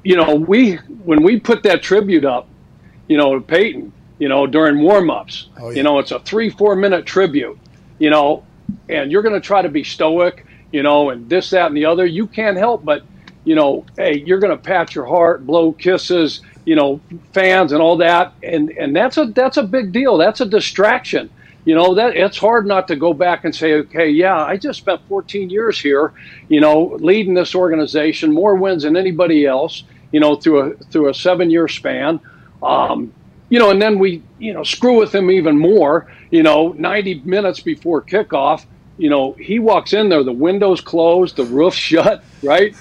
you 0.03 0.15
know, 0.15 0.35
we 0.35 0.75
when 0.75 1.23
we 1.23 1.39
put 1.39 1.63
that 1.63 1.83
tribute 1.83 2.25
up, 2.25 2.47
you 3.07 3.17
know, 3.17 3.39
Peyton, 3.39 3.91
you 4.17 4.29
know, 4.29 4.47
during 4.47 4.81
warm-ups, 4.81 5.49
oh, 5.59 5.69
yeah. 5.69 5.77
you 5.77 5.83
know, 5.83 5.99
it's 5.99 6.11
a 6.11 6.19
three 6.19 6.49
four 6.49 6.75
minute 6.75 7.05
tribute, 7.05 7.57
you 7.99 8.09
know, 8.09 8.43
and 8.89 9.11
you're 9.11 9.21
going 9.21 9.35
to 9.35 9.45
try 9.45 9.61
to 9.61 9.69
be 9.69 9.83
stoic, 9.83 10.45
you 10.71 10.83
know, 10.83 11.09
and 11.09 11.29
this 11.29 11.49
that 11.51 11.67
and 11.67 11.77
the 11.77 11.85
other. 11.85 12.05
You 12.05 12.27
can't 12.27 12.57
help 12.57 12.83
but, 12.85 13.03
you 13.43 13.55
know, 13.55 13.85
hey, 13.97 14.23
you're 14.25 14.39
going 14.39 14.55
to 14.55 14.63
pat 14.63 14.95
your 14.95 15.05
heart, 15.05 15.45
blow 15.45 15.71
kisses, 15.71 16.41
you 16.65 16.75
know, 16.75 16.99
fans 17.34 17.71
and 17.71 17.82
all 17.82 17.97
that, 17.97 18.34
and 18.43 18.71
and 18.71 18.95
that's 18.95 19.17
a 19.17 19.25
that's 19.25 19.58
a 19.58 19.63
big 19.63 19.91
deal. 19.91 20.17
That's 20.17 20.41
a 20.41 20.45
distraction. 20.45 21.30
You 21.65 21.73
know 21.73 21.95
that 21.95 22.15
it's 22.15 22.38
hard 22.38 22.67
not 22.67 22.88
to 22.89 22.95
go 22.95 23.13
back 23.13 23.43
and 23.43 23.56
say 23.56 23.73
okay 23.73 24.08
yeah 24.08 24.38
i 24.38 24.56
just 24.56 24.78
spent 24.78 25.01
14 25.10 25.49
years 25.49 25.80
here 25.80 26.13
you 26.47 26.62
know 26.62 26.95
leading 26.99 27.34
this 27.34 27.56
organization 27.56 28.32
more 28.32 28.54
wins 28.54 28.84
than 28.84 28.95
anybody 28.95 29.47
else 29.47 29.82
you 30.12 30.19
know 30.19 30.36
through 30.36 30.60
a 30.60 30.75
through 30.91 31.10
a 31.10 31.13
seven 31.13 31.49
year 31.49 31.67
span. 31.67 32.19
Um, 32.62 33.12
you 33.49 33.60
know 33.60 33.71
and 33.71 33.82
then 33.82 33.99
we 33.99 34.23
you 34.39 34.54
know 34.54 34.63
screw 34.63 34.97
with 34.97 35.13
him 35.13 35.30
even 35.32 35.58
more 35.58 36.12
you 36.32 36.43
know 36.43 36.73
90 36.78 37.21
minutes 37.25 37.60
before 37.60 38.01
kickoff 38.01 38.65
you 38.97 39.10
know 39.10 39.34
he 39.34 39.60
walks 39.60 39.93
in 39.93 40.10
there 40.10 40.23
the 40.23 40.32
windows 40.32 40.82
closed 40.82 41.36
the 41.36 41.45
roof 41.45 41.73
shut 41.89 42.23
right 42.43 42.75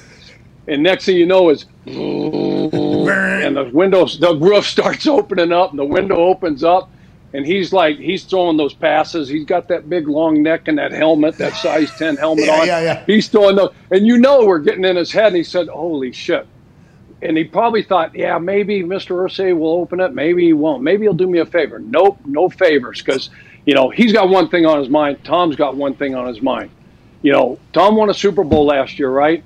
and 0.66 0.82
next 0.82 1.04
thing 1.04 1.16
you 1.16 1.26
know 1.26 1.50
is 1.50 1.66
and 1.86 3.56
the 3.56 3.70
windows 3.72 4.18
the 4.18 4.34
roof 4.36 4.66
starts 4.68 5.06
opening 5.06 5.52
up 5.52 5.70
and 5.70 5.78
the 5.78 5.84
window 5.84 6.16
opens 6.16 6.64
up 6.64 6.90
and 7.34 7.44
he's 7.44 7.72
like 7.72 7.98
he's 7.98 8.22
throwing 8.22 8.56
those 8.56 8.72
passes. 8.72 9.28
He's 9.28 9.44
got 9.44 9.68
that 9.68 9.90
big 9.90 10.08
long 10.08 10.42
neck 10.42 10.68
and 10.68 10.78
that 10.78 10.92
helmet, 10.92 11.36
that 11.38 11.52
size 11.54 11.90
ten 11.98 12.16
helmet 12.16 12.46
yeah, 12.46 12.60
on. 12.60 12.66
Yeah, 12.66 12.80
yeah. 12.80 13.04
He's 13.06 13.28
throwing 13.28 13.56
those, 13.56 13.74
and 13.90 14.06
you 14.06 14.18
know 14.18 14.46
we're 14.46 14.60
getting 14.60 14.84
in 14.84 14.94
his 14.94 15.10
head. 15.10 15.26
And 15.26 15.36
he 15.36 15.42
said, 15.42 15.66
"Holy 15.66 16.12
shit!" 16.12 16.46
And 17.22 17.36
he 17.36 17.42
probably 17.42 17.82
thought, 17.82 18.14
"Yeah, 18.14 18.38
maybe 18.38 18.84
Mr. 18.84 19.16
Irsay 19.16 19.56
will 19.58 19.72
open 19.72 19.98
it. 20.00 20.14
Maybe 20.14 20.44
he 20.44 20.52
won't. 20.52 20.84
Maybe 20.84 21.02
he'll 21.02 21.12
do 21.12 21.28
me 21.28 21.40
a 21.40 21.46
favor." 21.46 21.80
Nope, 21.80 22.18
no 22.24 22.48
favors, 22.48 23.02
because 23.02 23.30
you 23.66 23.74
know 23.74 23.90
he's 23.90 24.12
got 24.12 24.28
one 24.28 24.48
thing 24.48 24.64
on 24.64 24.78
his 24.78 24.88
mind. 24.88 25.18
Tom's 25.24 25.56
got 25.56 25.76
one 25.76 25.94
thing 25.94 26.14
on 26.14 26.28
his 26.28 26.40
mind. 26.40 26.70
You 27.22 27.32
know, 27.32 27.58
Tom 27.72 27.96
won 27.96 28.10
a 28.10 28.14
Super 28.14 28.44
Bowl 28.44 28.66
last 28.66 28.96
year, 28.96 29.10
right? 29.10 29.42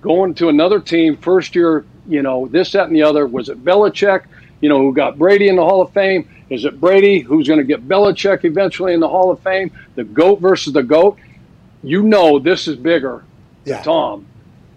Going 0.00 0.34
to 0.34 0.48
another 0.48 0.80
team, 0.80 1.16
first 1.16 1.54
year. 1.54 1.84
You 2.06 2.22
know, 2.22 2.46
this, 2.46 2.72
that, 2.72 2.86
and 2.86 2.96
the 2.96 3.02
other. 3.02 3.26
Was 3.26 3.48
it 3.48 3.62
Belichick? 3.64 4.24
You 4.60 4.68
know, 4.68 4.78
who 4.78 4.92
got 4.94 5.18
Brady 5.18 5.48
in 5.48 5.56
the 5.56 5.64
Hall 5.64 5.82
of 5.82 5.92
Fame? 5.92 6.28
Is 6.50 6.64
it 6.64 6.80
Brady 6.80 7.20
who's 7.20 7.46
going 7.46 7.58
to 7.58 7.64
get 7.64 7.86
Belichick 7.86 8.44
eventually 8.44 8.94
in 8.94 9.00
the 9.00 9.08
Hall 9.08 9.30
of 9.30 9.40
Fame? 9.40 9.70
The 9.94 10.04
GOAT 10.04 10.40
versus 10.40 10.72
the 10.72 10.82
GOAT? 10.82 11.18
You 11.82 12.02
know 12.02 12.38
this 12.38 12.66
is 12.66 12.76
bigger 12.76 13.24
yeah. 13.64 13.82
Tom 13.82 14.26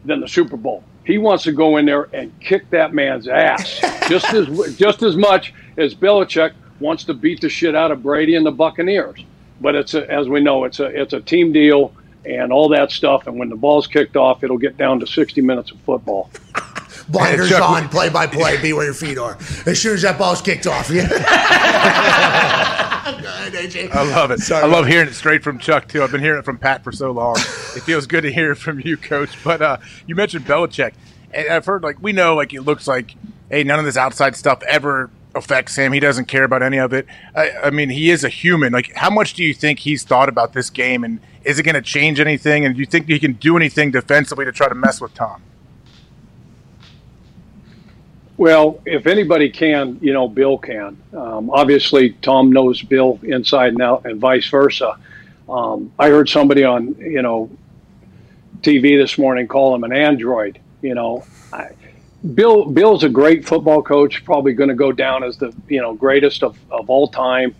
than 0.05 0.19
the 0.19 0.27
Super 0.27 0.57
Bowl. 0.57 0.83
He 1.03 1.17
wants 1.17 1.43
to 1.45 1.51
go 1.51 1.77
in 1.77 1.85
there 1.85 2.09
and 2.13 2.37
kick 2.39 2.69
that 2.69 2.93
man's 2.93 3.27
ass 3.27 3.79
just 4.09 4.31
as 4.33 4.75
just 4.75 5.01
as 5.01 5.15
much 5.15 5.53
as 5.77 5.95
Belichick 5.95 6.53
wants 6.79 7.03
to 7.05 7.13
beat 7.13 7.41
the 7.41 7.49
shit 7.49 7.75
out 7.75 7.91
of 7.91 8.03
Brady 8.03 8.35
and 8.35 8.45
the 8.45 8.51
Buccaneers. 8.51 9.23
But 9.59 9.75
it's 9.75 9.93
a, 9.93 10.09
as 10.11 10.27
we 10.27 10.41
know, 10.41 10.65
it's 10.65 10.79
a 10.79 10.85
it's 10.85 11.13
a 11.13 11.21
team 11.21 11.53
deal 11.53 11.93
and 12.25 12.51
all 12.51 12.69
that 12.69 12.91
stuff. 12.91 13.27
And 13.27 13.37
when 13.37 13.49
the 13.49 13.55
ball's 13.55 13.87
kicked 13.87 14.15
off, 14.15 14.43
it'll 14.43 14.57
get 14.57 14.77
down 14.77 14.99
to 14.99 15.07
60 15.07 15.41
minutes 15.41 15.71
of 15.71 15.79
football. 15.81 16.29
Blinders 17.09 17.49
Chuck, 17.49 17.61
on, 17.61 17.89
play 17.89 18.09
by 18.09 18.27
play, 18.27 18.61
be 18.61 18.73
where 18.73 18.85
your 18.85 18.93
feet 18.93 19.17
are. 19.17 19.37
As 19.65 19.81
soon 19.81 19.95
as 19.95 20.01
that 20.03 20.17
ball's 20.17 20.41
kicked 20.41 20.67
off. 20.67 20.89
Yeah. 23.03 23.89
I 23.93 24.03
love 24.03 24.31
it. 24.31 24.39
Sorry, 24.39 24.63
I 24.63 24.67
love 24.67 24.85
hearing 24.87 25.07
it 25.07 25.13
straight 25.13 25.43
from 25.43 25.57
Chuck 25.59 25.87
too. 25.87 26.03
I've 26.03 26.11
been 26.11 26.21
hearing 26.21 26.39
it 26.39 26.45
from 26.45 26.57
Pat 26.57 26.83
for 26.83 26.91
so 26.91 27.11
long. 27.11 27.35
it 27.37 27.81
feels 27.83 28.05
good 28.05 28.21
to 28.21 28.31
hear 28.31 28.51
it 28.51 28.55
from 28.55 28.79
you, 28.79 28.95
Coach. 28.97 29.43
But 29.43 29.61
uh, 29.61 29.77
you 30.05 30.15
mentioned 30.15 30.45
Belichick, 30.45 30.93
and 31.33 31.47
I've 31.49 31.65
heard 31.65 31.83
like 31.83 32.01
we 32.01 32.13
know 32.13 32.35
like 32.35 32.53
it 32.53 32.61
looks 32.61 32.87
like 32.87 33.15
hey 33.49 33.63
none 33.63 33.79
of 33.79 33.85
this 33.85 33.97
outside 33.97 34.35
stuff 34.35 34.61
ever 34.63 35.09
affects 35.35 35.75
him. 35.75 35.93
He 35.93 35.99
doesn't 35.99 36.25
care 36.25 36.43
about 36.43 36.63
any 36.63 36.77
of 36.77 36.93
it. 36.93 37.05
I, 37.35 37.51
I 37.63 37.69
mean, 37.69 37.89
he 37.89 38.09
is 38.09 38.23
a 38.23 38.29
human. 38.29 38.73
Like, 38.73 38.93
how 38.95 39.09
much 39.09 39.33
do 39.33 39.43
you 39.43 39.53
think 39.53 39.79
he's 39.79 40.03
thought 40.03 40.29
about 40.29 40.53
this 40.53 40.69
game, 40.69 41.03
and 41.03 41.19
is 41.43 41.59
it 41.59 41.63
going 41.63 41.75
to 41.75 41.81
change 41.81 42.19
anything? 42.19 42.65
And 42.65 42.75
do 42.75 42.79
you 42.79 42.85
think 42.85 43.07
he 43.07 43.19
can 43.19 43.33
do 43.33 43.57
anything 43.57 43.91
defensively 43.91 44.45
to 44.45 44.51
try 44.51 44.67
to 44.67 44.75
mess 44.75 45.01
with 45.01 45.13
Tom? 45.13 45.41
Well, 48.37 48.81
if 48.85 49.05
anybody 49.05 49.49
can, 49.49 49.99
you 50.01 50.13
know, 50.13 50.27
Bill 50.27 50.57
can. 50.57 50.97
Um, 51.13 51.51
obviously, 51.51 52.13
Tom 52.21 52.51
knows 52.51 52.81
Bill 52.81 53.19
inside 53.21 53.73
and 53.73 53.81
out, 53.81 54.05
and 54.05 54.19
vice 54.19 54.49
versa. 54.49 54.97
Um, 55.47 55.91
I 55.99 56.09
heard 56.09 56.27
somebody 56.27 56.63
on, 56.63 56.95
you 56.95 57.21
know, 57.21 57.51
TV 58.61 58.99
this 58.99 59.17
morning 59.17 59.47
call 59.47 59.75
him 59.75 59.83
an 59.83 59.93
android. 59.93 60.59
You 60.81 60.95
know, 60.95 61.23
I, 61.53 61.69
Bill 62.35 62.65
Bill's 62.65 63.03
a 63.03 63.09
great 63.09 63.47
football 63.47 63.81
coach, 63.81 64.23
probably 64.25 64.53
going 64.53 64.69
to 64.69 64.75
go 64.75 64.91
down 64.91 65.23
as 65.23 65.37
the 65.37 65.53
you 65.67 65.81
know 65.81 65.93
greatest 65.93 66.43
of, 66.43 66.57
of 66.69 66.89
all 66.89 67.07
time. 67.07 67.55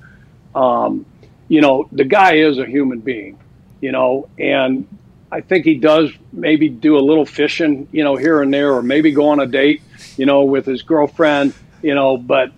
Um, 0.53 1.05
you 1.47 1.61
know, 1.61 1.87
the 1.91 2.05
guy 2.05 2.35
is 2.35 2.57
a 2.57 2.65
human 2.65 2.99
being, 2.99 3.39
you 3.81 3.91
know, 3.91 4.29
and 4.37 4.87
I 5.31 5.41
think 5.41 5.65
he 5.65 5.75
does 5.75 6.11
maybe 6.31 6.69
do 6.69 6.97
a 6.97 7.01
little 7.01 7.25
fishing, 7.25 7.87
you 7.91 8.03
know, 8.03 8.15
here 8.15 8.41
and 8.41 8.53
there, 8.53 8.73
or 8.73 8.81
maybe 8.81 9.11
go 9.11 9.29
on 9.29 9.39
a 9.39 9.47
date 9.47 9.81
you 10.17 10.25
know, 10.25 10.43
with 10.43 10.65
his 10.65 10.81
girlfriend, 10.81 11.53
you 11.81 11.95
know, 11.95 12.17
but, 12.17 12.51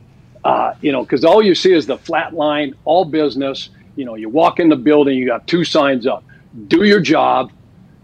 uh, 0.43 0.73
you 0.81 0.91
know, 0.91 1.03
because 1.03 1.23
all 1.23 1.41
you 1.41 1.55
see 1.55 1.71
is 1.71 1.85
the 1.85 1.97
flat 1.97 2.33
line, 2.33 2.75
all 2.85 3.05
business. 3.05 3.69
You 3.95 4.05
know, 4.05 4.15
you 4.15 4.29
walk 4.29 4.59
in 4.59 4.69
the 4.69 4.75
building, 4.75 5.17
you 5.17 5.27
got 5.27 5.47
two 5.47 5.63
signs 5.63 6.07
up 6.07 6.23
do 6.67 6.83
your 6.83 6.99
job, 6.99 7.51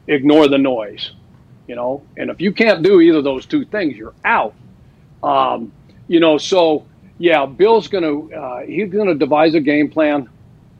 ignore 0.07 0.47
the 0.47 0.57
noise, 0.57 1.11
you 1.69 1.75
know, 1.75 2.01
and 2.17 2.31
if 2.31 2.41
you 2.41 2.51
can't 2.51 2.81
do 2.81 2.99
either 2.99 3.19
of 3.19 3.23
those 3.23 3.45
two 3.45 3.63
things, 3.63 3.95
you're 3.95 4.15
out. 4.25 4.55
Um, 5.21 5.71
you 6.07 6.19
know, 6.19 6.39
so 6.39 6.87
yeah, 7.19 7.45
Bill's 7.45 7.87
to, 8.03 8.33
uh, 8.33 8.59
he's 8.61 8.89
to 9.05 9.13
devise 9.13 9.53
a 9.53 9.59
game 9.59 9.91
plan 9.91 10.27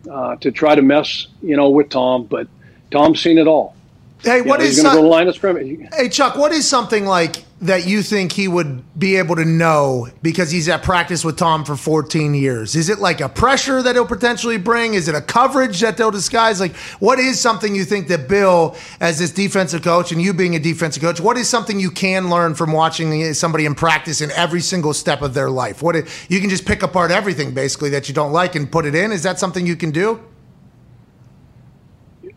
uh, 0.10 0.38
to 0.38 0.52
try 0.52 0.74
to 0.74 0.82
mess, 0.82 1.28
you 1.44 1.56
know, 1.56 1.70
with 1.70 1.90
Tom, 1.90 2.24
but 2.24 2.48
Tom's 2.90 3.22
seen 3.22 3.38
it 3.38 3.46
all. 3.46 3.76
Hey, 4.22 4.42
what 4.42 4.60
know, 4.60 4.66
is 4.66 4.82
going 4.82 4.96
to 4.96 5.02
go 5.02 5.04
to 5.04 5.08
line 5.08 5.28
of 5.28 5.36
scrimmage? 5.36 5.80
Hey, 5.94 6.10
Chuck, 6.10 6.36
what 6.36 6.52
is 6.52 6.68
something 6.68 7.06
like 7.06 7.46
that 7.62 7.86
you 7.86 8.02
think 8.02 8.32
he 8.32 8.48
would 8.48 8.84
be 8.98 9.18
able 9.18 9.36
to 9.36 9.44
know 9.44 10.08
because 10.22 10.50
he's 10.50 10.70
at 10.70 10.82
practice 10.84 11.26
with 11.26 11.38
Tom 11.38 11.64
for 11.66 11.76
14 11.76 12.34
years? 12.34 12.76
Is 12.76 12.90
it 12.90 13.00
like 13.00 13.22
a 13.22 13.30
pressure 13.30 13.82
that 13.82 13.96
he'll 13.96 14.06
potentially 14.06 14.58
bring? 14.58 14.94
Is 14.94 15.08
it 15.08 15.16
a 15.16 15.22
coverage 15.22 15.80
that 15.82 15.98
they'll 15.98 16.12
disguise? 16.12 16.60
Like, 16.60 16.76
what 17.00 17.20
is 17.20 17.40
something 17.40 17.76
you 17.76 17.86
think 17.86 18.08
that 18.10 18.28
Bill, 18.28 18.76
as 19.00 19.20
this 19.20 19.32
defensive 19.32 19.84
coach, 19.84 20.12
and 20.12 20.22
you 20.22 20.34
being 20.34 20.56
a 20.56 20.60
defensive 20.60 21.02
coach, 21.02 21.20
what 21.20 21.38
is 21.38 21.48
something 21.50 21.80
you 21.80 21.92
can 21.92 22.30
learn 22.30 22.56
from 22.56 22.72
watching 22.72 23.34
somebody 23.34 23.66
in 23.66 23.76
practice 23.76 24.22
in 24.22 24.32
every 24.32 24.62
single 24.62 24.94
step 24.94 25.22
of 25.22 25.34
their 25.34 25.50
life? 25.50 25.82
What 25.82 25.96
you 26.30 26.40
can 26.40 26.50
just 26.50 26.66
pick 26.66 26.84
apart 26.84 27.12
everything 27.12 27.54
basically 27.54 27.90
that 27.92 28.08
you 28.08 28.14
don't 28.14 28.32
like 28.32 28.56
and 28.56 28.72
put 28.72 28.86
it 28.86 28.96
in. 28.96 29.12
Is 29.12 29.24
that 29.24 29.40
something 29.40 29.66
you 29.66 29.76
can 29.76 29.92
do? 29.92 30.22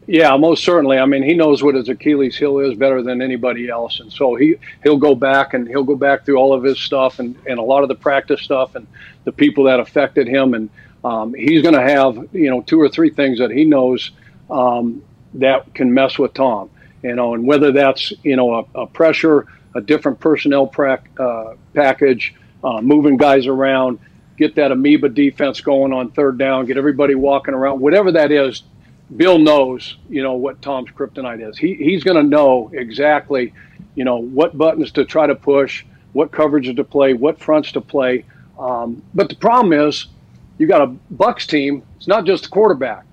Yeah, 0.06 0.36
most 0.36 0.64
certainly. 0.64 0.98
I 0.98 1.06
mean, 1.06 1.22
he 1.22 1.34
knows 1.34 1.62
what 1.62 1.76
his 1.76 1.88
Achilles 1.88 2.36
heel 2.36 2.58
is 2.58 2.74
better 2.74 3.02
than 3.02 3.22
anybody 3.22 3.68
else, 3.68 4.00
and 4.00 4.12
so 4.12 4.34
he 4.34 4.56
he'll 4.82 4.96
go 4.96 5.14
back 5.14 5.54
and 5.54 5.68
he'll 5.68 5.84
go 5.84 5.94
back 5.94 6.24
through 6.24 6.36
all 6.36 6.52
of 6.52 6.64
his 6.64 6.78
stuff 6.78 7.20
and, 7.20 7.36
and 7.46 7.58
a 7.58 7.62
lot 7.62 7.82
of 7.82 7.88
the 7.88 7.94
practice 7.94 8.42
stuff 8.42 8.74
and 8.74 8.86
the 9.24 9.32
people 9.32 9.64
that 9.64 9.78
affected 9.78 10.26
him, 10.26 10.54
and 10.54 10.70
um, 11.04 11.34
he's 11.34 11.62
going 11.62 11.74
to 11.74 11.82
have 11.82 12.16
you 12.32 12.50
know 12.50 12.62
two 12.62 12.80
or 12.80 12.88
three 12.88 13.10
things 13.10 13.38
that 13.38 13.52
he 13.52 13.64
knows 13.64 14.10
um, 14.50 15.02
that 15.34 15.72
can 15.74 15.94
mess 15.94 16.18
with 16.18 16.34
Tom, 16.34 16.68
you 17.04 17.14
know, 17.14 17.34
and 17.34 17.46
whether 17.46 17.70
that's 17.70 18.12
you 18.24 18.34
know 18.34 18.66
a, 18.74 18.80
a 18.80 18.86
pressure, 18.88 19.46
a 19.76 19.80
different 19.80 20.18
personnel 20.18 20.66
prac, 20.66 21.08
uh, 21.20 21.54
package, 21.74 22.34
uh, 22.64 22.80
moving 22.80 23.16
guys 23.16 23.46
around, 23.46 24.00
get 24.36 24.56
that 24.56 24.72
amoeba 24.72 25.08
defense 25.08 25.60
going 25.60 25.92
on 25.92 26.10
third 26.10 26.38
down, 26.38 26.66
get 26.66 26.76
everybody 26.76 27.14
walking 27.14 27.54
around, 27.54 27.78
whatever 27.78 28.10
that 28.10 28.32
is 28.32 28.64
Bill 29.16 29.38
knows, 29.38 29.96
you 30.08 30.22
know, 30.22 30.34
what 30.34 30.62
Tom's 30.62 30.90
kryptonite 30.90 31.46
is. 31.46 31.58
He, 31.58 31.74
he's 31.74 32.04
going 32.04 32.16
to 32.16 32.22
know 32.22 32.70
exactly, 32.72 33.52
you 33.94 34.04
know, 34.04 34.16
what 34.16 34.56
buttons 34.56 34.92
to 34.92 35.04
try 35.04 35.26
to 35.26 35.34
push, 35.34 35.84
what 36.12 36.30
coverages 36.30 36.76
to 36.76 36.84
play, 36.84 37.12
what 37.12 37.38
fronts 37.38 37.72
to 37.72 37.80
play. 37.80 38.24
Um, 38.58 39.02
but 39.14 39.28
the 39.28 39.36
problem 39.36 39.72
is, 39.72 40.06
you 40.58 40.66
got 40.66 40.82
a 40.82 40.86
Bucks 40.86 41.46
team. 41.46 41.82
It's 41.96 42.06
not 42.06 42.24
just 42.24 42.46
a 42.46 42.48
quarterback, 42.48 43.04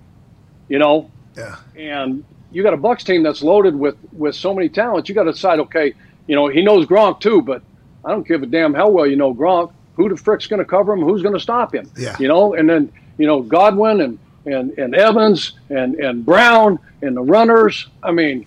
you 0.68 0.78
know. 0.78 1.10
Yeah. 1.36 1.56
And 1.76 2.24
you 2.52 2.64
got 2.64 2.74
a 2.74 2.78
Bucks 2.78 3.04
team 3.04 3.24
that's 3.24 3.42
loaded 3.42 3.76
with 3.76 3.96
with 4.14 4.36
so 4.36 4.54
many 4.54 4.70
talents. 4.70 5.10
You 5.10 5.16
got 5.16 5.24
to 5.24 5.32
decide, 5.32 5.60
okay, 5.60 5.94
you 6.28 6.36
know, 6.36 6.48
he 6.48 6.62
knows 6.62 6.86
Gronk 6.86 7.20
too, 7.20 7.42
but 7.42 7.64
I 8.06 8.12
don't 8.12 8.28
give 8.28 8.44
a 8.44 8.46
damn 8.46 8.74
how 8.74 8.90
well 8.90 9.08
you 9.08 9.16
know 9.16 9.34
Gronk. 9.34 9.74
Who 9.96 10.10
the 10.10 10.16
frick's 10.16 10.48
going 10.48 10.60
to 10.60 10.66
cover 10.66 10.94
him? 10.94 11.02
Who's 11.02 11.22
going 11.22 11.34
to 11.34 11.40
stop 11.40 11.74
him? 11.74 11.92
Yeah. 11.98 12.16
You 12.20 12.28
know, 12.28 12.54
and 12.54 12.70
then 12.70 12.92
you 13.18 13.26
know 13.26 13.42
Godwin 13.42 14.02
and 14.02 14.20
and, 14.52 14.78
and 14.78 14.96
Evans 14.96 15.54
and, 15.70 15.96
and 15.96 16.26
Brown 16.26 16.80
and 17.02 17.16
the 17.16 17.22
runners. 17.22 17.88
I 18.04 18.12
mean, 18.12 18.46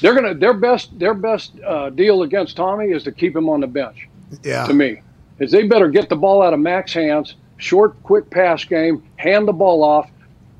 they're 0.00 0.14
gonna 0.14 0.34
their 0.34 0.54
best 0.54 0.98
their 0.98 1.14
best 1.14 1.52
uh, 1.66 1.90
deal 1.90 2.22
against 2.22 2.56
Tommy 2.56 2.86
is 2.86 3.02
to 3.04 3.12
keep 3.12 3.34
him 3.34 3.48
on 3.48 3.60
the 3.60 3.66
bench. 3.66 4.08
Yeah. 4.42 4.66
To 4.66 4.74
me, 4.74 5.02
is 5.38 5.50
they 5.50 5.64
better 5.64 5.88
get 5.88 6.08
the 6.08 6.16
ball 6.16 6.42
out 6.42 6.52
of 6.52 6.60
Mac's 6.60 6.92
hands, 6.92 7.36
short, 7.56 8.02
quick 8.02 8.28
pass 8.30 8.64
game, 8.64 9.02
hand 9.16 9.48
the 9.48 9.52
ball 9.52 9.82
off, 9.82 10.10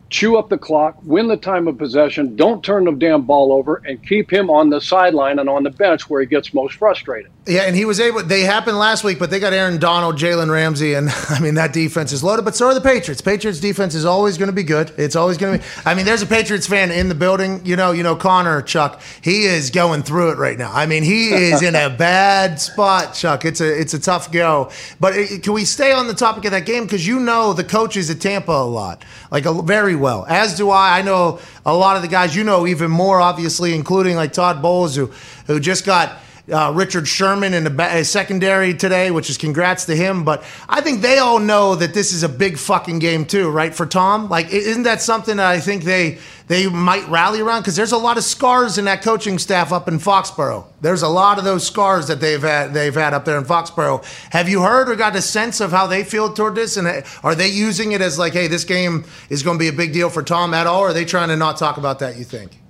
chew 0.08 0.36
up 0.36 0.48
the 0.48 0.58
clock, 0.58 0.96
win 1.02 1.26
the 1.26 1.36
time 1.36 1.68
of 1.68 1.78
possession, 1.78 2.36
don't 2.36 2.64
turn 2.64 2.84
the 2.84 2.92
damn 2.92 3.22
ball 3.22 3.52
over, 3.52 3.82
and 3.86 4.06
keep 4.06 4.32
him 4.32 4.50
on 4.50 4.70
the 4.70 4.80
sideline 4.80 5.38
and 5.38 5.48
on 5.48 5.62
the 5.62 5.70
bench 5.70 6.08
where 6.08 6.20
he 6.20 6.26
gets 6.26 6.54
most 6.54 6.74
frustrated. 6.76 7.30
Yeah, 7.48 7.62
and 7.62 7.76
he 7.76 7.84
was 7.84 8.00
able. 8.00 8.24
They 8.24 8.40
happened 8.40 8.76
last 8.76 9.04
week, 9.04 9.20
but 9.20 9.30
they 9.30 9.38
got 9.38 9.52
Aaron 9.52 9.78
Donald, 9.78 10.16
Jalen 10.16 10.50
Ramsey, 10.50 10.94
and 10.94 11.08
I 11.28 11.38
mean 11.38 11.54
that 11.54 11.72
defense 11.72 12.10
is 12.10 12.24
loaded. 12.24 12.44
But 12.44 12.56
so 12.56 12.66
are 12.66 12.74
the 12.74 12.80
Patriots. 12.80 13.20
Patriots 13.20 13.60
defense 13.60 13.94
is 13.94 14.04
always 14.04 14.36
going 14.36 14.48
to 14.48 14.52
be 14.52 14.64
good. 14.64 14.92
It's 14.96 15.14
always 15.14 15.38
going 15.38 15.60
to 15.60 15.64
be. 15.64 15.70
I 15.84 15.94
mean, 15.94 16.06
there's 16.06 16.22
a 16.22 16.26
Patriots 16.26 16.66
fan 16.66 16.90
in 16.90 17.08
the 17.08 17.14
building. 17.14 17.64
You 17.64 17.76
know, 17.76 17.92
you 17.92 18.02
know 18.02 18.16
Connor 18.16 18.62
Chuck. 18.62 19.00
He 19.22 19.44
is 19.44 19.70
going 19.70 20.02
through 20.02 20.32
it 20.32 20.38
right 20.38 20.58
now. 20.58 20.72
I 20.72 20.86
mean, 20.86 21.04
he 21.04 21.28
is 21.28 21.62
in 21.62 21.76
a 21.76 21.88
bad 21.96 22.60
spot, 22.60 23.14
Chuck. 23.14 23.44
It's 23.44 23.60
a 23.60 23.80
it's 23.80 23.94
a 23.94 24.00
tough 24.00 24.32
go. 24.32 24.72
But 24.98 25.16
it, 25.16 25.44
can 25.44 25.52
we 25.52 25.64
stay 25.64 25.92
on 25.92 26.08
the 26.08 26.14
topic 26.14 26.46
of 26.46 26.50
that 26.50 26.66
game 26.66 26.82
because 26.82 27.06
you 27.06 27.20
know 27.20 27.52
the 27.52 27.64
coaches 27.64 28.10
at 28.10 28.20
Tampa 28.20 28.50
a 28.50 28.66
lot, 28.66 29.04
like 29.30 29.46
a, 29.46 29.62
very 29.62 29.94
well. 29.94 30.26
As 30.28 30.56
do 30.56 30.70
I. 30.70 30.98
I 30.98 31.02
know 31.02 31.38
a 31.64 31.76
lot 31.76 31.94
of 31.94 32.02
the 32.02 32.08
guys. 32.08 32.34
You 32.34 32.42
know 32.42 32.66
even 32.66 32.90
more, 32.90 33.20
obviously, 33.20 33.72
including 33.72 34.16
like 34.16 34.32
Todd 34.32 34.60
Bowles, 34.60 34.96
who 34.96 35.12
who 35.46 35.60
just 35.60 35.86
got 35.86 36.18
uh, 36.50 36.72
Richard 36.74 37.08
Sherman 37.08 37.54
in 37.54 37.64
the 37.64 37.70
ba- 37.70 38.04
secondary 38.04 38.72
today, 38.74 39.10
which 39.10 39.28
is 39.28 39.36
congrats 39.36 39.84
to 39.86 39.96
him. 39.96 40.24
But 40.24 40.44
I 40.68 40.80
think 40.80 41.02
they 41.02 41.18
all 41.18 41.40
know 41.40 41.74
that 41.74 41.92
this 41.92 42.12
is 42.12 42.22
a 42.22 42.28
big 42.28 42.56
fucking 42.58 43.00
game 43.00 43.24
too, 43.24 43.50
right? 43.50 43.74
For 43.74 43.86
Tom, 43.86 44.28
like 44.28 44.52
isn't 44.52 44.84
that 44.84 45.02
something 45.02 45.38
that 45.38 45.46
I 45.46 45.60
think 45.60 45.84
they 45.84 46.18
they 46.46 46.68
might 46.68 47.08
rally 47.08 47.40
around 47.40 47.62
because 47.62 47.74
there's 47.74 47.90
a 47.90 47.98
lot 47.98 48.16
of 48.16 48.22
scars 48.22 48.78
in 48.78 48.84
that 48.84 49.02
coaching 49.02 49.38
staff 49.38 49.72
up 49.72 49.88
in 49.88 49.98
Foxborough. 49.98 50.64
There's 50.80 51.02
a 51.02 51.08
lot 51.08 51.38
of 51.38 51.44
those 51.44 51.66
scars 51.66 52.06
that 52.06 52.20
they've 52.20 52.40
had 52.40 52.72
they've 52.72 52.94
had 52.94 53.12
up 53.12 53.24
there 53.24 53.38
in 53.38 53.44
Foxborough. 53.44 54.04
Have 54.30 54.48
you 54.48 54.62
heard 54.62 54.88
or 54.88 54.94
got 54.94 55.16
a 55.16 55.22
sense 55.22 55.60
of 55.60 55.72
how 55.72 55.88
they 55.88 56.04
feel 56.04 56.32
toward 56.32 56.54
this? 56.54 56.76
And 56.76 56.86
uh, 56.86 57.02
are 57.24 57.34
they 57.34 57.48
using 57.48 57.90
it 57.92 58.00
as 58.00 58.18
like, 58.18 58.32
hey, 58.32 58.46
this 58.46 58.62
game 58.62 59.04
is 59.28 59.42
going 59.42 59.58
to 59.58 59.62
be 59.62 59.68
a 59.68 59.72
big 59.72 59.92
deal 59.92 60.10
for 60.10 60.22
Tom 60.22 60.54
at 60.54 60.68
all? 60.68 60.82
Or 60.82 60.90
are 60.90 60.92
they 60.92 61.04
trying 61.04 61.28
to 61.30 61.36
not 61.36 61.56
talk 61.56 61.76
about 61.76 61.98
that? 61.98 62.16
You 62.16 62.24
think? 62.24 62.60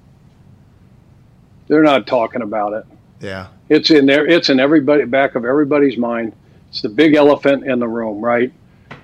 They're 1.69 1.83
not 1.83 2.07
talking 2.07 2.43
about 2.43 2.73
it. 2.73 2.87
Yeah. 3.21 3.49
It's 3.69 3.91
in 3.91 4.07
there. 4.07 4.27
It's 4.27 4.51
in 4.51 4.61
everybody 4.61 5.05
back 5.05 5.35
of 5.35 5.45
everybody's 5.45 5.97
mind. 5.97 6.33
It's 6.69 6.83
the 6.83 6.89
big 6.89 7.15
elephant 7.15 7.67
in 7.67 7.79
the 7.79 7.89
room, 7.89 8.21
right? 8.23 8.53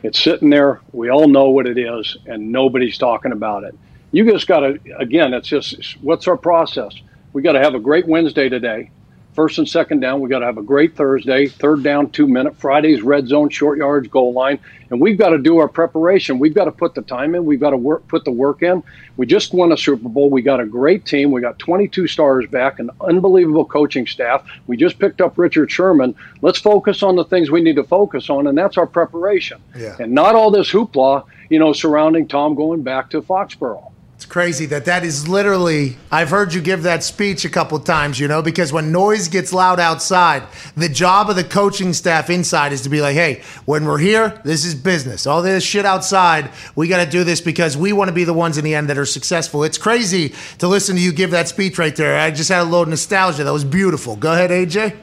It's 0.02 0.20
sitting 0.20 0.50
there. 0.50 0.80
We 0.92 1.10
all 1.10 1.28
know 1.28 1.50
what 1.50 1.66
it 1.66 1.78
is, 1.78 2.16
and 2.26 2.52
nobody's 2.52 2.98
talking 2.98 3.32
about 3.32 3.64
it. 3.64 3.74
You 4.10 4.30
just 4.30 4.46
got 4.46 4.60
to. 4.60 4.78
Again, 4.98 5.32
it's 5.32 5.48
just 5.48 6.00
what's 6.02 6.28
our 6.28 6.36
process? 6.36 6.94
We 7.32 7.42
got 7.42 7.52
to 7.52 7.60
have 7.60 7.74
a 7.74 7.80
great 7.80 8.06
Wednesday 8.06 8.48
today. 8.48 8.90
First 9.34 9.56
and 9.56 9.66
second 9.66 10.00
down, 10.00 10.20
we 10.20 10.28
got 10.28 10.40
to 10.40 10.44
have 10.44 10.58
a 10.58 10.62
great 10.62 10.94
Thursday. 10.94 11.46
Third 11.46 11.82
down, 11.82 12.10
two 12.10 12.26
minute. 12.26 12.54
Fridays, 12.56 13.00
red 13.00 13.28
zone, 13.28 13.48
short 13.48 13.78
yards, 13.78 14.06
goal 14.08 14.34
line, 14.34 14.58
and 14.90 15.00
we've 15.00 15.16
got 15.16 15.30
to 15.30 15.38
do 15.38 15.56
our 15.56 15.68
preparation. 15.68 16.38
We've 16.38 16.54
got 16.54 16.66
to 16.66 16.72
put 16.72 16.94
the 16.94 17.00
time 17.00 17.34
in. 17.34 17.46
We've 17.46 17.58
got 17.58 17.70
to 17.70 17.78
work, 17.78 18.06
put 18.08 18.26
the 18.26 18.30
work 18.30 18.62
in. 18.62 18.82
We 19.16 19.24
just 19.24 19.54
won 19.54 19.72
a 19.72 19.76
Super 19.76 20.10
Bowl. 20.10 20.28
We 20.28 20.42
got 20.42 20.60
a 20.60 20.66
great 20.66 21.06
team. 21.06 21.30
We 21.30 21.40
got 21.40 21.58
22 21.58 22.08
stars 22.08 22.46
back, 22.46 22.78
an 22.78 22.90
unbelievable 23.00 23.64
coaching 23.64 24.06
staff. 24.06 24.46
We 24.66 24.76
just 24.76 24.98
picked 24.98 25.22
up 25.22 25.38
Richard 25.38 25.70
Sherman. 25.70 26.14
Let's 26.42 26.58
focus 26.58 27.02
on 27.02 27.16
the 27.16 27.24
things 27.24 27.50
we 27.50 27.62
need 27.62 27.76
to 27.76 27.84
focus 27.84 28.28
on, 28.28 28.46
and 28.46 28.58
that's 28.58 28.76
our 28.76 28.86
preparation. 28.86 29.62
Yeah. 29.74 29.96
And 29.98 30.12
not 30.12 30.34
all 30.34 30.50
this 30.50 30.70
hoopla, 30.70 31.24
you 31.48 31.58
know, 31.58 31.72
surrounding 31.72 32.28
Tom 32.28 32.54
going 32.54 32.82
back 32.82 33.08
to 33.10 33.22
Foxborough. 33.22 33.91
Crazy 34.32 34.64
that 34.64 34.86
that 34.86 35.04
is 35.04 35.28
literally. 35.28 35.98
I've 36.10 36.30
heard 36.30 36.54
you 36.54 36.62
give 36.62 36.84
that 36.84 37.04
speech 37.04 37.44
a 37.44 37.50
couple 37.50 37.78
times, 37.80 38.18
you 38.18 38.28
know, 38.28 38.40
because 38.40 38.72
when 38.72 38.90
noise 38.90 39.28
gets 39.28 39.52
loud 39.52 39.78
outside, 39.78 40.44
the 40.74 40.88
job 40.88 41.28
of 41.28 41.36
the 41.36 41.44
coaching 41.44 41.92
staff 41.92 42.30
inside 42.30 42.72
is 42.72 42.80
to 42.80 42.88
be 42.88 43.02
like, 43.02 43.12
hey, 43.12 43.42
when 43.66 43.84
we're 43.84 43.98
here, 43.98 44.40
this 44.42 44.64
is 44.64 44.74
business. 44.74 45.26
All 45.26 45.42
this 45.42 45.62
shit 45.62 45.84
outside, 45.84 46.50
we 46.74 46.88
got 46.88 47.04
to 47.04 47.10
do 47.10 47.24
this 47.24 47.42
because 47.42 47.76
we 47.76 47.92
want 47.92 48.08
to 48.08 48.14
be 48.14 48.24
the 48.24 48.32
ones 48.32 48.56
in 48.56 48.64
the 48.64 48.74
end 48.74 48.88
that 48.88 48.96
are 48.96 49.04
successful. 49.04 49.64
It's 49.64 49.76
crazy 49.76 50.32
to 50.60 50.66
listen 50.66 50.96
to 50.96 51.02
you 51.02 51.12
give 51.12 51.32
that 51.32 51.48
speech 51.48 51.76
right 51.76 51.94
there. 51.94 52.18
I 52.18 52.30
just 52.30 52.48
had 52.48 52.62
a 52.62 52.64
little 52.64 52.86
nostalgia. 52.86 53.44
That 53.44 53.52
was 53.52 53.64
beautiful. 53.64 54.16
Go 54.16 54.32
ahead, 54.32 54.48
AJ. 54.48 54.96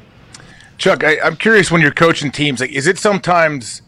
Chuck, 0.79 1.03
I, 1.03 1.19
I'm 1.19 1.35
curious 1.35 1.69
when 1.69 1.81
you're 1.81 1.91
coaching 1.91 2.31
teams, 2.31 2.61
like, 2.61 2.71
is 2.71 2.87
it 2.87 2.97
sometimes 2.97 3.83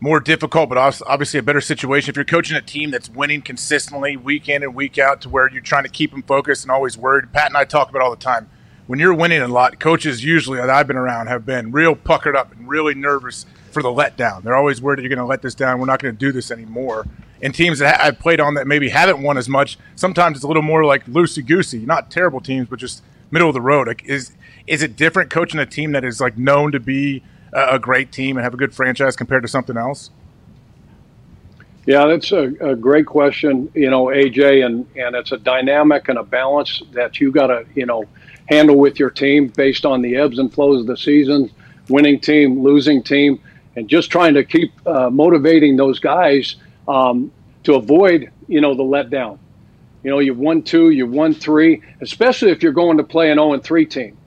more 0.00 0.20
difficult, 0.20 0.68
but 0.68 0.78
obviously 1.06 1.38
a 1.38 1.42
better 1.42 1.60
situation 1.60 2.10
if 2.10 2.16
you're 2.16 2.24
coaching 2.24 2.56
a 2.56 2.60
team 2.60 2.90
that's 2.90 3.08
winning 3.08 3.42
consistently 3.42 4.16
week 4.16 4.48
in 4.48 4.62
and 4.62 4.74
week 4.74 4.98
out 4.98 5.22
to 5.22 5.28
where 5.28 5.50
you're 5.50 5.62
trying 5.62 5.84
to 5.84 5.88
keep 5.88 6.10
them 6.10 6.22
focused 6.22 6.64
and 6.64 6.70
always 6.70 6.98
worried? 6.98 7.32
Pat 7.32 7.46
and 7.46 7.56
I 7.56 7.64
talk 7.64 7.88
about 7.88 8.02
all 8.02 8.10
the 8.10 8.16
time. 8.16 8.48
When 8.86 8.98
you're 8.98 9.14
winning 9.14 9.42
a 9.42 9.48
lot, 9.48 9.80
coaches 9.80 10.22
usually 10.22 10.58
that 10.58 10.70
I've 10.70 10.86
been 10.86 10.96
around 10.96 11.26
have 11.26 11.44
been 11.44 11.72
real 11.72 11.96
puckered 11.96 12.36
up 12.36 12.52
and 12.52 12.68
really 12.68 12.94
nervous 12.94 13.46
for 13.72 13.82
the 13.82 13.88
letdown. 13.88 14.42
They're 14.42 14.54
always 14.54 14.80
worried 14.80 14.98
that 14.98 15.02
you're 15.02 15.08
going 15.08 15.18
to 15.18 15.24
let 15.24 15.42
this 15.42 15.54
down. 15.54 15.80
We're 15.80 15.86
not 15.86 16.00
going 16.00 16.14
to 16.14 16.18
do 16.18 16.30
this 16.30 16.50
anymore. 16.50 17.06
And 17.42 17.54
teams 17.54 17.80
that 17.80 18.00
I've 18.00 18.18
played 18.18 18.38
on 18.38 18.54
that 18.54 18.66
maybe 18.66 18.88
haven't 18.90 19.22
won 19.22 19.36
as 19.38 19.48
much, 19.48 19.78
sometimes 19.96 20.36
it's 20.36 20.44
a 20.44 20.46
little 20.46 20.62
more 20.62 20.84
like 20.84 21.04
loosey 21.06 21.44
goosey. 21.44 21.84
Not 21.84 22.10
terrible 22.10 22.40
teams, 22.40 22.68
but 22.68 22.78
just 22.78 23.02
middle 23.30 23.48
of 23.48 23.54
the 23.54 23.60
road. 23.60 23.88
Like, 23.88 24.04
is 24.04 24.32
is 24.66 24.82
it 24.82 24.96
different 24.96 25.30
coaching 25.30 25.60
a 25.60 25.66
team 25.66 25.92
that 25.92 26.04
is 26.04 26.20
like 26.20 26.38
known 26.38 26.72
to 26.72 26.80
be 26.80 27.22
a 27.52 27.78
great 27.78 28.12
team 28.12 28.36
and 28.36 28.44
have 28.44 28.54
a 28.54 28.56
good 28.56 28.74
franchise 28.74 29.16
compared 29.16 29.42
to 29.42 29.48
something 29.48 29.76
else? 29.76 30.10
Yeah, 31.86 32.06
that's 32.06 32.32
a, 32.32 32.52
a, 32.60 32.74
great 32.74 33.06
question, 33.06 33.70
you 33.72 33.88
know, 33.88 34.06
AJ, 34.06 34.66
and, 34.66 34.86
and 34.96 35.14
it's 35.14 35.30
a 35.30 35.36
dynamic 35.38 36.08
and 36.08 36.18
a 36.18 36.24
balance 36.24 36.82
that 36.92 37.20
you 37.20 37.30
got 37.30 37.46
to, 37.46 37.64
you 37.76 37.86
know, 37.86 38.04
handle 38.46 38.76
with 38.76 38.98
your 38.98 39.10
team 39.10 39.48
based 39.48 39.86
on 39.86 40.02
the 40.02 40.16
ebbs 40.16 40.40
and 40.40 40.52
flows 40.52 40.80
of 40.80 40.88
the 40.88 40.96
season, 40.96 41.48
winning 41.88 42.18
team, 42.18 42.60
losing 42.60 43.04
team, 43.04 43.40
and 43.76 43.88
just 43.88 44.10
trying 44.10 44.34
to 44.34 44.42
keep 44.42 44.72
uh, 44.84 45.10
motivating 45.10 45.76
those 45.76 46.00
guys 46.00 46.56
um, 46.88 47.30
to 47.62 47.76
avoid, 47.76 48.32
you 48.48 48.60
know, 48.60 48.74
the 48.74 48.82
letdown. 48.82 49.38
You 50.02 50.10
know, 50.10 50.18
you've 50.18 50.38
won 50.38 50.62
two, 50.62 50.90
you've 50.90 51.10
won 51.10 51.34
three, 51.34 51.82
especially 52.00 52.50
if 52.50 52.64
you're 52.64 52.72
going 52.72 52.96
to 52.96 53.04
play 53.04 53.30
an 53.30 53.38
0 53.38 53.58
3 53.60 53.86
team 53.86 54.18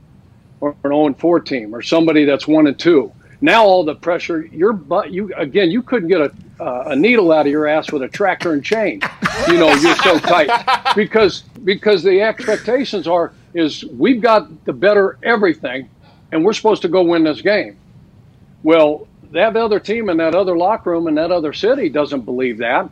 or 0.62 0.76
an 0.84 0.92
0 0.92 1.14
4 1.14 1.40
team 1.40 1.74
or 1.74 1.82
somebody 1.82 2.26
that's 2.26 2.48
1 2.48 2.68
and 2.68 2.80
2 2.80 3.12
now 3.42 3.64
all 3.64 3.84
the 3.84 3.96
pressure 3.96 4.46
your 4.48 4.74
butt 4.74 5.12
you 5.12 5.34
again 5.36 5.72
you 5.72 5.82
couldn't 5.82 6.10
get 6.10 6.22
a 6.22 6.32
uh, 6.60 6.84
a 6.88 6.96
needle 6.96 7.32
out 7.32 7.46
of 7.46 7.52
your 7.52 7.68
ass 7.68 7.90
with 7.92 8.02
a 8.04 8.08
tractor 8.08 8.52
and 8.52 8.66
chain 8.66 9.00
you 9.48 9.58
know 9.58 9.74
you're 9.76 9.96
so 9.98 10.20
tight 10.20 10.50
because 10.96 11.44
because 11.64 12.04
the 12.04 12.22
expectations 12.22 13.08
are 13.08 13.32
is 13.54 13.86
we've 13.98 14.22
got 14.22 14.66
the 14.66 14.74
better 14.74 15.18
everything 15.24 15.90
and 16.32 16.44
we're 16.44 16.54
supposed 16.54 16.82
to 16.84 16.88
go 16.88 17.04
win 17.04 17.24
this 17.24 17.42
game. 17.42 17.78
Well, 18.64 19.08
that 19.32 19.56
other 19.56 19.80
team 19.80 20.10
in 20.10 20.18
that 20.18 20.36
other 20.36 20.58
locker 20.58 20.92
room 20.92 21.08
in 21.08 21.16
that 21.16 21.32
other 21.32 21.54
city 21.54 21.90
doesn't 21.90 22.22
believe 22.22 22.58
that, 22.60 22.90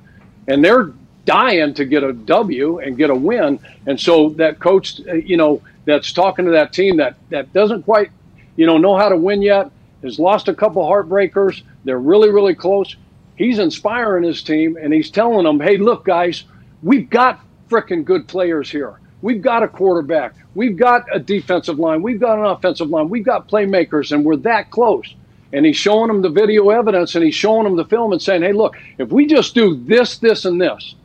and 0.47 0.63
they're 0.63 0.93
dying 1.25 1.73
to 1.73 1.85
get 1.85 2.03
a 2.03 2.13
W 2.13 2.79
and 2.79 2.97
get 2.97 3.09
a 3.09 3.15
win. 3.15 3.59
And 3.85 3.99
so 3.99 4.29
that 4.29 4.59
coach, 4.59 5.01
uh, 5.07 5.13
you 5.13 5.35
know, 5.35 5.61
that's 5.87 6.11
talking 6.11 6.45
to 6.45 6.51
that 6.51 6.73
team 6.73 6.97
that 6.97 7.15
that 7.29 7.51
doesn't 7.53 7.83
quite, 7.83 8.11
you 8.55 8.67
know, 8.67 8.77
know 8.77 8.95
how 8.95 9.09
to 9.09 9.17
win 9.17 9.41
yet, 9.41 9.71
has 10.03 10.19
lost 10.19 10.47
a 10.47 10.53
couple 10.53 10.83
heartbreakers. 10.83 11.63
They're 11.85 11.97
really, 11.97 12.29
really 12.29 12.53
close. 12.53 12.95
He's 13.35 13.57
inspiring 13.57 14.23
his 14.23 14.43
team, 14.43 14.77
and 14.79 14.93
he's 14.93 15.09
telling 15.09 15.45
them, 15.45 15.59
"Hey, 15.59 15.77
look, 15.77 16.05
guys, 16.05 16.43
we've 16.83 17.09
got 17.09 17.39
freaking 17.69 18.05
good 18.05 18.27
players 18.27 18.69
here. 18.69 18.99
We've 19.23 19.41
got 19.41 19.63
a 19.63 19.67
quarterback. 19.67 20.35
We've 20.53 20.77
got 20.77 21.05
a 21.11 21.19
defensive 21.19 21.79
line. 21.79 22.03
We've 22.03 22.19
got 22.19 22.37
an 22.37 22.45
offensive 22.45 22.89
line. 22.89 23.09
We've 23.09 23.25
got 23.25 23.47
playmakers, 23.47 24.11
and 24.11 24.23
we're 24.23 24.35
that 24.37 24.69
close." 24.69 25.15
And 25.53 25.65
he's 25.65 25.77
showing 25.77 26.09
them 26.09 26.21
the 26.21 26.29
video 26.29 26.69
evidence, 26.69 27.15
and 27.15 27.23
he's 27.23 27.33
showing 27.33 27.63
them 27.63 27.77
the 27.77 27.85
film, 27.85 28.11
and 28.11 28.21
saying, 28.21 28.43
"Hey, 28.43 28.51
look, 28.51 28.75
if 28.97 29.09
we 29.09 29.25
just 29.25 29.55
do 29.55 29.75
this, 29.75 30.17
this, 30.19 30.45
and 30.45 30.61
this." 30.61 30.95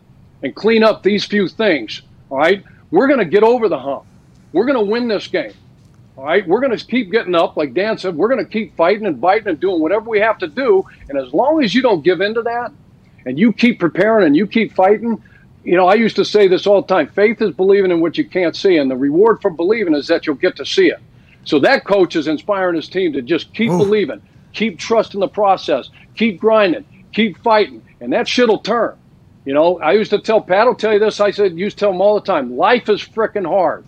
and 0.43 0.55
clean 0.55 0.83
up 0.83 1.03
these 1.03 1.25
few 1.25 1.49
things, 1.49 2.03
all 2.31 2.39
right, 2.39 2.65
we're 2.91 3.07
going 3.07 3.19
to 3.19 3.25
get 3.25 3.43
over 3.43 3.69
the 3.69 3.79
hump. 3.79 4.05
We're 4.53 4.67
going 4.67 4.79
to 4.79 4.91
win 4.91 5.09
this 5.09 5.27
game. 5.27 5.53
All 6.17 6.25
right, 6.25 6.47
we're 6.47 6.61
going 6.61 6.77
to 6.77 6.85
keep 6.85 7.11
getting 7.11 7.35
up, 7.35 7.57
like 7.57 7.73
Dan 7.73 7.97
said. 7.97 8.17
We're 8.17 8.29
going 8.29 8.45
to 8.45 8.51
keep 8.51 8.77
fighting 8.77 9.07
and 9.07 9.19
biting 9.21 9.49
and 9.49 9.59
doing 9.59 9.81
whatever 9.81 10.11
we 10.11 10.21
have 10.21 10.39
to 10.39 10.47
do. 10.47 10.87
And 11.09 11.19
as 11.19 11.33
long 11.33 11.65
as 11.65 11.75
you 11.75 11.81
don't 11.81 12.05
give 12.05 12.21
in 12.21 12.35
to 12.35 12.43
that, 12.43 12.71
and 13.25 13.39
you 13.39 13.53
keep 13.53 13.79
preparing 13.79 14.27
and 14.27 14.37
you 14.37 14.47
keep 14.47 14.75
fighting, 14.75 15.23
you 15.65 15.77
know, 15.77 15.87
I 15.87 15.95
used 15.95 16.17
to 16.17 16.25
say 16.25 16.49
this 16.49 16.67
all 16.67 16.83
the 16.83 16.89
time: 16.89 17.09
faith 17.09 17.41
is 17.41 17.53
believing 17.55 17.91
in 17.91 18.01
what 18.01 18.19
you 18.19 18.29
can't 18.29 18.55
see, 18.55 18.77
and 18.77 18.91
the 18.91 18.97
reward 18.97 19.41
for 19.41 19.51
believing 19.51 19.95
is 19.95 20.07
that 20.09 20.27
you'll 20.27 20.37
get 20.37 20.57
to 20.57 20.67
see 20.67 20.89
it. 20.89 21.01
So 21.45 21.59
that 21.61 21.85
coach 21.85 22.15
is 22.15 22.29
inspiring 22.29 22.77
his 22.77 22.89
team 22.89 23.15
to 23.15 23.23
just 23.23 23.53
keep 23.55 23.71
believing, 23.71 24.21
keep 24.53 24.79
trusting 24.79 25.21
the 25.21 25.29
process, 25.29 25.89
keep 26.15 26.39
grinding, 26.39 26.85
keep 27.13 27.39
fighting, 27.39 27.83
and 28.01 28.13
that 28.13 28.29
shit'll 28.29 28.59
turn. 28.59 28.97
You 29.45 29.55
know, 29.55 29.81
I 29.81 29.93
used 29.93 30.11
to 30.11 30.21
tell 30.21 30.41
Pat, 30.41 30.69
I'll 30.69 30.75
tell 30.75 30.93
you 30.93 31.01
this. 31.01 31.21
I 31.21 31.31
said, 31.33 31.59
used 31.59 31.79
to 31.79 31.87
tell 31.87 31.91
him 31.93 32.01
all 32.01 32.15
the 32.15 32.27
time, 32.27 32.57
life 32.57 32.89
is 32.89 33.01
freaking 33.01 33.47
hard. 33.47 33.85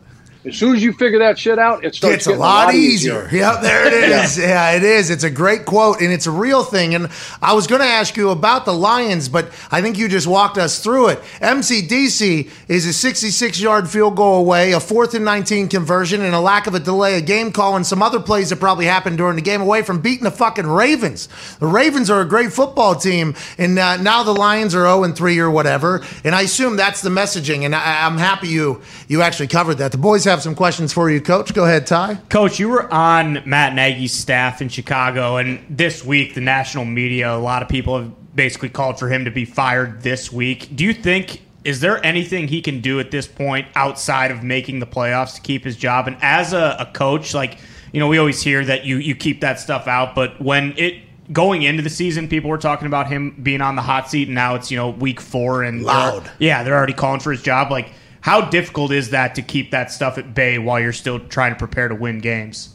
As 0.47 0.57
soon 0.57 0.77
as 0.77 0.83
you 0.83 0.93
figure 0.93 1.19
that 1.21 1.39
shit 1.39 1.59
out, 1.59 1.85
it 1.85 1.95
starts 1.95 2.17
It's 2.17 2.27
a 2.27 2.31
getting 2.31 2.41
lot 2.41 2.75
easier. 2.75 3.29
Yep, 3.33 3.63
there 3.63 3.87
it 3.87 3.95
is. 3.95 4.37
yeah. 4.39 4.73
it 4.73 4.83
is. 4.83 5.09
It's 5.09 5.25
a 5.25 5.31
great 5.31 5.65
quote, 5.65 6.03
and 6.03 6.13
it's 6.13 6.27
a 6.27 6.31
real 6.31 6.63
thing. 6.63 6.95
And 6.95 7.09
I 7.41 7.55
was 7.55 7.67
going 7.67 7.81
to 7.81 7.87
ask 7.87 8.15
you 8.17 8.29
about 8.29 8.67
the 8.67 8.75
Lions, 8.75 9.31
but 9.31 9.47
I 9.71 9.81
think 9.81 9.97
you 9.97 10.07
just 10.07 10.27
walked 10.27 10.59
us 10.59 10.83
through 10.83 11.09
it. 11.09 11.21
MCDC 11.41 12.51
is 12.69 12.85
a 12.85 12.93
66 12.93 13.59
yard 13.61 13.89
field 13.89 14.17
goal 14.17 14.41
away, 14.41 14.73
a 14.73 14.81
fourth 14.81 15.15
and 15.15 15.25
19 15.25 15.69
conversion, 15.69 16.21
and 16.21 16.35
a 16.35 16.41
lack 16.41 16.67
of 16.67 16.75
a 16.75 16.81
delay, 16.81 17.17
a 17.17 17.23
game 17.23 17.51
call, 17.51 17.77
and 17.77 17.87
some 17.87 18.03
other 18.03 18.21
plays 18.21 18.51
that 18.51 18.61
probably 18.61 18.85
happened 18.85 19.17
during 19.17 19.37
the 19.37 19.43
game 19.43 19.63
away 19.63 19.83
from 19.83 20.03
beating 20.03 20.25
the 20.25 20.31
fucking 20.31 20.67
Ravens. 20.67 21.29
The 21.59 21.67
Ravens 21.67 22.11
are 22.11 22.21
a 22.21 22.29
great 22.29 22.53
football 22.53 22.95
team, 22.95 23.35
and 23.57 23.79
uh, 23.79 23.97
now 23.97 24.23
the 24.23 24.35
Lions 24.35 24.75
are 24.75 24.85
0 24.85 25.05
and 25.05 25.17
3 25.17 25.39
or 25.39 25.51
whatever. 25.51 26.05
And 26.23 26.35
I 26.35 26.43
assume 26.43 26.77
that's 26.77 27.01
the 27.01 27.11
messaging, 27.11 27.65
and 27.65 27.75
I, 27.75 28.07
I'm 28.07 28.19
happy 28.19 28.49
you 28.49 28.83
you 29.09 29.23
actually 29.23 29.49
covered 29.49 29.77
that. 29.79 29.93
The 29.93 29.99
boys 29.99 30.25
have 30.25 30.34
some 30.43 30.55
questions 30.55 30.93
for 30.93 31.11
you, 31.11 31.21
Coach. 31.21 31.53
Go 31.55 31.65
ahead, 31.65 31.87
Ty. 31.87 32.17
Coach, 32.29 32.59
you 32.59 32.69
were 32.69 32.93
on 32.93 33.43
Matt 33.45 33.75
Nagy's 33.75 34.13
staff 34.13 34.63
in 34.63 34.69
Chicago, 34.69 35.37
and 35.37 35.65
this 35.69 36.05
week, 36.05 36.35
the 36.35 36.41
national 36.41 36.85
media, 36.85 37.35
a 37.35 37.39
lot 37.39 37.63
of 37.63 37.69
people 37.69 37.99
have 37.99 38.37
basically 38.37 38.69
called 38.69 38.99
for 38.99 39.09
him 39.09 39.25
to 39.25 39.31
be 39.31 39.45
fired 39.45 40.03
this 40.03 40.33
week. 40.33 40.75
Do 40.75 40.85
you 40.85 40.93
think, 40.95 41.43
is 41.65 41.81
there 41.81 42.05
anything 42.05 42.49
he 42.49 42.61
can 42.61 42.81
do 42.81 43.01
at 43.01 43.11
this 43.11 43.27
point 43.27 43.67
outside 43.75 44.31
of 44.31 44.43
making 44.43 44.81
the 44.81 44.87
playoffs 44.87 45.37
to 45.37 45.41
keep 45.41 45.65
his 45.65 45.77
job? 45.77 46.07
And 46.07 46.17
as 46.21 46.53
a, 46.53 46.77
a 46.81 46.87
coach, 46.93 47.35
like, 47.35 47.59
you 47.93 48.01
know, 48.01 48.09
we 48.09 48.19
always 48.19 48.43
hear 48.43 48.65
that 48.65 48.85
you, 48.85 48.97
you 48.97 49.15
keep 49.15 49.41
that 49.43 49.61
stuff 49.61 49.87
out, 49.87 50.15
but 50.15 50.41
when 50.41 50.75
it, 50.77 51.03
Going 51.33 51.63
into 51.63 51.83
the 51.83 51.89
season, 51.89 52.29
people 52.29 52.51
were 52.51 52.59
talking 52.59 52.87
about 52.87 53.07
him 53.07 53.35
being 53.43 53.63
on 53.63 53.77
the 53.77 53.83
hot 53.83 54.11
seat, 54.11 54.29
and 54.29 54.35
now 54.35 54.57
it's 54.57 54.71
you 54.71 54.77
know 54.77 54.91
week 54.91 55.23
four, 55.23 55.63
and 55.63 55.83
Loud. 55.83 56.31
yeah, 56.39 56.63
they're 56.63 56.77
already 56.77 56.93
calling 56.93 57.21
for 57.21 57.33
his 57.33 57.41
job. 57.41 57.71
Like, 57.71 57.93
how 58.25 58.41
difficult 58.41 58.91
is 58.91 59.11
that 59.11 59.35
to 59.35 59.43
keep 59.43 59.73
that 59.73 59.93
stuff 59.93 60.17
at 60.17 60.33
bay 60.33 60.57
while 60.57 60.81
you're 60.81 60.95
still 60.95 61.21
trying 61.21 61.53
to 61.53 61.59
prepare 61.59 61.89
to 61.89 61.95
win 61.95 62.21
games? 62.21 62.75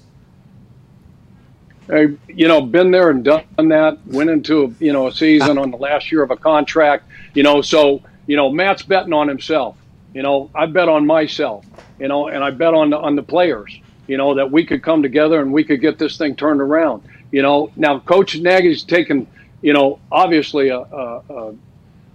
I, 1.92 2.10
you 2.28 2.48
know, 2.48 2.62
been 2.62 2.92
there 2.92 3.10
and 3.10 3.24
done 3.24 3.46
that. 3.58 3.98
Went 4.06 4.30
into 4.30 4.66
a, 4.66 4.68
you 4.80 4.94
know 4.94 5.08
a 5.08 5.12
season 5.12 5.58
on 5.58 5.72
the 5.72 5.78
last 5.78 6.12
year 6.12 6.22
of 6.22 6.30
a 6.30 6.38
contract. 6.38 7.06
You 7.34 7.42
know, 7.42 7.64
so 7.64 8.04
you 8.28 8.36
know 8.36 8.52
Matt's 8.52 8.84
betting 8.84 9.12
on 9.12 9.28
himself. 9.28 9.76
You 10.14 10.22
know, 10.22 10.52
I 10.54 10.68
bet 10.68 10.88
on 10.88 11.08
myself. 11.08 11.66
You 11.98 12.10
know, 12.10 12.28
and 12.28 12.44
I 12.44 12.52
bet 12.52 12.76
on 12.76 12.92
the, 12.92 13.00
on 13.00 13.16
the 13.16 13.24
players. 13.24 13.76
You 14.06 14.18
know 14.18 14.36
that 14.36 14.52
we 14.52 14.64
could 14.64 14.84
come 14.84 15.02
together 15.02 15.42
and 15.42 15.52
we 15.52 15.64
could 15.64 15.82
get 15.82 15.98
this 15.98 16.16
thing 16.16 16.36
turned 16.36 16.62
around. 16.62 17.02
You 17.32 17.42
know, 17.42 17.72
now 17.76 17.98
Coach 17.98 18.38
Nagy's 18.38 18.84
taken 18.84 19.26
you 19.64 19.74
know 19.74 19.98
obviously 20.12 20.70
a 20.70 20.78
a, 20.78 21.24
a, 21.28 21.54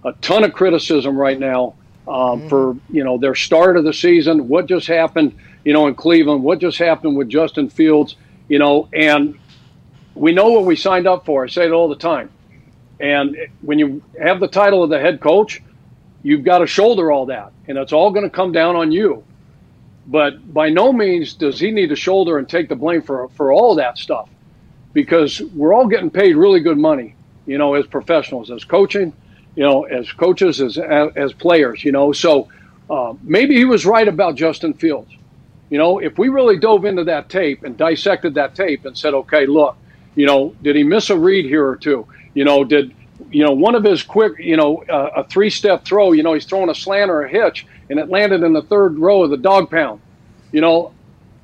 a 0.05 0.13
ton 0.21 0.45
of 0.45 0.53
criticism 0.53 1.17
right 1.17 1.37
now 1.37 1.75
um, 2.07 2.47
for 2.49 2.75
you 2.89 3.03
know 3.03 3.17
their 3.17 3.35
start 3.35 3.77
of 3.77 3.83
the 3.83 3.93
season. 3.93 4.47
What 4.47 4.67
just 4.67 4.87
happened? 4.87 5.37
You 5.63 5.73
know, 5.73 5.87
in 5.87 5.95
Cleveland. 5.95 6.43
What 6.43 6.59
just 6.59 6.77
happened 6.77 7.17
with 7.17 7.29
Justin 7.29 7.69
Fields? 7.69 8.15
You 8.47 8.59
know, 8.59 8.87
and 8.93 9.39
we 10.13 10.31
know 10.31 10.49
what 10.49 10.65
we 10.65 10.75
signed 10.75 11.07
up 11.07 11.25
for. 11.25 11.43
I 11.43 11.47
say 11.47 11.65
it 11.65 11.71
all 11.71 11.89
the 11.89 11.95
time. 11.95 12.29
And 12.99 13.35
when 13.61 13.79
you 13.79 14.01
have 14.21 14.39
the 14.39 14.47
title 14.47 14.83
of 14.83 14.89
the 14.89 14.99
head 14.99 15.19
coach, 15.19 15.61
you've 16.23 16.43
got 16.43 16.59
to 16.59 16.67
shoulder 16.67 17.11
all 17.11 17.25
that, 17.25 17.51
and 17.67 17.77
it's 17.77 17.91
all 17.91 18.11
going 18.11 18.23
to 18.23 18.29
come 18.29 18.51
down 18.51 18.75
on 18.75 18.91
you. 18.91 19.23
But 20.07 20.53
by 20.53 20.69
no 20.69 20.93
means 20.93 21.33
does 21.33 21.59
he 21.59 21.71
need 21.71 21.89
to 21.89 21.95
shoulder 21.95 22.37
and 22.37 22.47
take 22.47 22.69
the 22.69 22.75
blame 22.75 23.01
for 23.01 23.27
for 23.29 23.51
all 23.51 23.75
that 23.75 23.97
stuff, 23.97 24.29
because 24.93 25.41
we're 25.41 25.73
all 25.73 25.87
getting 25.87 26.11
paid 26.11 26.37
really 26.37 26.59
good 26.59 26.77
money, 26.77 27.15
you 27.47 27.57
know, 27.57 27.73
as 27.73 27.85
professionals, 27.87 28.51
as 28.51 28.63
coaching, 28.63 29.11
you 29.55 29.63
know, 29.63 29.83
as 29.83 30.11
coaches, 30.11 30.61
as 30.61 30.77
as 30.77 31.33
players, 31.33 31.83
you 31.83 31.91
know. 31.91 32.11
So 32.11 32.49
uh, 32.89 33.13
maybe 33.21 33.55
he 33.55 33.65
was 33.65 33.85
right 33.85 34.07
about 34.07 34.35
Justin 34.35 34.73
Fields. 34.73 35.11
You 35.69 35.77
know, 35.77 35.99
if 35.99 36.17
we 36.17 36.29
really 36.29 36.59
dove 36.59 36.85
into 36.85 37.05
that 37.05 37.29
tape 37.29 37.63
and 37.63 37.75
dissected 37.75 38.35
that 38.35 38.53
tape 38.55 38.85
and 38.85 38.97
said, 38.97 39.13
okay, 39.13 39.45
look, 39.45 39.75
you 40.15 40.25
know, 40.25 40.55
did 40.61 40.75
he 40.75 40.83
miss 40.83 41.09
a 41.09 41.17
read 41.17 41.45
here 41.45 41.67
or 41.67 41.75
two? 41.75 42.07
You 42.33 42.43
know, 42.43 42.63
did 42.63 42.93
you 43.31 43.43
know 43.43 43.51
one 43.51 43.75
of 43.75 43.83
his 43.83 44.03
quick, 44.03 44.33
you 44.39 44.57
know, 44.57 44.83
uh, 44.83 45.11
a 45.17 45.23
three-step 45.23 45.85
throw? 45.85 46.11
You 46.11 46.23
know, 46.23 46.33
he's 46.33 46.45
throwing 46.45 46.69
a 46.69 46.75
slant 46.75 47.09
or 47.09 47.23
a 47.23 47.29
hitch, 47.29 47.65
and 47.89 47.99
it 47.99 48.09
landed 48.09 48.43
in 48.43 48.53
the 48.53 48.61
third 48.61 48.99
row 48.99 49.23
of 49.23 49.29
the 49.29 49.37
dog 49.37 49.71
pound. 49.71 50.01
You 50.51 50.61
know, 50.61 50.93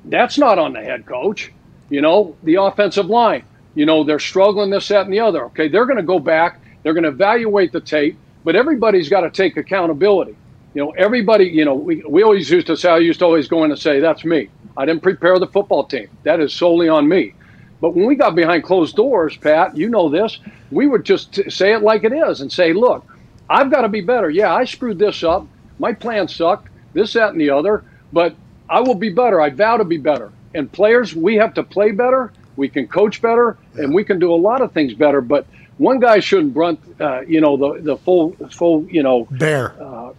that's 0.04 0.38
not 0.38 0.58
on 0.58 0.72
the 0.72 0.80
head 0.80 1.06
coach. 1.06 1.52
You 1.90 2.00
know, 2.00 2.36
the 2.42 2.56
offensive 2.56 3.06
line. 3.06 3.44
You 3.74 3.86
know, 3.86 4.04
they're 4.04 4.18
struggling 4.18 4.70
this, 4.70 4.88
that, 4.88 5.04
and 5.04 5.12
the 5.12 5.20
other. 5.20 5.44
Okay, 5.46 5.68
they're 5.68 5.86
going 5.86 5.96
to 5.96 6.02
go 6.02 6.18
back. 6.18 6.60
They're 6.82 6.94
going 6.94 7.04
to 7.04 7.10
evaluate 7.10 7.72
the 7.72 7.80
tape, 7.80 8.18
but 8.44 8.56
everybody's 8.56 9.08
got 9.08 9.20
to 9.22 9.30
take 9.30 9.56
accountability. 9.56 10.36
You 10.74 10.84
know, 10.84 10.90
everybody. 10.92 11.46
You 11.46 11.64
know, 11.64 11.74
we 11.74 12.02
we 12.08 12.22
always 12.22 12.50
used 12.50 12.66
to 12.68 12.76
say. 12.76 12.90
I 12.90 12.98
used 12.98 13.18
to 13.20 13.24
always 13.26 13.48
go 13.48 13.64
in 13.64 13.70
and 13.70 13.78
say, 13.78 14.00
"That's 14.00 14.24
me. 14.24 14.50
I 14.76 14.86
didn't 14.86 15.02
prepare 15.02 15.38
the 15.38 15.46
football 15.46 15.84
team. 15.84 16.08
That 16.24 16.40
is 16.40 16.54
solely 16.54 16.88
on 16.88 17.08
me." 17.08 17.34
But 17.82 17.96
when 17.96 18.06
we 18.06 18.14
got 18.14 18.36
behind 18.36 18.62
closed 18.62 18.94
doors, 18.94 19.36
Pat, 19.36 19.76
you 19.76 19.88
know 19.88 20.08
this, 20.08 20.38
we 20.70 20.86
would 20.86 21.04
just 21.04 21.34
t- 21.34 21.50
say 21.50 21.72
it 21.72 21.82
like 21.82 22.04
it 22.04 22.12
is 22.12 22.40
and 22.40 22.50
say, 22.50 22.72
look, 22.72 23.04
I've 23.50 23.72
got 23.72 23.82
to 23.82 23.88
be 23.88 24.00
better. 24.00 24.30
Yeah, 24.30 24.54
I 24.54 24.64
screwed 24.64 25.00
this 25.00 25.24
up. 25.24 25.48
My 25.80 25.92
plan 25.92 26.28
sucked, 26.28 26.68
this, 26.92 27.14
that, 27.14 27.30
and 27.32 27.40
the 27.40 27.50
other, 27.50 27.84
but 28.12 28.36
I 28.70 28.80
will 28.80 28.94
be 28.94 29.10
better. 29.10 29.40
I 29.40 29.50
vow 29.50 29.78
to 29.78 29.84
be 29.84 29.98
better. 29.98 30.32
And 30.54 30.70
players, 30.70 31.14
we 31.14 31.34
have 31.36 31.54
to 31.54 31.64
play 31.64 31.90
better. 31.90 32.32
We 32.54 32.68
can 32.68 32.86
coach 32.86 33.20
better, 33.20 33.58
and 33.74 33.92
we 33.92 34.04
can 34.04 34.20
do 34.20 34.32
a 34.32 34.36
lot 34.36 34.60
of 34.60 34.72
things 34.72 34.94
better. 34.94 35.20
But 35.20 35.48
one 35.82 36.00
guy 36.00 36.20
shouldn't 36.20 36.54
brunt, 36.54 36.80
uh, 37.00 37.20
you 37.22 37.40
know, 37.40 37.56
the 37.56 37.82
the 37.82 37.96
full 37.96 38.36
full, 38.50 38.86
you 38.88 39.02
know, 39.02 39.26
Bear. 39.30 39.74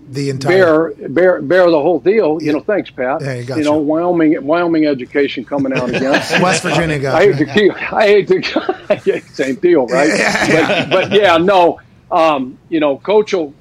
the 0.09 0.30
entire. 0.30 0.93
bear 0.93 1.09
bear 1.09 1.41
bear 1.41 1.72
the 1.72 1.82
whole 1.82 1.99
deal. 1.99 2.41
You 2.41 2.53
know, 2.53 2.59
thanks, 2.59 2.89
Pat. 2.89 3.22
Yeah, 3.22 3.34
you 3.36 3.55
you 3.55 3.64
know. 3.64 3.78
Wyoming 3.78 4.45
Wyoming 4.45 4.86
education 4.86 5.45
coming 5.45 5.74
out 5.74 5.89
again. 5.89 6.11
West 6.41 6.64
Virginia 6.64 6.99
got 6.99 7.22
I 7.22 7.34
hate 7.34 7.38
to 7.38 7.45
keep. 7.45 7.93
I 7.93 8.07
hate 8.07 8.28
to. 8.28 9.22
same 9.34 9.55
deal, 9.55 9.88
right? 9.88 10.09
But, 10.49 10.89
but 10.89 11.11
yeah, 11.11 11.38
no. 11.38 11.80
Um, 12.11 12.59
you 12.70 12.80
know, 12.80 12.97
Coach, 12.97 13.34
will, 13.34 13.53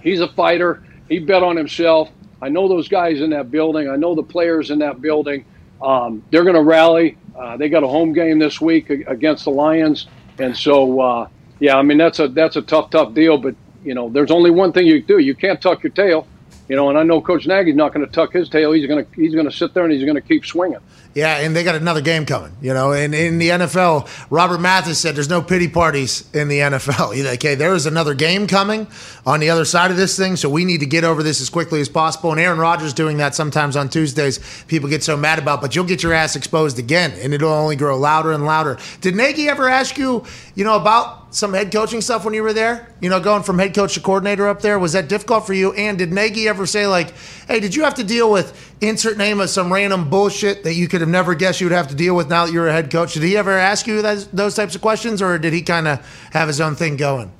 he's 0.00 0.20
a 0.20 0.28
fighter. 0.28 0.82
He 1.08 1.18
bet 1.18 1.42
on 1.42 1.56
himself. 1.56 2.10
I 2.40 2.48
know 2.48 2.68
those 2.68 2.88
guys 2.88 3.20
in 3.20 3.30
that 3.30 3.50
building. 3.50 3.88
I 3.88 3.96
know 3.96 4.14
the 4.14 4.22
players 4.22 4.70
in 4.70 4.78
that 4.78 5.00
building. 5.00 5.44
Um, 5.82 6.24
they're 6.30 6.44
going 6.44 6.56
to 6.56 6.62
rally. 6.62 7.18
Uh, 7.36 7.56
they 7.56 7.68
got 7.68 7.82
a 7.82 7.88
home 7.88 8.12
game 8.12 8.38
this 8.38 8.60
week 8.60 8.90
against 8.90 9.44
the 9.44 9.50
Lions, 9.50 10.06
and 10.38 10.56
so 10.56 11.00
uh, 11.00 11.28
yeah, 11.60 11.76
I 11.76 11.82
mean 11.82 11.98
that's 11.98 12.18
a 12.20 12.28
that's 12.28 12.56
a 12.56 12.62
tough, 12.62 12.90
tough 12.90 13.14
deal. 13.14 13.38
But 13.38 13.56
you 13.82 13.94
know, 13.94 14.10
there's 14.10 14.30
only 14.30 14.50
one 14.50 14.72
thing 14.72 14.86
you 14.86 15.02
can 15.02 15.16
do. 15.16 15.22
You 15.22 15.34
can't 15.34 15.60
tuck 15.60 15.82
your 15.82 15.92
tail. 15.92 16.26
You 16.68 16.76
know, 16.76 16.88
and 16.88 16.98
I 16.98 17.02
know 17.02 17.20
Coach 17.20 17.46
Nagy's 17.46 17.74
not 17.74 17.92
going 17.92 18.06
to 18.06 18.12
tuck 18.12 18.32
his 18.32 18.48
tail. 18.48 18.72
He's 18.72 18.86
going 18.86 19.04
to 19.04 19.12
he's 19.14 19.34
going 19.34 19.44
to 19.46 19.52
sit 19.52 19.74
there 19.74 19.84
and 19.84 19.92
he's 19.92 20.04
going 20.04 20.14
to 20.14 20.20
keep 20.20 20.46
swinging. 20.46 20.80
Yeah, 21.14 21.38
and 21.38 21.54
they 21.54 21.62
got 21.62 21.76
another 21.76 22.00
game 22.00 22.26
coming. 22.26 22.52
You 22.60 22.74
know, 22.74 22.92
and 22.92 23.14
in 23.14 23.38
the 23.38 23.50
NFL, 23.50 24.08
Robert 24.30 24.58
Mathis 24.58 24.98
said 24.98 25.14
there's 25.14 25.28
no 25.28 25.42
pity 25.42 25.68
parties 25.68 26.28
in 26.34 26.48
the 26.48 26.58
NFL. 26.58 27.14
Like, 27.24 27.42
hey, 27.42 27.54
there 27.54 27.74
is 27.74 27.86
another 27.86 28.12
game 28.12 28.46
coming 28.46 28.86
on 29.24 29.40
the 29.40 29.48
other 29.48 29.64
side 29.64 29.90
of 29.90 29.96
this 29.96 30.16
thing, 30.16 30.36
so 30.36 30.48
we 30.48 30.64
need 30.64 30.80
to 30.80 30.86
get 30.86 31.04
over 31.04 31.22
this 31.22 31.40
as 31.40 31.48
quickly 31.48 31.80
as 31.80 31.88
possible. 31.88 32.32
And 32.32 32.40
Aaron 32.40 32.58
Rodgers 32.58 32.92
doing 32.92 33.16
that 33.18 33.34
sometimes 33.34 33.76
on 33.76 33.88
Tuesdays, 33.88 34.40
people 34.66 34.88
get 34.88 35.02
so 35.02 35.16
mad 35.16 35.38
about, 35.38 35.60
but 35.60 35.74
you'll 35.74 35.86
get 35.86 36.02
your 36.02 36.12
ass 36.12 36.36
exposed 36.36 36.78
again, 36.78 37.12
and 37.12 37.32
it'll 37.32 37.52
only 37.52 37.76
grow 37.76 37.96
louder 37.96 38.32
and 38.32 38.44
louder. 38.44 38.78
Did 39.00 39.14
Nagy 39.14 39.48
ever 39.48 39.68
ask 39.68 39.96
you, 39.96 40.24
you 40.54 40.64
know, 40.64 40.76
about 40.76 41.23
some 41.34 41.52
head 41.52 41.72
coaching 41.72 42.00
stuff 42.00 42.24
when 42.24 42.32
you 42.32 42.42
were 42.42 42.52
there? 42.52 42.88
You 43.00 43.10
know, 43.10 43.18
going 43.18 43.42
from 43.42 43.58
head 43.58 43.74
coach 43.74 43.94
to 43.94 44.00
coordinator 44.00 44.46
up 44.46 44.62
there, 44.62 44.78
was 44.78 44.92
that 44.92 45.08
difficult 45.08 45.46
for 45.46 45.52
you? 45.52 45.72
And 45.72 45.98
did 45.98 46.12
Nagy 46.12 46.48
ever 46.48 46.64
say 46.64 46.86
like, 46.86 47.12
hey, 47.48 47.58
did 47.58 47.74
you 47.74 47.82
have 47.82 47.94
to 47.94 48.04
deal 48.04 48.30
with 48.30 48.72
insert 48.80 49.18
name 49.18 49.40
of 49.40 49.50
some 49.50 49.72
random 49.72 50.08
bullshit 50.08 50.62
that 50.62 50.74
you 50.74 50.86
could 50.86 51.00
have 51.00 51.10
never 51.10 51.34
guessed 51.34 51.60
you 51.60 51.66
would 51.66 51.74
have 51.74 51.88
to 51.88 51.94
deal 51.94 52.14
with 52.14 52.28
now 52.28 52.46
that 52.46 52.52
you're 52.52 52.68
a 52.68 52.72
head 52.72 52.90
coach? 52.90 53.14
Did 53.14 53.24
he 53.24 53.36
ever 53.36 53.50
ask 53.50 53.86
you 53.86 54.00
those, 54.00 54.54
types 54.54 54.76
of 54.76 54.80
questions, 54.80 55.20
or 55.20 55.36
did 55.36 55.52
he 55.52 55.62
kind 55.62 55.88
of 55.88 56.28
have 56.32 56.46
his 56.46 56.60
own 56.60 56.76
thing 56.76 56.96
going? 56.96 57.32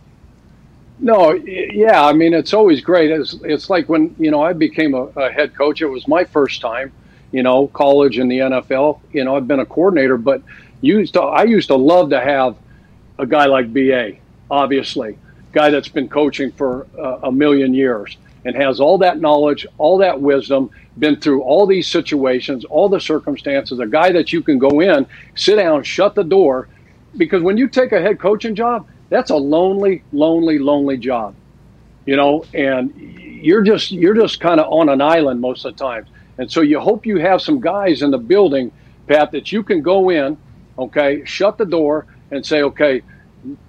No, 0.98 1.32
yeah, 1.32 2.04
I 2.04 2.12
mean 2.12 2.34
it's 2.34 2.52
always 2.52 2.80
great. 2.80 3.10
It's 3.10 3.36
it's 3.42 3.68
like 3.68 3.88
when 3.88 4.14
you 4.18 4.30
know 4.30 4.42
I 4.42 4.52
became 4.52 4.94
a, 4.94 5.02
a 5.16 5.30
head 5.30 5.54
coach. 5.54 5.82
It 5.82 5.86
was 5.86 6.08
my 6.08 6.24
first 6.24 6.60
time, 6.60 6.92
you 7.30 7.42
know, 7.42 7.66
college 7.68 8.18
and 8.18 8.30
the 8.30 8.38
NFL. 8.38 9.00
You 9.12 9.24
know, 9.24 9.36
I've 9.36 9.46
been 9.46 9.60
a 9.60 9.66
coordinator, 9.66 10.16
but 10.16 10.42
used 10.80 11.14
to 11.14 11.22
I 11.22 11.44
used 11.44 11.68
to 11.68 11.76
love 11.76 12.10
to 12.10 12.20
have 12.20 12.56
a 13.18 13.26
guy 13.26 13.46
like 13.46 13.72
BA, 13.72 14.12
obviously, 14.50 15.18
guy 15.52 15.70
that's 15.70 15.88
been 15.88 16.08
coaching 16.08 16.50
for 16.52 16.86
uh, 16.98 17.20
a 17.24 17.32
million 17.32 17.74
years 17.74 18.16
and 18.44 18.54
has 18.56 18.80
all 18.80 18.98
that 18.98 19.20
knowledge, 19.20 19.66
all 19.78 19.98
that 19.98 20.20
wisdom, 20.20 20.70
been 20.98 21.18
through 21.18 21.42
all 21.42 21.66
these 21.66 21.88
situations, 21.88 22.64
all 22.64 22.88
the 22.88 23.00
circumstances. 23.00 23.78
A 23.78 23.86
guy 23.86 24.12
that 24.12 24.32
you 24.32 24.42
can 24.42 24.58
go 24.58 24.80
in, 24.80 25.06
sit 25.34 25.56
down, 25.56 25.82
shut 25.82 26.14
the 26.14 26.24
door, 26.24 26.68
because 27.16 27.42
when 27.42 27.56
you 27.56 27.68
take 27.68 27.92
a 27.92 28.00
head 28.00 28.18
coaching 28.18 28.54
job, 28.54 28.86
that's 29.08 29.30
a 29.30 29.36
lonely, 29.36 30.02
lonely, 30.12 30.58
lonely 30.58 30.96
job, 30.96 31.34
you 32.06 32.16
know, 32.16 32.44
and 32.52 32.92
you're 32.96 33.62
just 33.62 33.92
you're 33.92 34.14
just 34.14 34.40
kind 34.40 34.60
of 34.60 34.72
on 34.72 34.88
an 34.88 35.00
island 35.00 35.40
most 35.40 35.64
of 35.64 35.76
the 35.76 35.84
times. 35.84 36.08
And 36.38 36.50
so 36.50 36.60
you 36.62 36.80
hope 36.80 37.06
you 37.06 37.18
have 37.18 37.40
some 37.40 37.60
guys 37.60 38.02
in 38.02 38.10
the 38.10 38.18
building, 38.18 38.72
Pat, 39.06 39.30
that 39.32 39.52
you 39.52 39.62
can 39.62 39.82
go 39.82 40.10
in, 40.10 40.36
okay, 40.78 41.24
shut 41.24 41.58
the 41.58 41.64
door 41.64 42.06
and 42.34 42.44
say, 42.44 42.62
okay, 42.62 43.02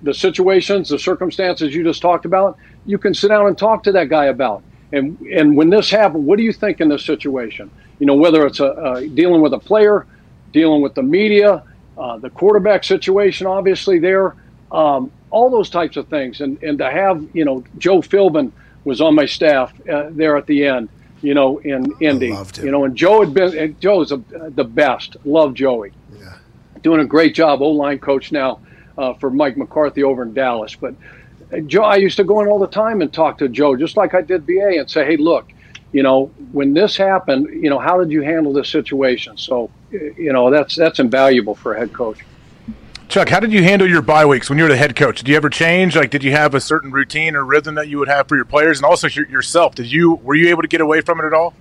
the 0.01 0.13
situations, 0.13 0.89
the 0.89 0.99
circumstances 0.99 1.73
you 1.73 1.83
just 1.83 2.01
talked 2.01 2.25
about, 2.25 2.57
you 2.85 2.97
can 2.97 3.13
sit 3.13 3.29
down 3.29 3.47
and 3.47 3.57
talk 3.57 3.83
to 3.83 3.91
that 3.93 4.09
guy 4.09 4.25
about. 4.25 4.63
And 4.91 5.19
and 5.21 5.57
when 5.57 5.69
this 5.69 5.89
happened, 5.89 6.25
what 6.25 6.37
do 6.37 6.43
you 6.43 6.53
think 6.53 6.79
in 6.79 6.89
this 6.89 7.03
situation? 7.03 7.69
You 7.99 8.05
know, 8.05 8.15
whether 8.15 8.45
it's 8.45 8.59
a, 8.59 8.67
uh, 8.67 8.99
dealing 9.01 9.41
with 9.41 9.53
a 9.53 9.59
player, 9.59 10.05
dealing 10.53 10.81
with 10.81 10.95
the 10.95 11.03
media, 11.03 11.63
uh, 11.97 12.17
the 12.17 12.29
quarterback 12.29 12.83
situation, 12.83 13.47
obviously 13.47 13.99
there, 13.99 14.35
um, 14.71 15.11
all 15.31 15.49
those 15.49 15.69
types 15.69 15.97
of 15.97 16.07
things. 16.07 16.39
And 16.39 16.61
and 16.63 16.77
to 16.77 16.89
have 16.89 17.25
you 17.33 17.45
know 17.45 17.63
Joe 17.77 17.99
Philbin 17.99 18.51
was 18.83 19.01
on 19.01 19.15
my 19.15 19.25
staff 19.25 19.73
uh, 19.89 20.09
there 20.11 20.37
at 20.37 20.45
the 20.45 20.65
end, 20.65 20.89
you 21.21 21.33
know, 21.33 21.57
in 21.57 21.91
Indy, 21.99 22.27
you 22.63 22.71
know, 22.71 22.85
and 22.85 22.95
Joe 22.95 23.21
had 23.21 23.33
been 23.33 23.75
Joe's 23.79 24.09
the 24.09 24.63
best. 24.63 25.17
Love 25.25 25.55
Joey 25.55 25.91
doing 26.85 27.01
a 27.01 27.05
great 27.05 27.33
job, 27.33 27.63
O 27.63 27.71
line 27.71 27.97
coach 27.97 28.31
now 28.31 28.59
uh, 28.95 29.15
for 29.15 29.31
Mike 29.31 29.57
McCarthy 29.57 30.03
over 30.03 30.21
in 30.21 30.35
Dallas. 30.35 30.75
But 30.75 30.93
uh, 31.51 31.61
Joe, 31.61 31.81
I 31.81 31.95
used 31.95 32.15
to 32.17 32.23
go 32.23 32.41
in 32.41 32.47
all 32.47 32.59
the 32.59 32.67
time 32.67 33.01
and 33.01 33.11
talk 33.11 33.39
to 33.39 33.49
Joe, 33.49 33.75
just 33.75 33.97
like 33.97 34.13
I 34.13 34.21
did 34.21 34.45
BA, 34.45 34.77
and 34.77 34.89
say, 34.89 35.03
hey, 35.03 35.17
look, 35.17 35.51
you 35.91 36.03
know, 36.03 36.27
when 36.51 36.75
this 36.75 36.95
happened, 36.95 37.47
you 37.49 37.71
know, 37.71 37.79
how 37.79 37.97
did 37.97 38.11
you 38.11 38.21
handle 38.21 38.53
this 38.53 38.69
situation? 38.69 39.35
So, 39.35 39.71
you 39.89 40.31
know, 40.31 40.51
that's 40.51 40.75
that's 40.75 40.99
invaluable 40.99 41.55
for 41.55 41.73
a 41.73 41.79
head 41.79 41.91
coach. 41.91 42.19
Chuck, 43.07 43.29
how 43.29 43.39
did 43.39 43.51
you 43.51 43.63
handle 43.63 43.89
your 43.89 44.03
bye 44.03 44.25
weeks 44.25 44.47
when 44.47 44.59
you 44.59 44.65
were 44.65 44.69
the 44.69 44.77
head 44.77 44.95
coach? 44.95 45.17
Did 45.17 45.27
you 45.27 45.35
ever 45.35 45.49
change? 45.49 45.95
Like, 45.95 46.11
did 46.11 46.23
you 46.23 46.33
have 46.33 46.53
a 46.53 46.61
certain 46.61 46.91
routine 46.91 47.35
or 47.35 47.43
rhythm 47.43 47.75
that 47.75 47.87
you 47.87 47.97
would 47.97 48.09
have 48.09 48.27
for 48.27 48.35
your 48.35 48.45
players, 48.45 48.77
and 48.77 48.85
also 48.85 49.07
yourself? 49.07 49.73
Did 49.73 49.91
you 49.91 50.15
were 50.15 50.35
you 50.35 50.49
able 50.49 50.61
to 50.61 50.67
get 50.67 50.81
away 50.81 51.01
from 51.01 51.19
it 51.19 51.25
at 51.25 51.33
all? 51.33 51.55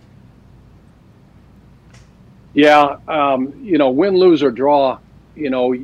Yeah, 2.52 2.98
um, 3.08 3.54
you 3.62 3.78
know, 3.78 3.90
win, 3.90 4.16
lose 4.16 4.42
or 4.42 4.50
draw. 4.50 4.98
You 5.34 5.50
know, 5.50 5.74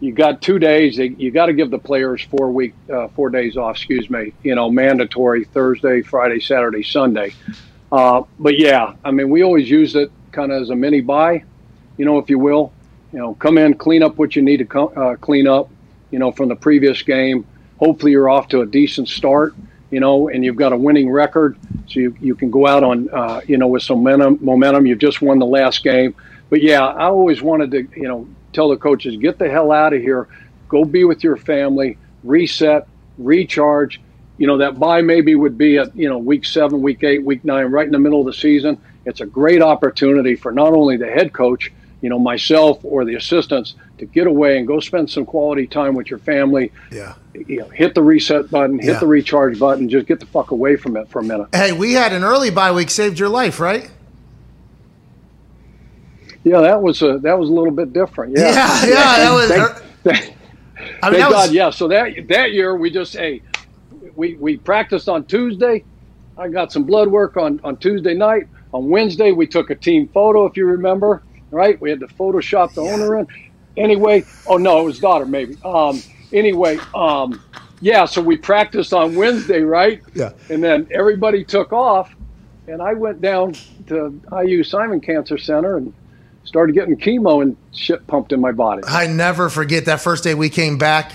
you 0.00 0.12
got 0.12 0.42
two 0.42 0.58
days. 0.58 0.98
You 0.98 1.30
got 1.30 1.46
to 1.46 1.52
give 1.52 1.70
the 1.70 1.78
players 1.78 2.22
four 2.22 2.50
week, 2.50 2.74
uh, 2.92 3.08
four 3.08 3.30
days 3.30 3.56
off. 3.56 3.76
Excuse 3.76 4.10
me. 4.10 4.32
You 4.42 4.54
know, 4.54 4.70
mandatory 4.70 5.44
Thursday, 5.44 6.02
Friday, 6.02 6.40
Saturday, 6.40 6.82
Sunday. 6.82 7.34
Uh, 7.90 8.22
but 8.38 8.58
yeah, 8.58 8.94
I 9.04 9.10
mean, 9.10 9.30
we 9.30 9.42
always 9.42 9.70
use 9.70 9.94
it 9.96 10.10
kind 10.32 10.52
of 10.52 10.60
as 10.60 10.70
a 10.70 10.76
mini 10.76 11.00
bye, 11.00 11.44
you 11.96 12.04
know, 12.04 12.18
if 12.18 12.28
you 12.28 12.38
will. 12.38 12.72
You 13.12 13.20
know, 13.20 13.34
come 13.34 13.56
in, 13.56 13.74
clean 13.74 14.02
up 14.02 14.18
what 14.18 14.36
you 14.36 14.42
need 14.42 14.58
to 14.58 14.66
co- 14.66 14.88
uh, 14.88 15.16
clean 15.16 15.46
up. 15.46 15.70
You 16.10 16.18
know, 16.18 16.30
from 16.30 16.48
the 16.48 16.56
previous 16.56 17.02
game. 17.02 17.46
Hopefully, 17.78 18.12
you're 18.12 18.28
off 18.28 18.48
to 18.48 18.60
a 18.60 18.66
decent 18.66 19.08
start. 19.08 19.54
You 19.90 20.00
know, 20.00 20.28
and 20.28 20.44
you've 20.44 20.56
got 20.56 20.72
a 20.72 20.76
winning 20.76 21.08
record, 21.10 21.56
so 21.86 22.00
you, 22.00 22.16
you 22.20 22.34
can 22.34 22.50
go 22.50 22.66
out 22.66 22.82
on 22.82 23.08
uh, 23.10 23.40
you 23.46 23.56
know 23.56 23.68
with 23.68 23.82
some 23.82 24.02
momentum. 24.02 24.38
Momentum. 24.44 24.86
You've 24.86 24.98
just 24.98 25.22
won 25.22 25.38
the 25.38 25.46
last 25.46 25.82
game. 25.82 26.14
But 26.50 26.60
yeah, 26.62 26.84
I 26.84 27.04
always 27.04 27.40
wanted 27.40 27.70
to 27.70 27.88
you 27.96 28.08
know 28.08 28.28
tell 28.56 28.70
the 28.70 28.76
coaches 28.76 29.16
get 29.18 29.38
the 29.38 29.48
hell 29.48 29.70
out 29.70 29.92
of 29.92 30.00
here, 30.02 30.26
go 30.68 30.84
be 30.84 31.04
with 31.04 31.22
your 31.22 31.36
family, 31.36 31.96
reset, 32.24 32.88
recharge. 33.18 34.00
You 34.38 34.46
know 34.46 34.58
that 34.58 34.78
bye 34.78 35.00
maybe 35.02 35.34
would 35.34 35.56
be 35.56 35.78
at 35.78 35.94
you 35.96 36.08
know 36.08 36.18
week 36.18 36.44
seven, 36.44 36.82
week 36.82 37.04
eight, 37.04 37.22
week 37.24 37.44
nine, 37.44 37.66
right 37.66 37.86
in 37.86 37.92
the 37.92 37.98
middle 37.98 38.20
of 38.20 38.26
the 38.26 38.32
season. 38.34 38.78
It's 39.04 39.20
a 39.20 39.26
great 39.26 39.62
opportunity 39.62 40.34
for 40.34 40.50
not 40.52 40.72
only 40.72 40.96
the 40.96 41.06
head 41.06 41.32
coach, 41.32 41.72
you 42.02 42.08
know 42.10 42.18
myself 42.18 42.80
or 42.82 43.04
the 43.04 43.14
assistants 43.14 43.74
to 43.98 44.04
get 44.04 44.26
away 44.26 44.58
and 44.58 44.66
go 44.66 44.78
spend 44.80 45.08
some 45.08 45.24
quality 45.24 45.66
time 45.66 45.94
with 45.94 46.10
your 46.10 46.18
family. 46.18 46.70
Yeah. 46.92 47.14
You 47.34 47.60
know, 47.60 47.68
hit 47.68 47.94
the 47.94 48.02
reset 48.02 48.50
button, 48.50 48.78
hit 48.78 48.92
Yeah. 48.94 48.98
the 48.98 49.06
recharge 49.06 49.58
button, 49.58 49.88
just 49.88 50.06
get 50.06 50.20
the 50.20 50.26
fuck 50.26 50.50
away 50.50 50.76
from 50.76 50.96
it 50.98 51.08
for 51.08 51.20
a 51.20 51.24
minute. 51.24 51.48
Hey, 51.54 51.72
we 51.72 51.94
had 51.94 52.12
an 52.12 52.22
early 52.22 52.50
bye 52.50 52.72
week 52.72 52.90
saved 52.90 53.18
your 53.18 53.30
life, 53.30 53.58
right? 53.58 53.90
Yeah, 56.46 56.60
that 56.60 56.80
was 56.80 57.02
a 57.02 57.18
that 57.24 57.36
was 57.36 57.50
a 57.50 57.52
little 57.52 57.72
bit 57.72 57.92
different. 57.92 58.36
Yeah, 58.38 58.52
Yeah, 58.52 58.86
yeah, 58.86 59.16
that 59.18 59.32
was- 59.34 59.48
Thank, 59.48 60.16
thank- 60.22 60.36
I 61.02 61.10
mean, 61.10 61.12
thank 61.12 61.12
that 61.14 61.30
was- 61.30 61.46
God, 61.46 61.52
yeah. 61.52 61.70
So 61.70 61.88
that 61.88 62.28
that 62.28 62.52
year 62.52 62.76
we 62.76 62.88
just 62.88 63.16
hey, 63.16 63.42
we 64.14 64.36
we 64.36 64.56
practiced 64.56 65.08
on 65.08 65.24
Tuesday. 65.24 65.82
I 66.38 66.48
got 66.48 66.70
some 66.72 66.84
blood 66.84 67.08
work 67.08 67.36
on 67.36 67.60
on 67.64 67.76
Tuesday 67.78 68.14
night. 68.14 68.46
On 68.72 68.88
Wednesday 68.88 69.32
we 69.32 69.48
took 69.48 69.70
a 69.70 69.74
team 69.74 70.06
photo, 70.08 70.46
if 70.46 70.56
you 70.56 70.66
remember. 70.66 71.22
Right, 71.50 71.80
we 71.80 71.90
had 71.90 71.98
to 72.00 72.06
Photoshop 72.06 72.74
the 72.74 72.82
owner 72.82 73.18
in. 73.18 73.26
Anyway, 73.76 74.24
oh 74.46 74.56
no, 74.56 74.80
it 74.80 74.84
was 74.84 75.00
daughter 75.00 75.26
maybe. 75.26 75.56
Um, 75.64 76.00
anyway, 76.32 76.78
um, 76.94 77.42
yeah. 77.80 78.04
So 78.04 78.22
we 78.22 78.36
practiced 78.36 78.92
on 78.92 79.16
Wednesday, 79.16 79.62
right? 79.62 80.00
Yeah. 80.14 80.30
And 80.48 80.62
then 80.62 80.86
everybody 80.92 81.44
took 81.44 81.72
off, 81.72 82.14
and 82.68 82.80
I 82.80 82.92
went 82.94 83.20
down 83.20 83.54
to 83.88 84.20
IU 84.44 84.62
Simon 84.62 85.00
Cancer 85.00 85.38
Center 85.38 85.76
and 85.78 85.92
started 86.46 86.74
getting 86.74 86.96
chemo 86.96 87.42
and 87.42 87.56
shit 87.72 88.06
pumped 88.06 88.32
in 88.32 88.40
my 88.40 88.52
body. 88.52 88.82
I 88.86 89.06
never 89.06 89.50
forget 89.50 89.84
that 89.86 90.00
first 90.00 90.24
day 90.24 90.34
we 90.34 90.48
came 90.48 90.78
back. 90.78 91.12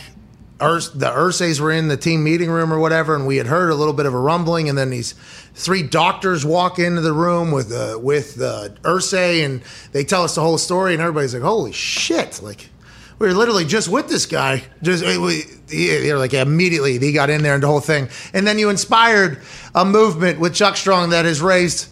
The 0.59 1.11
Irsays 1.11 1.59
were 1.59 1.71
in 1.71 1.87
the 1.87 1.97
team 1.97 2.23
meeting 2.23 2.51
room 2.51 2.71
or 2.71 2.77
whatever, 2.77 3.15
and 3.15 3.25
we 3.25 3.37
had 3.37 3.47
heard 3.47 3.71
a 3.71 3.75
little 3.75 3.95
bit 3.95 4.05
of 4.05 4.13
a 4.13 4.19
rumbling, 4.19 4.69
and 4.69 4.77
then 4.77 4.91
these 4.91 5.15
three 5.55 5.81
doctors 5.81 6.45
walk 6.45 6.77
into 6.77 7.01
the 7.01 7.13
room 7.13 7.49
with 7.51 7.71
uh, 7.71 7.97
with 7.99 8.39
uh, 8.39 8.69
Irsay, 8.83 9.43
and 9.43 9.63
they 9.91 10.03
tell 10.03 10.23
us 10.23 10.35
the 10.35 10.41
whole 10.41 10.59
story, 10.59 10.93
and 10.93 11.01
everybody's 11.01 11.33
like, 11.33 11.41
"Holy 11.41 11.71
shit!" 11.71 12.43
Like 12.43 12.69
we 13.17 13.25
were 13.25 13.33
literally 13.33 13.65
just 13.65 13.87
with 13.87 14.07
this 14.07 14.27
guy. 14.27 14.61
Just 14.83 15.03
we, 15.03 15.45
he- 15.67 15.87
they're 15.87 16.19
like 16.19 16.35
immediately 16.35 16.99
he 16.99 17.11
got 17.11 17.31
in 17.31 17.41
there 17.41 17.55
and 17.55 17.63
the 17.63 17.67
whole 17.67 17.79
thing, 17.79 18.07
and 18.31 18.45
then 18.45 18.59
you 18.59 18.69
inspired 18.69 19.39
a 19.73 19.83
movement 19.83 20.39
with 20.39 20.53
Chuck 20.53 20.77
Strong 20.77 21.09
that 21.09 21.25
has 21.25 21.41
raised 21.41 21.87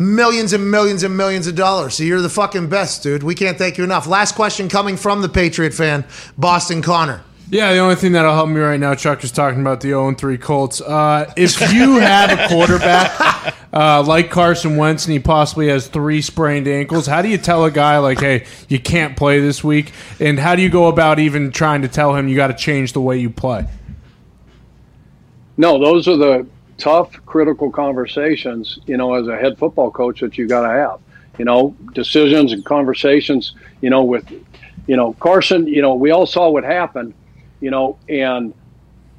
millions 0.00 0.54
and 0.54 0.70
millions 0.70 1.02
and 1.02 1.14
millions 1.14 1.46
of 1.46 1.54
dollars. 1.54 1.94
So 1.94 2.02
you're 2.02 2.22
the 2.22 2.30
fucking 2.30 2.68
best, 2.68 3.02
dude. 3.02 3.22
We 3.22 3.34
can't 3.34 3.58
thank 3.58 3.76
you 3.76 3.84
enough. 3.84 4.06
Last 4.06 4.34
question 4.34 4.68
coming 4.68 4.96
from 4.96 5.20
the 5.20 5.28
Patriot 5.28 5.74
fan, 5.74 6.06
Boston 6.38 6.80
Connor. 6.80 7.22
Yeah, 7.50 7.72
the 7.72 7.80
only 7.80 7.96
thing 7.96 8.12
that'll 8.12 8.32
help 8.32 8.48
me 8.48 8.60
right 8.60 8.78
now, 8.78 8.94
Chuck, 8.94 9.24
is 9.24 9.32
talking 9.32 9.60
about 9.60 9.80
the 9.80 9.88
0 9.88 10.14
3 10.14 10.38
Colts. 10.38 10.80
Uh, 10.80 11.30
if 11.36 11.60
you 11.72 11.96
have 11.98 12.30
a 12.30 12.48
quarterback 12.48 13.54
uh, 13.72 14.02
like 14.04 14.30
Carson 14.30 14.76
Wentz 14.76 15.04
and 15.04 15.12
he 15.12 15.18
possibly 15.18 15.68
has 15.68 15.88
three 15.88 16.22
sprained 16.22 16.68
ankles, 16.68 17.06
how 17.06 17.22
do 17.22 17.28
you 17.28 17.38
tell 17.38 17.64
a 17.64 17.70
guy, 17.70 17.98
like, 17.98 18.20
hey, 18.20 18.46
you 18.68 18.78
can't 18.78 19.16
play 19.16 19.40
this 19.40 19.64
week? 19.64 19.92
And 20.20 20.38
how 20.38 20.54
do 20.54 20.62
you 20.62 20.70
go 20.70 20.86
about 20.86 21.18
even 21.18 21.50
trying 21.50 21.82
to 21.82 21.88
tell 21.88 22.14
him 22.14 22.28
you 22.28 22.36
got 22.36 22.46
to 22.46 22.54
change 22.54 22.92
the 22.92 23.00
way 23.00 23.18
you 23.18 23.30
play? 23.30 23.66
No, 25.56 25.78
those 25.78 26.06
are 26.06 26.16
the 26.16 26.46
tough, 26.80 27.12
critical 27.26 27.70
conversations, 27.70 28.78
you 28.86 28.96
know, 28.96 29.14
as 29.14 29.28
a 29.28 29.36
head 29.36 29.58
football 29.58 29.90
coach 29.90 30.20
that 30.20 30.36
you 30.38 30.48
got 30.48 30.62
to 30.62 30.68
have. 30.68 30.98
You 31.38 31.44
know, 31.44 31.74
decisions 31.94 32.52
and 32.52 32.64
conversations, 32.64 33.54
you 33.80 33.88
know, 33.90 34.02
with, 34.04 34.30
you 34.86 34.96
know, 34.96 35.12
Carson, 35.14 35.66
you 35.66 35.80
know, 35.80 35.94
we 35.94 36.10
all 36.10 36.26
saw 36.26 36.50
what 36.50 36.64
happened, 36.64 37.14
you 37.60 37.70
know, 37.70 37.98
and 38.08 38.52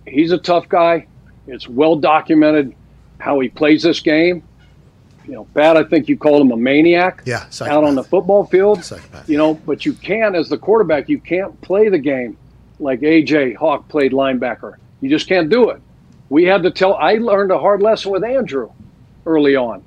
he's 0.06 0.32
a 0.32 0.38
tough 0.38 0.68
guy. 0.70 1.08
It's 1.48 1.68
well 1.68 1.96
documented 1.96 2.76
how 3.20 3.40
he 3.40 3.50
plays 3.50 3.82
this 3.84 4.00
game. 4.02 4.44
you 5.26 5.34
know, 5.34 5.46
Pat, 5.56 5.78
I 5.78 5.84
think 5.84 6.10
you 6.10 6.18
called 6.18 6.42
him 6.42 6.52
a 6.52 6.58
maniac 6.58 7.22
Yeah, 7.26 7.46
out 7.62 7.84
on 7.84 7.96
the 7.96 8.04
football 8.04 8.46
field. 8.46 8.84
Psychopath. 8.84 9.28
You 9.30 9.38
know, 9.38 9.54
but 9.56 9.86
you 9.86 9.94
can't, 9.94 10.36
as 10.36 10.50
the 10.50 10.58
quarterback, 10.58 11.10
you 11.10 11.20
can't 11.20 11.60
play 11.62 11.90
the 11.90 12.00
game 12.00 12.38
like 12.80 13.00
AJ 13.02 13.56
Hawk 13.56 13.88
played 13.88 14.12
linebacker. 14.12 14.76
You 15.02 15.10
just 15.10 15.28
can't 15.28 15.50
do 15.50 15.70
it. 15.70 15.82
We 16.32 16.46
had 16.46 16.64
to 16.64 16.72
tell. 16.72 16.94
I 16.94 17.16
learned 17.16 17.52
a 17.52 17.60
hard 17.60 17.82
lesson 17.82 18.10
with 18.14 18.24
Andrew 18.24 18.72
early 19.26 19.58
on 19.58 19.84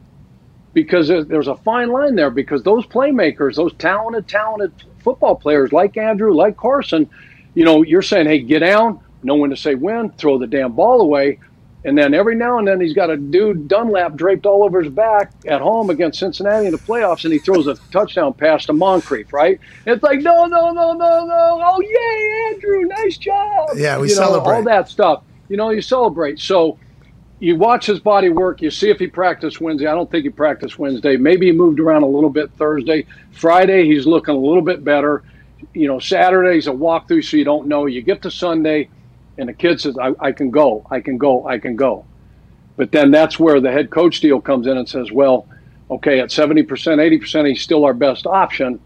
because 0.74 1.08
there's 1.08 1.48
a 1.48 1.56
fine 1.56 1.88
line 1.88 2.16
there 2.16 2.28
because 2.28 2.62
those 2.62 2.84
playmakers, 2.84 3.54
those 3.54 3.72
talented, 3.72 4.28
talented 4.28 4.70
football 4.98 5.36
players 5.36 5.72
like 5.72 5.96
Andrew, 5.96 6.34
like 6.34 6.58
Carson, 6.58 7.08
you 7.54 7.64
know, 7.64 7.82
you're 7.82 8.02
saying, 8.02 8.26
hey, 8.26 8.40
get 8.40 8.58
down, 8.58 9.00
know 9.22 9.36
when 9.36 9.48
to 9.48 9.56
say 9.56 9.74
when, 9.74 10.10
throw 10.10 10.36
the 10.36 10.46
damn 10.46 10.72
ball 10.72 11.00
away. 11.00 11.38
And 11.82 11.96
then 11.96 12.12
every 12.12 12.34
now 12.34 12.58
and 12.58 12.68
then 12.68 12.78
he's 12.78 12.92
got 12.92 13.08
a 13.08 13.16
dude 13.16 13.66
Dunlap 13.66 14.14
draped 14.14 14.44
all 14.44 14.64
over 14.64 14.82
his 14.82 14.92
back 14.92 15.32
at 15.46 15.62
home 15.62 15.88
against 15.88 16.18
Cincinnati 16.18 16.66
in 16.66 16.72
the 16.72 16.78
playoffs, 16.78 17.24
and 17.24 17.32
he 17.32 17.38
throws 17.38 17.68
a 17.68 17.76
touchdown 17.90 18.34
pass 18.34 18.66
to 18.66 18.74
Moncrief, 18.74 19.32
right? 19.32 19.58
It's 19.86 20.02
like, 20.02 20.20
no, 20.20 20.44
no, 20.44 20.72
no, 20.72 20.92
no, 20.92 21.24
no. 21.24 21.62
Oh, 21.64 21.80
yay, 21.80 22.54
Andrew, 22.54 22.86
nice 22.86 23.16
job. 23.16 23.70
Yeah, 23.76 23.98
we 23.98 24.10
you 24.10 24.14
know, 24.14 24.20
celebrate. 24.20 24.56
all 24.56 24.62
that 24.64 24.90
stuff. 24.90 25.22
You 25.48 25.56
know, 25.56 25.70
you 25.70 25.82
celebrate. 25.82 26.40
So 26.40 26.78
you 27.38 27.56
watch 27.56 27.86
his 27.86 28.00
body 28.00 28.28
work. 28.30 28.62
You 28.62 28.70
see 28.70 28.90
if 28.90 28.98
he 28.98 29.06
practiced 29.06 29.60
Wednesday. 29.60 29.86
I 29.86 29.94
don't 29.94 30.10
think 30.10 30.24
he 30.24 30.30
practiced 30.30 30.78
Wednesday. 30.78 31.16
Maybe 31.16 31.46
he 31.46 31.52
moved 31.52 31.80
around 31.80 32.02
a 32.02 32.06
little 32.06 32.30
bit 32.30 32.50
Thursday. 32.52 33.06
Friday, 33.32 33.86
he's 33.86 34.06
looking 34.06 34.34
a 34.34 34.38
little 34.38 34.62
bit 34.62 34.84
better. 34.84 35.22
You 35.72 35.88
know, 35.88 35.98
Saturday's 35.98 36.66
a 36.68 36.70
walkthrough, 36.70 37.24
so 37.24 37.36
you 37.36 37.44
don't 37.44 37.66
know. 37.66 37.86
You 37.86 38.02
get 38.02 38.22
to 38.22 38.30
Sunday, 38.30 38.88
and 39.36 39.48
the 39.48 39.52
kid 39.52 39.80
says, 39.80 39.98
I, 39.98 40.14
I 40.20 40.32
can 40.32 40.50
go, 40.50 40.86
I 40.90 41.00
can 41.00 41.18
go, 41.18 41.46
I 41.46 41.58
can 41.58 41.76
go. 41.76 42.06
But 42.76 42.92
then 42.92 43.10
that's 43.10 43.38
where 43.38 43.60
the 43.60 43.70
head 43.70 43.90
coach 43.90 44.20
deal 44.20 44.40
comes 44.40 44.66
in 44.66 44.76
and 44.76 44.88
says, 44.88 45.12
well, 45.12 45.46
okay, 45.90 46.20
at 46.20 46.30
70%, 46.30 46.66
80%, 46.66 47.48
he's 47.48 47.62
still 47.62 47.84
our 47.84 47.94
best 47.94 48.26
option. 48.26 48.80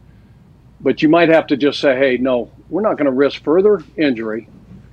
But 0.81 1.03
you 1.03 1.09
might 1.09 1.29
have 1.29 1.47
to 1.49 1.57
just 1.57 1.81
say, 1.81 1.97
hey, 1.97 2.17
no, 2.19 2.51
we're 2.69 2.83
not 2.83 2.95
going 2.95 3.07
to 3.07 3.13
risk 3.13 3.43
further 3.43 3.83
injury, 3.97 4.49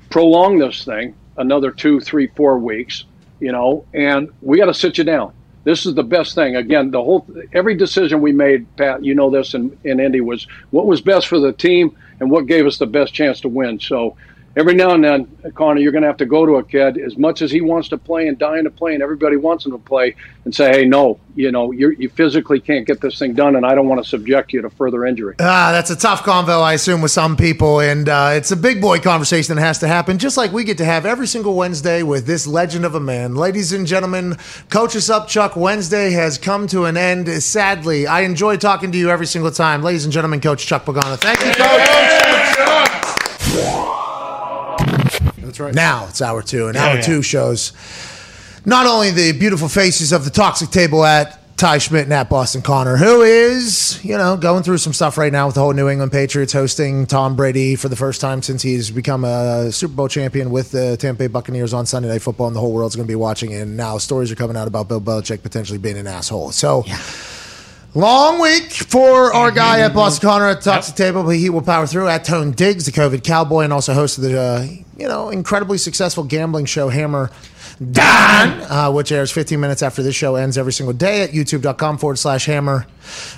prolong 0.09 0.59
this 0.59 0.85
thing 0.85 1.15
another 1.37 1.71
two, 1.71 1.99
three, 1.99 2.27
four 2.27 2.57
weeks, 2.59 3.05
you 3.39 3.51
know, 3.51 3.85
and 3.93 4.29
we 4.41 4.57
got 4.57 4.65
to 4.65 4.73
sit 4.73 4.97
you 4.97 5.03
down. 5.03 5.33
This 5.63 5.85
is 5.85 5.95
the 5.95 6.03
best 6.03 6.35
thing. 6.35 6.55
Again, 6.55 6.91
the 6.91 7.03
whole 7.03 7.27
every 7.51 7.75
decision 7.75 8.21
we 8.21 8.31
made, 8.31 8.73
Pat, 8.77 9.03
you 9.03 9.15
know 9.15 9.31
this 9.31 9.55
in, 9.55 9.77
in 9.83 9.99
Indy 9.99 10.21
was 10.21 10.47
what 10.69 10.85
was 10.85 11.01
best 11.01 11.27
for 11.27 11.39
the 11.39 11.51
team 11.51 11.97
and 12.19 12.29
what 12.29 12.45
gave 12.45 12.67
us 12.67 12.77
the 12.77 12.85
best 12.85 13.13
chance 13.13 13.41
to 13.41 13.49
win. 13.49 13.79
So 13.79 14.15
every 14.55 14.73
now 14.73 14.91
and 14.91 15.03
then, 15.03 15.27
Connor, 15.53 15.81
you're 15.81 15.91
going 15.91 16.01
to 16.01 16.07
have 16.07 16.17
to 16.17 16.25
go 16.25 16.45
to 16.45 16.55
a 16.55 16.63
kid 16.63 16.97
as 16.97 17.17
much 17.17 17.41
as 17.41 17.51
he 17.51 17.61
wants 17.61 17.89
to 17.89 17.97
play 17.97 18.27
and 18.27 18.37
dying 18.37 18.63
to 18.63 18.69
play, 18.69 18.93
and 18.93 19.03
everybody 19.03 19.35
wants 19.35 19.65
him 19.65 19.71
to 19.71 19.77
play, 19.77 20.15
and 20.45 20.53
say, 20.53 20.71
"Hey, 20.71 20.85
no, 20.85 21.19
you 21.35 21.51
know, 21.51 21.71
you're, 21.71 21.91
you 21.93 22.09
physically 22.09 22.59
can't 22.59 22.87
get 22.87 23.01
this 23.01 23.19
thing 23.19 23.33
done, 23.33 23.55
and 23.55 23.65
I 23.65 23.75
don't 23.75 23.87
want 23.87 24.03
to 24.03 24.09
subject 24.09 24.53
you 24.53 24.61
to 24.61 24.69
further 24.69 25.05
injury." 25.05 25.35
Ah, 25.39 25.71
that's 25.71 25.89
a 25.89 25.95
tough 25.95 26.23
convo, 26.23 26.61
I 26.61 26.73
assume, 26.73 27.01
with 27.01 27.11
some 27.11 27.35
people, 27.35 27.79
and 27.79 28.07
uh, 28.07 28.31
it's 28.33 28.51
a 28.51 28.55
big 28.55 28.81
boy 28.81 28.99
conversation 28.99 29.55
that 29.55 29.61
has 29.61 29.79
to 29.79 29.87
happen, 29.87 30.17
just 30.17 30.37
like 30.37 30.51
we 30.51 30.63
get 30.63 30.77
to 30.77 30.85
have 30.85 31.05
every 31.05 31.27
single 31.27 31.55
Wednesday 31.55 32.03
with 32.03 32.25
this 32.25 32.47
legend 32.47 32.85
of 32.85 32.95
a 32.95 32.99
man. 32.99 33.35
Ladies 33.35 33.73
and 33.73 33.85
gentlemen, 33.85 34.37
Coach 34.69 34.95
Us 34.95 35.09
Up 35.09 35.27
Chuck 35.27 35.55
Wednesday 35.55 36.11
has 36.11 36.37
come 36.37 36.67
to 36.67 36.85
an 36.85 36.97
end. 36.97 37.27
Sadly, 37.43 38.07
I 38.07 38.21
enjoy 38.21 38.57
talking 38.57 38.91
to 38.91 38.97
you 38.97 39.09
every 39.09 39.27
single 39.27 39.51
time. 39.51 39.81
Ladies 39.81 40.05
and 40.05 40.13
gentlemen, 40.13 40.41
Coach 40.41 40.65
Chuck 40.65 40.85
Pagano. 40.85 41.17
Thank 41.17 41.39
you, 41.39 41.51
Coach. 43.53 43.91
That's 45.55 45.59
right. 45.61 45.73
Now 45.73 46.07
it's 46.09 46.21
hour 46.21 46.41
two, 46.41 46.67
and 46.67 46.75
hour 46.75 46.95
yeah. 46.95 47.01
two 47.01 47.21
shows 47.21 47.71
not 48.65 48.87
only 48.87 49.11
the 49.11 49.31
beautiful 49.31 49.69
faces 49.69 50.11
of 50.11 50.25
the 50.25 50.31
toxic 50.31 50.69
table 50.69 51.05
at 51.05 51.39
Ty 51.55 51.77
Schmidt 51.77 52.03
and 52.03 52.13
at 52.13 52.29
Boston 52.29 52.61
Connor, 52.61 52.97
who 52.97 53.21
is, 53.21 54.03
you 54.03 54.17
know, 54.17 54.35
going 54.35 54.63
through 54.63 54.79
some 54.79 54.91
stuff 54.91 55.17
right 55.17 55.31
now 55.31 55.45
with 55.45 55.55
the 55.55 55.61
whole 55.61 55.71
New 55.71 55.87
England 55.87 56.11
Patriots 56.11 56.51
hosting 56.51 57.05
Tom 57.05 57.37
Brady 57.37 57.75
for 57.75 57.87
the 57.87 57.95
first 57.95 58.19
time 58.19 58.41
since 58.41 58.61
he's 58.61 58.91
become 58.91 59.23
a 59.23 59.71
Super 59.71 59.93
Bowl 59.93 60.09
champion 60.09 60.49
with 60.49 60.71
the 60.71 60.97
Tampa 60.97 61.19
Bay 61.19 61.27
Buccaneers 61.27 61.73
on 61.73 61.85
Sunday 61.85 62.09
Night 62.09 62.21
Football, 62.21 62.47
and 62.47 62.55
the 62.55 62.59
whole 62.59 62.73
world's 62.73 62.97
going 62.97 63.07
to 63.07 63.11
be 63.11 63.15
watching. 63.15 63.53
And 63.53 63.77
now 63.77 63.97
stories 63.99 64.31
are 64.31 64.35
coming 64.35 64.57
out 64.57 64.67
about 64.67 64.89
Bill 64.89 64.99
Belichick 64.99 65.43
potentially 65.43 65.79
being 65.79 65.97
an 65.97 66.07
asshole. 66.07 66.51
So. 66.51 66.83
Long 67.97 68.41
week 68.41 68.73
for 68.73 69.33
our 69.33 69.47
mm-hmm, 69.47 69.55
guy 69.55 69.79
at 69.79 69.87
mm-hmm, 69.87 69.95
Boston 69.95 70.27
mm-hmm. 70.27 70.37
Connor 70.37 70.49
at 70.49 70.61
the 70.61 70.69
Toxic 70.69 70.95
Table, 70.95 71.23
but 71.23 71.37
he 71.37 71.49
will 71.49 71.61
power 71.61 71.87
through 71.87 72.09
at 72.09 72.25
Tone 72.25 72.51
Diggs, 72.51 72.85
the 72.85 72.91
COVID 72.91 73.23
cowboy, 73.23 73.61
and 73.61 73.71
also 73.71 73.93
host 73.93 74.17
of 74.17 74.25
the 74.25 74.37
uh, 74.37 74.67
you 74.97 75.07
know 75.07 75.29
incredibly 75.29 75.77
successful 75.77 76.23
gambling 76.23 76.65
show 76.65 76.89
Hammer 76.89 77.29
Dahn, 77.91 78.61
uh, 78.69 78.89
which 78.91 79.11
airs 79.11 79.31
15 79.31 79.59
minutes 79.59 79.83
after 79.83 80.01
this 80.01 80.15
show 80.15 80.35
ends 80.35 80.57
every 80.57 80.71
single 80.71 80.93
day 80.93 81.23
at 81.23 81.31
youtube.com 81.31 81.97
forward 81.97 82.17
slash 82.17 82.45
Hammer 82.45 82.87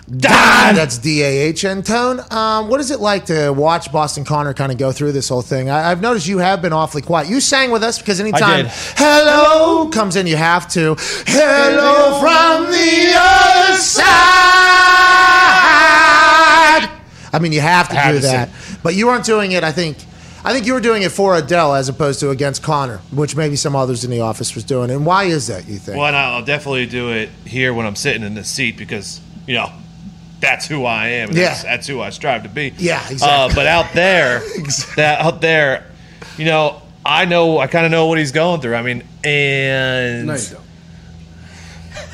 Dahn. 0.09 0.75
That's 0.75 0.97
D 0.99 1.23
A 1.23 1.27
H 1.27 1.65
N 1.65 1.81
Tone. 1.81 2.21
Um, 2.31 2.67
what 2.69 2.79
is 2.79 2.91
it 2.91 2.99
like 2.99 3.25
to 3.25 3.49
watch 3.49 3.91
Boston 3.91 4.23
Connor 4.23 4.53
kind 4.53 4.71
of 4.71 4.77
go 4.77 4.91
through 4.91 5.11
this 5.13 5.27
whole 5.27 5.41
thing? 5.41 5.69
I, 5.69 5.91
I've 5.91 6.01
noticed 6.01 6.27
you 6.27 6.37
have 6.37 6.61
been 6.61 6.73
awfully 6.73 7.01
quiet. 7.01 7.29
You 7.29 7.39
sang 7.41 7.71
with 7.71 7.83
us 7.83 7.97
because 7.97 8.19
anytime 8.19 8.67
hello 8.69 9.89
comes 9.89 10.15
in, 10.15 10.27
you 10.27 10.35
have 10.37 10.67
to 10.73 10.95
hello 10.99 12.19
from 12.19 12.71
the 12.71 13.13
other 13.17 13.77
side. 13.77 14.17
I 17.33 17.39
mean, 17.41 17.51
you 17.51 17.61
have 17.61 17.89
to 17.89 17.95
do 18.13 18.19
that. 18.19 18.49
But 18.83 18.95
you 18.95 19.07
weren't 19.07 19.25
doing 19.25 19.51
it, 19.51 19.63
I 19.63 19.71
think. 19.71 19.97
I 20.47 20.53
think 20.53 20.65
you 20.65 20.73
were 20.73 20.79
doing 20.79 21.03
it 21.03 21.11
for 21.11 21.35
Adele 21.35 21.75
as 21.75 21.89
opposed 21.89 22.21
to 22.21 22.29
against 22.29 22.63
Connor, 22.63 22.99
which 23.11 23.35
maybe 23.35 23.57
some 23.57 23.75
others 23.75 24.05
in 24.05 24.11
the 24.11 24.21
office 24.21 24.55
was 24.55 24.63
doing. 24.63 24.89
And 24.89 25.05
why 25.05 25.25
is 25.25 25.47
that, 25.47 25.67
you 25.67 25.77
think? 25.77 25.97
Well, 25.97 26.07
and 26.07 26.15
I'll 26.15 26.43
definitely 26.45 26.85
do 26.85 27.09
it 27.11 27.29
here 27.45 27.73
when 27.73 27.85
I'm 27.85 27.97
sitting 27.97 28.23
in 28.23 28.33
this 28.33 28.47
seat 28.49 28.77
because 28.77 29.19
you 29.45 29.55
know 29.55 29.69
that's 30.39 30.65
who 30.65 30.85
I 30.85 31.07
am. 31.09 31.29
And 31.29 31.37
Yeah. 31.37 31.49
that's, 31.49 31.63
that's 31.63 31.87
who 31.87 31.99
I 31.99 32.11
strive 32.11 32.43
to 32.43 32.49
be. 32.49 32.73
Yeah, 32.77 32.99
Uh, 32.99 33.11
exactly. 33.11 33.55
but 33.55 33.67
out 33.67 33.91
there, 33.93 34.39
that 34.95 35.19
out 35.19 35.41
there, 35.41 35.85
you 36.37 36.45
know, 36.45 36.81
I 37.05 37.25
know 37.25 37.57
I 37.57 37.67
kind 37.67 37.85
of 37.85 37.91
know 37.91 38.05
what 38.07 38.17
he's 38.17 38.31
going 38.31 38.61
through. 38.61 38.75
I 38.75 38.81
mean, 38.83 39.03
and 39.25 40.27
No, 40.27 40.33
you 40.35 40.47
don't. 40.49 40.63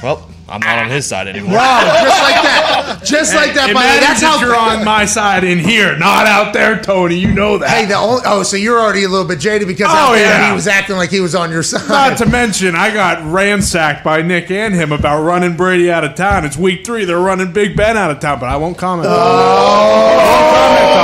well, 0.01 0.29
I'm 0.49 0.59
not 0.59 0.79
on 0.79 0.89
his 0.89 1.05
side 1.05 1.27
anymore. 1.29 1.53
Wow, 1.55 1.79
just 2.03 2.21
like 2.21 2.43
that. 2.43 2.99
Just 3.03 3.35
like 3.35 3.53
that, 3.55 3.69
It 3.69 3.73
by 3.73 3.81
the 3.83 3.87
way. 3.87 3.93
matters 3.99 4.07
That's 4.07 4.21
if 4.21 4.27
how 4.27 4.39
you're 4.45 4.55
on 4.55 4.83
my 4.85 5.05
side 5.05 5.43
in 5.43 5.57
here, 5.59 5.97
not 5.97 6.25
out 6.27 6.53
there, 6.53 6.79
Tony. 6.81 7.15
You 7.15 7.33
know 7.33 7.57
that. 7.57 7.69
Hey, 7.69 7.85
the 7.85 7.95
only, 7.95 8.21
oh, 8.25 8.43
so 8.43 8.55
you're 8.57 8.79
already 8.79 9.03
a 9.03 9.09
little 9.09 9.27
bit 9.27 9.39
jaded 9.39 9.67
because 9.67 9.87
Oh, 9.89 9.93
out 9.95 10.13
there 10.13 10.23
yeah. 10.25 10.47
he 10.49 10.53
was 10.53 10.67
acting 10.67 10.95
like 10.97 11.09
he 11.09 11.19
was 11.21 11.33
on 11.35 11.49
your 11.51 11.63
side. 11.63 11.87
Not 11.89 12.17
to 12.19 12.25
mention, 12.25 12.75
I 12.75 12.93
got 12.93 13.23
ransacked 13.31 14.03
by 14.03 14.21
Nick 14.21 14.51
and 14.51 14.73
him 14.73 14.91
about 14.91 15.23
running 15.23 15.55
Brady 15.55 15.89
out 15.91 16.03
of 16.03 16.15
town. 16.15 16.45
It's 16.45 16.57
week 16.57 16.85
three. 16.85 17.05
They're 17.05 17.19
running 17.19 17.51
Big 17.51 17.75
Ben 17.75 17.97
out 17.97 18.11
of 18.11 18.19
town, 18.19 18.39
but 18.39 18.47
I 18.49 18.55
won't 18.57 18.77
comment. 18.77 19.07
Oh. 19.09 19.13
I 19.13 19.17
won't 19.17 20.55
comment 20.55 20.79
on 20.81 20.95
that. 20.95 21.02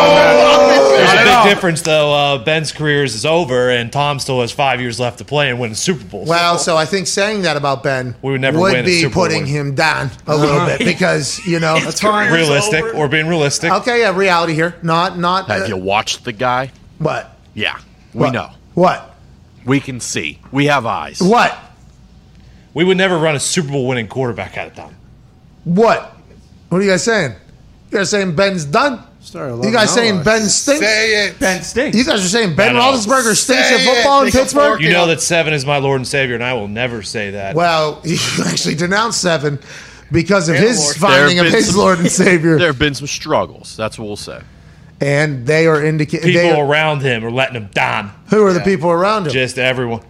There's 1.44 1.46
Not 1.46 1.46
a 1.46 1.50
at 1.50 1.50
big 1.50 1.56
difference, 1.56 1.82
though. 1.82 2.14
Uh, 2.14 2.38
Ben's 2.44 2.72
career 2.72 3.04
is 3.04 3.26
over, 3.26 3.70
and 3.70 3.92
Tom 3.92 4.20
still 4.20 4.42
has 4.42 4.52
five 4.52 4.80
years 4.82 5.00
left 5.00 5.18
to 5.20 5.26
play 5.26 5.50
and 5.50 5.60
win 5.60 5.72
a 5.72 5.76
Super 5.76 6.04
Bowl. 6.06 6.26
well, 6.26 6.58
so 6.58 6.78
I 6.78 6.86
think 6.86 7.08
saying 7.08 7.42
that 7.44 7.58
about 7.58 7.84
Ben 7.84 8.16
We 8.22 8.32
would 8.32 8.42
never 8.42 8.60
win 8.60 8.78
a 8.78 8.84
be 8.84 9.02
Super 9.02 9.14
putting 9.14 9.44
win. 9.44 9.48
him 9.52 9.76
down 9.76 10.12
a 10.28 10.36
little 10.36 10.66
bit 10.66 10.80
because 10.80 11.40
you 11.46 11.60
know 11.60 11.80
that's 11.80 12.02
fine. 12.02 12.32
realistic 12.32 12.84
or 12.96 13.08
being 13.08 13.28
realistic. 13.28 13.72
Okay, 13.72 14.02
yeah, 14.02 14.16
reality 14.16 14.54
here, 14.54 14.76
not 14.82 15.18
not 15.18 15.48
Have 15.48 15.64
uh, 15.64 15.66
you 15.66 15.78
watched 15.78 16.24
the 16.26 16.32
guy? 16.34 16.72
what 16.98 17.36
Yeah, 17.54 17.78
we 18.14 18.22
What? 18.22 18.34
know. 18.34 18.50
what 18.74 19.16
We 19.66 19.80
can 19.80 20.00
see. 20.00 20.40
We 20.52 20.66
have 20.68 20.86
eyes. 20.86 21.22
what 21.22 21.58
We 22.74 22.84
would 22.84 22.98
never 22.98 23.18
run 23.18 23.36
a 23.36 23.40
Super 23.40 23.70
Bowl 23.72 23.88
winning 23.88 24.08
quarterback 24.08 24.58
out 24.58 24.68
of 24.68 24.76
town. 24.76 24.96
what. 25.64 26.16
What 26.70 26.80
are 26.80 26.84
you 26.84 26.92
guys 26.92 27.04
saying? 27.04 27.32
You 27.92 27.98
guys 27.98 28.10
saying 28.12 28.36
Ben's 28.36 28.64
done? 28.66 29.04
Sorry, 29.32 29.52
You 29.66 29.72
guys 29.72 29.94
saying. 29.94 30.24
Ben 30.24 30.42
stinks? 30.42 30.80
Say 30.86 31.28
it. 31.28 31.40
Ben 31.40 31.62
stinks. 31.62 31.96
You 31.98 32.04
guys 32.04 32.26
are 32.26 32.28
saying 32.28 32.56
Ben 32.56 32.76
I 32.76 32.80
know. 32.80 32.98
Roethlisberger 32.98 33.36
stinks 33.36 33.68
Say 33.70 33.76
at 33.88 33.96
football 33.96 34.22
it. 34.22 34.26
in 34.26 34.32
Take 34.32 34.42
a 34.42 34.44
Pittsburgh? 34.44 34.82
You 34.82 34.90
know 34.92 35.06
that 35.08 35.22
seven 35.22 35.54
is 35.54 35.66
my 35.66 35.78
Lord 35.78 35.98
and 35.98 36.08
Savior, 36.08 36.34
and 36.36 36.44
I 36.44 36.54
will 36.54 36.68
never 36.68 37.04
say 37.04 37.32
that. 37.32 37.56
Well, 37.56 38.02
you 38.06 38.18
actually 38.46 38.74
denounced 38.76 39.22
seven 39.22 39.60
because 40.12 40.50
of 40.50 40.56
And 40.56 40.64
his 40.66 40.80
Lord. 40.80 40.96
finding 40.96 41.38
of 41.40 41.46
his 41.46 41.68
some- 41.68 41.78
Lord 41.78 42.00
and 42.00 42.10
Savior, 42.12 42.58
There 42.60 42.68
have 42.68 42.80
been 42.80 42.96
some 42.96 43.06
struggles. 43.08 43.78
That's 43.78 44.00
what 44.00 44.08
we'll 44.08 44.16
say. 44.16 44.42
and 45.00 45.46
they 45.46 45.68
are 45.68 45.84
indicating. 45.86 46.34
People 46.34 46.60
around 46.62 47.02
him 47.02 47.24
are 47.24 47.30
letting 47.32 47.56
him 47.56 47.68
down. 47.68 48.12
Who 48.32 48.44
are 48.46 48.54
the 48.54 48.62
people 48.62 48.90
around 48.90 49.28
him? 49.28 49.34
Just 49.34 49.60
everyone, 49.60 50.02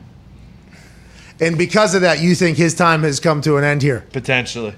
and 1.42 1.58
because 1.58 1.94
of 1.94 2.02
that, 2.02 2.22
you 2.22 2.36
think 2.36 2.58
his 2.58 2.74
time 2.74 3.04
has 3.04 3.20
come 3.20 3.42
to 3.42 3.58
an 3.58 3.64
end 3.66 3.82
here? 3.82 4.06
potentially. 4.14 4.74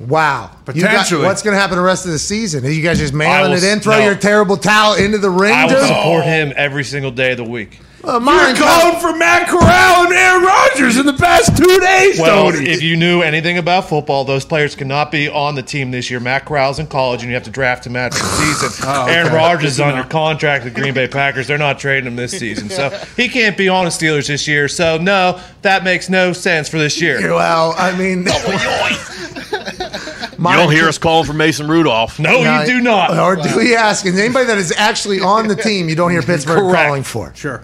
Wow. 0.00 0.50
You 0.74 0.82
got- 0.82 0.90
Potentially. 0.90 1.24
what's 1.24 1.42
going 1.42 1.54
to 1.54 1.60
happen 1.60 1.76
the 1.76 1.82
rest 1.82 2.06
of 2.06 2.12
the 2.12 2.18
season? 2.18 2.64
Are 2.64 2.70
you 2.70 2.82
guys 2.82 2.98
just 2.98 3.12
mailing 3.12 3.50
will 3.50 3.58
it 3.58 3.64
in? 3.64 3.80
Throw 3.80 3.98
no. 3.98 4.04
your 4.04 4.14
terrible 4.14 4.56
towel 4.56 4.94
into 4.94 5.18
the 5.18 5.30
ring, 5.30 5.52
I 5.52 5.64
will 5.66 5.74
dude? 5.74 5.86
support 5.88 6.24
him 6.24 6.52
every 6.56 6.84
single 6.84 7.10
day 7.10 7.32
of 7.32 7.36
the 7.36 7.44
week. 7.44 7.80
Uh, 8.02 8.12
You're 8.18 8.56
calling 8.56 8.98
for 8.98 9.14
Matt 9.14 9.46
Corral 9.46 10.04
and 10.06 10.12
Aaron 10.14 10.42
Rodgers 10.42 10.96
in 10.96 11.04
the 11.04 11.12
past 11.12 11.54
two 11.54 11.78
days, 11.80 12.18
Well, 12.18 12.50
Tony. 12.50 12.66
if 12.66 12.80
you 12.82 12.96
knew 12.96 13.20
anything 13.20 13.58
about 13.58 13.90
football, 13.90 14.24
those 14.24 14.46
players 14.46 14.74
cannot 14.74 15.10
be 15.10 15.28
on 15.28 15.54
the 15.54 15.62
team 15.62 15.90
this 15.90 16.10
year. 16.10 16.18
Matt 16.18 16.46
Corral's 16.46 16.78
in 16.78 16.86
college, 16.86 17.20
and 17.22 17.28
you 17.28 17.34
have 17.34 17.44
to 17.44 17.50
draft 17.50 17.86
him 17.86 17.96
after 17.96 18.18
the 18.18 18.24
season. 18.70 18.88
Aaron 18.88 19.34
Rodgers 19.34 19.72
is 19.72 19.80
on 19.80 19.94
your 19.96 20.04
contract 20.04 20.64
with 20.64 20.74
Green 20.74 20.94
Bay 20.94 21.08
Packers. 21.08 21.46
They're 21.46 21.58
not 21.58 21.78
trading 21.78 22.06
him 22.06 22.16
this 22.16 22.30
season, 22.32 22.70
so 22.70 22.88
he 23.16 23.28
can't 23.28 23.58
be 23.58 23.68
on 23.68 23.84
the 23.84 23.90
Steelers 23.90 24.28
this 24.28 24.48
year. 24.48 24.66
So 24.66 24.96
no, 24.96 25.38
that 25.60 25.84
makes 25.84 26.08
no 26.08 26.32
sense 26.32 26.70
for 26.70 26.78
this 26.78 27.02
year. 27.02 27.20
Well, 27.34 27.74
I 27.76 27.94
mean, 27.98 28.24
My- 30.38 30.52
You 30.52 30.56
don't 30.56 30.72
hear 30.72 30.88
us 30.88 30.96
calling 30.96 31.26
for 31.26 31.34
Mason 31.34 31.68
Rudolph. 31.68 32.18
No, 32.18 32.42
No, 32.42 32.60
you 32.60 32.66
do 32.66 32.80
not. 32.80 33.18
Or 33.18 33.36
do 33.36 33.54
we 33.58 33.76
ask? 33.76 34.06
And 34.06 34.18
anybody 34.18 34.46
that 34.46 34.56
is 34.56 34.72
actually 34.74 35.20
on 35.20 35.48
the 35.48 35.56
team, 35.56 35.90
you 35.90 35.96
don't 35.96 36.10
hear 36.10 36.22
Pittsburgh 36.22 36.60
Correct. 36.60 36.86
calling 36.86 37.02
for. 37.02 37.34
Sure. 37.34 37.62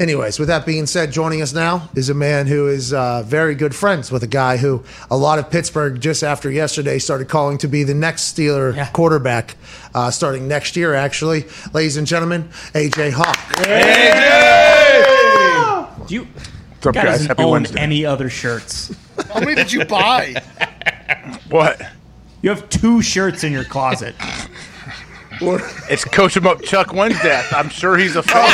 Anyways, 0.00 0.38
with 0.38 0.48
that 0.48 0.64
being 0.64 0.86
said, 0.86 1.12
joining 1.12 1.42
us 1.42 1.52
now 1.52 1.90
is 1.94 2.08
a 2.08 2.14
man 2.14 2.46
who 2.46 2.68
is 2.68 2.94
uh, 2.94 3.22
very 3.26 3.54
good 3.54 3.74
friends 3.74 4.10
with 4.10 4.22
a 4.22 4.26
guy 4.26 4.56
who 4.56 4.82
a 5.10 5.16
lot 5.16 5.38
of 5.38 5.50
Pittsburgh 5.50 6.00
just 6.00 6.22
after 6.22 6.50
yesterday 6.50 6.98
started 6.98 7.28
calling 7.28 7.58
to 7.58 7.68
be 7.68 7.84
the 7.84 7.92
next 7.92 8.34
Steeler 8.34 8.74
Yeah. 8.74 8.86
quarterback 8.92 9.56
uh, 9.94 10.10
starting 10.10 10.48
next 10.48 10.74
year, 10.74 10.94
actually. 10.94 11.44
Ladies 11.74 11.98
and 11.98 12.06
gentlemen, 12.06 12.48
AJ 12.72 13.10
Hawk. 13.12 13.36
AJ! 13.66 15.06
Do 16.08 16.14
you 16.14 16.22
What's 16.24 16.86
up, 16.86 16.94
guy 16.94 17.02
guys? 17.04 17.12
doesn't 17.16 17.26
Happy 17.28 17.42
own 17.42 17.50
Wednesday. 17.50 17.78
any 17.80 18.06
other 18.06 18.30
shirts? 18.30 18.94
How 19.34 19.40
many 19.40 19.54
did 19.54 19.70
you 19.70 19.84
buy? 19.84 20.34
What? 21.50 21.78
You 22.40 22.48
have 22.48 22.66
two 22.70 23.02
shirts 23.02 23.44
in 23.44 23.52
your 23.52 23.64
closet. 23.64 24.14
It's 25.42 26.04
Coach 26.04 26.36
him 26.36 26.46
up 26.46 26.62
Chuck 26.62 26.92
Wednesday. 26.92 27.42
I'm 27.52 27.68
sure 27.70 27.96
he's 27.96 28.14
a 28.16 28.22
fan. 28.22 28.42
Oh, 28.42 28.44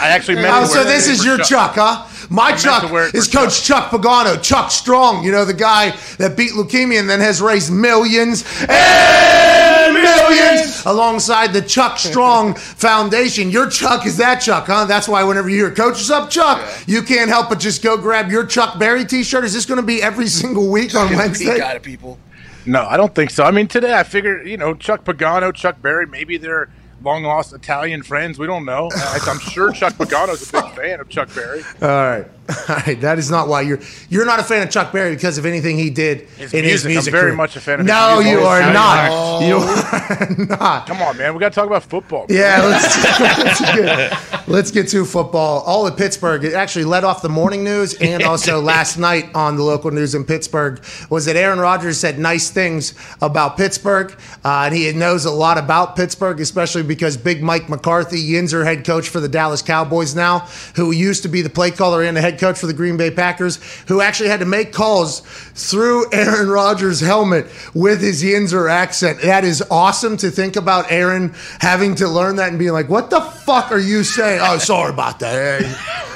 I 0.00 0.08
actually 0.08 0.36
meant 0.36 0.54
Oh, 0.54 0.60
to 0.62 0.66
so 0.68 0.74
wear 0.76 0.84
this 0.84 1.08
it 1.08 1.12
is 1.12 1.18
for 1.22 1.26
your 1.26 1.38
Chuck, 1.38 1.74
huh? 1.74 2.06
My 2.30 2.50
meant 2.50 2.60
Chuck 2.62 2.82
to 2.86 2.92
wear 2.92 3.06
it 3.06 3.10
for 3.10 3.16
is 3.16 3.26
Coach 3.28 3.62
Chuck 3.64 3.90
Pagano, 3.90 4.40
Chuck 4.42 4.70
Strong. 4.70 5.24
You 5.24 5.32
know 5.32 5.44
the 5.44 5.54
guy 5.54 5.90
that 6.18 6.36
beat 6.36 6.52
leukemia 6.52 7.00
and 7.00 7.10
then 7.10 7.20
has 7.20 7.42
raised 7.42 7.72
millions 7.72 8.44
and 8.68 9.94
millions 9.94 10.84
alongside 10.86 11.52
the 11.52 11.62
Chuck 11.62 11.98
Strong 11.98 12.54
Foundation. 12.56 13.50
Your 13.50 13.68
Chuck 13.68 14.06
is 14.06 14.16
that 14.18 14.36
Chuck, 14.36 14.66
huh? 14.66 14.84
That's 14.84 15.08
why 15.08 15.24
whenever 15.24 15.48
you 15.48 15.56
hear 15.56 15.74
Coach 15.74 16.00
is 16.00 16.10
up, 16.10 16.30
Chuck, 16.30 16.60
you 16.86 17.02
can't 17.02 17.28
help 17.28 17.48
but 17.48 17.58
just 17.58 17.82
go 17.82 17.96
grab 17.96 18.30
your 18.30 18.46
Chuck 18.46 18.78
Berry 18.78 19.04
T-shirt. 19.04 19.44
Is 19.44 19.52
this 19.52 19.66
going 19.66 19.80
to 19.80 19.86
be 19.86 20.00
every 20.02 20.28
single 20.28 20.70
week 20.70 20.94
on 20.94 21.08
He 21.08 21.16
Wednesday? 21.16 21.58
got 21.58 21.74
it, 21.76 21.82
people. 21.82 22.18
No, 22.64 22.86
I 22.86 22.96
don't 22.96 23.14
think 23.14 23.30
so. 23.30 23.44
I 23.44 23.50
mean, 23.50 23.68
today 23.68 23.94
I 23.94 24.02
figured, 24.02 24.46
you 24.46 24.56
know, 24.56 24.74
Chuck 24.74 25.04
Pagano, 25.04 25.54
Chuck 25.54 25.82
Berry, 25.82 26.06
maybe 26.06 26.36
they're 26.36 26.68
long 27.02 27.24
lost 27.24 27.52
Italian 27.52 28.02
friends. 28.02 28.38
We 28.38 28.46
don't 28.46 28.64
know. 28.64 28.90
I'm 28.94 29.40
sure 29.40 29.72
Chuck 29.72 29.94
Pagano's 29.94 30.48
a 30.48 30.52
big 30.52 30.70
fan 30.76 31.00
of 31.00 31.08
Chuck 31.08 31.34
Berry. 31.34 31.62
All 31.82 31.88
right. 31.88 32.26
All 32.48 32.76
right. 32.76 33.00
That 33.00 33.18
is 33.18 33.30
not 33.30 33.48
why 33.48 33.62
you're 33.62 33.80
you're 34.10 34.24
not 34.26 34.38
a 34.40 34.42
fan 34.44 34.62
of 34.62 34.70
Chuck 34.70 34.92
Berry 34.92 35.14
because 35.14 35.38
of 35.38 35.46
anything 35.46 35.76
he 35.78 35.90
did 35.90 36.22
His 36.38 36.52
in 36.54 36.64
his 36.64 36.84
music. 36.84 37.12
I'm 37.12 37.18
very 37.18 37.30
career. 37.30 37.36
much 37.36 37.56
a 37.56 37.60
fan 37.60 37.80
of 37.80 37.86
No, 37.86 38.16
music. 38.16 38.32
you 38.32 38.40
Oh, 38.40 38.46
are 38.46 38.60
yeah, 38.60 38.72
not. 38.72 39.40
you 39.42 39.48
You 39.52 39.56
are 39.58 40.46
not. 40.58 40.86
Come 40.86 41.02
on, 41.02 41.16
man. 41.16 41.34
We 41.34 41.40
got 41.40 41.50
to 41.50 41.54
talk 41.54 41.66
about 41.66 41.82
football. 41.84 42.26
Yeah, 42.28 42.62
let's, 42.62 43.20
let's, 43.20 43.60
get, 43.60 44.48
let's 44.48 44.70
get 44.70 44.88
to 44.88 45.04
football. 45.04 45.60
All 45.62 45.86
of 45.86 45.96
Pittsburgh. 45.96 46.44
It 46.44 46.54
actually 46.54 46.84
led 46.84 47.04
off 47.04 47.22
the 47.22 47.28
morning 47.28 47.64
news 47.64 47.94
and 47.94 48.22
also 48.22 48.60
last 48.60 48.98
night 48.98 49.30
on 49.34 49.56
the 49.56 49.62
local 49.62 49.90
news 49.90 50.14
in 50.14 50.24
Pittsburgh 50.24 50.82
was 51.10 51.24
that 51.26 51.36
Aaron 51.36 51.58
Rodgers 51.58 51.98
said 51.98 52.18
nice 52.18 52.50
things 52.50 52.94
about 53.20 53.56
Pittsburgh. 53.56 54.12
Uh, 54.44 54.64
and 54.66 54.74
he 54.74 54.90
knows 54.92 55.24
a 55.24 55.30
lot 55.30 55.58
about 55.58 55.96
Pittsburgh, 55.96 56.40
especially 56.40 56.82
because 56.82 57.16
Big 57.16 57.42
Mike 57.42 57.68
McCarthy, 57.68 58.22
Yinzer 58.32 58.64
head 58.64 58.84
coach 58.84 59.08
for 59.08 59.20
the 59.20 59.28
Dallas 59.28 59.62
Cowboys 59.62 60.14
now, 60.14 60.40
who 60.76 60.90
used 60.92 61.22
to 61.22 61.28
be 61.28 61.42
the 61.42 61.50
play 61.50 61.70
caller 61.70 62.02
and 62.02 62.16
the 62.16 62.20
head 62.20 62.31
coach 62.38 62.58
for 62.58 62.66
the 62.66 62.72
Green 62.72 62.96
Bay 62.96 63.10
Packers, 63.10 63.58
who 63.88 64.00
actually 64.00 64.28
had 64.28 64.40
to 64.40 64.46
make 64.46 64.72
calls 64.72 65.20
through 65.54 66.06
Aaron 66.12 66.48
Rodgers' 66.48 67.00
helmet 67.00 67.46
with 67.74 68.00
his 68.00 68.22
Yinzer 68.22 68.70
accent. 68.70 69.20
That 69.22 69.44
is 69.44 69.62
awesome 69.70 70.16
to 70.18 70.30
think 70.30 70.56
about 70.56 70.90
Aaron 70.90 71.34
having 71.60 71.94
to 71.96 72.08
learn 72.08 72.36
that 72.36 72.50
and 72.50 72.58
being 72.58 72.72
like, 72.72 72.88
what 72.88 73.10
the 73.10 73.20
fuck 73.20 73.70
are 73.72 73.78
you 73.78 74.04
saying? 74.04 74.40
Oh, 74.42 74.58
sorry 74.58 74.90
about 74.92 75.20
that. 75.20 75.62
Hey, 75.62 75.74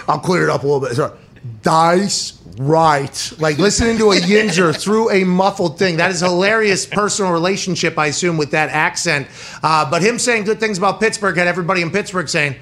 I'll 0.09 0.21
clear 0.21 0.45
it 0.45 0.51
up 0.51 0.62
a 0.62 0.67
little 0.67 0.81
bit. 0.81 0.97
Sorry. 0.97 1.17
Dice 1.62 2.37
right. 2.59 3.33
Like 3.39 3.59
listening 3.59 3.99
to 3.99 4.12
a 4.12 4.17
Yinzer 4.17 4.75
through 4.81 5.11
a 5.11 5.25
muffled 5.25 5.79
thing. 5.79 5.99
That 5.99 6.11
is 6.11 6.21
hilarious 6.21 6.87
personal 6.87 7.33
relationship, 7.33 7.99
I 7.99 8.07
assume, 8.07 8.37
with 8.37 8.53
that 8.53 8.71
accent. 8.71 9.29
Uh, 9.62 9.89
but 9.91 10.03
him 10.03 10.19
saying 10.19 10.45
good 10.45 10.61
things 10.61 10.79
about 10.79 11.01
Pittsburgh 11.01 11.37
had 11.37 11.47
everybody 11.47 11.83
in 11.83 11.91
Pittsburgh 11.91 12.29
saying, 12.29 12.57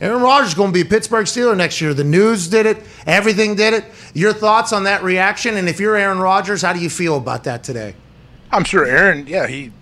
Aaron 0.00 0.22
Rodgers 0.22 0.48
is 0.48 0.54
going 0.54 0.70
to 0.70 0.74
be 0.74 0.82
a 0.82 0.84
Pittsburgh 0.84 1.24
Steeler 1.24 1.56
next 1.56 1.80
year. 1.80 1.94
The 1.94 2.04
news 2.04 2.48
did 2.48 2.66
it. 2.66 2.78
Everything 3.06 3.54
did 3.54 3.72
it. 3.72 3.84
Your 4.12 4.32
thoughts 4.32 4.72
on 4.72 4.84
that 4.84 5.02
reaction? 5.02 5.56
And 5.56 5.68
if 5.68 5.80
you're 5.80 5.96
Aaron 5.96 6.18
Rodgers, 6.18 6.60
how 6.60 6.74
do 6.74 6.80
you 6.80 6.90
feel 6.90 7.16
about 7.16 7.44
that 7.44 7.64
today? 7.64 7.94
I'm 8.52 8.64
sure 8.64 8.84
Aaron, 8.84 9.26
yeah, 9.26 9.46
he 9.46 9.72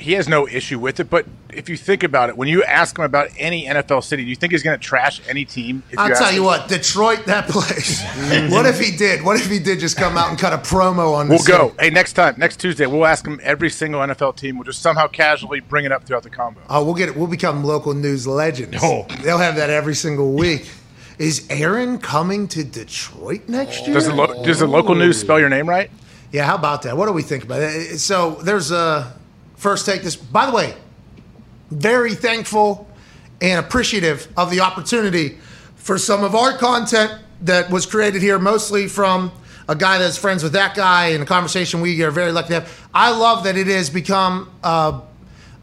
he 0.00 0.12
has 0.12 0.28
no 0.28 0.48
issue 0.48 0.78
with 0.78 1.00
it. 1.00 1.10
But 1.10 1.26
if 1.52 1.68
you 1.68 1.76
think 1.76 2.02
about 2.02 2.28
it, 2.28 2.36
when 2.36 2.48
you 2.48 2.62
ask 2.64 2.98
him 2.98 3.04
about 3.04 3.28
any 3.38 3.66
NFL 3.66 4.04
city, 4.04 4.24
do 4.24 4.30
you 4.30 4.36
think 4.36 4.52
he's 4.52 4.62
going 4.62 4.78
to 4.78 4.84
trash 4.84 5.20
any 5.28 5.44
team? 5.44 5.82
If 5.90 5.98
I'll 5.98 6.10
ask 6.10 6.20
tell 6.20 6.30
him? 6.30 6.36
you 6.36 6.42
what, 6.42 6.68
Detroit, 6.68 7.26
that 7.26 7.48
place. 7.48 8.02
what 8.50 8.66
if 8.66 8.80
he 8.80 8.96
did? 8.96 9.22
What 9.22 9.40
if 9.40 9.50
he 9.50 9.58
did 9.58 9.80
just 9.80 9.96
come 9.96 10.16
out 10.16 10.30
and 10.30 10.38
cut 10.38 10.52
a 10.52 10.58
promo 10.58 11.14
on 11.14 11.28
We'll 11.28 11.38
go. 11.38 11.68
city? 11.68 11.76
Hey, 11.80 11.90
next 11.90 12.14
time, 12.14 12.34
next 12.38 12.58
Tuesday, 12.58 12.86
we'll 12.86 13.06
ask 13.06 13.26
him 13.26 13.40
every 13.42 13.70
single 13.70 14.00
NFL 14.00 14.36
team. 14.36 14.56
We'll 14.56 14.64
just 14.64 14.82
somehow 14.82 15.06
casually 15.06 15.60
bring 15.60 15.84
it 15.84 15.92
up 15.92 16.04
throughout 16.04 16.22
the 16.22 16.30
combo. 16.30 16.60
Oh, 16.68 16.84
we'll 16.84 16.94
get 16.94 17.08
it. 17.08 17.16
We'll 17.16 17.26
become 17.26 17.64
local 17.64 17.94
news 17.94 18.26
legends. 18.26 18.78
Oh. 18.82 19.06
They'll 19.22 19.38
have 19.38 19.56
that 19.56 19.70
every 19.70 19.94
single 19.94 20.32
week. 20.32 20.70
Is 21.18 21.46
Aaron 21.50 21.98
coming 21.98 22.48
to 22.48 22.64
Detroit 22.64 23.48
next 23.48 23.82
oh. 23.82 23.86
year? 23.86 23.94
Does 23.94 24.06
the, 24.06 24.14
lo- 24.14 24.42
does 24.42 24.60
the 24.60 24.66
local 24.66 24.94
news 24.94 25.20
spell 25.20 25.38
your 25.38 25.50
name 25.50 25.68
right? 25.68 25.90
Yeah, 26.32 26.46
how 26.46 26.54
about 26.54 26.82
that? 26.82 26.96
What 26.96 27.06
do 27.06 27.12
we 27.12 27.22
think 27.22 27.44
about 27.44 27.60
it? 27.60 27.98
So 27.98 28.36
there's 28.36 28.70
a 28.70 29.12
first 29.60 29.84
take 29.84 30.02
this. 30.02 30.16
By 30.16 30.46
the 30.46 30.52
way, 30.52 30.74
very 31.70 32.14
thankful 32.14 32.88
and 33.42 33.64
appreciative 33.64 34.26
of 34.36 34.50
the 34.50 34.60
opportunity 34.60 35.38
for 35.76 35.98
some 35.98 36.24
of 36.24 36.34
our 36.34 36.56
content 36.56 37.12
that 37.42 37.70
was 37.70 37.84
created 37.84 38.22
here, 38.22 38.38
mostly 38.38 38.88
from 38.88 39.30
a 39.68 39.74
guy 39.76 39.98
that's 39.98 40.16
friends 40.16 40.42
with 40.42 40.52
that 40.52 40.74
guy 40.74 41.08
and 41.08 41.22
a 41.22 41.26
conversation 41.26 41.82
we 41.82 42.02
are 42.02 42.10
very 42.10 42.32
lucky 42.32 42.48
to 42.48 42.54
have. 42.54 42.88
I 42.94 43.10
love 43.10 43.44
that 43.44 43.56
it 43.56 43.66
has 43.66 43.90
become 43.90 44.50
uh, 44.64 45.02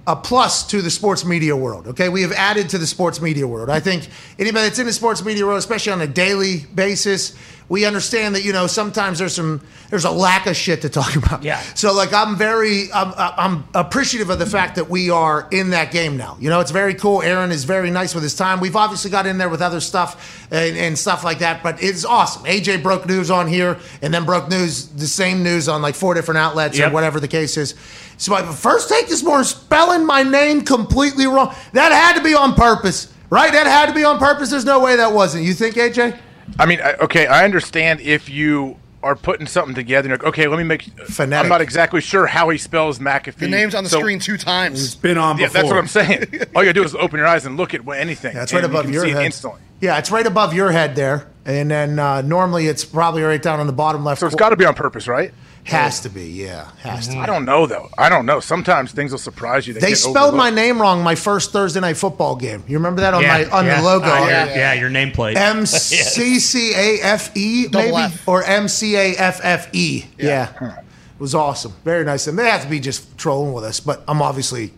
a 0.07 0.15
plus 0.15 0.65
to 0.67 0.81
the 0.81 0.89
sports 0.89 1.25
media 1.25 1.55
world. 1.55 1.85
Okay, 1.87 2.07
we 2.07 2.21
have 2.21 2.31
added 2.31 2.69
to 2.69 2.77
the 2.77 2.87
sports 2.87 3.21
media 3.21 3.45
world. 3.45 3.69
I 3.69 3.81
think 3.81 4.07
anybody 4.39 4.63
that's 4.63 4.79
in 4.79 4.85
the 4.85 4.93
sports 4.93 5.23
media 5.23 5.45
world, 5.45 5.59
especially 5.59 5.91
on 5.91 5.99
a 5.99 6.07
daily 6.07 6.65
basis, 6.73 7.37
we 7.67 7.83
understand 7.83 8.33
that 8.35 8.45
you 8.45 8.53
know 8.53 8.67
sometimes 8.67 9.19
there's 9.19 9.35
some 9.35 9.61
there's 9.89 10.05
a 10.05 10.11
lack 10.11 10.47
of 10.47 10.55
shit 10.55 10.81
to 10.83 10.89
talk 10.89 11.15
about. 11.17 11.43
Yeah. 11.43 11.59
So 11.75 11.93
like 11.93 12.13
I'm 12.13 12.37
very 12.37 12.89
I'm, 12.93 13.13
I'm 13.17 13.67
appreciative 13.73 14.29
of 14.29 14.39
the 14.39 14.45
fact 14.45 14.75
that 14.75 14.89
we 14.89 15.09
are 15.09 15.45
in 15.51 15.71
that 15.71 15.91
game 15.91 16.15
now. 16.15 16.37
You 16.39 16.49
know, 16.49 16.61
it's 16.61 16.71
very 16.71 16.93
cool. 16.93 17.21
Aaron 17.21 17.51
is 17.51 17.65
very 17.65 17.91
nice 17.91 18.13
with 18.15 18.23
his 18.23 18.33
time. 18.35 18.61
We've 18.61 18.77
obviously 18.77 19.11
got 19.11 19.27
in 19.27 19.37
there 19.37 19.49
with 19.49 19.61
other 19.61 19.81
stuff 19.81 20.47
and, 20.51 20.77
and 20.77 20.97
stuff 20.97 21.25
like 21.25 21.39
that, 21.39 21.61
but 21.63 21.83
it's 21.83 22.05
awesome. 22.05 22.43
AJ 22.43 22.81
broke 22.81 23.05
news 23.05 23.29
on 23.29 23.47
here 23.47 23.77
and 24.01 24.13
then 24.13 24.23
broke 24.23 24.49
news 24.49 24.87
the 24.87 25.07
same 25.07 25.43
news 25.43 25.67
on 25.67 25.81
like 25.81 25.95
four 25.95 26.13
different 26.13 26.37
outlets 26.37 26.79
or 26.79 26.89
whatever 26.89 27.19
the 27.19 27.27
case 27.27 27.57
is. 27.57 27.75
So 28.17 28.31
my 28.31 28.41
first 28.43 28.89
take 28.89 29.07
this 29.07 29.23
morning, 29.23 29.45
spelling 29.45 30.05
my 30.05 30.23
name 30.23 30.61
completely 30.61 31.27
wrong. 31.27 31.53
That 31.73 31.91
had 31.91 32.15
to 32.17 32.23
be 32.23 32.33
on 32.33 32.55
purpose, 32.55 33.13
right? 33.29 33.51
That 33.51 33.67
had 33.67 33.87
to 33.87 33.93
be 33.93 34.03
on 34.03 34.17
purpose. 34.17 34.49
There's 34.49 34.65
no 34.65 34.79
way 34.79 34.95
that 34.95 35.11
wasn't. 35.13 35.43
You 35.45 35.53
think, 35.53 35.75
AJ? 35.75 36.17
I 36.59 36.65
mean, 36.65 36.79
okay, 36.81 37.27
I 37.27 37.43
understand 37.45 37.99
if 38.01 38.29
you 38.29 38.77
are 39.03 39.15
putting 39.15 39.45
something 39.45 39.75
together. 39.75 40.07
And 40.07 40.09
you're 40.09 40.17
like, 40.17 40.27
okay, 40.39 40.47
let 40.47 40.57
me 40.57 40.63
make. 40.63 40.81
Phonetic. 41.07 41.43
I'm 41.45 41.49
not 41.49 41.61
exactly 41.61 42.01
sure 42.01 42.25
how 42.25 42.49
he 42.49 42.57
spells 42.57 42.97
McAfee. 42.97 43.35
The 43.35 43.47
name's 43.47 43.75
on 43.75 43.83
the 43.83 43.89
So- 43.89 43.99
screen 43.99 44.17
two 44.19 44.37
times. 44.37 44.83
It's 44.83 44.95
been 44.95 45.17
on 45.19 45.37
Yeah, 45.37 45.45
before. 45.47 45.61
that's 45.61 45.71
what 45.71 45.77
I'm 45.77 45.87
saying. 45.87 46.23
All 46.55 46.63
you 46.63 46.69
gotta 46.69 46.73
do 46.73 46.83
is 46.83 46.95
open 46.95 47.17
your 47.19 47.27
eyes 47.27 47.45
and 47.45 47.55
look 47.57 47.73
at 47.75 47.87
anything. 47.87 48.33
That's 48.33 48.51
and 48.51 48.61
right 48.63 48.69
above 48.69 48.85
you 48.85 48.91
can 48.91 48.93
your 48.93 49.03
see 49.03 49.11
head. 49.11 49.21
It 49.21 49.25
instantly. 49.27 49.61
Yeah, 49.79 49.97
it's 49.99 50.09
right 50.09 50.25
above 50.25 50.55
your 50.55 50.71
head 50.71 50.95
there, 50.95 51.27
and 51.47 51.71
then 51.71 51.97
uh, 51.97 52.21
normally 52.21 52.67
it's 52.67 52.85
probably 52.85 53.23
right 53.23 53.41
down 53.41 53.59
on 53.59 53.65
the 53.65 53.73
bottom 53.73 54.03
left. 54.05 54.19
So 54.19 54.27
it's 54.27 54.35
cor- 54.35 54.39
got 54.39 54.49
to 54.49 54.55
be 54.57 54.65
on 54.65 54.75
purpose, 54.75 55.07
right? 55.07 55.33
has 55.63 55.99
to 55.99 56.09
be. 56.09 56.23
Yeah, 56.23 56.71
has 56.79 57.09
to. 57.09 57.17
I 57.17 57.25
don't 57.25 57.43
know 57.43 57.65
though. 57.65 57.89
I 57.97 58.07
don't 58.07 58.25
know. 58.25 58.39
Sometimes 58.39 58.93
things 58.93 59.11
will 59.11 59.17
surprise 59.19 59.67
you. 59.67 59.73
that 59.73 59.81
They 59.81 59.89
get 59.89 59.97
spelled 59.97 60.33
my 60.33 60.49
name 60.49 60.79
wrong 60.79 61.03
my 61.03 61.15
first 61.15 61.51
Thursday 61.51 61.81
night 61.81 61.97
football 61.97 62.37
game. 62.37 62.63
You 62.69 62.77
remember 62.77 63.01
that 63.01 63.13
on 63.13 63.21
Yeah, 63.21 63.27
my 63.49 63.49
on 63.49 63.65
yeah. 63.65 63.81
the 63.81 63.85
logo? 63.85 64.05
Uh, 64.05 64.27
yeah, 64.29 64.45
yeah, 64.55 64.73
your 64.75 64.89
nameplate. 64.89 65.35
M 65.55 65.65
C 65.65 66.39
C 66.39 66.73
A 66.73 67.01
F 67.03 67.35
E 67.35 67.67
Double 67.67 67.83
maybe 67.97 68.13
F. 68.13 68.25
or 68.29 68.43
M 68.43 68.69
C 68.69 68.95
A 68.95 69.15
F 69.17 69.41
F 69.43 69.67
E. 69.73 70.05
Yeah, 70.17 70.53
it 70.79 71.19
was 71.19 71.35
awesome. 71.35 71.73
Very 71.83 72.05
nice. 72.05 72.27
And 72.27 72.39
they 72.39 72.49
have 72.49 72.61
to 72.61 72.69
be 72.69 72.79
just 72.79 73.17
trolling 73.17 73.51
with 73.51 73.65
us, 73.65 73.81
but 73.81 74.05
I'm 74.07 74.21
obviously 74.21 74.71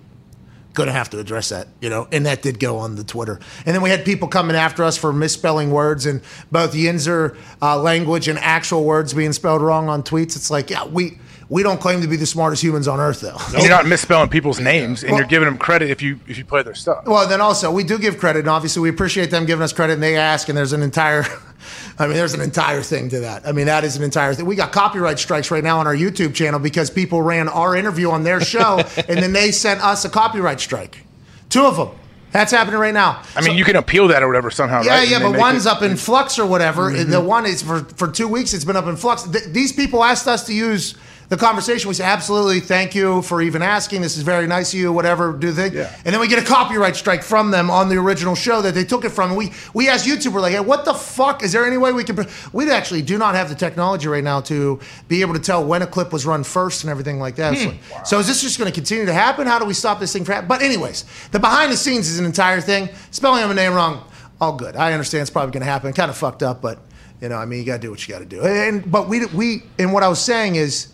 going 0.80 0.88
to 0.88 0.94
have 0.94 1.10
to 1.10 1.20
address 1.20 1.50
that, 1.50 1.68
you 1.82 1.90
know. 1.90 2.08
And 2.12 2.26
that 2.26 2.42
did 2.42 2.60
go 2.60 2.78
on 2.78 2.96
the 2.96 3.04
Twitter. 3.04 3.40
And 3.66 3.76
then 3.76 3.82
we 3.82 3.90
had 3.90 4.06
people 4.06 4.28
coming 4.28 4.56
after 4.56 4.84
us 4.84 4.98
for 4.98 5.12
misspelling 5.12 5.72
words 5.72 6.06
and 6.06 6.22
both 6.52 6.74
Yinzer 6.74 7.38
uh, 7.62 7.80
language 7.80 8.28
and 8.28 8.40
actual 8.40 8.86
words 8.86 9.14
being 9.14 9.34
spelled 9.34 9.62
wrong 9.62 9.90
on 9.90 10.04
tweets. 10.04 10.36
It's 10.38 10.50
like, 10.50 10.70
yeah, 10.70 10.86
we 10.86 11.20
we 11.50 11.64
don't 11.64 11.82
claim 11.82 12.02
to 12.02 12.08
be 12.08 12.16
the 12.16 12.26
smartest 12.28 12.62
humans 12.64 12.88
on 12.88 13.00
earth, 13.00 13.22
though. 13.22 13.36
And 13.54 13.62
you're 13.64 13.70
not 13.72 13.88
misspelling 13.88 14.30
people's 14.30 14.60
names, 14.60 15.02
and 15.04 15.12
Well- 15.12 15.22
you're 15.22 15.28
giving 15.28 15.48
them 15.48 15.58
credit 15.58 15.90
if 15.90 16.02
you 16.02 16.20
if 16.28 16.38
you 16.38 16.46
play 16.46 16.62
their 16.62 16.76
stuff. 16.76 17.06
Well, 17.06 17.28
then 17.28 17.42
also 17.42 17.72
we 17.72 17.84
do 17.84 17.98
give 17.98 18.18
credit, 18.20 18.40
and 18.40 18.48
obviously 18.50 18.82
we 18.84 18.90
appreciate 18.90 19.32
them 19.32 19.46
giving 19.46 19.64
us 19.64 19.74
credit. 19.74 19.94
And 19.94 20.04
they 20.04 20.16
ask, 20.16 20.48
and 20.50 20.58
there's 20.58 20.74
an 20.74 20.84
entire, 20.84 21.26
I 22.00 22.06
mean, 22.08 22.16
there's 22.16 22.34
an 22.36 22.42
entire 22.42 22.82
thing 22.84 23.10
to 23.10 23.22
that. 23.22 23.48
I 23.48 23.52
mean, 23.52 23.66
that 23.66 23.84
is 23.84 23.96
an 23.98 24.04
entire 24.04 24.34
thing. 24.36 24.46
We 24.46 24.56
got 24.56 24.72
copyright 24.72 25.18
strikes 25.20 25.50
right 25.50 25.64
now 25.64 25.80
on 25.80 25.88
our 25.88 25.96
YouTube 25.96 26.34
channel 26.36 26.60
because 26.60 26.90
people 26.92 27.22
ran 27.24 27.50
our 27.50 27.76
interview 27.76 28.12
on 28.12 28.24
their 28.24 28.42
show, 28.42 28.78
and 29.10 29.18
then 29.18 29.34
they 29.34 29.52
sent 29.52 29.84
us 29.84 30.06
a 30.06 30.10
copyright 30.10 30.60
strike, 30.60 31.04
two 31.50 31.66
of 31.66 31.78
them. 31.78 31.90
That's 32.32 32.52
happening 32.52 32.80
right 32.80 32.94
now. 32.94 33.24
I 33.36 33.42
mean, 33.42 33.58
you 33.58 33.64
can 33.66 33.76
appeal 33.76 34.08
that 34.10 34.22
or 34.22 34.28
whatever 34.28 34.52
somehow, 34.52 34.84
Yeah, 34.84 34.98
right? 35.00 35.10
yeah, 35.10 35.18
but 35.18 35.36
one's 35.36 35.66
it- 35.66 35.72
up 35.72 35.82
in 35.82 35.98
flux 35.98 36.38
or 36.38 36.46
whatever. 36.46 36.92
Mhm. 36.92 37.10
The 37.10 37.20
one 37.20 37.48
is 37.48 37.64
for 37.64 37.80
for 37.96 38.08
two 38.08 38.28
weeks. 38.28 38.54
It's 38.54 38.64
been 38.66 38.76
up 38.76 38.86
in 38.86 38.98
flux. 38.98 39.24
Th- 39.24 39.46
these 39.46 39.72
people 39.72 40.04
asked 40.04 40.28
us 40.28 40.44
to 40.46 40.54
use 40.54 40.94
the 41.30 41.38
conversation. 41.38 41.88
We 41.88 41.94
say 41.94 42.04
absolutely, 42.04 42.60
thank 42.60 42.96
you 42.96 43.22
for 43.22 43.42
even 43.42 43.62
asking. 43.62 44.02
This 44.02 44.18
is 44.18 44.24
very 44.24 44.48
nice 44.48 44.74
of 44.74 44.80
you. 44.80 44.92
Whatever, 44.92 45.32
do 45.34 45.52
the 45.52 45.70
they? 45.70 45.86
And 46.04 46.14
then 46.14 46.20
we 46.20 46.28
get 46.28 46.40
a 46.40 46.46
copyright 46.46 46.96
strike 46.96 47.24
from 47.24 47.52
them 47.52 47.70
on 47.70 47.88
the 47.88 47.98
original 47.98 48.36
show 48.36 48.62
that 48.62 48.74
they 48.74 48.84
took 48.84 49.06
it 49.06 49.10
from. 49.10 49.36
We 49.36 49.52
we 49.74 49.88
asked 49.88 50.08
YouTube. 50.08 50.34
We're 50.34 50.42
like, 50.42 50.54
hey, 50.54 50.60
what 50.60 50.86
the 50.86 50.94
fuck? 50.94 51.44
Is 51.44 51.52
there 51.52 51.66
any 51.66 51.78
way 51.78 51.94
we 51.94 52.04
can? 52.04 52.28
We 52.52 52.70
actually 52.72 53.04
do 53.04 53.18
not 53.18 53.36
have 53.36 53.48
the 53.50 53.56
technology 53.56 54.08
right 54.08 54.24
now 54.24 54.42
to 54.42 54.80
be 55.08 55.22
able 55.22 55.36
to 55.36 55.40
tell 55.40 55.64
when 55.64 55.82
a 55.84 55.88
clip 55.88 56.12
was 56.12 56.26
run 56.26 56.44
first 56.44 56.84
and 56.84 56.90
everything 56.90 57.20
like 57.20 57.36
that. 57.36 57.56
Hmm. 57.56 57.78
So, 57.90 58.04
so 58.04 58.20
is 58.20 58.28
this 58.28 58.42
just 58.42 58.58
going 58.58 58.72
to 58.72 58.76
continue 58.76 59.06
to 59.06 59.14
happen? 59.14 59.46
How 59.46 59.60
do 59.60 59.66
we 59.66 59.74
stop 59.74 60.00
this 60.00 60.12
thing 60.12 60.26
from 60.26 60.34
happening? 60.34 60.50
But 60.50 60.62
anyways, 60.64 61.06
the 61.32 61.40
behind 61.40 61.72
the 61.72 61.78
scenes 61.78 62.10
is 62.10 62.18
an 62.18 62.26
entire 62.26 62.62
thing. 62.62 62.90
Spelling 63.12 63.44
of 63.44 63.52
a 63.52 63.54
name 63.54 63.74
wrong, 63.74 64.04
all 64.42 64.56
good. 64.56 64.76
I 64.76 64.94
understand 64.94 65.22
it's 65.22 65.30
probably 65.30 65.52
going 65.52 65.62
to 65.62 65.72
happen. 65.72 65.94
Kind 65.94 66.10
of 66.10 66.18
fucked 66.18 66.42
up, 66.42 66.62
but 66.62 66.80
you 67.22 67.30
know, 67.30 67.36
I 67.36 67.46
mean, 67.46 67.60
you 67.60 67.66
got 67.66 67.76
to 67.76 67.82
do 67.82 67.92
what 67.92 68.08
you 68.08 68.14
got 68.14 68.20
to 68.20 68.26
do. 68.26 68.42
And 68.42 68.90
but 68.90 69.08
we 69.08 69.26
we 69.28 69.64
and 69.78 69.94
what 69.94 70.04
I 70.04 70.08
was 70.08 70.20
saying 70.20 70.56
is, 70.56 70.88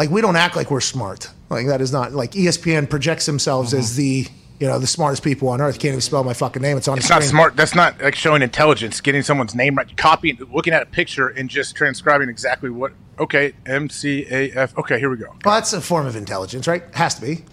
like, 0.00 0.10
we 0.10 0.22
don't 0.22 0.36
act 0.36 0.56
like 0.56 0.70
we're 0.70 0.80
smart. 0.80 1.30
Like 1.50 1.66
that 1.66 1.82
is 1.82 1.92
not 1.92 2.12
like 2.12 2.32
ESPN 2.32 2.88
projects 2.88 3.26
themselves 3.26 3.74
as 3.74 3.90
mm-hmm. 3.90 3.98
the 3.98 4.28
you 4.60 4.66
know 4.66 4.78
the 4.78 4.86
smartest 4.86 5.22
people 5.22 5.48
on 5.48 5.60
earth. 5.60 5.74
Can't 5.74 5.90
even 5.92 6.00
spell 6.00 6.24
my 6.24 6.32
fucking 6.32 6.62
name. 6.62 6.78
It's 6.78 6.88
on. 6.88 6.96
It's 6.96 7.10
not 7.10 7.22
smart. 7.22 7.54
That's 7.54 7.74
not 7.74 8.00
like 8.00 8.14
showing 8.14 8.40
intelligence. 8.40 9.02
Getting 9.02 9.20
someone's 9.20 9.54
name 9.54 9.74
right, 9.74 9.94
copying, 9.98 10.38
looking 10.50 10.72
at 10.72 10.82
a 10.82 10.86
picture, 10.86 11.28
and 11.28 11.50
just 11.50 11.76
transcribing 11.76 12.30
exactly 12.30 12.70
what. 12.70 12.92
Okay, 13.18 13.52
M 13.66 13.90
C 13.90 14.26
A 14.30 14.50
F. 14.52 14.78
Okay, 14.78 14.98
here 14.98 15.10
we 15.10 15.18
go. 15.18 15.34
Well, 15.44 15.56
that's 15.56 15.74
a 15.74 15.82
form 15.82 16.06
of 16.06 16.16
intelligence, 16.16 16.66
right? 16.66 16.82
Has 16.94 17.16
to 17.16 17.20
be. 17.20 17.44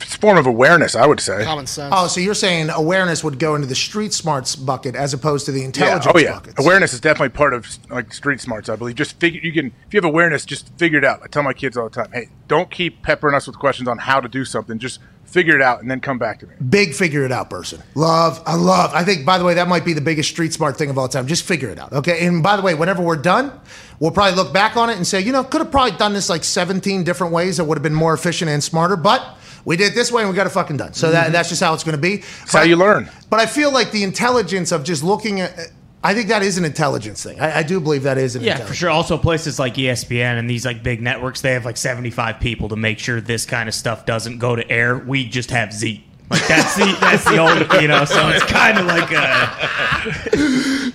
It's 0.00 0.14
a 0.14 0.18
form 0.18 0.38
of 0.38 0.46
awareness, 0.46 0.94
I 0.94 1.06
would 1.06 1.20
say. 1.20 1.44
Common 1.44 1.66
sense. 1.66 1.92
Oh, 1.96 2.06
so 2.06 2.20
you're 2.20 2.34
saying 2.34 2.70
awareness 2.70 3.22
would 3.24 3.38
go 3.38 3.54
into 3.54 3.66
the 3.66 3.74
street 3.74 4.12
smarts 4.12 4.54
bucket 4.56 4.94
as 4.94 5.12
opposed 5.12 5.46
to 5.46 5.52
the 5.52 5.60
Yeah. 5.60 5.66
intelligence 5.66 6.12
Oh 6.14 6.18
yeah. 6.18 6.32
bucket? 6.34 6.54
Awareness 6.58 6.92
is 6.92 7.00
definitely 7.00 7.30
part 7.30 7.52
of 7.54 7.66
like 7.90 8.12
street 8.12 8.40
smarts. 8.40 8.68
I 8.68 8.76
believe. 8.76 8.94
Just 8.96 9.18
figure 9.20 9.40
you 9.42 9.52
can. 9.52 9.66
If 9.86 9.94
you 9.94 9.98
have 9.98 10.04
awareness, 10.04 10.44
just 10.44 10.70
figure 10.78 10.98
it 10.98 11.04
out. 11.04 11.20
I 11.24 11.26
tell 11.26 11.42
my 11.42 11.52
kids 11.52 11.76
all 11.76 11.88
the 11.88 11.94
time. 12.02 12.10
Hey, 12.12 12.28
don't 12.46 12.70
keep 12.70 13.02
peppering 13.02 13.34
us 13.34 13.46
with 13.46 13.58
questions 13.58 13.88
on 13.88 13.98
how 13.98 14.20
to 14.20 14.28
do 14.28 14.44
something. 14.44 14.78
Just 14.78 15.00
figure 15.24 15.54
it 15.54 15.60
out 15.60 15.82
and 15.82 15.90
then 15.90 16.00
come 16.00 16.16
back 16.16 16.38
to 16.40 16.46
me. 16.46 16.54
Big 16.70 16.94
figure 16.94 17.22
it 17.22 17.30
out 17.30 17.50
person. 17.50 17.82
Love, 17.94 18.40
I 18.46 18.54
love. 18.54 18.90
I 18.94 19.04
think, 19.04 19.26
by 19.26 19.36
the 19.36 19.44
way, 19.44 19.52
that 19.54 19.68
might 19.68 19.84
be 19.84 19.92
the 19.92 20.00
biggest 20.00 20.30
street 20.30 20.54
smart 20.54 20.78
thing 20.78 20.88
of 20.88 20.96
all 20.96 21.06
time. 21.06 21.26
Just 21.26 21.42
figure 21.44 21.68
it 21.68 21.78
out, 21.78 21.92
okay? 21.92 22.24
And 22.26 22.42
by 22.42 22.56
the 22.56 22.62
way, 22.62 22.74
whenever 22.74 23.02
we're 23.02 23.16
done, 23.16 23.52
we'll 24.00 24.10
probably 24.10 24.36
look 24.36 24.54
back 24.54 24.78
on 24.78 24.88
it 24.88 24.96
and 24.96 25.06
say, 25.06 25.20
you 25.20 25.30
know, 25.32 25.44
could 25.44 25.60
have 25.60 25.70
probably 25.70 25.98
done 25.98 26.14
this 26.14 26.30
like 26.30 26.44
17 26.44 27.04
different 27.04 27.30
ways 27.34 27.58
that 27.58 27.64
would 27.64 27.76
have 27.76 27.82
been 27.82 27.92
more 27.94 28.14
efficient 28.14 28.50
and 28.50 28.64
smarter, 28.64 28.96
but 28.96 29.36
we 29.68 29.76
did 29.76 29.92
it 29.92 29.94
this 29.94 30.10
way 30.10 30.22
and 30.22 30.30
we 30.30 30.34
got 30.34 30.46
it 30.46 30.50
fucking 30.50 30.78
done. 30.78 30.94
So 30.94 31.10
that, 31.10 31.24
mm-hmm. 31.24 31.32
that's 31.32 31.50
just 31.50 31.62
how 31.62 31.74
it's 31.74 31.84
going 31.84 31.94
to 31.94 32.00
be. 32.00 32.16
That's 32.16 32.54
how 32.54 32.62
you 32.62 32.76
learn. 32.76 33.10
But 33.28 33.40
I 33.40 33.44
feel 33.44 33.70
like 33.70 33.90
the 33.90 34.02
intelligence 34.02 34.72
of 34.72 34.82
just 34.82 35.04
looking 35.04 35.42
at, 35.42 35.70
I 36.02 36.14
think 36.14 36.28
that 36.28 36.42
is 36.42 36.56
an 36.56 36.64
intelligence 36.64 37.22
thing. 37.22 37.38
I, 37.38 37.58
I 37.58 37.62
do 37.64 37.78
believe 37.78 38.04
that 38.04 38.16
is 38.16 38.34
an 38.34 38.40
Yeah, 38.42 38.52
intelligence. 38.52 38.70
for 38.70 38.74
sure. 38.80 38.88
Also, 38.88 39.18
places 39.18 39.58
like 39.58 39.74
ESPN 39.74 40.38
and 40.38 40.48
these 40.48 40.64
like 40.64 40.82
big 40.82 41.02
networks, 41.02 41.42
they 41.42 41.52
have 41.52 41.66
like 41.66 41.76
seventy 41.76 42.08
five 42.08 42.40
people 42.40 42.70
to 42.70 42.76
make 42.76 42.98
sure 42.98 43.20
this 43.20 43.44
kind 43.44 43.68
of 43.68 43.74
stuff 43.74 44.06
doesn't 44.06 44.38
go 44.38 44.56
to 44.56 44.66
air. 44.70 44.96
We 44.96 45.28
just 45.28 45.50
have 45.50 45.70
Zeke. 45.70 46.02
Like 46.30 46.46
that's 46.46 46.74
the 46.74 46.96
that's 47.00 47.24
the 47.24 47.36
old 47.36 47.82
you 47.82 47.88
know. 47.88 48.06
So 48.06 48.26
it's 48.28 48.44
kind 48.44 48.78
of 48.78 48.86
like 48.86 49.10
a 49.10 49.16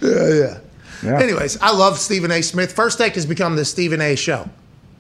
yeah, 0.02 0.60
yeah. 1.04 1.20
Anyways, 1.22 1.62
I 1.62 1.72
love 1.74 2.00
Stephen 2.00 2.32
A. 2.32 2.42
Smith. 2.42 2.74
First 2.74 2.98
Take 2.98 3.14
has 3.14 3.28
become 3.28 3.56
the 3.56 3.66
Stephen 3.66 4.02
A. 4.02 4.16
show. 4.16 4.50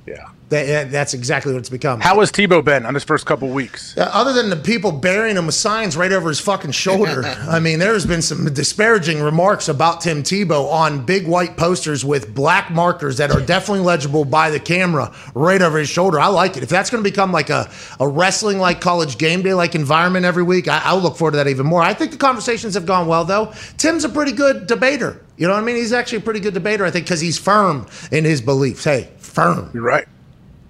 Yeah. 0.05 0.29
That, 0.49 0.91
that's 0.91 1.15
exactly 1.15 1.51
what 1.51 1.59
it's 1.59 1.69
become. 1.69 1.99
How 1.99 2.19
has 2.19 2.31
Tebow 2.31 2.63
been 2.63 2.85
on 2.85 2.93
his 2.93 3.03
first 3.03 3.25
couple 3.25 3.49
weeks? 3.49 3.97
Uh, 3.97 4.07
other 4.13 4.33
than 4.33 4.51
the 4.51 4.55
people 4.55 4.91
burying 4.91 5.35
him 5.35 5.47
with 5.47 5.55
signs 5.55 5.97
right 5.97 6.11
over 6.11 6.29
his 6.29 6.39
fucking 6.39 6.71
shoulder, 6.71 7.23
I 7.49 7.59
mean, 7.59 7.79
there's 7.79 8.05
been 8.05 8.21
some 8.21 8.45
disparaging 8.53 9.19
remarks 9.19 9.67
about 9.67 10.01
Tim 10.01 10.21
Tebow 10.21 10.71
on 10.71 11.05
big 11.05 11.27
white 11.27 11.57
posters 11.57 12.05
with 12.05 12.35
black 12.35 12.69
markers 12.69 13.17
that 13.17 13.31
are 13.31 13.41
definitely 13.45 13.83
legible 13.83 14.25
by 14.25 14.51
the 14.51 14.59
camera 14.59 15.15
right 15.33 15.61
over 15.61 15.79
his 15.79 15.89
shoulder. 15.89 16.19
I 16.19 16.27
like 16.27 16.55
it. 16.55 16.61
If 16.61 16.69
that's 16.69 16.91
going 16.91 17.03
to 17.03 17.09
become 17.09 17.31
like 17.31 17.49
a, 17.49 17.71
a 17.99 18.07
wrestling 18.07 18.59
like 18.59 18.79
college 18.79 19.17
game 19.17 19.41
day 19.41 19.55
like 19.55 19.73
environment 19.73 20.23
every 20.23 20.43
week, 20.43 20.67
I, 20.67 20.81
I'll 20.83 20.99
look 20.99 21.17
forward 21.17 21.31
to 21.31 21.37
that 21.37 21.47
even 21.47 21.65
more. 21.65 21.81
I 21.81 21.95
think 21.95 22.11
the 22.11 22.17
conversations 22.17 22.75
have 22.75 22.85
gone 22.85 23.07
well, 23.07 23.25
though. 23.25 23.53
Tim's 23.77 24.03
a 24.03 24.09
pretty 24.09 24.33
good 24.33 24.67
debater. 24.67 25.19
You 25.37 25.47
know 25.47 25.53
what 25.53 25.61
I 25.61 25.65
mean? 25.65 25.75
He's 25.75 25.93
actually 25.93 26.19
a 26.19 26.21
pretty 26.21 26.39
good 26.39 26.53
debater, 26.53 26.85
I 26.85 26.91
think, 26.91 27.05
because 27.05 27.19
he's 27.21 27.37
firm 27.37 27.87
in 28.11 28.23
his 28.23 28.41
beliefs. 28.41 28.83
Hey, 28.83 29.09
firm. 29.17 29.71
You're 29.73 29.83
right. 29.83 30.07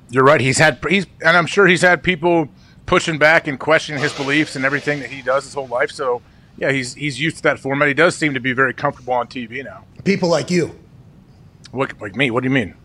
You're 0.09 0.23
right. 0.23 0.39
He's 0.39 0.57
had 0.57 0.79
he's 0.89 1.05
and 1.25 1.35
I'm 1.35 1.45
sure 1.47 1.65
he's 1.67 1.81
had 1.81 2.03
people 2.03 2.47
pushing 2.85 3.17
back 3.17 3.47
and 3.47 3.59
questioning 3.59 4.01
his 4.01 4.13
beliefs 4.13 4.55
and 4.55 4.63
everything 4.63 4.99
that 4.99 5.09
he 5.09 5.21
does 5.21 5.43
his 5.45 5.53
whole 5.53 5.67
life. 5.67 5.91
So 5.91 6.21
yeah, 6.57 6.71
he's 6.71 6.93
he's 6.93 7.19
used 7.19 7.37
to 7.37 7.43
that 7.43 7.59
format. 7.59 7.87
He 7.87 7.93
does 7.93 8.15
seem 8.15 8.33
to 8.35 8.39
be 8.39 8.53
very 8.53 8.73
comfortable 8.73 9.13
on 9.13 9.27
TV 9.27 9.63
now. 9.63 9.85
People 10.03 10.29
like 10.29 10.49
you. 10.51 10.77
What 11.71 11.99
like 11.99 12.15
me? 12.15 12.29
What 12.31 12.43
do 12.43 12.49
you 12.49 12.53
mean? 12.53 12.75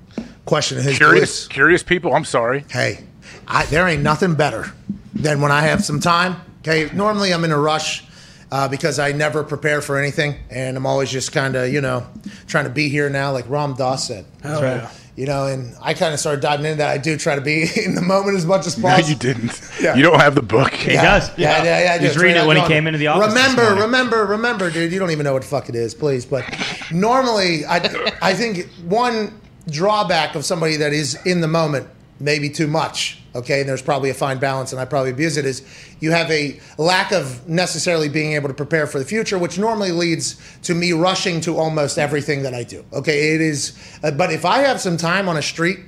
Question 0.47 0.79
his 0.79 0.97
Curious, 0.97 1.21
beliefs. 1.45 1.49
curious 1.49 1.83
people. 1.83 2.15
I'm 2.15 2.25
sorry. 2.25 2.65
Hey, 2.71 3.05
I, 3.47 3.67
there 3.67 3.87
ain't 3.87 4.03
nothing 4.03 4.35
better 4.35 4.73
than 5.15 5.43
when 5.43 5.53
I 5.53 5.61
have 5.61 5.85
some 5.85 6.01
time. 6.01 6.37
Okay, 6.61 6.89
normally 6.95 7.33
I'm 7.35 7.45
in 7.45 7.53
a 7.53 7.59
rush 7.59 8.05
uh, 8.51 8.69
because 8.69 8.99
I 8.99 9.13
never 9.13 9.45
prepare 9.45 9.81
for 9.83 9.99
anything, 9.99 10.37
and 10.51 10.77
I'm 10.77 10.87
always 10.87 11.11
just 11.11 11.33
kind 11.33 11.55
of 11.57 11.73
you 11.73 11.81
know 11.81 12.07
trying 12.47 12.65
to 12.65 12.71
be 12.71 12.89
here 12.89 13.09
now, 13.11 13.33
like 13.33 13.49
Ram 13.49 13.75
Dass 13.75 14.07
said. 14.09 14.25
Hell 14.43 14.63
yeah. 14.63 14.91
You 15.17 15.27
know, 15.27 15.47
and 15.49 15.75
I 15.83 15.95
kind 15.95 16.15
of 16.15 16.21
started 16.21 16.41
diving 16.43 16.65
into 16.65 16.79
that. 16.79 16.91
I 16.91 16.99
do 16.99 17.17
try 17.17 17.35
to 17.35 17.41
be 17.41 17.67
in 17.85 17.97
the 17.97 18.01
moment 18.03 18.37
as 18.37 18.47
much 18.47 18.69
as 18.69 18.79
No, 18.79 18.89
possible. 18.89 19.09
you 19.09 19.17
didn't. 19.17 19.61
Yeah. 19.83 19.97
You 19.97 20.03
don't 20.05 20.21
have 20.21 20.37
the 20.37 20.43
book. 20.43 20.73
He 20.73 20.93
does. 20.93 21.37
Yeah, 21.37 21.65
yeah, 21.65 21.85
yeah. 21.87 21.93
I 21.95 21.99
do. 21.99 22.05
He's 22.07 22.17
reading 22.17 22.37
right 22.37 22.45
it 22.45 22.47
when 22.47 22.57
he 22.57 22.63
came 22.69 22.87
into 22.87 22.99
the 23.01 23.09
office. 23.09 23.35
Remember, 23.35 23.63
morning. 23.65 23.83
remember, 23.83 24.27
remember, 24.27 24.71
dude. 24.71 24.93
You 24.93 25.01
don't 25.01 25.11
even 25.11 25.25
know 25.25 25.33
what 25.33 25.43
the 25.43 25.49
fuck 25.49 25.69
it 25.69 25.75
is, 25.75 25.93
please. 25.93 26.25
But 26.25 26.45
normally, 26.93 27.65
I, 27.67 27.79
I 28.23 28.33
think 28.35 28.69
one 28.87 29.41
drawback 29.69 30.37
of 30.37 30.45
somebody 30.45 30.77
that 30.77 30.93
is 30.93 31.19
in 31.27 31.41
the 31.41 31.49
moment, 31.49 31.89
maybe 32.21 32.49
too 32.49 32.69
much. 32.69 33.21
Okay, 33.39 33.61
and 33.61 33.69
there's 33.69 33.83
probably 33.83 34.11
a 34.11 34.15
fine 34.15 34.39
balance, 34.39 34.73
and 34.73 34.81
I 34.81 34.85
probably 34.85 35.11
abuse 35.11 35.37
it. 35.37 35.45
Is 35.45 35.63
you 36.01 36.11
have 36.11 36.31
a 36.31 36.61
lack 36.77 37.13
of 37.13 37.49
necessarily 37.49 38.09
being 38.09 38.33
able 38.33 38.49
to 38.49 38.55
prepare 38.55 38.87
for 38.87 38.99
the 38.99 39.05
future, 39.05 39.39
which 39.39 39.59
normally 39.59 39.93
leads 39.93 40.41
to 40.63 40.75
me 40.75 40.93
rushing 40.93 41.41
to 41.43 41.57
almost 41.57 41.99
everything 41.99 42.43
that 42.43 42.55
I 42.55 42.65
do. 42.65 42.85
Okay, 42.93 43.35
it 43.35 43.41
is. 43.41 43.79
Uh, 44.03 44.11
but 44.11 44.33
if 44.33 44.45
I 44.45 44.59
have 44.59 44.81
some 44.81 44.97
time 44.97 45.29
on 45.29 45.37
a 45.37 45.43
street, 45.43 45.79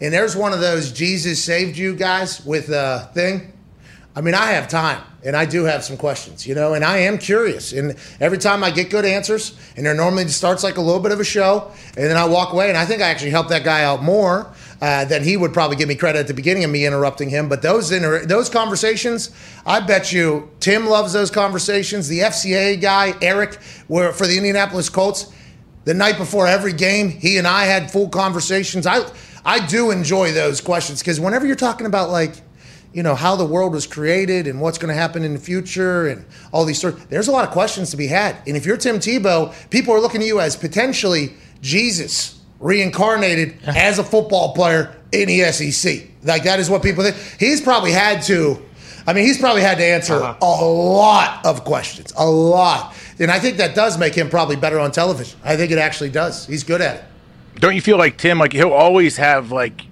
and 0.00 0.12
there's 0.12 0.36
one 0.36 0.52
of 0.52 0.60
those 0.60 0.92
Jesus 0.92 1.42
saved 1.42 1.76
you 1.76 1.94
guys 1.94 2.44
with 2.44 2.68
a 2.68 3.10
thing. 3.14 3.52
I 4.14 4.20
mean, 4.20 4.34
I 4.34 4.46
have 4.46 4.68
time 4.68 5.02
and 5.24 5.36
I 5.36 5.44
do 5.44 5.64
have 5.64 5.84
some 5.84 5.96
questions, 5.96 6.46
you 6.46 6.54
know, 6.54 6.74
and 6.74 6.84
I 6.84 6.98
am 6.98 7.18
curious. 7.18 7.72
And 7.72 7.96
every 8.20 8.38
time 8.38 8.62
I 8.62 8.70
get 8.70 8.90
good 8.90 9.04
answers, 9.04 9.56
and 9.76 9.84
there 9.84 9.94
normally 9.94 10.28
starts 10.28 10.62
like 10.62 10.76
a 10.76 10.80
little 10.80 11.00
bit 11.00 11.12
of 11.12 11.20
a 11.20 11.24
show, 11.24 11.70
and 11.96 12.06
then 12.06 12.16
I 12.16 12.26
walk 12.26 12.52
away, 12.52 12.68
and 12.68 12.78
I 12.78 12.84
think 12.84 13.02
I 13.02 13.08
actually 13.08 13.30
help 13.30 13.48
that 13.48 13.64
guy 13.64 13.84
out 13.84 14.02
more 14.02 14.52
uh, 14.80 15.04
than 15.04 15.24
he 15.24 15.36
would 15.36 15.52
probably 15.52 15.76
give 15.76 15.88
me 15.88 15.94
credit 15.94 16.20
at 16.20 16.26
the 16.28 16.34
beginning 16.34 16.64
of 16.64 16.70
me 16.70 16.86
interrupting 16.86 17.28
him. 17.28 17.48
But 17.48 17.62
those 17.62 17.90
inter- 17.90 18.24
those 18.24 18.48
conversations, 18.48 19.30
I 19.66 19.80
bet 19.80 20.12
you 20.12 20.50
Tim 20.60 20.86
loves 20.86 21.12
those 21.12 21.30
conversations. 21.30 22.08
The 22.08 22.20
FCA 22.20 22.80
guy, 22.80 23.14
Eric, 23.20 23.58
were 23.88 24.12
for 24.12 24.26
the 24.26 24.36
Indianapolis 24.36 24.88
Colts. 24.88 25.32
The 25.84 25.94
night 25.94 26.18
before 26.18 26.46
every 26.46 26.72
game, 26.72 27.08
he 27.08 27.38
and 27.38 27.46
I 27.46 27.64
had 27.64 27.90
full 27.90 28.08
conversations. 28.08 28.86
I 28.86 29.08
I 29.44 29.66
do 29.66 29.90
enjoy 29.90 30.32
those 30.32 30.60
questions 30.60 31.00
because 31.00 31.18
whenever 31.18 31.46
you're 31.46 31.56
talking 31.56 31.86
about 31.86 32.10
like 32.10 32.34
you 32.92 33.02
know 33.02 33.14
how 33.14 33.36
the 33.36 33.44
world 33.44 33.72
was 33.72 33.86
created 33.86 34.46
and 34.46 34.60
what's 34.60 34.78
going 34.78 34.88
to 34.88 34.94
happen 34.94 35.22
in 35.22 35.34
the 35.34 35.40
future 35.40 36.06
and 36.08 36.24
all 36.52 36.64
these 36.64 36.78
stories. 36.78 37.04
There's 37.06 37.28
a 37.28 37.32
lot 37.32 37.44
of 37.44 37.50
questions 37.50 37.90
to 37.90 37.96
be 37.96 38.06
had. 38.06 38.36
And 38.46 38.56
if 38.56 38.64
you're 38.64 38.76
Tim 38.76 38.96
Tebow, 38.96 39.54
people 39.70 39.94
are 39.94 40.00
looking 40.00 40.22
at 40.22 40.26
you 40.26 40.40
as 40.40 40.56
potentially 40.56 41.34
Jesus 41.60 42.37
reincarnated 42.60 43.58
as 43.66 43.98
a 43.98 44.04
football 44.04 44.54
player 44.54 44.94
in 45.12 45.28
the 45.28 45.40
SEC. 45.52 46.08
Like 46.24 46.44
that 46.44 46.60
is 46.60 46.68
what 46.68 46.82
people 46.82 47.04
think. 47.04 47.16
He's 47.38 47.60
probably 47.60 47.92
had 47.92 48.22
to. 48.24 48.62
I 49.06 49.14
mean, 49.14 49.24
he's 49.24 49.38
probably 49.38 49.62
had 49.62 49.78
to 49.78 49.84
answer 49.84 50.14
uh-huh. 50.14 50.36
a 50.42 50.64
lot 50.64 51.44
of 51.46 51.64
questions, 51.64 52.12
a 52.16 52.26
lot. 52.26 52.94
And 53.18 53.30
I 53.30 53.38
think 53.38 53.56
that 53.56 53.74
does 53.74 53.96
make 53.96 54.14
him 54.14 54.28
probably 54.28 54.56
better 54.56 54.78
on 54.78 54.92
television. 54.92 55.40
I 55.42 55.56
think 55.56 55.72
it 55.72 55.78
actually 55.78 56.10
does. 56.10 56.46
He's 56.46 56.62
good 56.62 56.82
at 56.82 56.96
it. 56.96 57.04
Don't 57.60 57.74
you 57.74 57.80
feel 57.80 57.96
like 57.96 58.18
Tim? 58.18 58.38
Like 58.38 58.52
he'll 58.52 58.72
always 58.72 59.16
have 59.16 59.50
like 59.50 59.82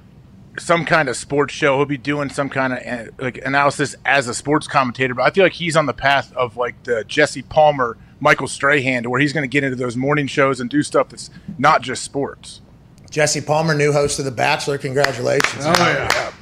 some 0.60 0.84
kind 0.84 1.08
of 1.08 1.16
sports 1.16 1.52
show. 1.54 1.76
He'll 1.76 1.84
be 1.86 1.96
doing 1.98 2.28
some 2.30 2.48
kind 2.48 2.72
of 2.72 2.78
uh, 2.86 3.10
like 3.18 3.38
analysis 3.44 3.94
as 4.04 4.28
a 4.28 4.34
sports 4.34 4.66
commentator. 4.66 5.14
But 5.14 5.22
I 5.24 5.30
feel 5.30 5.44
like 5.44 5.52
he's 5.54 5.76
on 5.76 5.86
the 5.86 5.92
path 5.94 6.32
of 6.34 6.56
like 6.56 6.82
the 6.84 7.04
Jesse 7.04 7.42
Palmer, 7.42 7.96
Michael 8.20 8.48
Strahan, 8.48 9.02
to 9.04 9.10
where 9.10 9.20
he's 9.20 9.32
going 9.32 9.44
to 9.44 9.48
get 9.48 9.64
into 9.64 9.76
those 9.76 9.96
morning 9.96 10.26
shows 10.26 10.60
and 10.60 10.68
do 10.70 10.82
stuff 10.82 11.08
that's 11.10 11.30
not 11.58 11.82
just 11.82 12.02
sports. 12.02 12.60
Jesse 13.10 13.40
Palmer, 13.40 13.74
new 13.74 13.92
host 13.92 14.18
of 14.18 14.24
The 14.24 14.30
Bachelor. 14.30 14.78
Congratulations. 14.78 15.64
Oh, 15.64 15.72
yeah. 15.78 16.32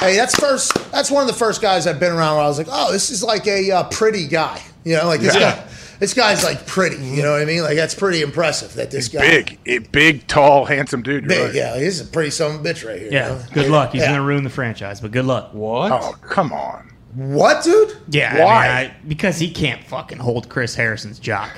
Hey, 0.00 0.16
that's 0.16 0.34
first. 0.38 0.74
That's 0.90 1.10
one 1.10 1.22
of 1.22 1.28
the 1.28 1.38
first 1.38 1.60
guys 1.62 1.86
I've 1.86 2.00
been 2.00 2.12
around 2.12 2.36
where 2.36 2.44
I 2.44 2.48
was 2.48 2.58
like, 2.58 2.68
oh, 2.70 2.90
this 2.92 3.10
is 3.10 3.22
like 3.22 3.46
a 3.46 3.70
uh, 3.70 3.84
pretty 3.84 4.26
guy. 4.26 4.60
You 4.84 4.96
know, 4.96 5.06
like 5.06 5.20
this 5.20 5.34
Yeah. 5.34 5.56
guy. 5.56 5.68
This 6.02 6.14
guy's 6.14 6.42
like 6.42 6.66
pretty. 6.66 6.96
You 6.96 7.22
know 7.22 7.30
what 7.30 7.42
I 7.42 7.44
mean? 7.44 7.62
Like 7.62 7.76
that's 7.76 7.94
pretty 7.94 8.22
impressive 8.22 8.74
that 8.74 8.90
this 8.90 9.06
guy 9.06 9.20
Big, 9.64 9.92
big, 9.92 10.26
tall, 10.26 10.64
handsome 10.64 11.00
dude. 11.00 11.28
Big. 11.28 11.40
right. 11.40 11.54
Yeah, 11.54 11.78
he's 11.78 12.00
a 12.00 12.04
pretty 12.04 12.30
son 12.30 12.56
of 12.56 12.60
a 12.60 12.68
bitch 12.68 12.84
right 12.84 12.98
here. 12.98 13.12
Yeah, 13.12 13.28
you 13.28 13.34
know? 13.36 13.42
good 13.52 13.70
luck. 13.70 13.92
He's 13.92 14.00
Yeah. 14.02 14.08
going 14.08 14.18
to 14.18 14.24
ruin 14.26 14.42
the 14.42 14.50
franchise, 14.50 15.00
but 15.00 15.12
good 15.12 15.26
luck. 15.26 15.50
What? 15.52 15.92
Oh, 15.92 16.16
come 16.22 16.52
on. 16.52 16.90
What, 17.14 17.62
dude? 17.62 17.96
Yeah, 18.08 18.42
Why? 18.42 18.66
I 18.66 18.82
mean, 18.82 18.90
I, 18.90 18.94
because 19.06 19.38
he 19.38 19.48
can't 19.48 19.84
fucking 19.84 20.18
hold 20.18 20.48
Chris 20.48 20.74
Harrison's 20.74 21.20
jock. 21.20 21.52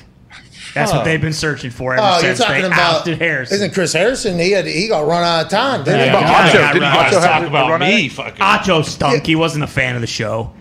That's 0.74 0.92
what 0.92 1.06
they've 1.06 1.22
been 1.22 1.32
searching 1.32 1.70
for 1.70 1.94
ever 1.94 2.02
Oh, 2.02 2.10
you're 2.20 2.34
since 2.34 2.40
talking 2.40 2.60
they 2.60 2.66
about 2.66 2.96
ousted 2.96 3.16
Harrison. 3.18 3.54
Isn't 3.54 3.72
Chris 3.72 3.94
Harrison? 3.94 4.38
He 4.38 4.50
had 4.50 4.66
he 4.66 4.88
got 4.88 5.06
run 5.06 5.22
out 5.24 5.44
of 5.46 5.50
time. 5.50 5.84
Didn't 5.84 6.00
Yeah, 6.00 6.06
he? 6.06 6.12
But 6.12 6.20
yeah, 6.22 6.50
Acho, 6.50 6.72
didn't 6.74 6.82
right. 6.82 7.06
Acho 7.06 7.10
Talk 7.12 7.22
have 7.22 7.42
to 7.44 7.48
about 7.48 7.70
run 7.70 7.80
me, 7.80 8.06
it? 8.06 8.12
fucking. 8.12 8.42
Acho 8.42 8.84
stunk. 8.84 9.24
He 9.24 9.36
wasn't 9.36 9.64
a 9.64 9.68
fan 9.68 9.94
of 9.94 10.02
the 10.02 10.06
show. 10.06 10.52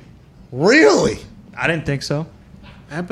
Really? 0.54 1.18
I 1.58 1.68
didn't 1.68 1.86
think 1.86 2.02
so. 2.04 2.28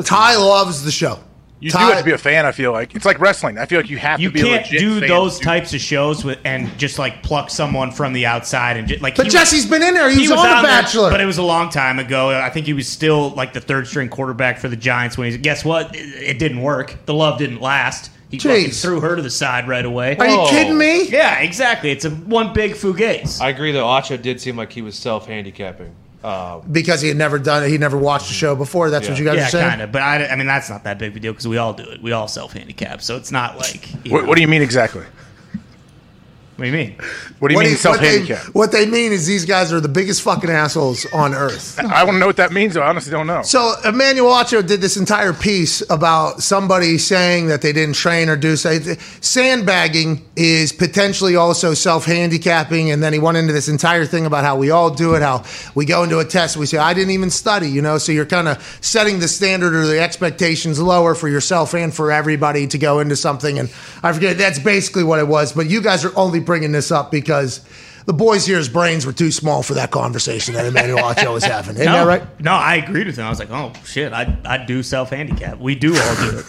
Ty 0.05 0.37
loves 0.37 0.83
the 0.83 0.91
show. 0.91 1.19
You 1.59 1.69
Ty- 1.69 1.85
do 1.85 1.91
have 1.91 1.99
to 1.99 2.05
be 2.05 2.11
a 2.11 2.17
fan. 2.17 2.47
I 2.47 2.51
feel 2.53 2.71
like 2.71 2.95
it's 2.95 3.05
like 3.05 3.19
wrestling. 3.19 3.59
I 3.59 3.67
feel 3.67 3.79
like 3.79 3.89
you 3.89 3.97
have 3.99 4.19
You 4.19 4.29
to 4.29 4.33
be 4.33 4.39
a 4.41 4.43
can't 4.43 4.63
legit 4.65 4.79
do 4.79 4.99
fan 4.99 5.09
those 5.09 5.37
to- 5.37 5.45
types 5.45 5.73
of 5.75 5.79
shows 5.79 6.25
with 6.25 6.39
and 6.43 6.75
just 6.79 6.97
like 6.97 7.21
pluck 7.21 7.51
someone 7.51 7.91
from 7.91 8.13
the 8.13 8.25
outside 8.25 8.77
and 8.77 8.87
just 8.87 9.03
like. 9.03 9.15
But 9.15 9.25
he 9.25 9.27
was- 9.27 9.33
Jesse's 9.35 9.65
been 9.67 9.83
in 9.83 9.93
there. 9.93 10.09
He, 10.09 10.21
was, 10.21 10.31
on 10.31 10.37
The 10.37 10.63
Bachelor. 10.67 11.11
but 11.11 11.21
it 11.21 11.25
was 11.25 11.37
a 11.37 11.43
long 11.43 11.69
time 11.69 11.99
ago. 11.99 12.29
I 12.31 12.49
think 12.49 12.65
he 12.65 12.73
was 12.73 12.87
still 12.87 13.29
like 13.35 13.53
the 13.53 13.61
third 13.61 13.85
string 13.87 14.09
quarterback 14.09 14.57
for 14.57 14.69
the 14.69 14.75
Giants 14.75 15.19
when 15.19 15.29
he's. 15.29 15.37
Guess 15.37 15.63
what? 15.63 15.95
It, 15.95 15.99
it 15.99 16.39
didn't 16.39 16.61
work. 16.63 16.95
The 17.05 17.13
love 17.13 17.37
didn't 17.37 17.61
last. 17.61 18.09
He 18.31 18.37
Jeez. 18.39 18.81
threw 18.81 18.99
her 19.01 19.15
to 19.17 19.21
the 19.21 19.29
side 19.29 19.67
right 19.67 19.85
away. 19.85 20.15
Are 20.17 20.25
you 20.27 20.47
kidding 20.49 20.77
me? 20.77 21.09
Yeah, 21.09 21.39
exactly. 21.41 21.91
It's 21.91 22.05
a 22.05 22.09
one 22.09 22.53
big 22.53 22.71
fugaze. 22.71 23.39
I 23.41 23.49
agree 23.49 23.71
though. 23.71 23.85
Acho 23.85 24.19
did 24.19 24.41
seem 24.41 24.55
like 24.55 24.71
he 24.71 24.81
was 24.81 24.95
self 24.97 25.27
handicapping. 25.27 25.93
Uh, 26.23 26.59
Because 26.71 27.01
he 27.01 27.07
had 27.07 27.17
never 27.17 27.39
done 27.39 27.63
it. 27.63 27.69
He 27.69 27.77
never 27.77 27.97
watched 27.97 28.27
the 28.27 28.33
show 28.33 28.55
before. 28.55 28.89
That's 28.89 29.09
what 29.09 29.17
you 29.17 29.25
guys 29.25 29.37
yeah, 29.37 29.47
are 29.47 29.49
saying? 29.49 29.69
kind 29.69 29.81
of. 29.81 29.91
But 29.91 30.03
I, 30.03 30.27
I 30.27 30.35
mean, 30.35 30.47
that's 30.47 30.69
not 30.69 30.83
that 30.83 30.99
big 30.99 31.11
of 31.11 31.17
a 31.17 31.19
deal 31.19 31.31
because 31.33 31.47
we 31.47 31.57
all 31.57 31.73
do 31.73 31.83
it. 31.83 32.01
We 32.01 32.11
all 32.11 32.27
self 32.27 32.53
handicap, 32.53 33.01
so 33.01 33.17
it's 33.17 33.31
not 33.31 33.57
like. 33.57 33.87
What, 34.07 34.27
what 34.27 34.35
do 34.35 34.41
you 34.41 34.47
mean 34.47 34.61
exactly? 34.61 35.05
What 36.61 36.65
do 36.69 36.77
you 36.77 36.85
mean? 36.85 36.95
What 37.39 37.47
do 37.47 37.53
you 37.53 37.57
What, 37.57 37.63
mean 37.63 37.71
he- 37.71 37.75
self 37.77 37.95
what, 37.95 38.01
they, 38.01 38.35
what 38.53 38.71
they 38.71 38.85
mean 38.85 39.11
is 39.11 39.25
these 39.25 39.45
guys 39.45 39.73
are 39.73 39.79
the 39.79 39.87
biggest 39.89 40.21
fucking 40.21 40.49
assholes 40.51 41.07
on 41.11 41.33
earth. 41.33 41.79
I 41.83 42.03
want 42.03 42.15
to 42.15 42.19
know 42.19 42.27
what 42.27 42.37
that 42.37 42.51
means. 42.51 42.75
though. 42.75 42.81
I 42.83 42.89
honestly 42.89 43.11
don't 43.11 43.25
know. 43.25 43.41
So 43.41 43.73
Emmanuel 43.83 44.29
Acho 44.31 44.65
did 44.65 44.79
this 44.79 44.95
entire 44.95 45.33
piece 45.33 45.81
about 45.89 46.43
somebody 46.43 46.99
saying 46.99 47.47
that 47.47 47.63
they 47.63 47.73
didn't 47.73 47.95
train 47.95 48.29
or 48.29 48.35
do 48.37 48.55
say 48.55 48.79
sandbagging 49.21 50.23
is 50.35 50.71
potentially 50.71 51.35
also 51.35 51.73
self-handicapping, 51.73 52.91
and 52.91 53.01
then 53.01 53.11
he 53.13 53.17
went 53.19 53.37
into 53.37 53.53
this 53.53 53.67
entire 53.67 54.05
thing 54.05 54.25
about 54.27 54.43
how 54.43 54.55
we 54.55 54.69
all 54.69 54.91
do 54.91 55.15
it, 55.15 55.21
how 55.23 55.43
we 55.73 55.85
go 55.85 56.03
into 56.03 56.19
a 56.19 56.25
test, 56.25 56.57
we 56.57 56.65
say 56.67 56.77
I 56.77 56.93
didn't 56.93 57.11
even 57.11 57.31
study, 57.31 57.69
you 57.69 57.81
know. 57.81 57.97
So 57.97 58.11
you're 58.11 58.25
kind 58.25 58.47
of 58.47 58.61
setting 58.81 59.19
the 59.19 59.27
standard 59.27 59.73
or 59.73 59.87
the 59.87 59.99
expectations 59.99 60.79
lower 60.79 61.15
for 61.15 61.27
yourself 61.27 61.73
and 61.73 61.93
for 61.93 62.11
everybody 62.11 62.67
to 62.67 62.77
go 62.77 62.99
into 62.99 63.15
something. 63.15 63.57
And 63.57 63.69
I 64.03 64.13
forget 64.13 64.37
that's 64.37 64.59
basically 64.59 65.03
what 65.03 65.19
it 65.19 65.27
was. 65.27 65.53
But 65.53 65.69
you 65.69 65.81
guys 65.81 66.05
are 66.05 66.15
only 66.17 66.39
bringing 66.51 66.73
this 66.73 66.91
up 66.91 67.11
because. 67.11 67.61
The 68.03 68.13
boys 68.13 68.47
here's 68.47 68.67
brains 68.67 69.05
were 69.05 69.13
too 69.13 69.29
small 69.29 69.61
for 69.61 69.75
that 69.75 69.91
conversation 69.91 70.55
that 70.55 70.65
Emmanuel 70.65 71.03
Acho 71.03 71.35
was 71.35 71.43
having. 71.43 71.75
Isn't 71.75 71.85
no, 71.85 72.03
that 72.03 72.07
right? 72.07 72.41
No, 72.41 72.51
I 72.51 72.77
agreed 72.77 73.05
with 73.05 73.15
him. 73.15 73.25
I 73.25 73.29
was 73.29 73.37
like, 73.37 73.51
oh 73.51 73.73
shit, 73.85 74.11
I 74.11 74.39
I 74.43 74.57
do 74.57 74.81
self 74.81 75.11
handicap. 75.11 75.59
We 75.59 75.75
do 75.75 75.95
all 75.95 76.15
do 76.15 76.39
it. 76.39 76.45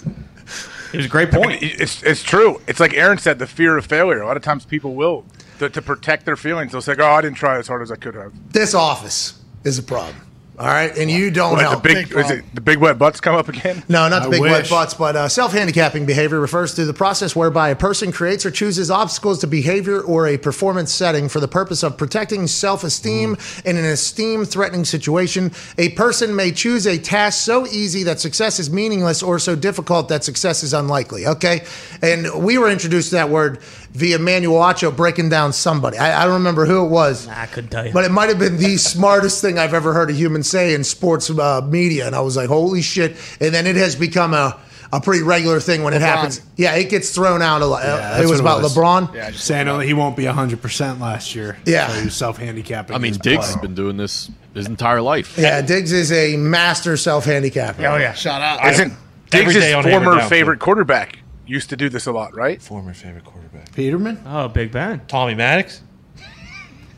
It 0.93 0.97
was 0.97 1.07
a 1.07 1.11
great 1.11 1.31
point. 1.31 1.63
It's 1.63 2.03
it's 2.03 2.23
true. 2.23 2.61
It's 2.67 2.81
like 2.81 2.95
Aaron 2.95 3.19
said, 3.19 3.39
the 3.39 3.47
fear 3.47 3.77
of 3.77 3.85
failure. 3.85 4.21
A 4.23 4.27
lot 4.27 4.39
of 4.39 4.43
times 4.43 4.65
people 4.65 4.95
will 4.95 5.25
to, 5.59 5.71
to 5.71 5.83
protect 5.83 6.27
their 6.27 6.37
feelings. 6.37 6.73
They'll 6.73 6.83
say, 6.83 6.95
"Oh, 6.99 7.05
I 7.05 7.21
didn't 7.21 7.37
try 7.37 7.59
as 7.59 7.69
hard 7.69 7.83
as 7.83 7.91
I 7.91 7.97
could 7.97 8.15
have." 8.15 8.33
this 8.53 8.75
office 8.75 9.41
is 9.65 9.79
a 9.79 9.83
problem. 9.83 10.17
All 10.63 10.69
right, 10.69 10.97
and 10.97 11.11
you 11.11 11.33
don't 11.33 11.55
What, 11.55 11.59
the 11.59 11.69
help. 11.71 11.83
big, 11.83 12.09
Big 12.11 12.17
is 12.17 12.31
it 12.31 12.45
the 12.55 12.61
big 12.61 12.79
wet 12.79 12.97
butts 12.97 13.21
come 13.21 13.35
up 13.35 13.49
again? 13.49 13.83
no, 13.89 14.09
not 14.09 14.23
the 14.23 14.29
I 14.29 14.31
big 14.31 14.41
wet 14.43 14.71
butts, 14.71 14.95
but 14.95 15.17
uh, 15.17 15.29
self-handicapping 15.29 16.07
behavior 16.07 16.39
refers 16.39 16.75
to 16.75 16.85
the 16.85 16.95
process 16.95 17.35
whereby 17.35 17.71
a 17.71 17.75
person 17.75 18.13
creates 18.13 18.47
or 18.47 18.53
chooses 18.53 18.89
obstacles 18.89 19.41
to 19.41 19.49
behavior 19.49 20.01
or 20.01 20.29
a 20.29 20.39
performance 20.39 20.93
setting 20.93 21.29
for 21.29 21.41
the 21.41 21.49
purpose 21.49 21.83
of 21.83 21.99
protecting 21.99 22.47
self-esteem 22.47 23.37
in 23.65 23.77
an 23.77 23.85
esteem-threatening 23.85 24.85
situation. 24.85 25.51
A 25.79 25.89
person 25.91 26.37
may 26.37 26.53
choose 26.53 26.87
a 26.87 26.97
task 26.97 27.41
so 27.45 27.67
easy 27.67 28.05
that 28.05 28.21
success 28.21 28.61
is 28.61 28.71
meaningless 28.71 29.21
or 29.21 29.41
so 29.41 29.57
difficult 29.57 30.09
that 30.11 30.23
success 30.23 30.63
is 30.63 30.73
unlikely. 30.73 31.27
Okay, 31.27 31.65
and 32.03 32.33
we 32.41 32.57
were 32.57 32.71
introduced 32.71 33.09
to 33.09 33.17
that 33.17 33.31
word 33.31 33.59
via 33.93 34.19
Manuel 34.19 34.61
Acho 34.61 34.95
breaking 34.95 35.29
down 35.29 35.53
somebody. 35.53 35.99
I, 35.99 36.23
I 36.23 36.25
don't 36.25 36.35
remember 36.35 36.67
who 36.67 36.85
it 36.85 36.89
was. 36.89 37.29
I 37.29 37.47
couldn't 37.47 37.71
tell 37.71 37.87
you. 37.87 37.93
But 37.93 38.05
it 38.05 38.11
might 38.11 38.29
have 38.29 38.39
been 38.39 38.57
the 38.57 38.77
smartest 38.79 39.41
thing 39.43 39.59
I've 39.59 39.75
ever 39.75 39.93
heard 39.93 40.11
a 40.11 40.15
human 40.15 40.43
say 40.43 40.75
in 40.75 40.85
sports 40.85 41.31
uh, 41.31 41.61
media, 41.63 42.07
and 42.07 42.15
I 42.15 42.21
was 42.21 42.37
like, 42.37 42.49
"Holy 42.49 42.83
shit!" 42.83 43.17
And 43.41 43.55
then 43.55 43.67
it 43.67 43.77
has 43.77 43.95
become 43.97 44.35
a, 44.35 44.59
a 44.93 45.01
pretty 45.01 45.23
regular 45.23 45.61
thing 45.61 45.83
when 45.83 45.95
it 45.95 46.01
happens. 46.01 46.41
Yeah, 46.57 46.75
it 46.75 46.91
gets 46.91 47.15
thrown 47.15 47.43
out 47.43 47.63
a 47.63 47.67
lot. 47.67 47.83
Uh, 47.83 47.97
that's 47.97 48.19
it 48.25 48.31
was 48.31 48.31
what 48.31 48.37
it 48.37 48.41
about 48.41 48.63
was. 48.63 48.77
LeBron. 48.77 49.15
Yeah, 49.15 49.31
just 49.31 49.45
Saying 49.45 49.67
that 49.67 49.83
he 49.83 49.95
won't 49.95 50.17
be 50.17 50.25
100% 50.25 51.01
last 51.01 51.35
year. 51.35 51.57
Yeah. 51.67 51.89
So 51.89 52.01
he 52.01 52.11
self 52.11 52.37
handicapping. 52.39 52.95
I 52.97 52.99
mean, 52.99 53.15
Diggs 53.15 53.47
has 53.47 53.57
been 53.57 53.75
doing 53.75 53.97
this 53.97 54.31
his 54.55 54.67
entire 54.67 55.01
life. 55.01 55.37
Yeah, 55.39 55.61
Diggs 55.63 55.93
is 55.93 56.13
a 56.13 56.37
master 56.37 56.97
self 56.97 57.25
handicapper. 57.25 57.87
oh 57.87 57.97
yeah, 57.97 58.13
shout 58.15 58.43
out. 58.43 58.67
Isn't 58.73 58.93
Every 59.35 59.55
Diggs' 59.55 59.65
day 59.65 59.73
on 59.73 59.85
Hammer 59.85 60.05
former 60.05 60.21
favorite 60.29 60.61
quarterback 60.61 61.19
used 61.47 61.71
to 61.71 61.77
do 61.77 61.89
this 61.89 62.07
a 62.07 62.13
lot, 62.13 62.35
right? 62.35 62.61
former 62.63 62.95
favorite 62.95 63.25
quarterback. 63.25 63.73
Peterman? 63.75 64.23
oh 64.27 64.49
Big 64.49 64.71
Ben. 64.73 65.03
Tommy 65.07 65.35
Maddox. 65.35 65.83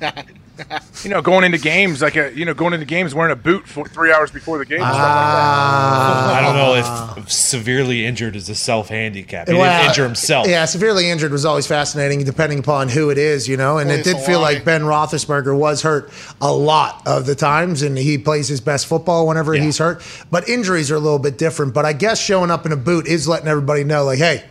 You 1.03 1.11
know, 1.11 1.21
going 1.21 1.45
into 1.45 1.59
games 1.59 2.01
like 2.01 2.17
a 2.17 2.33
you 2.35 2.45
know 2.45 2.55
going 2.55 2.73
into 2.75 2.87
games 2.87 3.15
wearing 3.15 3.33
a 3.33 3.37
boot 3.37 3.67
for 3.67 3.87
three 3.89 4.13
hours 4.13 4.31
before 4.31 4.59
the 4.59 4.65
game. 4.65 4.81
and 4.81 4.87
stuff 4.87 4.97
like 4.97 5.05
Ah. 5.05 6.39
I 6.39 6.41
don't 6.43 6.57
know 6.57 7.21
if 7.23 7.31
severely 7.31 8.07
injured 8.07 8.37
is 8.37 8.49
a 8.49 8.55
self 8.55 8.89
handicap. 8.89 9.49
He 9.49 9.55
Well, 9.55 9.65
didn't 9.79 9.89
injure 9.91 10.05
himself. 10.05 10.47
Yeah, 10.49 10.65
severely 10.65 11.11
injured 11.11 11.33
was 11.33 11.45
always 11.45 11.67
fascinating, 11.67 12.23
depending 12.25 12.61
upon 12.61 12.89
who 12.89 13.11
it 13.11 13.19
is, 13.19 13.49
you 13.49 13.57
know. 13.57 13.79
And 13.79 13.89
Well, 13.91 13.99
it 13.99 14.05
did 14.05 14.17
feel 14.19 14.39
Hawaii. 14.39 14.55
like 14.55 14.65
Ben 14.65 14.83
Roethlisberger 14.83 15.57
was 15.57 15.83
hurt 15.83 16.11
a 16.41 16.53
lot 16.53 17.03
of 17.07 17.27
the 17.27 17.35
times, 17.35 17.83
and 17.83 17.99
he 17.99 18.17
plays 18.17 18.49
his 18.49 18.61
best 18.61 18.87
football 18.87 19.27
whenever 19.27 19.55
he's 19.55 19.79
hurt. 19.79 20.03
But 20.31 20.49
injuries 20.49 20.91
are 20.91 20.97
a 20.97 21.01
little 21.01 21.19
bit 21.19 21.37
different. 21.37 21.75
But 21.75 21.85
I 21.85 21.93
guess 21.93 22.21
showing 22.21 22.51
up 22.51 22.65
in 22.65 22.73
a 22.73 22.77
boot 22.77 23.07
is 23.07 23.27
letting 23.29 23.49
everybody 23.49 23.85
know, 23.85 24.05
like, 24.05 24.19
hey. 24.19 24.45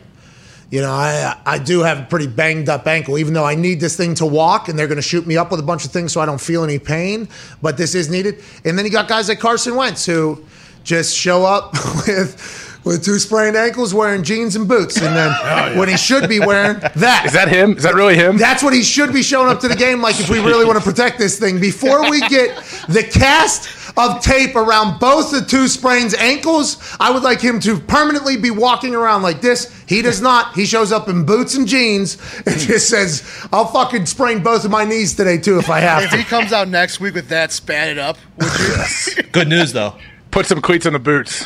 You 0.74 0.82
know, 0.82 0.90
I 0.90 1.38
I 1.46 1.60
do 1.60 1.82
have 1.82 2.00
a 2.00 2.04
pretty 2.06 2.26
banged 2.26 2.68
up 2.68 2.88
ankle, 2.88 3.20
even 3.20 3.36
though 3.36 3.46
I 3.46 3.54
need 3.54 3.80
this 3.80 3.96
thing 3.96 4.16
to 4.16 4.26
walk, 4.26 4.70
and 4.70 4.80
they're 4.80 4.88
going 4.88 4.96
to 4.96 5.04
shoot 5.04 5.28
me 5.28 5.38
up 5.38 5.52
with 5.52 5.60
a 5.60 5.64
bunch 5.64 5.86
of 5.86 5.92
things 5.92 6.12
so 6.12 6.20
I 6.20 6.26
don't 6.26 6.42
feel 6.42 6.64
any 6.64 6.80
pain. 6.80 7.30
But 7.62 7.78
this 7.78 7.94
is 7.94 8.10
needed. 8.10 8.44
And 8.66 8.76
then 8.76 8.84
you 8.84 8.90
got 8.90 9.08
guys 9.08 9.30
like 9.30 9.40
Carson 9.40 9.76
Wentz 9.76 10.04
who 10.04 10.44
just 10.84 11.16
show 11.16 11.46
up 11.46 11.74
with 12.08 12.82
with 12.84 13.06
two 13.06 13.20
sprained 13.20 13.56
ankles, 13.56 13.94
wearing 13.94 14.24
jeans 14.24 14.56
and 14.56 14.68
boots, 14.68 14.98
and 14.98 15.16
then 15.16 15.32
oh, 15.44 15.78
when 15.78 15.90
he 15.90 15.96
should 15.96 16.28
be 16.28 16.40
wearing 16.40 16.80
that. 16.96 17.26
Is 17.28 17.34
that 17.34 17.50
him? 17.50 17.78
Is 17.78 17.84
that 17.84 17.94
really 17.94 18.16
him? 18.16 18.38
That's 18.38 18.64
what 18.64 18.74
he 18.74 18.82
should 18.82 19.14
be 19.14 19.22
showing 19.22 19.50
up 19.50 19.60
to 19.60 19.68
the 19.68 19.76
game 19.76 20.02
like 20.02 20.20
if 20.20 20.28
we 20.28 20.40
really 20.40 20.66
want 20.66 20.80
to 20.80 20.84
protect 20.84 21.20
this 21.20 21.38
thing. 21.38 21.60
Before 21.60 22.10
we 22.10 22.20
get 22.22 22.56
the 22.90 23.04
cast 23.04 23.68
of 23.96 24.22
tape 24.22 24.56
around 24.56 25.00
both 25.00 25.32
the 25.32 25.42
two 25.42 25.68
sprains 25.68 26.14
ankles, 26.16 26.78
I 27.00 27.12
would 27.12 27.24
like 27.24 27.42
him 27.42 27.60
to 27.62 27.80
permanently 27.80 28.38
be 28.38 28.50
walking 28.50 28.96
around 28.96 29.22
like 29.22 29.42
this. 29.42 29.72
He 29.88 30.02
does 30.02 30.22
not. 30.30 30.56
He 30.56 30.66
shows 30.66 30.92
up 30.92 31.10
in 31.10 31.26
boots 31.26 31.56
and 31.56 31.68
jeans 31.68 32.18
and 32.46 32.60
just 32.60 32.90
says, 32.90 33.48
I'll 33.52 33.66
fucking 33.66 34.06
sprain 34.06 34.42
both 34.42 34.66
of 34.66 34.72
my 34.72 34.86
knees 34.86 35.16
today 35.16 35.38
too 35.38 35.60
if 35.60 35.70
I 35.70 35.80
have 35.80 36.00
to. 36.00 36.06
If 36.06 36.12
to. 36.12 36.18
he 36.18 36.24
comes 36.24 36.52
out 36.54 36.68
next 36.68 37.00
week 37.00 37.14
with 37.14 37.30
that 37.30 37.52
spatted 37.52 37.98
up. 37.98 38.18
Good 39.32 39.48
news 39.48 39.74
though. 39.74 39.96
Put 40.32 40.46
some 40.48 40.62
cleats 40.62 40.86
on 40.86 40.94
the 40.94 41.00
boots. 41.00 41.46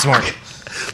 Smart. 0.00 0.24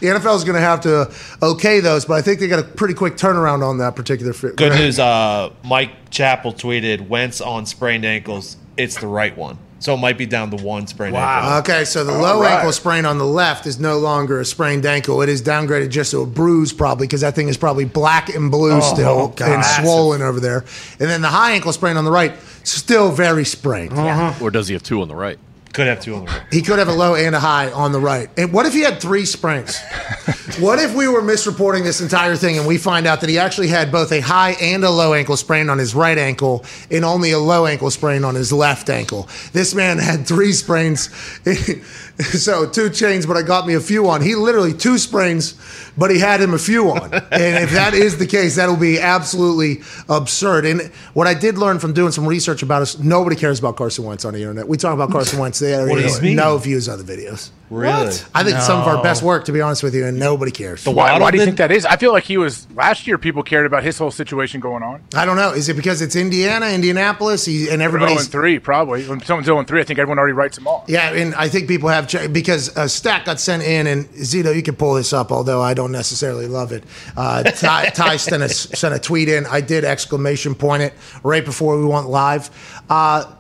The 0.01 0.07
NFL 0.07 0.37
is 0.37 0.45
going 0.45 0.55
to 0.55 0.61
have 0.61 0.81
to 0.83 1.11
okay 1.43 1.81
those, 1.81 2.05
but 2.05 2.15
I 2.15 2.23
think 2.23 2.39
they 2.39 2.47
got 2.47 2.61
a 2.61 2.63
pretty 2.63 2.95
quick 2.95 3.15
turnaround 3.15 3.67
on 3.67 3.79
that 3.79 3.97
particular 3.97 4.33
fit. 4.33 4.55
Good 4.55 4.75
news. 4.75 4.99
Uh, 4.99 5.51
Mike 5.65 6.11
Chappell 6.11 6.53
tweeted 6.53 7.09
Wentz 7.09 7.41
on 7.41 7.67
sprained 7.67 8.05
ankles. 8.05 8.57
It's 8.77 8.97
the 9.01 9.09
right 9.09 9.37
one, 9.37 9.59
so 9.79 9.95
it 9.95 9.99
might 9.99 10.19
be 10.19 10.27
down 10.27 10.51
to 10.51 10.57
one 10.57 10.87
sprained 10.87 11.17
ankle. 11.17 11.59
Okay, 11.59 11.85
so 11.85 12.05
the 12.05 12.13
low 12.13 12.41
right. 12.41 12.55
ankle 12.55 12.73
sprain 12.73 13.05
on 13.05 13.19
the 13.19 13.27
left 13.27 13.67
is 13.67 13.79
no 13.79 13.99
longer 13.99 14.41
a 14.41 14.45
sprained 14.45 14.85
ankle. 14.85 15.23
It 15.23 15.29
is 15.29 15.41
downgraded 15.43 15.91
just 15.91 16.11
to 16.11 16.23
a 16.23 16.27
bruise, 16.27 16.73
probably, 16.73 17.07
because 17.07 17.21
that 17.21 17.35
thing 17.35 17.49
is 17.49 17.57
probably 17.57 17.85
black 17.85 18.29
and 18.29 18.51
blue 18.51 18.73
oh, 18.73 18.81
still 18.81 19.35
oh, 19.41 19.45
and 19.45 19.65
swollen 19.65 20.23
over 20.23 20.41
there. 20.41 20.65
And 20.99 21.09
then 21.09 21.23
the 21.23 21.29
high 21.29 21.53
ankle 21.53 21.73
sprain 21.73 21.97
on 21.97 22.05
the 22.05 22.11
right, 22.11 22.35
still 22.65 23.13
very 23.13 23.45
sprained. 23.45 23.93
Uh-huh. 23.93 24.45
Or 24.45 24.51
does 24.51 24.69
he 24.69 24.75
have 24.75 24.83
two 24.83 25.01
on 25.03 25.09
the 25.09 25.15
right? 25.15 25.39
Could 25.73 25.87
have 25.87 26.01
two 26.01 26.15
on 26.15 26.25
the 26.25 26.31
right. 26.31 26.43
He 26.51 26.63
could 26.63 26.79
have 26.79 26.89
a 26.89 26.93
low 26.93 27.15
and 27.15 27.35
a 27.35 27.41
high 27.41 27.71
on 27.71 27.93
the 27.93 28.01
right. 28.01 28.31
And 28.37 28.53
what 28.53 28.67
if 28.67 28.73
he 28.73 28.81
had 28.81 29.01
three 29.01 29.25
sprains? 29.25 29.79
what 30.59 30.79
if 30.79 30.95
we 30.95 31.09
were 31.09 31.21
misreporting 31.21 31.85
this 31.85 32.01
entire 32.01 32.37
thing 32.37 32.59
and 32.59 32.67
we 32.67 32.79
find 32.79 33.07
out 33.07 33.21
that 33.21 33.29
he 33.29 33.39
actually 33.39 33.69
had 33.69 33.93
both 33.93 34.11
a 34.11 34.21
high 34.21 34.53
and 34.61 34.83
a 34.83 34.91
low 34.91 35.15
ankle 35.15 35.37
sprain 35.37 35.69
on 35.69 35.79
his 35.79 35.95
right 35.95 36.19
ankle 36.19 36.65
and 36.91 37.05
only 37.05 37.33
a 37.33 37.39
low 37.39 37.67
ankle 37.67 37.91
sprain 37.91 38.25
on 38.25 38.35
his 38.35 38.53
left 38.53 38.89
ankle? 38.89 39.29
This 39.53 39.75
man 39.75 39.99
had 39.99 40.27
three 40.27 40.53
sprains. 40.53 41.11
so 42.23 42.69
two 42.69 42.91
chains, 42.91 43.27
but 43.27 43.37
I 43.37 43.43
got 43.43 43.67
me 43.67 43.75
a 43.75 43.81
few 43.81 44.09
on. 44.09 44.23
He 44.23 44.35
literally 44.35 44.73
two 44.73 44.99
sprains, 44.99 45.55
but 45.97 46.11
he 46.11 46.19
had 46.19 46.41
him 46.41 46.53
a 46.53 46.59
few 46.59 46.91
on. 46.91 47.15
and 47.15 47.63
if 47.63 47.71
that 47.71 47.95
is 47.95 48.19
the 48.19 48.27
case, 48.27 48.57
that'll 48.57 48.77
be 48.77 48.99
absolutely 48.99 49.83
absurd. 50.09 50.67
And 50.67 50.83
what 51.15 51.29
I 51.29 51.35
did 51.35 51.59
learn 51.59 51.79
from 51.79 51.93
doing 51.93 52.11
some 52.11 52.27
research 52.27 52.63
about 52.63 52.83
us, 52.83 52.99
nobody 52.99 53.37
cares 53.37 53.61
about 53.61 53.77
Carson 53.77 54.05
Wentz 54.05 54.25
on 54.25 54.35
the 54.35 54.41
internet. 54.41 54.67
We 54.67 54.77
talk 54.77 54.95
about 54.95 55.13
Carson 55.13 55.39
Wentz. 55.39 55.63
is 55.63 56.03
does 56.03 56.19
it 56.19 56.23
mean? 56.23 56.37
no 56.37 56.59
views 56.59 56.89
on 56.89 57.05
the 57.05 57.05
videos. 57.05 57.51
Really? 57.71 58.07
I 58.35 58.45
think 58.45 58.57
it's 58.57 58.67
some 58.67 58.81
of 58.81 58.87
our 58.87 59.03
best 59.03 59.23
work, 59.23 59.45
to 59.47 59.53
be 59.53 59.61
honest 59.61 59.83
with 59.83 59.95
you, 59.95 60.07
and 60.07 60.19
nobody 60.19 60.51
cares. 60.51 60.87
Why, 60.87 61.19
why 61.19 61.31
do 61.31 61.39
you 61.39 61.45
think 61.45 61.59
that 61.59 61.71
is? 61.71 61.85
I 61.85 61.97
feel 61.97 62.13
like 62.13 62.25
he 62.25 62.39
was 62.39 62.67
last 62.75 63.07
year. 63.07 63.19
People 63.19 63.43
cared 63.43 63.67
about 63.67 63.83
his 63.83 63.99
whole 63.99 64.11
situation 64.11 64.61
going 64.61 64.83
on. 64.83 65.03
I 65.15 65.25
don't 65.25 65.37
know. 65.37 65.53
Is 65.53 65.69
it 65.69 65.75
because 65.75 66.01
it's 66.01 66.17
Indiana, 66.17 66.67
Indianapolis, 66.67 67.45
he, 67.45 67.59
and 67.59 67.67
Zero 67.67 67.75
and 67.75 67.83
everybody's 67.83 68.29
three, 68.29 68.59
probably. 68.59 69.07
When 69.07 69.21
someone's 69.21 69.47
zero 69.47 69.59
and 69.59 69.69
three, 69.69 69.81
I 69.81 69.85
think 69.85 69.99
everyone 69.99 70.19
already 70.19 70.33
writes 70.33 70.57
them 70.57 70.67
off. 70.67 70.85
Yeah, 70.89 71.13
and 71.13 71.35
I 71.35 71.49
think 71.49 71.69
people 71.69 71.89
have 71.89 72.09
because 72.33 72.77
a 72.77 72.89
stat 72.89 73.25
got 73.25 73.41
sent 73.41 73.63
in, 73.63 73.87
and 73.87 74.07
Zito, 74.11 74.55
you 74.55 74.63
can 74.63 74.77
pull 74.77 74.95
this 74.95 75.13
up, 75.13 75.31
although 75.33 75.61
I 75.61 75.75
don't 75.75 75.93
necessarily 75.93 76.47
love 76.47 76.73
it. 76.73 76.85
Uh, 77.17 77.43
Ty, 77.43 77.91
Ty 77.95 78.17
sent, 78.17 78.43
a, 78.43 78.49
sent 78.49 78.95
a 78.95 78.99
tweet 78.99 79.29
in. 79.29 79.47
I 79.47 79.61
did 79.61 79.85
exclamation 79.85 80.55
point 80.55 80.83
it 80.83 80.95
right 81.23 81.45
before 81.45 81.79
we 81.79 81.87
went 81.87 82.09
live. 82.09 82.51
Uh, 82.89 83.33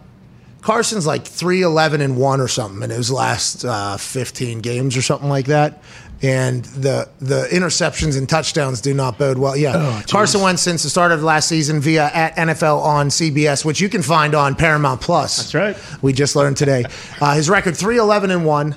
Carson's 0.60 1.06
like 1.06 1.24
three 1.26 1.62
eleven 1.62 2.00
and 2.00 2.16
one 2.16 2.40
or 2.40 2.48
something 2.48 2.82
in 2.82 2.90
his 2.90 3.10
last 3.10 3.64
uh, 3.64 3.96
fifteen 3.96 4.60
games 4.60 4.96
or 4.96 5.02
something 5.02 5.28
like 5.28 5.46
that. 5.46 5.82
And 6.20 6.64
the 6.64 7.08
the 7.20 7.46
interceptions 7.52 8.18
and 8.18 8.28
touchdowns 8.28 8.80
do 8.80 8.92
not 8.92 9.18
bode 9.18 9.38
well. 9.38 9.56
Yeah, 9.56 10.02
Carson 10.10 10.40
Wentz 10.40 10.62
since 10.62 10.82
the 10.82 10.90
start 10.90 11.12
of 11.12 11.22
last 11.22 11.48
season 11.48 11.80
via 11.80 12.06
at 12.12 12.34
NFL 12.34 12.82
on 12.82 13.08
CBS, 13.08 13.64
which 13.64 13.80
you 13.80 13.88
can 13.88 14.02
find 14.02 14.34
on 14.34 14.56
Paramount 14.56 15.00
Plus. 15.00 15.36
That's 15.36 15.54
right. 15.54 16.02
We 16.02 16.12
just 16.12 16.34
learned 16.34 16.56
today. 16.56 16.84
Uh, 17.20 17.34
his 17.34 17.48
record 17.50 17.76
three 17.76 17.98
eleven 17.98 18.30
and 18.30 18.44
one, 18.46 18.76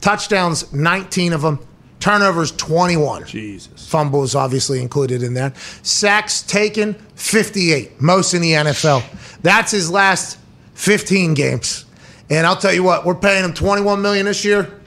touchdowns 0.00 0.72
nineteen 0.72 1.32
of 1.32 1.42
them, 1.42 1.58
turnovers 2.00 2.50
twenty 2.52 2.96
one. 2.96 3.24
Jesus. 3.24 3.88
Fumbles 3.88 4.34
obviously 4.34 4.80
included 4.80 5.22
in 5.22 5.34
that. 5.34 5.56
Sacks 5.82 6.42
taken 6.42 6.94
58, 7.14 8.00
most 8.00 8.34
in 8.34 8.42
the 8.42 8.52
NFL. 8.52 9.02
That's 9.42 9.70
his 9.70 9.90
last 9.90 10.38
15 10.78 11.34
games. 11.34 11.84
And 12.30 12.46
I'll 12.46 12.56
tell 12.56 12.72
you 12.72 12.84
what, 12.84 13.04
we're 13.04 13.16
paying 13.16 13.44
him 13.44 13.52
21 13.52 14.00
million 14.00 14.26
this 14.26 14.44
year, 14.44 14.80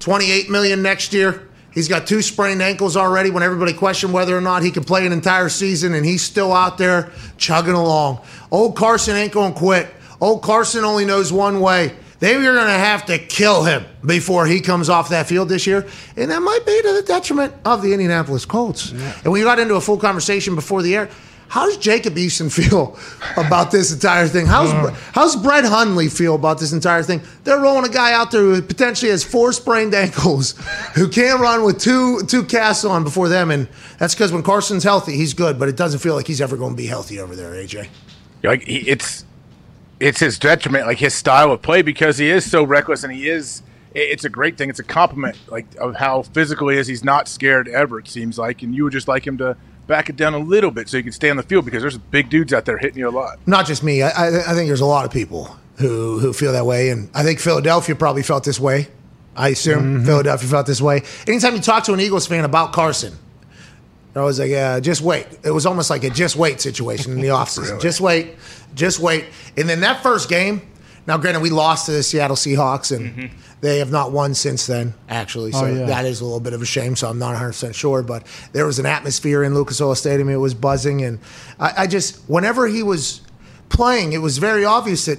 28 0.00 0.48
million 0.48 0.82
next 0.82 1.12
year. 1.12 1.48
He's 1.72 1.88
got 1.88 2.06
two 2.06 2.22
sprained 2.22 2.62
ankles 2.62 2.96
already 2.96 3.28
when 3.28 3.42
everybody 3.42 3.74
questioned 3.74 4.14
whether 4.14 4.34
or 4.34 4.40
not 4.40 4.62
he 4.62 4.70
could 4.70 4.86
play 4.86 5.04
an 5.06 5.12
entire 5.12 5.50
season, 5.50 5.92
and 5.92 6.06
he's 6.06 6.22
still 6.22 6.54
out 6.54 6.78
there 6.78 7.12
chugging 7.36 7.74
along. 7.74 8.22
Old 8.50 8.76
Carson 8.76 9.14
ain't 9.14 9.32
going 9.32 9.52
to 9.52 9.58
quit. 9.58 9.88
Old 10.22 10.42
Carson 10.42 10.84
only 10.84 11.04
knows 11.04 11.30
one 11.30 11.60
way. 11.60 11.94
They 12.18 12.34
are 12.34 12.42
going 12.42 12.54
to 12.54 12.72
have 12.72 13.04
to 13.06 13.18
kill 13.18 13.64
him 13.64 13.84
before 14.06 14.46
he 14.46 14.60
comes 14.60 14.88
off 14.88 15.10
that 15.10 15.26
field 15.26 15.50
this 15.50 15.66
year. 15.66 15.86
And 16.16 16.30
that 16.30 16.40
might 16.40 16.64
be 16.64 16.80
to 16.80 16.92
the 16.94 17.02
detriment 17.02 17.52
of 17.66 17.82
the 17.82 17.92
Indianapolis 17.92 18.46
Colts. 18.46 18.92
And 19.22 19.30
we 19.30 19.42
got 19.42 19.58
into 19.58 19.74
a 19.74 19.82
full 19.82 19.98
conversation 19.98 20.54
before 20.54 20.80
the 20.80 20.96
air. 20.96 21.10
How 21.48 21.66
does 21.66 21.76
Jacob 21.78 22.14
Eason 22.14 22.52
feel 22.52 22.98
about 23.36 23.70
this 23.70 23.92
entire 23.92 24.26
thing? 24.26 24.46
How's 24.46 24.72
uh. 24.72 24.94
how's 25.12 25.36
Brett 25.36 25.64
Hundley 25.64 26.08
feel 26.08 26.34
about 26.34 26.58
this 26.58 26.72
entire 26.72 27.02
thing? 27.02 27.20
They're 27.44 27.60
rolling 27.60 27.88
a 27.88 27.92
guy 27.92 28.12
out 28.12 28.30
there 28.30 28.42
who 28.42 28.62
potentially 28.62 29.10
has 29.10 29.22
four 29.24 29.52
sprained 29.52 29.94
ankles, 29.94 30.52
who 30.94 31.08
can't 31.08 31.40
run 31.40 31.64
with 31.64 31.80
two 31.80 32.22
two 32.22 32.44
casts 32.44 32.84
on 32.84 33.04
before 33.04 33.28
them, 33.28 33.50
and 33.50 33.68
that's 33.98 34.14
because 34.14 34.32
when 34.32 34.42
Carson's 34.42 34.84
healthy, 34.84 35.16
he's 35.16 35.34
good, 35.34 35.58
but 35.58 35.68
it 35.68 35.76
doesn't 35.76 36.00
feel 36.00 36.14
like 36.14 36.26
he's 36.26 36.40
ever 36.40 36.56
going 36.56 36.72
to 36.72 36.76
be 36.76 36.86
healthy 36.86 37.20
over 37.20 37.36
there, 37.36 37.52
AJ. 37.52 37.88
Like 38.42 38.62
he, 38.62 38.78
it's 38.88 39.24
it's 40.00 40.20
his 40.20 40.38
detriment, 40.38 40.86
like 40.86 40.98
his 40.98 41.14
style 41.14 41.52
of 41.52 41.62
play, 41.62 41.82
because 41.82 42.18
he 42.18 42.28
is 42.28 42.48
so 42.48 42.64
reckless 42.64 43.04
and 43.04 43.12
he 43.12 43.28
is. 43.28 43.62
It's 43.94 44.26
a 44.26 44.28
great 44.28 44.58
thing. 44.58 44.68
It's 44.68 44.78
a 44.78 44.84
compliment, 44.84 45.38
like 45.48 45.64
of 45.76 45.96
how 45.96 46.20
physical 46.20 46.68
he 46.68 46.76
is. 46.76 46.86
He's 46.86 47.02
not 47.02 47.28
scared 47.28 47.66
ever. 47.66 47.98
It 47.98 48.08
seems 48.08 48.38
like, 48.38 48.62
and 48.62 48.74
you 48.74 48.84
would 48.84 48.92
just 48.92 49.08
like 49.08 49.26
him 49.26 49.38
to 49.38 49.56
back 49.86 50.08
it 50.08 50.16
down 50.16 50.34
a 50.34 50.38
little 50.38 50.70
bit 50.70 50.88
so 50.88 50.96
you 50.96 51.02
can 51.02 51.12
stay 51.12 51.30
on 51.30 51.36
the 51.36 51.42
field 51.42 51.64
because 51.64 51.82
there's 51.82 51.98
big 51.98 52.28
dudes 52.28 52.52
out 52.52 52.64
there 52.64 52.78
hitting 52.78 52.98
you 52.98 53.08
a 53.08 53.10
lot. 53.10 53.38
Not 53.46 53.66
just 53.66 53.82
me. 53.82 54.02
I, 54.02 54.08
I, 54.08 54.26
I 54.28 54.54
think 54.54 54.68
there's 54.68 54.80
a 54.80 54.86
lot 54.86 55.04
of 55.04 55.12
people 55.12 55.56
who 55.78 56.18
who 56.18 56.32
feel 56.32 56.52
that 56.52 56.66
way, 56.66 56.90
and 56.90 57.10
I 57.14 57.22
think 57.22 57.38
Philadelphia 57.38 57.94
probably 57.94 58.22
felt 58.22 58.44
this 58.44 58.58
way. 58.58 58.88
I 59.36 59.48
assume 59.50 59.82
mm-hmm. 59.82 60.06
Philadelphia 60.06 60.48
felt 60.48 60.66
this 60.66 60.80
way. 60.80 61.02
Anytime 61.26 61.54
you 61.54 61.60
talk 61.60 61.84
to 61.84 61.92
an 61.92 62.00
Eagles 62.00 62.26
fan 62.26 62.44
about 62.44 62.72
Carson, 62.72 63.12
I 64.14 64.22
was 64.22 64.38
like, 64.38 64.50
yeah, 64.50 64.80
just 64.80 65.02
wait. 65.02 65.26
It 65.44 65.50
was 65.50 65.66
almost 65.66 65.90
like 65.90 66.02
a 66.04 66.10
just 66.10 66.36
wait 66.36 66.60
situation 66.60 67.12
in 67.12 67.20
the 67.20 67.28
offseason. 67.28 67.80
Just 67.80 68.00
wait, 68.00 68.36
just 68.74 68.98
wait. 68.98 69.26
And 69.58 69.68
then 69.68 69.80
that 69.80 70.02
first 70.02 70.30
game, 70.30 70.62
now 71.06 71.16
granted, 71.16 71.40
we 71.40 71.50
lost 71.50 71.86
to 71.86 71.92
the 71.92 72.02
Seattle 72.02 72.36
Seahawks, 72.36 72.94
and 72.94 73.12
mm-hmm. 73.12 73.36
they 73.60 73.78
have 73.78 73.90
not 73.90 74.12
won 74.12 74.34
since 74.34 74.66
then, 74.66 74.94
actually. 75.08 75.52
Oh, 75.54 75.60
so 75.60 75.66
Oh, 75.66 75.74
yeah. 75.74 75.86
that 75.86 76.04
is 76.04 76.20
a 76.20 76.24
little 76.24 76.40
bit 76.40 76.52
of 76.52 76.62
a 76.62 76.66
shame. 76.66 76.96
So 76.96 77.08
I'm 77.08 77.18
not 77.18 77.36
100% 77.36 77.74
sure. 77.74 78.02
But 78.02 78.26
there 78.52 78.66
was 78.66 78.78
an 78.78 78.86
atmosphere 78.86 79.44
in 79.44 79.54
Lucas 79.54 79.80
Oil 79.80 79.94
Stadium. 79.94 80.28
It 80.28 80.36
was 80.36 80.54
buzzing. 80.54 81.02
And 81.02 81.20
I, 81.60 81.72
I 81.82 81.86
just, 81.86 82.18
whenever 82.28 82.66
he 82.66 82.82
was 82.82 83.20
playing, 83.68 84.12
it 84.12 84.18
was 84.18 84.38
very 84.38 84.64
obvious 84.64 85.06
that 85.06 85.18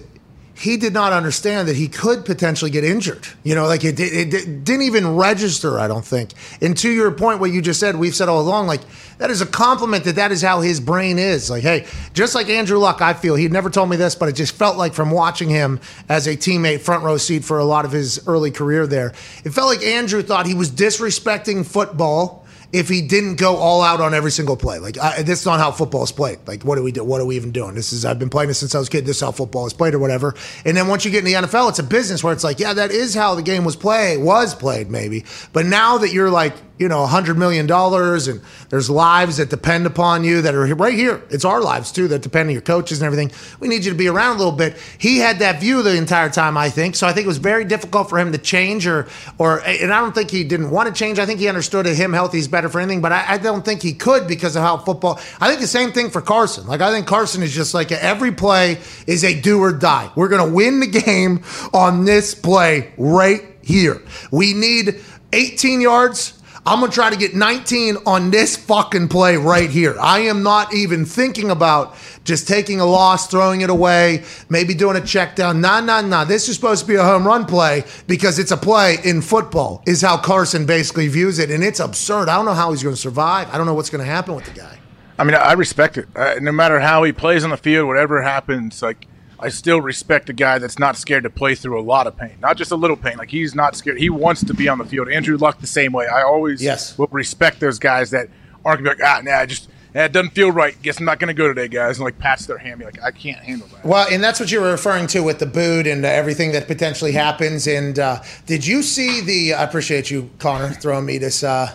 he 0.59 0.75
did 0.75 0.91
not 0.91 1.13
understand 1.13 1.67
that 1.67 1.75
he 1.75 1.87
could 1.87 2.25
potentially 2.25 2.71
get 2.71 2.83
injured. 2.83 3.27
You 3.43 3.53
know, 3.53 3.67
like 3.67 3.83
it, 3.83 3.99
it, 3.99 4.31
did- 4.31 4.63
didn't 4.63 4.81
even 4.81 5.15
register, 5.15 5.77
I 5.79 5.87
don't 5.87 6.03
think. 6.03 6.31
And 6.61 6.75
to 6.77 6.89
your 6.89 7.11
point, 7.11 7.39
what 7.39 7.51
you 7.51 7.61
just 7.61 7.79
said, 7.79 7.95
we've 7.95 8.15
said 8.15 8.27
all 8.27 8.41
along, 8.41 8.65
like 8.65 8.81
that 9.19 9.29
is 9.29 9.39
a 9.41 9.45
compliment 9.45 10.03
that 10.05 10.15
that 10.15 10.31
is 10.31 10.41
how 10.41 10.61
his 10.61 10.79
brain 10.79 11.19
is. 11.19 11.49
Like, 11.49 11.61
hey, 11.61 11.85
just 12.13 12.33
like 12.33 12.49
Andrew 12.49 12.79
Luck, 12.79 13.01
I 13.01 13.13
feel 13.13 13.35
he'd 13.35 13.53
never 13.53 13.69
told 13.69 13.89
me 13.89 13.97
this, 13.97 14.15
but 14.15 14.29
it 14.29 14.33
just 14.33 14.55
felt 14.55 14.77
like 14.77 14.93
from 14.95 15.11
watching 15.11 15.49
him 15.49 15.79
as 16.09 16.25
a 16.25 16.35
teammate, 16.35 16.79
front 16.81 17.03
row 17.03 17.17
seat 17.17 17.43
for 17.45 17.59
a 17.59 17.65
lot 17.65 17.85
of 17.85 17.91
his 17.91 18.27
early 18.27 18.49
career 18.49 18.87
there, 18.87 19.13
it 19.43 19.51
felt 19.51 19.67
like 19.67 19.83
Andrew 19.83 20.23
thought 20.23 20.47
he 20.47 20.55
was 20.55 20.71
disrespecting 20.71 21.65
football 21.65 22.45
if 22.73 22.89
he 22.89 23.01
didn't 23.01 23.35
go 23.35 23.55
all 23.55 23.81
out 23.81 24.01
on 24.01 24.13
every 24.13 24.31
single 24.31 24.57
play. 24.57 24.79
Like 24.79 24.97
I, 24.97 25.21
this 25.23 25.41
is 25.41 25.45
not 25.45 25.59
how 25.59 25.71
football 25.71 26.03
is 26.03 26.11
played. 26.11 26.39
Like 26.47 26.63
what 26.63 26.75
do 26.75 26.83
we 26.83 26.91
do? 26.91 27.03
What 27.03 27.21
are 27.21 27.25
we 27.25 27.35
even 27.35 27.51
doing? 27.51 27.75
This 27.75 27.93
is 27.93 28.05
I've 28.05 28.19
been 28.19 28.29
playing 28.29 28.49
this 28.49 28.59
since 28.59 28.75
I 28.75 28.79
was 28.79 28.87
a 28.87 28.91
kid. 28.91 29.05
This 29.05 29.17
is 29.17 29.21
how 29.21 29.31
football 29.31 29.65
is 29.65 29.73
played 29.73 29.93
or 29.93 29.99
whatever. 29.99 30.35
And 30.65 30.75
then 30.75 30.87
once 30.87 31.05
you 31.05 31.11
get 31.11 31.19
in 31.19 31.25
the 31.25 31.47
NFL, 31.47 31.69
it's 31.69 31.79
a 31.79 31.83
business 31.83 32.23
where 32.23 32.33
it's 32.33 32.43
like, 32.43 32.59
yeah, 32.59 32.73
that 32.73 32.91
is 32.91 33.15
how 33.15 33.35
the 33.35 33.41
game 33.41 33.63
was 33.63 33.75
played, 33.75 34.21
was 34.21 34.53
played 34.53 34.89
maybe. 34.89 35.25
But 35.53 35.65
now 35.65 35.97
that 35.99 36.11
you're 36.11 36.29
like, 36.29 36.53
you 36.77 36.87
know, 36.87 37.03
a 37.03 37.07
hundred 37.07 37.37
million 37.37 37.65
dollars 37.65 38.27
and 38.27 38.41
there's 38.69 38.89
lives 38.89 39.37
that 39.37 39.49
depend 39.49 39.85
upon 39.85 40.23
you 40.23 40.41
that 40.41 40.53
are 40.53 40.65
right 40.75 40.93
here. 40.93 41.21
It's 41.29 41.45
our 41.45 41.61
lives 41.61 41.91
too 41.91 42.07
that 42.09 42.21
depend 42.21 42.49
on 42.49 42.53
your 42.53 42.61
coaches 42.61 43.01
and 43.01 43.05
everything. 43.05 43.31
We 43.59 43.67
need 43.67 43.85
you 43.85 43.91
to 43.91 43.97
be 43.97 44.07
around 44.07 44.35
a 44.35 44.39
little 44.39 44.51
bit. 44.51 44.77
He 44.97 45.17
had 45.17 45.39
that 45.39 45.59
view 45.59 45.81
the 45.81 45.95
entire 45.95 46.29
time, 46.29 46.57
I 46.57 46.69
think. 46.69 46.95
So 46.95 47.07
I 47.07 47.13
think 47.13 47.25
it 47.25 47.27
was 47.27 47.37
very 47.37 47.65
difficult 47.65 48.09
for 48.09 48.19
him 48.19 48.31
to 48.31 48.37
change 48.37 48.85
or 48.85 49.07
or 49.37 49.59
and 49.61 49.93
I 49.93 49.99
don't 49.99 50.13
think 50.13 50.29
he 50.29 50.43
didn't 50.43 50.69
want 50.69 50.87
to 50.87 50.93
change. 50.93 51.19
I 51.19 51.25
think 51.25 51.39
he 51.39 51.47
understood 51.47 51.85
that 51.85 51.95
him 51.95 52.13
healthy 52.13 52.37
is 52.37 52.47
better 52.47 52.69
for 52.69 52.79
anything, 52.79 53.01
but 53.01 53.11
I, 53.11 53.33
I 53.33 53.37
don't 53.37 53.65
think 53.65 53.81
he 53.81 53.93
could 53.93 54.27
because 54.27 54.55
of 54.55 54.61
how 54.61 54.77
football 54.77 55.19
I 55.39 55.49
think 55.49 55.61
the 55.61 55.67
same 55.67 55.91
thing 55.91 56.09
for 56.09 56.21
Carson. 56.21 56.67
Like 56.67 56.81
I 56.81 56.91
think 56.91 57.07
Carson 57.07 57.41
is 57.41 57.53
just 57.53 57.73
like 57.73 57.91
every 57.91 58.31
play 58.31 58.79
is 59.07 59.23
a 59.23 59.39
do 59.39 59.59
or 59.59 59.73
die. 59.73 60.11
We're 60.15 60.29
gonna 60.29 60.51
win 60.51 60.79
the 60.79 60.87
game 60.87 61.43
on 61.73 62.05
this 62.05 62.35
play 62.35 62.93
right 62.97 63.41
here. 63.61 64.01
We 64.31 64.53
need 64.53 65.01
18 65.33 65.81
yards. 65.81 66.36
I'm 66.67 66.81
gonna 66.81 66.91
try 66.91 67.09
to 67.09 67.15
get 67.15 67.33
19 67.33 67.95
on 68.05 68.29
this 68.29 68.57
fucking 68.57 69.07
play 69.07 69.37
right 69.37 69.69
here. 69.69 69.95
I 70.01 70.19
am 70.19 70.43
not 70.43 70.73
even 70.73 71.05
thinking 71.05 71.49
about 71.49 71.95
just 72.25 72.45
taking 72.45 72.81
a 72.81 72.85
loss, 72.85 73.27
throwing 73.27 73.61
it 73.61 73.69
away, 73.69 74.25
maybe 74.49 74.73
doing 74.73 74.97
a 74.97 75.01
check 75.01 75.37
down. 75.37 75.61
Nah, 75.61 75.79
nah, 75.79 76.01
nah. 76.01 76.25
This 76.25 76.49
is 76.49 76.55
supposed 76.57 76.81
to 76.81 76.87
be 76.89 76.95
a 76.95 77.03
home 77.03 77.25
run 77.25 77.45
play 77.45 77.85
because 78.07 78.37
it's 78.37 78.51
a 78.51 78.57
play 78.57 78.97
in 79.05 79.21
football, 79.21 79.81
is 79.87 80.01
how 80.01 80.17
Carson 80.17 80.65
basically 80.65 81.07
views 81.07 81.39
it. 81.39 81.49
And 81.51 81.63
it's 81.63 81.79
absurd. 81.79 82.27
I 82.27 82.35
don't 82.35 82.43
know 82.43 82.53
how 82.53 82.71
he's 82.71 82.83
gonna 82.83 82.97
survive. 82.97 83.47
I 83.53 83.57
don't 83.57 83.65
know 83.65 83.73
what's 83.73 83.89
gonna 83.89 84.03
happen 84.03 84.35
with 84.35 84.43
the 84.43 84.51
guy. 84.51 84.77
I 85.17 85.23
mean, 85.23 85.35
I 85.35 85.53
respect 85.53 85.97
it. 85.97 86.09
Uh, 86.17 86.35
no 86.41 86.51
matter 86.51 86.81
how 86.81 87.01
he 87.03 87.13
plays 87.13 87.45
on 87.45 87.49
the 87.49 87.57
field, 87.57 87.87
whatever 87.87 88.21
happens, 88.21 88.81
like 88.81 89.07
I 89.39 89.49
still 89.49 89.81
respect 89.81 90.29
a 90.29 90.33
guy 90.33 90.57
that's 90.57 90.79
not 90.79 90.97
scared 90.97 91.23
to 91.23 91.29
play 91.29 91.53
through 91.55 91.79
a 91.79 91.83
lot 91.83 92.07
of 92.07 92.17
pain, 92.17 92.37
not 92.41 92.57
just 92.57 92.71
a 92.71 92.75
little 92.75 92.97
pain. 92.97 93.17
Like 93.17 93.29
he's 93.29 93.53
not 93.53 93.75
scared. 93.75 93.99
He 93.99 94.09
wants 94.09 94.43
to 94.45 94.53
be 94.53 94.67
on 94.67 94.77
the 94.79 94.85
field. 94.85 95.09
Andrew 95.09 95.37
Luck 95.37 95.59
the 95.59 95.67
same 95.67 95.91
way. 95.93 96.07
I 96.07 96.23
always 96.23 96.61
Yes. 96.63 96.97
will 96.97 97.07
respect 97.11 97.59
those 97.59 97.77
guys 97.79 98.09
that 98.11 98.29
aren't 98.65 98.83
gonna 98.83 98.95
be 98.95 99.01
like, 99.01 99.09
ah, 99.09 99.21
nah, 99.23 99.45
just 99.45 99.69
nah, 99.93 100.05
it 100.05 100.11
doesn't 100.11 100.31
feel 100.31 100.51
right. 100.51 100.75
Guess 100.81 100.99
I'm 100.99 101.05
not 101.05 101.19
gonna 101.19 101.35
go 101.35 101.47
today, 101.47 101.67
guys, 101.67 101.97
and 101.97 102.05
like 102.05 102.17
pats 102.17 102.47
their 102.47 102.57
hand. 102.57 102.79
Be 102.79 102.85
like, 102.85 103.01
I 103.03 103.11
can't 103.11 103.37
handle 103.39 103.67
that. 103.73 103.85
Well, 103.85 104.07
and 104.11 104.23
that's 104.23 104.39
what 104.39 104.51
you 104.51 104.59
were 104.59 104.71
referring 104.71 105.05
to 105.07 105.21
with 105.21 105.37
the 105.37 105.45
boot 105.45 105.85
and 105.85 106.03
uh, 106.03 106.07
everything 106.07 106.51
that 106.53 106.65
potentially 106.67 107.11
happens. 107.11 107.67
And 107.67 107.99
uh, 107.99 108.23
did 108.47 108.65
you 108.65 108.81
see 108.81 109.21
the? 109.21 109.53
I 109.53 109.63
appreciate 109.63 110.09
you, 110.09 110.31
Connor, 110.39 110.71
throwing 110.73 111.05
me 111.05 111.19
this. 111.19 111.43
Uh, 111.43 111.71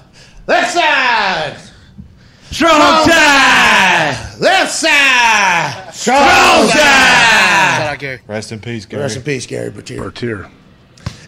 side, 0.48 1.56
strong 2.52 3.08
side, 3.08 4.40
left 4.40 4.72
side, 4.72 5.90
strong 5.92 6.68
side. 6.68 6.68
Shout 6.68 7.92
out 7.92 7.98
Gary. 7.98 8.20
Rest 8.26 8.52
in 8.52 8.60
peace, 8.60 8.86
Gary. 8.86 9.02
Rest 9.02 9.16
in 9.16 9.22
peace, 9.22 9.46
Gary 9.46 9.70
Bertier. 9.70 10.02
Or 10.04 10.10
tear. 10.10 10.50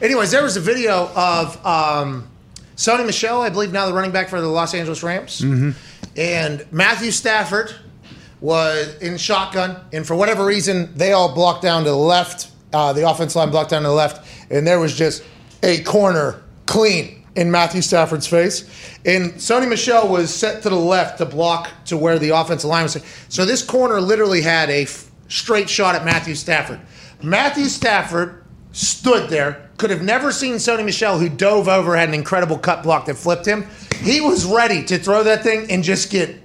Anyways, 0.03 0.31
there 0.31 0.43
was 0.43 0.57
a 0.57 0.61
video 0.61 1.11
of 1.17 1.65
um, 1.65 2.29
Sony 2.77 3.07
Michel, 3.07 3.41
I 3.41 3.49
believe 3.51 3.73
now 3.73 3.87
the 3.87 3.95
running 3.95 4.13
back 4.13 4.29
for 4.29 4.41
the 4.41 4.49
Los 4.49 4.75
Angeles 4.75 5.03
Rams, 5.03 5.41
and 6.17 6.67
Matthew 6.71 7.11
Stafford 7.11 7.75
was 8.41 8.95
in 8.99 9.17
shotgun, 9.17 9.77
and 9.93 10.07
for 10.07 10.15
whatever 10.15 10.45
reason, 10.45 10.93
they 10.95 11.13
all 11.13 11.35
blocked 11.35 11.63
down 11.63 11.85
to 11.85 11.91
the 11.91 11.97
left. 11.97 12.51
Uh, 12.73 12.93
the 12.93 13.09
offense 13.09 13.35
line 13.37 13.51
blocked 13.51 13.71
down 13.71 13.83
to 13.83 13.89
the 13.89 13.95
left, 13.95 14.27
and 14.51 14.67
there 14.67 14.81
was 14.81 14.95
just 14.95 15.23
a 15.63 15.83
corner 15.85 16.43
clean 16.67 17.24
in 17.37 17.51
Matthew 17.51 17.83
Stafford's 17.83 18.27
face. 18.27 18.69
And 19.05 19.35
Sony 19.35 19.69
Michel 19.69 20.09
was 20.09 20.35
set 20.35 20.63
to 20.63 20.71
the 20.71 20.77
left 20.77 21.19
to 21.19 21.27
block 21.27 21.71
to 21.87 21.97
where 21.97 22.19
the 22.19 22.31
offensive 22.31 22.71
line 22.71 22.85
was. 22.85 22.97
So 23.29 23.45
this 23.45 23.63
corner 23.63 24.01
literally 24.01 24.41
had 24.41 24.71
a 24.71 24.83
f- 24.83 25.11
straight 25.29 25.69
shot 25.69 25.95
at 25.95 26.05
Matthew 26.05 26.35
Stafford. 26.35 26.81
Matthew 27.23 27.65
Stafford 27.67 28.45
stood 28.73 29.31
there, 29.31 29.71
could 29.79 29.91
have 29.91 30.03
never 30.03 30.33
seen 30.33 30.55
Sony 30.55 30.85
Michel, 30.85 31.19
who 31.19 31.29
dove 31.29 31.69
over, 31.69 31.97
had 31.97 32.09
an 32.09 32.15
incredible 32.15 32.59
cut 32.59 32.83
block 32.83 33.07
that 33.07 33.15
flipped 33.15 33.47
him. 33.47 33.67
He 34.01 34.21
was 34.21 34.45
ready 34.45 34.85
to 34.85 34.99
throw 34.99 35.23
that 35.23 35.43
thing 35.43 35.71
and 35.71 35.83
just 35.83 36.11
get 36.11 36.37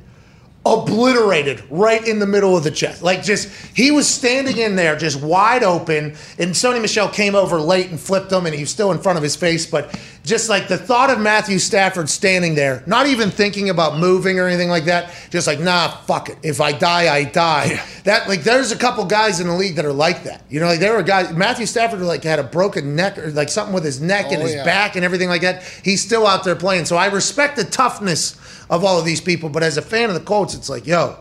obliterated 0.70 1.64
right 1.70 2.08
in 2.08 2.20
the 2.20 2.28
middle 2.28 2.56
of 2.56 2.64
the 2.64 2.72
chest. 2.72 3.02
Like 3.02 3.24
just 3.24 3.50
he 3.76 3.92
was 3.92 4.08
standing 4.08 4.58
in 4.58 4.76
there 4.76 4.96
just 4.96 5.22
wide 5.22 5.64
open 5.64 6.16
and 6.38 6.52
Sony 6.54 6.82
Michel 6.82 7.10
came 7.10 7.36
over 7.36 7.60
late 7.60 7.90
and 7.90 8.00
flipped 8.00 8.32
him 8.32 8.46
and 8.46 8.54
he 8.54 8.62
was 8.62 8.70
still 8.70 8.92
in 8.92 9.00
front 9.00 9.18
of 9.18 9.24
his 9.24 9.36
face 9.36 9.66
but 9.66 10.00
just 10.24 10.50
like 10.50 10.68
the 10.68 10.78
thought 10.78 11.10
of 11.10 11.20
Matthew 11.20 11.60
Stafford 11.60 12.10
standing 12.10 12.56
there 12.56 12.84
not 12.86 13.08
even 13.08 13.32
thinking 13.32 13.70
about 13.70 13.98
moving 13.98 14.40
or 14.40 14.48
anything 14.48 14.70
like 14.70 14.86
that 14.86 15.14
just 15.30 15.48
like 15.48 15.60
nah 15.60 15.90
fuck 15.90 16.30
it. 16.30 16.38
If 16.44 16.62
I 16.62 16.72
die 16.72 17.14
I 17.14 17.24
die. 17.26 17.82
That 18.06 18.28
like 18.30 18.44
there's 18.44 18.72
a 18.72 18.78
couple 18.78 19.06
guys 19.06 19.40
in 19.40 19.48
the 19.48 19.54
league 19.54 19.76
that 19.76 19.86
are 19.86 19.94
like 19.94 20.24
that. 20.24 20.44
You 20.50 20.60
know 20.60 20.68
like 20.68 20.80
there 20.80 20.96
were 20.96 21.04
guys 21.04 21.32
Matthew 21.34 21.66
Stafford 21.66 22.00
like 22.02 22.24
had 22.24 22.40
a 22.40 22.44
broken 22.44 22.96
neck 22.96 23.18
or 23.18 23.30
like 23.32 23.50
something 23.50 23.74
with 23.74 23.84
his 23.84 24.02
neck 24.02 24.28
oh, 24.30 24.34
and 24.34 24.42
Oh, 24.42 24.46
his 24.46 24.56
yeah. 24.56 24.64
back 24.64 24.96
and 24.96 25.04
everything 25.04 25.30
like 25.30 25.42
that. 25.42 25.64
He's 25.84 26.02
still 26.02 26.26
out 26.26 26.44
there 26.44 26.56
playing. 26.56 26.86
So 26.86 26.96
I 26.96 27.08
respect 27.08 27.56
the 27.58 27.66
toughness 27.66 28.36
of 28.70 28.84
all 28.84 29.00
of 29.00 29.06
these 29.06 29.22
people. 29.22 29.50
But 29.50 29.64
as 29.64 29.78
a 29.78 29.82
fan 29.82 30.10
of 30.10 30.16
the 30.16 30.22
Colts, 30.22 30.54
it's 30.54 30.70
like, 30.70 30.86
yo, 30.86 31.18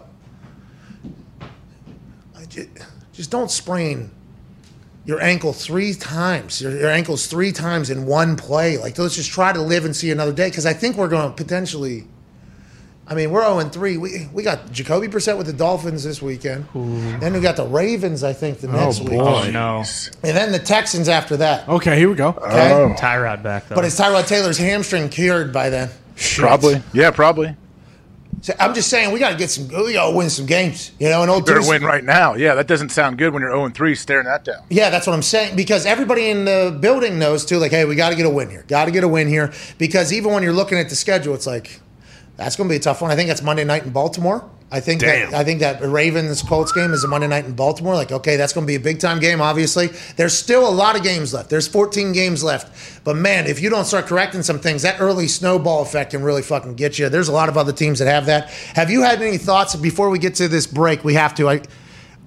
I 2.36 2.44
ju- 2.48 2.68
just 3.12 3.30
don't 3.30 3.50
sprain 3.50 4.10
your 5.04 5.22
ankle 5.22 5.54
three 5.54 5.94
times. 5.94 6.60
Your, 6.60 6.72
your 6.72 6.90
ankles 6.90 7.26
three 7.26 7.50
times 7.50 7.88
in 7.88 8.04
one 8.04 8.36
play. 8.36 8.76
Like, 8.76 8.98
let's 8.98 9.16
just 9.16 9.30
try 9.30 9.52
to 9.52 9.62
live 9.62 9.84
and 9.84 9.96
see 9.96 10.10
another 10.10 10.32
day. 10.32 10.48
Because 10.48 10.66
I 10.66 10.74
think 10.74 10.96
we're 10.96 11.08
going 11.08 11.30
to 11.30 11.34
potentially. 11.34 12.06
I 13.10 13.14
mean, 13.14 13.30
we're 13.30 13.40
0 13.40 13.70
3. 13.70 13.96
We, 13.96 14.28
we 14.34 14.42
got 14.42 14.70
Jacoby 14.70 15.08
Brissett 15.08 15.38
with 15.38 15.46
the 15.46 15.54
Dolphins 15.54 16.04
this 16.04 16.20
weekend. 16.20 16.66
Then 16.74 17.32
we 17.32 17.40
got 17.40 17.56
the 17.56 17.66
Ravens, 17.66 18.22
I 18.22 18.34
think, 18.34 18.60
the 18.60 18.68
oh, 18.68 18.72
next 18.72 19.00
week. 19.00 19.12
Oh 19.18 19.50
no, 19.50 19.82
And 20.22 20.36
then 20.36 20.52
the 20.52 20.58
Texans 20.58 21.08
after 21.08 21.38
that. 21.38 21.66
Okay, 21.70 21.98
here 21.98 22.10
we 22.10 22.14
go. 22.14 22.28
Okay? 22.28 22.94
Tyrod 22.98 23.42
back 23.42 23.66
though. 23.68 23.76
But 23.76 23.86
is 23.86 23.98
Tyrod 23.98 24.28
Taylor's 24.28 24.58
hamstring 24.58 25.08
cured 25.08 25.54
by 25.54 25.70
then? 25.70 25.88
Probably. 26.36 26.82
Yeah, 26.92 27.10
probably. 27.10 27.56
So 28.40 28.54
I'm 28.60 28.72
just 28.72 28.88
saying 28.88 29.12
we 29.12 29.18
got 29.18 29.30
to 29.30 29.36
get 29.36 29.50
some. 29.50 29.68
We 29.68 29.94
got 29.94 30.10
to 30.10 30.16
win 30.16 30.30
some 30.30 30.46
games. 30.46 30.92
You 31.00 31.08
know, 31.08 31.22
and 31.22 31.30
old 31.30 31.44
Better 31.46 31.60
win 31.60 31.82
right 31.82 32.04
now. 32.04 32.34
Yeah, 32.34 32.54
that 32.54 32.68
doesn't 32.68 32.90
sound 32.90 33.18
good 33.18 33.32
when 33.32 33.42
you're 33.42 33.50
0 33.50 33.68
3 33.70 33.94
staring 33.94 34.26
that 34.26 34.44
down. 34.44 34.62
Yeah, 34.70 34.90
that's 34.90 35.06
what 35.06 35.14
I'm 35.14 35.22
saying. 35.22 35.56
Because 35.56 35.86
everybody 35.86 36.28
in 36.30 36.44
the 36.44 36.76
building 36.80 37.18
knows 37.18 37.44
too. 37.44 37.58
Like, 37.58 37.72
hey, 37.72 37.84
we 37.84 37.96
got 37.96 38.10
to 38.10 38.16
get 38.16 38.26
a 38.26 38.30
win 38.30 38.48
here. 38.48 38.64
Got 38.68 38.84
to 38.84 38.90
get 38.90 39.02
a 39.02 39.08
win 39.08 39.26
here. 39.28 39.52
Because 39.76 40.12
even 40.12 40.32
when 40.32 40.42
you're 40.42 40.52
looking 40.52 40.78
at 40.78 40.88
the 40.88 40.94
schedule, 40.94 41.34
it's 41.34 41.46
like 41.46 41.80
that's 42.36 42.54
going 42.54 42.68
to 42.68 42.72
be 42.72 42.76
a 42.76 42.80
tough 42.80 43.02
one. 43.02 43.10
I 43.10 43.16
think 43.16 43.28
that's 43.28 43.42
Monday 43.42 43.64
night 43.64 43.84
in 43.84 43.90
Baltimore. 43.90 44.48
I 44.70 44.80
think 44.80 45.00
Damn. 45.00 45.30
that 45.30 45.40
I 45.40 45.44
think 45.44 45.60
that 45.60 45.80
Ravens 45.80 46.42
Colts 46.42 46.72
game 46.72 46.92
is 46.92 47.02
a 47.02 47.08
Monday 47.08 47.26
night 47.26 47.46
in 47.46 47.54
Baltimore. 47.54 47.94
Like, 47.94 48.12
okay, 48.12 48.36
that's 48.36 48.52
going 48.52 48.66
to 48.66 48.70
be 48.70 48.74
a 48.74 48.80
big 48.80 49.00
time 49.00 49.18
game. 49.18 49.40
Obviously, 49.40 49.86
there's 50.16 50.34
still 50.34 50.68
a 50.68 50.70
lot 50.70 50.94
of 50.94 51.02
games 51.02 51.32
left. 51.32 51.48
There's 51.48 51.66
14 51.66 52.12
games 52.12 52.44
left. 52.44 53.02
But 53.02 53.16
man, 53.16 53.46
if 53.46 53.62
you 53.62 53.70
don't 53.70 53.86
start 53.86 54.06
correcting 54.06 54.42
some 54.42 54.58
things, 54.58 54.82
that 54.82 55.00
early 55.00 55.26
snowball 55.26 55.80
effect 55.80 56.10
can 56.10 56.22
really 56.22 56.42
fucking 56.42 56.74
get 56.74 56.98
you. 56.98 57.08
There's 57.08 57.28
a 57.28 57.32
lot 57.32 57.48
of 57.48 57.56
other 57.56 57.72
teams 57.72 57.98
that 58.00 58.08
have 58.08 58.26
that. 58.26 58.50
Have 58.74 58.90
you 58.90 59.02
had 59.02 59.22
any 59.22 59.38
thoughts 59.38 59.74
before 59.74 60.10
we 60.10 60.18
get 60.18 60.34
to 60.36 60.48
this 60.48 60.66
break? 60.66 61.02
We 61.02 61.14
have 61.14 61.34
to. 61.36 61.48
I 61.48 61.62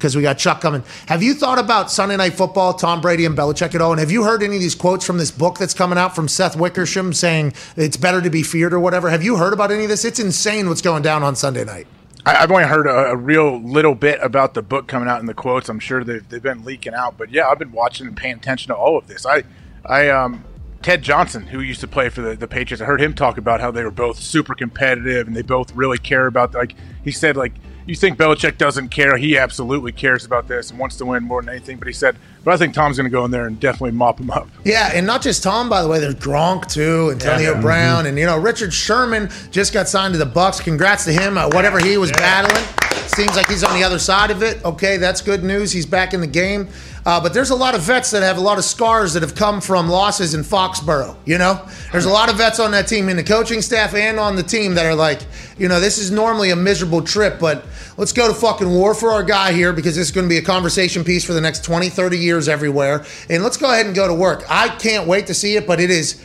because 0.02 0.16
we 0.16 0.24
got 0.24 0.40
Chuck 0.40 0.62
coming. 0.62 0.84
Have 1.06 1.22
you 1.22 1.36
thought 1.36 1.60
about 1.60 1.92
Sunday 1.92 2.18
Night 2.18 2.34
Football, 2.34 2.74
Tom 2.74 3.02
Brady 3.02 3.24
and 3.24 3.38
Belichick 3.38 3.76
at 3.76 3.82
all? 3.82 3.92
And 3.92 4.00
have 4.00 4.10
you 4.10 4.24
heard 4.24 4.42
any 4.42 4.56
of 4.56 4.62
these 4.62 4.74
quotes 4.74 5.06
from 5.06 5.20
this 5.20 5.30
book 5.30 5.60
that's 5.60 5.76
coming 5.76 6.00
out 6.00 6.16
from 6.16 6.28
Seth 6.28 6.56
Wickersham 6.56 7.14
saying 7.14 7.54
it's 7.76 7.98
better 7.98 8.20
to 8.20 8.32
be 8.32 8.42
feared 8.42 8.74
or 8.74 8.80
whatever? 8.80 9.12
Have 9.12 9.22
you 9.22 9.38
heard 9.38 9.54
about 9.54 9.70
any 9.70 9.84
of 9.84 9.90
this? 9.90 10.04
It's 10.04 10.20
insane 10.20 10.68
what's 10.68 10.82
going 10.82 11.04
down 11.04 11.22
on 11.22 11.36
Sunday 11.36 11.64
night. 11.64 11.86
I, 12.26 12.38
I've 12.38 12.52
only 12.52 12.66
heard 12.66 12.88
a, 12.88 13.12
a 13.12 13.16
real 13.16 13.62
little 13.62 13.96
bit 13.96 14.20
about 14.22 14.54
the 14.54 14.62
book 14.62 14.88
coming 14.88 15.10
out 15.10 15.20
in 15.20 15.26
the 15.26 15.34
quotes. 15.34 15.70
I'm 15.70 15.80
sure 15.80 16.04
they've, 16.04 16.28
they've 16.28 16.42
been 16.42 16.64
leaking 16.64 16.94
out, 16.94 17.18
but 17.18 17.32
yeah, 17.32 17.48
I've 17.48 17.60
been 17.60 17.72
watching 17.72 18.08
and 18.08 18.16
paying 18.16 18.36
attention 18.36 18.70
to 18.70 18.76
all 18.76 18.98
of 18.98 19.08
this. 19.08 19.26
I, 19.26 19.44
I, 19.86 20.10
um, 20.10 20.44
Ted 20.82 21.02
Johnson, 21.02 21.48
who 21.48 21.60
used 21.60 21.82
to 21.82 21.88
play 21.88 22.10
for 22.10 22.22
the, 22.22 22.36
the 22.36 22.48
Patriots, 22.48 22.82
I 22.82 22.86
heard 22.86 23.02
him 23.02 23.14
talk 23.14 23.38
about 23.38 23.60
how 23.60 23.72
they 23.72 23.84
were 23.84 23.92
both 23.92 24.20
super 24.20 24.56
competitive 24.56 25.28
and 25.28 25.36
they 25.36 25.42
both 25.42 25.76
really 25.76 25.98
care 25.98 26.28
about. 26.28 26.54
Like 26.54 26.76
he 27.04 27.12
said, 27.12 27.38
like 27.38 27.54
you 27.86 27.96
think 27.96 28.18
Belichick 28.18 28.58
doesn't 28.58 28.90
care, 28.90 29.18
he 29.18 29.38
absolutely 29.38 29.92
cares 29.92 30.26
about 30.26 30.48
this 30.48 30.70
and 30.70 30.80
wants 30.80 30.98
to 30.98 31.06
win 31.06 31.24
more 31.24 31.42
than 31.42 31.50
anything. 31.50 31.78
But 31.78 31.88
he 31.88 31.94
said, 31.94 32.16
but 32.44 32.54
I 32.54 32.58
think 32.58 32.74
Tom's 32.74 32.98
going 32.98 33.10
to 33.10 33.12
go 33.12 33.26
in 33.26 33.32
there 33.32 33.48
and 33.48 33.60
definitely 33.60 33.92
mop 33.92 34.20
him 34.20 34.32
up. 34.32 34.48
Yeah, 34.64 34.92
and 34.94 35.06
not 35.06 35.22
just 35.22 35.44
Tom, 35.44 35.70
by 35.70 35.82
the 35.82 35.88
way. 35.88 36.00
There's 36.00 36.16
Gronk 36.16 36.68
too, 36.68 37.10
Antonio 37.12 37.60
Brown, 37.62 38.06
and 38.08 38.18
you 38.18 38.26
know 38.26 38.38
Richard 38.38 38.74
Sherman 38.74 39.30
just 39.52 39.74
got 39.74 39.88
signed 39.88 40.14
to 40.14 40.18
the 40.18 40.26
Bucs. 40.26 40.62
Congrats 40.62 41.06
to 41.06 41.14
him. 41.14 41.38
Uh, 41.38 41.50
whatever 41.50 41.80
he 41.80 41.98
was 41.98 42.12
battling, 42.12 42.64
seems 43.08 43.36
like 43.36 43.48
he's 43.48 43.64
on 43.64 43.76
the 43.76 43.84
other 43.84 44.00
side 44.00 44.32
of 44.32 44.42
it. 44.42 44.64
Okay, 44.66 44.98
that's 44.98 45.22
good 45.22 45.44
news. 45.44 45.72
He's 45.72 45.86
back 45.86 46.14
in 46.14 46.22
the 46.22 46.28
game. 46.28 46.68
Uh, 47.06 47.20
but 47.20 47.34
there's 47.34 47.50
a 47.50 47.56
lot 47.56 47.74
of 47.74 47.82
vets 47.82 48.12
that 48.12 48.22
have 48.22 48.38
a 48.38 48.42
lot 48.42 48.58
of 48.58 48.64
scars 48.64 49.14
that 49.14 49.24
have 49.24 49.34
come 49.34 49.60
from 49.60 49.90
losses 49.90 50.34
in 50.34 50.42
Foxborough. 50.42 51.16
You 51.26 51.38
know, 51.38 51.68
there's 51.92 52.06
a 52.06 52.10
lot 52.10 52.30
of 52.30 52.38
vets 52.38 52.60
on 52.60 52.72
that 52.72 52.88
team, 52.88 53.10
in 53.10 53.18
the 53.18 53.24
coaching 53.24 53.62
staff 53.62 53.96
and 53.96 54.20
on 54.20 54.36
the 54.36 54.44
team 54.44 54.76
that 54.76 54.86
are 54.86 54.94
like, 54.94 55.22
you 55.58 55.68
know, 55.68 55.80
this 55.80 55.98
is 55.98 56.12
normally 56.12 56.52
a 56.52 56.56
miserable 56.56 57.02
trip, 57.02 57.40
but 57.40 57.66
let's 57.98 58.14
go 58.14 58.28
to 58.28 58.34
fucking 58.34 58.70
war 58.70 58.94
for 58.94 59.12
our 59.12 59.24
guy 59.24 59.52
here 59.52 59.74
because 59.74 59.96
this 59.96 60.08
is 60.08 60.12
going 60.12 60.26
to 60.26 60.30
be 60.30 60.38
a 60.38 60.44
conversation 60.44 61.04
piece 61.04 61.24
for 61.24 61.34
the 61.34 61.42
next 61.42 61.64
20, 61.64 61.90
30 61.90 62.18
years 62.18 62.48
everywhere. 62.48 63.04
And 63.30 63.42
let's 63.44 63.58
go 63.58 63.72
ahead 63.72 63.88
and 63.88 63.96
go 63.96 64.08
to 64.08 64.14
work. 64.14 64.44
I 64.50 64.70
can't 64.70 65.08
wait 65.08 65.28
to 65.28 65.34
see 65.34 65.56
it, 65.56 65.66
but 65.66 65.80
it 65.80 65.90
is 65.90 66.22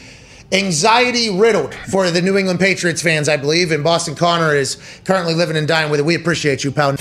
anxiety 0.52 1.30
riddled 1.30 1.74
for 1.74 2.10
the 2.10 2.20
New 2.22 2.36
England 2.36 2.60
Patriots 2.60 3.02
fans, 3.02 3.28
I 3.28 3.38
believe. 3.38 3.72
And 3.72 3.82
Boston 3.82 4.14
Connor 4.14 4.54
is 4.54 4.76
currently 5.04 5.34
living 5.34 5.56
and 5.56 5.66
dying 5.66 5.90
with 5.90 6.00
it. 6.00 6.06
We 6.06 6.14
appreciate 6.14 6.64
you, 6.64 6.70
pal. 6.70 6.96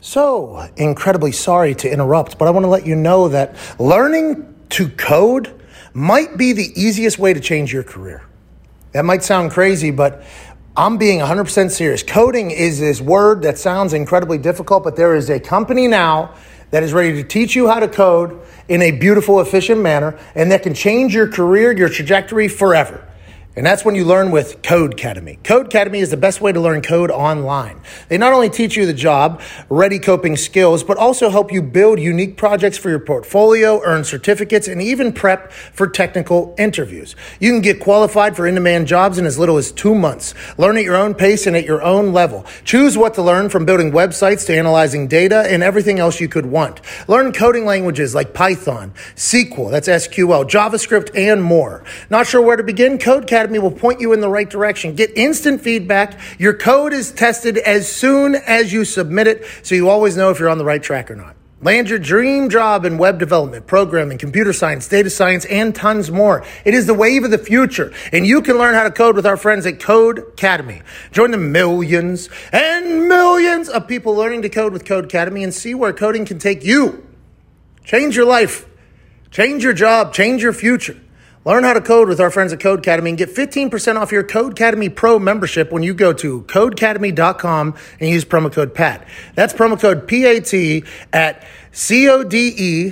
So, 0.00 0.68
incredibly 0.76 1.32
sorry 1.32 1.74
to 1.76 1.90
interrupt, 1.90 2.38
but 2.38 2.48
I 2.48 2.50
want 2.50 2.64
to 2.64 2.68
let 2.68 2.86
you 2.86 2.96
know 2.96 3.28
that 3.28 3.56
learning 3.78 4.54
to 4.70 4.88
code 4.88 5.60
might 5.92 6.36
be 6.36 6.52
the 6.52 6.72
easiest 6.80 7.18
way 7.18 7.34
to 7.34 7.40
change 7.40 7.72
your 7.72 7.82
career. 7.82 8.22
That 8.92 9.04
might 9.04 9.22
sound 9.22 9.50
crazy, 9.50 9.90
but 9.90 10.24
I'm 10.76 10.98
being 10.98 11.20
100% 11.20 11.70
serious. 11.70 12.02
Coding 12.02 12.50
is 12.50 12.80
this 12.80 13.00
word 13.00 13.42
that 13.42 13.58
sounds 13.58 13.92
incredibly 13.92 14.38
difficult, 14.38 14.84
but 14.84 14.96
there 14.96 15.14
is 15.14 15.28
a 15.30 15.38
company 15.38 15.88
now 15.88 16.34
that 16.70 16.82
is 16.82 16.92
ready 16.92 17.12
to 17.14 17.24
teach 17.24 17.56
you 17.56 17.68
how 17.68 17.80
to 17.80 17.88
code 17.88 18.40
in 18.68 18.80
a 18.82 18.92
beautiful, 18.92 19.40
efficient 19.40 19.80
manner, 19.80 20.18
and 20.34 20.50
that 20.52 20.62
can 20.62 20.74
change 20.74 21.14
your 21.14 21.28
career, 21.28 21.76
your 21.76 21.88
trajectory 21.88 22.48
forever. 22.48 23.06
And 23.56 23.66
that's 23.66 23.84
when 23.84 23.96
you 23.96 24.04
learn 24.04 24.30
with 24.30 24.62
Codecademy. 24.62 25.42
Code 25.42 25.66
Academy 25.66 25.98
is 25.98 26.10
the 26.10 26.16
best 26.16 26.40
way 26.40 26.52
to 26.52 26.60
learn 26.60 26.82
code 26.82 27.10
online. 27.10 27.80
They 28.08 28.16
not 28.16 28.32
only 28.32 28.48
teach 28.48 28.76
you 28.76 28.86
the 28.86 28.94
job, 28.94 29.42
ready 29.68 29.98
coding 29.98 30.36
skills, 30.36 30.84
but 30.84 30.96
also 30.96 31.30
help 31.30 31.52
you 31.52 31.60
build 31.60 31.98
unique 31.98 32.36
projects 32.36 32.78
for 32.78 32.90
your 32.90 33.00
portfolio, 33.00 33.82
earn 33.82 34.04
certificates, 34.04 34.68
and 34.68 34.80
even 34.80 35.12
prep 35.12 35.50
for 35.50 35.88
technical 35.88 36.54
interviews. 36.58 37.16
You 37.40 37.50
can 37.50 37.60
get 37.60 37.80
qualified 37.80 38.36
for 38.36 38.46
in-demand 38.46 38.86
jobs 38.86 39.18
in 39.18 39.26
as 39.26 39.36
little 39.36 39.56
as 39.56 39.72
two 39.72 39.96
months. 39.96 40.32
Learn 40.56 40.76
at 40.76 40.84
your 40.84 40.94
own 40.94 41.14
pace 41.14 41.48
and 41.48 41.56
at 41.56 41.64
your 41.64 41.82
own 41.82 42.12
level. 42.12 42.46
Choose 42.64 42.96
what 42.96 43.14
to 43.14 43.22
learn 43.22 43.48
from 43.48 43.66
building 43.66 43.90
websites 43.90 44.46
to 44.46 44.56
analyzing 44.56 45.08
data 45.08 45.44
and 45.48 45.64
everything 45.64 45.98
else 45.98 46.20
you 46.20 46.28
could 46.28 46.46
want. 46.46 46.80
Learn 47.08 47.32
coding 47.32 47.64
languages 47.64 48.14
like 48.14 48.32
Python, 48.32 48.92
SQL, 49.16 49.72
that's 49.72 49.88
SQL, 49.88 50.48
JavaScript, 50.48 51.10
and 51.16 51.42
more. 51.42 51.82
Not 52.10 52.28
sure 52.28 52.40
where 52.40 52.56
to 52.56 52.62
begin? 52.62 52.96
Code 52.96 53.26
Academy 53.40 53.58
will 53.58 53.70
point 53.70 54.02
you 54.02 54.12
in 54.12 54.20
the 54.20 54.28
right 54.28 54.50
direction. 54.50 54.94
Get 54.94 55.16
instant 55.16 55.62
feedback. 55.62 56.20
Your 56.38 56.52
code 56.52 56.92
is 56.92 57.10
tested 57.10 57.56
as 57.56 57.90
soon 57.90 58.34
as 58.34 58.70
you 58.70 58.84
submit 58.84 59.26
it, 59.26 59.46
so 59.62 59.74
you 59.74 59.88
always 59.88 60.14
know 60.14 60.28
if 60.28 60.38
you're 60.38 60.50
on 60.50 60.58
the 60.58 60.64
right 60.64 60.82
track 60.82 61.10
or 61.10 61.16
not. 61.16 61.36
Land 61.62 61.88
your 61.88 61.98
dream 61.98 62.50
job 62.50 62.84
in 62.84 62.98
web 62.98 63.18
development, 63.18 63.66
programming, 63.66 64.18
computer 64.18 64.52
science, 64.52 64.86
data 64.86 65.08
science, 65.08 65.46
and 65.46 65.74
tons 65.74 66.10
more. 66.10 66.44
It 66.66 66.74
is 66.74 66.86
the 66.86 66.92
wave 66.92 67.24
of 67.24 67.30
the 67.30 67.38
future, 67.38 67.94
and 68.12 68.26
you 68.26 68.42
can 68.42 68.58
learn 68.58 68.74
how 68.74 68.84
to 68.84 68.90
code 68.90 69.16
with 69.16 69.24
our 69.24 69.38
friends 69.38 69.64
at 69.64 69.78
Codecademy. 69.78 70.82
Join 71.10 71.30
the 71.30 71.38
millions 71.38 72.28
and 72.52 73.08
millions 73.08 73.70
of 73.70 73.88
people 73.88 74.14
learning 74.14 74.42
to 74.42 74.50
code 74.50 74.74
with 74.74 74.84
Codecademy 74.84 75.42
and 75.42 75.54
see 75.54 75.74
where 75.74 75.94
coding 75.94 76.26
can 76.26 76.38
take 76.38 76.62
you. 76.62 77.06
Change 77.84 78.16
your 78.16 78.26
life, 78.26 78.66
change 79.30 79.64
your 79.64 79.72
job, 79.72 80.12
change 80.12 80.42
your 80.42 80.52
future. 80.52 81.00
Learn 81.46 81.64
how 81.64 81.72
to 81.72 81.80
code 81.80 82.08
with 82.08 82.20
our 82.20 82.30
friends 82.30 82.52
at 82.52 82.58
Codecademy 82.58 83.08
and 83.08 83.16
get 83.16 83.34
15% 83.34 83.96
off 83.96 84.12
your 84.12 84.22
Codecademy 84.22 84.94
Pro 84.94 85.18
membership 85.18 85.72
when 85.72 85.82
you 85.82 85.94
go 85.94 86.12
to 86.12 86.42
codecademy.com 86.42 87.74
and 87.98 88.10
use 88.10 88.26
promo 88.26 88.52
code 88.52 88.74
PAT. 88.74 89.08
That's 89.34 89.54
promo 89.54 89.80
code 89.80 90.06
PAT 90.06 90.52
at 91.14 91.42
E 91.42 91.46
C-O-D-E-C-A-D-E-M-Y 91.72 92.90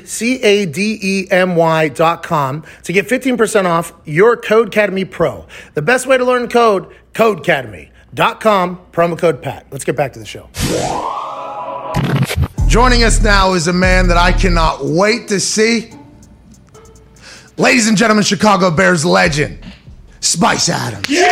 dot 1.88 2.22
com 2.22 2.64
to 2.84 2.92
get 2.92 3.06
15% 3.06 3.64
off 3.66 3.92
your 4.06 4.36
Codecademy 4.36 5.10
Pro. 5.10 5.46
The 5.74 5.82
best 5.82 6.06
way 6.06 6.16
to 6.16 6.24
learn 6.24 6.48
code, 6.48 6.86
codecademy.com, 7.12 8.80
promo 8.92 9.18
code 9.18 9.42
PAT. 9.42 9.66
Let's 9.70 9.84
get 9.84 9.96
back 9.96 10.14
to 10.14 10.18
the 10.18 10.24
show. 10.24 10.48
Joining 12.66 13.04
us 13.04 13.20
now 13.22 13.52
is 13.52 13.68
a 13.68 13.72
man 13.74 14.08
that 14.08 14.16
I 14.16 14.32
cannot 14.32 14.86
wait 14.86 15.28
to 15.28 15.38
see. 15.38 15.90
Ladies 17.59 17.89
and 17.89 17.97
gentlemen, 17.98 18.22
Chicago 18.22 18.70
Bears 18.70 19.05
legend, 19.05 19.59
Spice 20.20 20.68
Adams. 20.68 21.10
Yeah! 21.10 21.26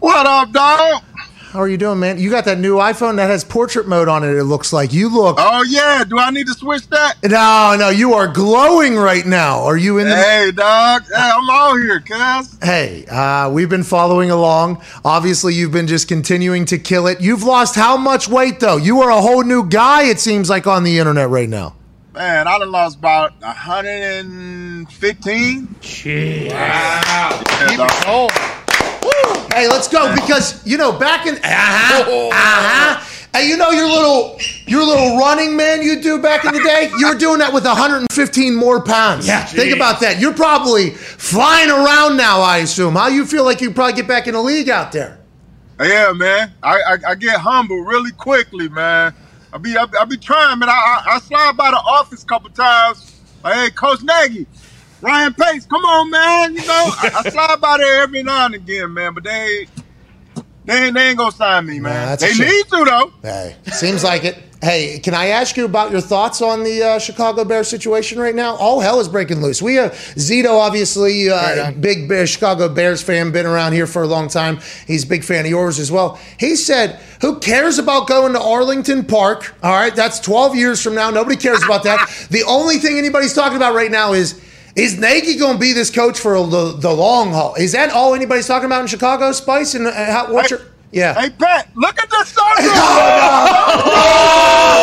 What 0.00 0.24
up, 0.26 0.50
dog? 0.52 1.02
How 1.50 1.58
are 1.60 1.68
you 1.68 1.76
doing, 1.76 2.00
man? 2.00 2.18
You 2.18 2.30
got 2.30 2.46
that 2.46 2.58
new 2.58 2.76
iPhone 2.76 3.16
that 3.16 3.28
has 3.28 3.44
portrait 3.44 3.86
mode 3.86 4.08
on 4.08 4.24
it. 4.24 4.34
It 4.34 4.44
looks 4.44 4.72
like 4.72 4.94
you 4.94 5.10
look. 5.14 5.36
Oh 5.38 5.62
yeah, 5.68 6.02
do 6.02 6.18
I 6.18 6.30
need 6.30 6.46
to 6.46 6.54
switch 6.54 6.88
that? 6.88 7.16
No, 7.24 7.76
no, 7.78 7.90
you 7.90 8.14
are 8.14 8.26
glowing 8.26 8.96
right 8.96 9.26
now. 9.26 9.62
Are 9.64 9.76
you 9.76 9.98
in 9.98 10.08
the? 10.08 10.16
Hey, 10.16 10.50
dog. 10.50 11.02
Hey, 11.02 11.30
I'm 11.34 11.50
out 11.50 11.74
here, 11.74 12.00
cuz. 12.00 12.56
Hey, 12.62 13.04
uh, 13.04 13.50
we've 13.50 13.68
been 13.68 13.82
following 13.84 14.30
along. 14.30 14.82
Obviously, 15.04 15.52
you've 15.52 15.72
been 15.72 15.88
just 15.88 16.08
continuing 16.08 16.64
to 16.64 16.78
kill 16.78 17.06
it. 17.06 17.20
You've 17.20 17.42
lost 17.42 17.74
how 17.74 17.98
much 17.98 18.28
weight 18.28 18.60
though? 18.60 18.78
You 18.78 19.02
are 19.02 19.10
a 19.10 19.20
whole 19.20 19.42
new 19.44 19.68
guy. 19.68 20.04
It 20.04 20.20
seems 20.20 20.48
like 20.48 20.66
on 20.66 20.84
the 20.84 20.98
internet 20.98 21.28
right 21.28 21.50
now. 21.50 21.74
Man, 22.14 22.46
I 22.46 22.58
done 22.58 22.70
lost 22.70 22.98
about 22.98 23.32
115. 23.40 25.66
Jeez. 25.80 26.50
Yeah, 26.50 27.42
Keep 27.68 27.80
it. 27.80 27.90
Hey, 29.54 29.66
let's 29.68 29.88
go 29.88 30.14
because 30.14 30.66
you 30.66 30.76
know 30.78 30.92
back 30.92 31.26
in 31.26 31.36
uh 31.36 31.40
huh 31.44 32.04
uh 32.10 32.30
huh. 32.32 33.04
Hey, 33.34 33.48
you 33.48 33.56
know 33.56 33.70
your 33.70 33.88
little 33.88 34.38
your 34.66 34.84
little 34.84 35.16
running 35.18 35.56
man 35.56 35.80
you 35.82 36.00
do 36.02 36.20
back 36.20 36.44
in 36.44 36.52
the 36.52 36.62
day. 36.62 36.90
You 36.98 37.08
were 37.08 37.14
doing 37.14 37.38
that 37.38 37.50
with 37.52 37.64
115 37.64 38.54
more 38.54 38.82
pounds. 38.82 39.26
Yeah. 39.26 39.44
think 39.44 39.74
about 39.74 40.00
that. 40.00 40.20
You're 40.20 40.34
probably 40.34 40.90
flying 40.90 41.70
around 41.70 42.16
now. 42.18 42.40
I 42.40 42.58
assume. 42.58 42.94
How 42.94 43.08
you 43.08 43.24
feel 43.26 43.44
like 43.44 43.60
you 43.62 43.70
probably 43.70 43.94
get 43.94 44.06
back 44.06 44.26
in 44.26 44.34
the 44.34 44.42
league 44.42 44.68
out 44.68 44.92
there? 44.92 45.18
Yeah, 45.80 46.12
man. 46.12 46.52
I, 46.62 46.82
I 46.82 46.98
I 47.08 47.14
get 47.14 47.40
humble 47.40 47.80
really 47.80 48.12
quickly, 48.12 48.68
man. 48.68 49.14
I 49.52 49.58
be 49.58 49.76
I, 49.76 49.86
I 50.00 50.04
be 50.04 50.16
trying, 50.16 50.58
man. 50.58 50.68
I, 50.68 50.72
I 50.72 51.14
I 51.14 51.18
slide 51.20 51.56
by 51.56 51.70
the 51.70 51.76
office 51.76 52.22
a 52.22 52.26
couple 52.26 52.50
times. 52.50 53.20
Like, 53.44 53.54
hey, 53.54 53.70
Coach 53.70 54.02
Nagy, 54.02 54.46
Ryan 55.00 55.34
Pace, 55.34 55.66
come 55.66 55.84
on, 55.84 56.10
man. 56.10 56.54
You 56.54 56.64
know, 56.64 56.72
I, 56.72 57.10
I 57.16 57.30
slide 57.30 57.60
by 57.60 57.78
there 57.78 58.02
every 58.02 58.22
now 58.22 58.46
and 58.46 58.54
again, 58.54 58.94
man. 58.94 59.14
But 59.14 59.24
they 59.24 59.30
ain't 59.30 59.70
they 60.64 60.84
ain't, 60.84 60.94
they 60.94 61.08
ain't 61.08 61.18
gonna 61.18 61.32
sign 61.32 61.66
me, 61.66 61.80
man. 61.80 62.14
a 62.14 62.16
they 62.16 62.32
need 62.32 62.68
to 62.68 62.84
though. 62.84 63.12
Hey, 63.22 63.56
seems 63.72 64.04
like 64.04 64.24
it. 64.24 64.36
Hey, 64.62 65.00
can 65.00 65.12
I 65.12 65.26
ask 65.26 65.56
you 65.56 65.64
about 65.64 65.90
your 65.90 66.00
thoughts 66.00 66.40
on 66.40 66.62
the 66.62 66.84
uh, 66.84 66.98
Chicago 67.00 67.44
Bears 67.44 67.66
situation 67.66 68.20
right 68.20 68.34
now? 68.34 68.54
All 68.54 68.78
hell 68.78 69.00
is 69.00 69.08
breaking 69.08 69.42
loose. 69.42 69.60
We 69.60 69.74
have 69.74 69.90
Zito, 69.90 70.50
obviously, 70.50 71.28
uh, 71.28 71.72
big 71.72 72.08
Bear, 72.08 72.28
Chicago 72.28 72.68
Bears 72.68 73.02
fan, 73.02 73.32
been 73.32 73.44
around 73.44 73.72
here 73.72 73.88
for 73.88 74.04
a 74.04 74.06
long 74.06 74.28
time. 74.28 74.60
He's 74.86 75.02
a 75.02 75.08
big 75.08 75.24
fan 75.24 75.46
of 75.46 75.50
yours 75.50 75.80
as 75.80 75.90
well. 75.90 76.16
He 76.38 76.54
said, 76.54 77.00
"Who 77.22 77.40
cares 77.40 77.80
about 77.80 78.06
going 78.06 78.34
to 78.34 78.40
Arlington 78.40 79.04
Park? 79.04 79.52
All 79.64 79.72
right, 79.72 79.96
that's 79.96 80.20
12 80.20 80.54
years 80.54 80.80
from 80.80 80.94
now. 80.94 81.10
Nobody 81.10 81.34
cares 81.34 81.64
about 81.64 81.82
that. 81.82 82.08
the 82.30 82.44
only 82.44 82.78
thing 82.78 82.98
anybody's 82.98 83.34
talking 83.34 83.56
about 83.56 83.74
right 83.74 83.90
now 83.90 84.12
is." 84.12 84.40
Is 84.74 84.98
Nagy 84.98 85.36
going 85.36 85.56
to 85.56 85.60
be 85.60 85.74
this 85.74 85.90
coach 85.90 86.18
for 86.18 86.32
the, 86.46 86.72
the 86.72 86.90
long 86.90 87.32
haul? 87.32 87.54
Is 87.56 87.72
that 87.72 87.90
all 87.90 88.14
anybody's 88.14 88.46
talking 88.46 88.64
about 88.64 88.80
in 88.80 88.86
Chicago, 88.86 89.30
Spice? 89.32 89.74
And 89.74 89.86
uh, 89.86 89.92
how, 89.92 90.32
what's 90.32 90.50
your 90.50 90.60
yeah? 90.92 91.14
Hey, 91.20 91.30
Pat, 91.30 91.68
look 91.74 91.98
at 92.00 92.08
the 92.08 92.24
sunroof. 92.24 93.82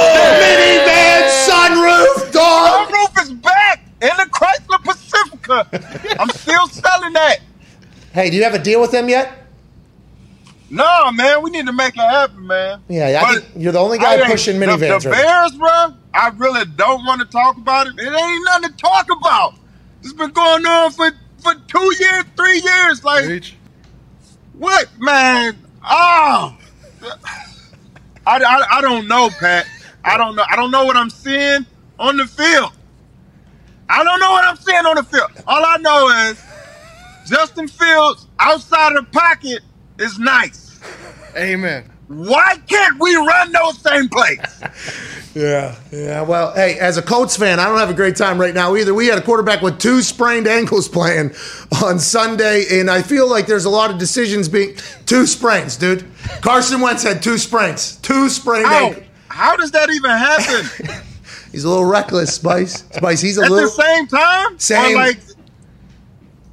The 0.09 0.25
Minivan 0.41 1.21
sunroof, 1.47 2.31
dog. 2.31 2.89
sunroof 2.89 3.23
is 3.23 3.31
back 3.33 3.83
in 4.01 4.09
the 4.17 4.25
Chrysler 4.31 4.83
Pacifica. 4.83 6.15
I'm 6.19 6.29
still 6.29 6.67
selling 6.67 7.13
that. 7.13 7.37
Hey, 8.13 8.29
do 8.29 8.37
you 8.37 8.43
have 8.43 8.53
a 8.53 8.59
deal 8.59 8.81
with 8.81 8.91
them 8.91 9.07
yet? 9.09 9.47
No, 10.71 11.11
man, 11.11 11.41
we 11.41 11.49
need 11.49 11.65
to 11.65 11.73
make 11.73 11.95
it 11.95 11.99
happen, 11.99 12.45
man. 12.45 12.81
Yeah, 12.87 13.21
I 13.23 13.33
think 13.35 13.45
you're 13.55 13.71
the 13.71 13.79
only 13.79 13.97
guy 13.97 14.23
pushing 14.29 14.57
minivans 14.57 15.03
The, 15.03 15.09
right 15.09 15.17
now. 15.23 15.41
Bears, 15.41 15.57
bro, 15.57 15.93
I 16.13 16.29
really 16.37 16.65
don't 16.75 17.05
want 17.05 17.21
to 17.21 17.27
talk 17.27 17.57
about 17.57 17.87
it. 17.87 17.93
It 17.97 18.07
ain't 18.13 18.45
nothing 18.45 18.69
to 18.69 18.75
talk 18.77 19.07
about. 19.11 19.55
It's 20.03 20.13
been 20.13 20.29
going 20.31 20.65
on 20.65 20.91
for, 20.91 21.11
for 21.41 21.55
two 21.67 21.93
years, 21.99 22.23
three 22.37 22.61
years. 22.61 23.03
Like, 23.03 23.25
Preach. 23.25 23.55
what, 24.53 24.87
man? 24.99 25.57
Oh, 25.83 26.57
I, 28.27 28.37
I, 28.43 28.77
I 28.77 28.81
don't 28.81 29.07
know, 29.07 29.29
Pat. 29.39 29.67
I 30.03 30.17
don't 30.17 30.35
know. 30.35 30.45
I 30.49 30.55
don't 30.55 30.71
know 30.71 30.85
what 30.85 30.97
I'm 30.97 31.09
seeing 31.09 31.65
on 31.99 32.17
the 32.17 32.25
field. 32.27 32.71
I 33.89 34.03
don't 34.03 34.19
know 34.19 34.31
what 34.31 34.45
I'm 34.45 34.57
seeing 34.57 34.85
on 34.85 34.95
the 34.95 35.03
field. 35.03 35.31
All 35.47 35.63
I 35.65 35.77
know 35.77 36.09
is 36.31 36.43
Justin 37.27 37.67
Fields 37.67 38.27
outside 38.39 38.95
of 38.95 39.05
the 39.05 39.11
pocket 39.11 39.61
is 39.99 40.19
nice. 40.19 40.79
Amen. 41.37 41.89
Why 42.09 42.57
can't 42.67 42.99
we 42.99 43.15
run 43.15 43.51
those 43.51 43.77
same 43.81 44.09
plays? 44.09 44.39
Yeah, 45.35 45.75
yeah. 45.91 46.23
Well, 46.23 46.53
hey, 46.55 46.79
as 46.79 46.97
a 46.97 47.03
Colts 47.03 47.37
fan, 47.37 47.59
I 47.59 47.65
don't 47.65 47.77
have 47.77 47.91
a 47.91 47.93
great 47.93 48.15
time 48.15 48.41
right 48.41 48.53
now 48.53 48.75
either. 48.75 48.95
We 48.95 49.05
had 49.05 49.19
a 49.19 49.21
quarterback 49.21 49.61
with 49.61 49.77
two 49.77 50.01
sprained 50.01 50.47
ankles 50.47 50.89
playing 50.89 51.33
on 51.83 51.99
Sunday, 51.99 52.79
and 52.79 52.89
I 52.89 53.03
feel 53.03 53.29
like 53.29 53.45
there's 53.45 53.65
a 53.65 53.69
lot 53.69 53.91
of 53.91 53.99
decisions 53.99 54.49
being 54.49 54.75
two 55.05 55.27
sprains, 55.27 55.77
dude. 55.77 56.03
Carson 56.41 56.81
Wentz 56.81 57.03
had 57.03 57.21
two 57.21 57.37
sprains, 57.37 57.97
two 57.97 58.27
sprained 58.27 58.65
How? 58.65 58.85
ankles. 58.87 59.05
How 59.27 59.55
does 59.55 59.69
that 59.71 59.91
even 59.91 60.09
happen? 60.09 61.03
He's 61.51 61.63
a 61.63 61.69
little 61.69 61.85
reckless, 61.85 62.33
Spice. 62.33 62.83
Spice, 62.91 63.21
he's 63.21 63.37
a 63.37 63.43
at 63.43 63.51
little 63.51 63.69
At 63.69 63.75
the 63.75 63.83
same 63.83 64.07
time? 64.07 64.59
Same. 64.59 64.95
Like 64.95 65.19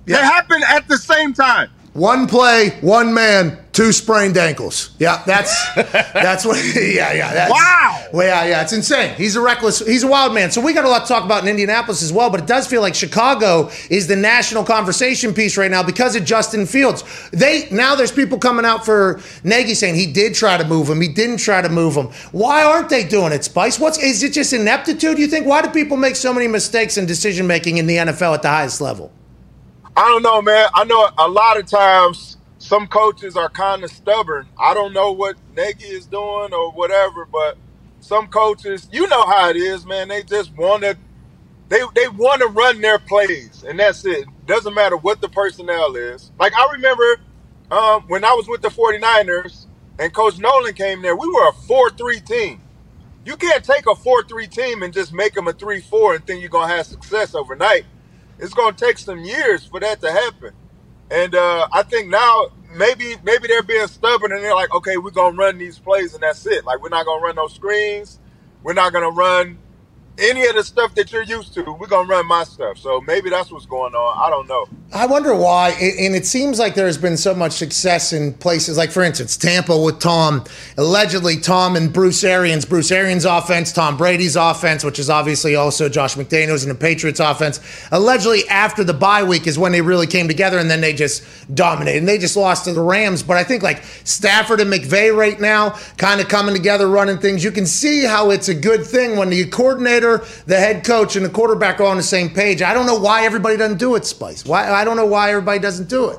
Yeah. 0.05 0.19
they 0.19 0.23
happen 0.23 0.63
at 0.69 0.87
the 0.87 0.99
same 0.99 1.33
time. 1.33 1.71
one 1.95 2.27
play, 2.27 2.77
one 2.83 3.13
man, 3.15 3.59
two 3.77 3.93
sprained 3.93 4.39
ankles. 4.39 4.91
Yeah, 4.99 5.23
that's 5.27 5.55
that's 5.75 6.47
what. 6.47 6.57
Yeah, 6.75 7.13
yeah. 7.13 7.35
That's, 7.35 7.53
Wow. 7.53 8.07
Well, 8.13 8.27
yeah, 8.27 8.49
yeah. 8.49 8.63
It's 8.63 8.73
insane. 8.73 9.15
He's 9.17 9.37
a 9.37 9.41
reckless. 9.41 9.81
He's 9.81 10.03
a 10.03 10.07
wild 10.07 10.33
man. 10.33 10.51
So 10.51 10.63
we 10.63 10.73
got 10.73 10.87
a 10.87 10.89
lot 10.89 11.03
to 11.03 11.09
talk 11.09 11.25
about 11.25 11.43
in 11.43 11.49
Indianapolis 11.49 12.03
as 12.03 12.13
well. 12.13 12.31
But 12.31 12.41
it 12.41 12.47
does 12.47 12.67
feel 12.67 12.81
like 12.81 12.95
Chicago 12.95 13.71
is 13.91 14.07
the 14.07 14.17
national 14.17 14.65
conversation 14.65 15.35
piece 15.35 15.59
right 15.59 15.71
now 15.71 15.83
because 15.83 16.17
of 16.17 16.25
Justin 16.25 16.65
Fields. 16.65 17.05
They 17.33 17.69
now 17.71 17.95
there's 17.95 18.11
people 18.11 18.39
coming 18.39 18.65
out 18.65 18.85
for 18.87 19.21
Nagy 19.45 19.75
saying 19.75 19.97
he 19.97 20.11
did 20.11 20.35
try 20.35 20.57
to 20.57 20.65
move 20.65 20.89
him. 20.89 21.01
He 21.03 21.09
didn't 21.09 21.39
try 21.39 21.61
to 21.61 21.69
move 21.69 21.95
him. 21.95 22.07
Why 22.33 22.65
aren't 22.65 22.89
they 22.89 23.05
doing 23.05 23.33
it, 23.33 23.45
Spice? 23.45 23.79
What's 23.79 23.99
is 23.99 24.23
it 24.23 24.33
just 24.33 24.55
ineptitude? 24.55 25.19
You 25.19 25.27
think? 25.27 25.47
Why 25.47 25.61
do 25.61 25.69
people 25.69 25.99
make 25.99 26.17
so 26.17 26.33
many 26.33 26.49
mistakes 26.49 26.97
in 26.97 27.05
decision 27.05 27.47
making 27.47 27.77
in 27.77 27.87
the 27.87 27.97
NFL 27.97 28.33
at 28.35 28.43
the 28.43 28.49
highest 28.49 28.81
level? 28.81 29.13
I 29.99 30.07
don't 30.07 30.23
know, 30.23 30.41
man. 30.41 30.69
I 30.75 30.85
know 30.85 31.11
a 31.19 31.29
lot 31.29 31.59
of 31.59 31.67
times 31.67 32.36
some 32.67 32.89
coaches 32.89 33.37
are 33.37 33.51
kind 33.51 33.85
of 33.85 33.91
stubborn. 33.93 34.49
I 34.61 34.75
don't 34.75 34.93
know 34.95 35.13
what 35.13 35.37
Nagy 35.57 35.87
is 35.87 36.07
doing 36.07 36.53
or 36.55 36.73
whatever, 36.73 37.27
but 37.27 37.59
some 38.01 38.29
coaches, 38.29 38.89
you 38.93 39.09
know 39.09 39.27
how 39.27 39.51
it 39.51 39.57
is, 39.57 39.87
man. 39.87 40.09
They 40.09 40.25
just 40.25 40.57
want 40.57 40.83
to 40.85 40.99
they 41.69 41.81
they 41.95 42.09
want 42.09 42.43
to 42.43 42.49
run 42.49 42.81
their 42.83 42.99
plays, 42.99 43.65
and 43.69 43.79
that's 43.81 44.05
it. 44.07 44.27
Doesn't 44.47 44.75
matter 44.75 44.97
what 44.97 45.21
the 45.23 45.29
personnel 45.31 45.97
is. 45.97 46.33
Like 46.41 46.55
I 46.55 46.73
remember 46.73 47.21
um, 47.71 48.05
when 48.09 48.25
I 48.25 48.33
was 48.35 48.49
with 48.49 48.63
the 48.63 48.69
49ers 48.69 49.67
and 49.99 50.13
Coach 50.15 50.39
Nolan 50.39 50.75
came 50.75 51.03
there, 51.03 51.17
we 51.17 51.29
were 51.29 51.49
a 51.49 51.53
4-3 51.53 52.25
team. 52.27 52.63
You 53.25 53.37
can't 53.37 53.65
take 53.65 53.87
a 53.87 53.95
4-3 53.95 54.51
team 54.51 54.83
and 54.83 54.95
just 54.95 55.13
make 55.13 55.35
them 55.35 55.49
a 55.49 55.53
3-4 55.53 56.17
and 56.17 56.27
think 56.27 56.41
you're 56.43 56.51
going 56.51 56.69
to 56.71 56.77
have 56.77 56.87
success 56.87 57.35
overnight 57.35 57.85
it's 58.39 58.55
going 58.55 58.75
to 58.75 58.87
take 58.87 58.99
some 58.99 59.25
years 59.25 59.67
for 59.67 59.81
that 59.81 60.03
to 60.03 60.13
happen. 60.13 60.53
And 61.11 61.35
uh, 61.37 61.69
I 61.73 61.85
think 61.85 62.09
now 62.11 62.49
maybe 62.75 63.17
maybe 63.23 63.49
they're 63.49 63.63
being 63.63 63.87
stubborn 63.87 64.33
and 64.33 64.43
they're 64.43 64.55
like, 64.55 64.75
okay, 64.75 64.97
we're 64.97 65.11
to 65.35 65.39
run 65.39 65.59
these 65.59 65.79
plays 65.79 66.15
and 66.15 66.23
that's 66.23 66.47
it. 66.47 66.65
Like 66.65 66.83
we're 66.83 66.89
not 66.89 67.05
to 67.21 67.25
run 67.27 67.37
no 67.37 67.49
screens. 67.49 68.19
We're 68.63 68.75
not 68.75 68.93
to 69.05 69.11
run 69.11 69.59
any 70.19 70.47
of 70.47 70.55
the 70.55 70.65
stuff 70.65 70.95
that 70.95 71.13
you're 71.13 71.23
used 71.23 71.53
to. 71.55 71.63
We're 71.63 71.87
to 71.87 72.11
run 72.11 72.27
my 72.27 72.45
stuff. 72.45 72.79
So 72.79 73.01
maybe 73.03 73.31
that's 73.31 73.51
what's 73.51 73.67
going 73.67 73.95
on. 73.95 74.27
I 74.27 74.31
don't 74.31 74.49
know. 74.49 74.67
I 74.93 75.07
wonder 75.07 75.35
why, 75.35 75.71
and 75.71 76.15
it 76.15 76.27
seems 76.27 76.61
like 76.61 76.75
there 76.75 76.87
has 76.87 76.97
been 76.97 77.17
so 77.17 77.35
much 77.35 77.53
success 77.53 78.13
in 78.13 78.33
places 78.35 78.79
like, 78.79 78.93
for 78.93 79.03
instance, 79.03 79.37
Tampa 79.37 79.77
with 79.77 79.99
Tom. 79.99 80.45
Allegedly, 80.79 81.39
Tom 81.39 81.75
and 81.75 81.93
Bruce 81.93 82.23
Arians, 82.23 82.65
Bruce 82.65 82.93
Arians' 82.93 83.25
offense, 83.25 83.73
Tom 83.73 83.97
Brady's 83.97 84.37
offense, 84.37 84.85
which 84.85 85.01
is 85.01 85.11
obviously 85.11 85.57
also 85.57 85.89
Josh 85.89 86.15
McDaniels 86.15 86.63
and 86.63 86.71
the 86.71 86.77
Patriots' 86.77 87.19
offense. 87.19 87.61
Allegedly, 87.91 88.49
after 88.49 88.85
the 88.85 88.95
bye 88.95 89.25
week 89.25 89.49
is 89.49 89.59
when 89.59 89.73
they 89.73 89.81
really 89.83 90.07
came 90.07 90.29
together, 90.29 90.59
and 90.59 90.71
then 90.71 90.81
they 90.81 90.93
just 90.93 91.25
dominated. 91.55 91.99
And 91.99 92.09
they 92.09 92.19
just 92.19 92.37
lost 92.37 92.65
to 92.67 92.73
the 92.73 92.81
Rams. 92.81 93.25
But 93.25 93.37
I 93.39 93.45
think 93.45 93.65
like 93.65 93.83
Stafford 94.05 94.61
and 94.61 94.73
McVay 94.73 95.15
right 95.15 95.41
now, 95.41 95.71
kind 95.97 96.21
of 96.21 96.29
coming 96.29 96.55
together, 96.55 96.89
running 96.89 97.19
things. 97.19 97.43
You 97.43 97.51
can 97.51 97.67
see 97.67 98.05
how 98.05 98.31
it's 98.31 98.49
a 98.49 98.55
good 98.55 98.87
thing 98.87 99.17
when 99.17 99.31
the 99.31 99.45
coordinator, 99.47 100.06
the 100.47 100.57
head 100.59 100.85
coach, 100.85 101.17
and 101.17 101.25
the 101.25 101.31
quarterback 101.31 101.81
are 101.81 101.87
on 101.87 101.97
the 101.97 102.03
same 102.03 102.31
page. 102.31 102.63
I 102.63 102.75
don't 102.75 102.87
know 102.87 102.99
why 102.99 103.25
everybody 103.25 103.57
doesn't 103.57 103.79
do 103.79 103.95
it, 103.97 104.05
Spice. 104.07 104.45
Why? 104.45 104.71
I 104.71 104.85
don't 104.85 104.97
know 104.97 105.07
why 105.07 105.31
everybody 105.31 105.59
doesn't 105.59 105.89
do 105.89 106.11
it. 106.11 106.19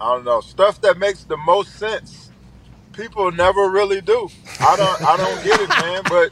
I 0.00 0.14
don't 0.14 0.24
know. 0.24 0.40
Stuff 0.40 0.80
that 0.82 0.98
makes 0.98 1.24
the 1.24 1.36
most 1.38 1.78
sense. 1.78 2.30
People 2.92 3.30
never 3.32 3.70
really 3.70 4.00
do. 4.00 4.28
I 4.60 4.76
don't 4.76 4.98
I 5.04 5.16
don't 5.16 5.42
get 5.42 5.60
it, 5.60 5.76
man. 5.76 6.04
But 6.06 6.30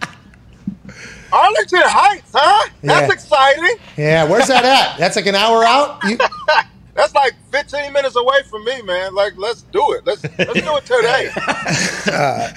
Arlington 1.32 1.82
Heights, 1.84 2.30
huh? 2.34 2.70
That's 2.86 3.08
Yeah. 3.08 3.12
exciting. 3.12 3.76
Yeah, 3.96 4.24
where's 4.24 4.46
that 4.48 4.64
at? 4.64 4.98
That's 4.98 5.16
like 5.16 5.26
an 5.26 5.34
hour 5.34 5.64
out. 5.64 5.98
You, 6.04 6.18
That's 6.94 7.14
like 7.14 7.34
15 7.50 7.92
minutes 7.92 8.14
away 8.14 8.42
from 8.48 8.64
me, 8.64 8.80
man. 8.82 9.14
Like, 9.14 9.34
let's 9.36 9.62
do 9.62 9.92
it. 9.94 10.06
Let's 10.06 10.22
let's 10.38 10.52
do 10.52 10.76
it 10.76 10.86
today. 10.86 11.30
Uh, 12.06 12.52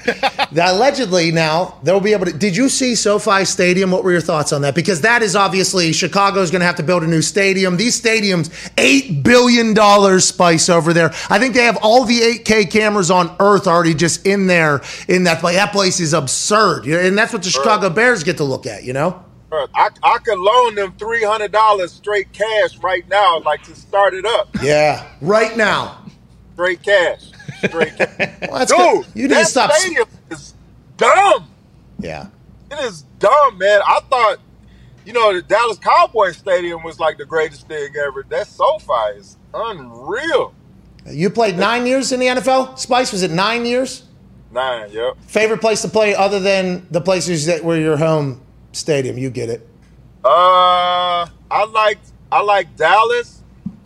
that 0.52 0.76
allegedly 0.76 1.32
now 1.32 1.80
they'll 1.82 2.02
be 2.02 2.12
able 2.12 2.26
to. 2.26 2.34
Did 2.34 2.56
you 2.56 2.68
see 2.70 2.96
SoFi 2.96 3.46
Stadium? 3.46 3.92
What 3.92 4.04
were 4.04 4.12
your 4.12 4.22
thoughts 4.22 4.52
on 4.52 4.62
that? 4.62 4.76
Because 4.76 5.02
that 5.02 5.24
is 5.24 5.36
obviously 5.36 5.94
Chicago's 5.94 6.52
going 6.52 6.60
to 6.60 6.66
have 6.66 6.76
to 6.76 6.84
build 6.84 7.04
a 7.04 7.08
new 7.08 7.22
stadium. 7.22 7.78
These 7.78 8.00
stadiums, 8.00 8.52
eight 8.78 9.24
billion 9.24 9.74
dollars, 9.74 10.26
spice 10.26 10.70
over 10.70 10.94
there. 10.94 11.12
I 11.30 11.40
think 11.40 11.56
they 11.56 11.64
have 11.64 11.78
all 11.82 12.04
the 12.04 12.20
8K 12.20 12.70
cameras 12.70 13.10
on 13.10 13.36
Earth 13.40 13.68
already 13.68 13.94
just 13.94 14.28
in 14.28 14.48
there 14.48 14.82
in 15.08 15.24
that 15.24 15.40
place. 15.40 15.56
That 15.56 15.72
place 15.72 16.00
is 16.00 16.14
absurd, 16.14 16.86
and 16.86 17.18
that's 17.18 17.32
what 17.34 17.42
the 17.42 17.50
Chicago 17.50 17.90
Bears 17.90 18.24
get 18.24 18.38
to 18.38 18.44
look 18.44 18.68
at. 18.68 18.84
You 18.84 18.94
know. 18.94 19.24
I, 19.52 19.90
I 20.04 20.18
could 20.20 20.38
loan 20.40 20.76
them 20.76 20.92
$300 20.94 21.90
straight 21.90 22.32
cash 22.34 22.78
right 22.80 23.08
now, 23.08 23.40
like 23.40 23.64
to 23.64 23.76
start 23.76 24.14
it 24.14 24.26
up. 24.26 24.50
Yeah, 24.62 25.08
right 25.22 25.56
now. 25.56 26.04
Straight 26.54 26.84
cash. 26.84 27.32
Straight 27.64 27.96
cash. 27.96 28.34
Well, 28.50 28.66
Dude, 28.66 28.78
good. 28.78 29.06
You 29.16 29.22
need 29.24 29.30
to 29.30 29.36
that 29.36 29.48
stop. 29.48 29.72
stadium 29.72 30.08
is 30.32 30.54
dumb. 30.98 31.50
Yeah. 32.00 32.28
It 32.72 32.80
is 32.80 33.04
dumb, 33.20 33.58
man. 33.58 33.82
I 33.86 34.00
thought, 34.10 34.38
you 35.06 35.14
know, 35.14 35.34
the 35.34 35.42
Dallas 35.42 35.78
Cowboys 35.78 36.38
Stadium 36.38 36.84
was 36.84 37.00
like 37.00 37.18
the 37.18 37.26
greatest 37.26 37.68
thing 37.68 37.90
ever. 38.06 38.26
That 38.30 38.48
SoFi 38.48 39.18
is 39.18 39.38
unreal. 39.54 40.54
You 41.10 41.30
played 41.30 41.58
nine 41.58 41.86
years 41.88 42.12
in 42.12 42.20
the 42.20 42.26
NFL. 42.28 42.78
Spice 42.78 43.12
was 43.12 43.24
it 43.24 43.32
nine 43.32 43.66
years? 43.66 44.04
Nine, 44.52 44.92
yep. 44.92 45.18
Favorite 45.28 45.62
place 45.62 45.82
to 45.84 45.88
play 45.88 46.16
other 46.16 46.40
than 46.40 46.86
the 46.92 47.02
places 47.02 47.46
that 47.46 47.64
were 47.64 47.78
your 47.78 47.98
home 47.98 48.42
stadium? 48.72 49.18
You 49.18 49.30
get 49.30 49.50
it. 49.50 49.68
Uh, 50.24 51.28
I 51.50 51.66
liked 51.72 52.12
I 52.32 52.42
liked 52.42 52.78
Dallas. 52.78 53.42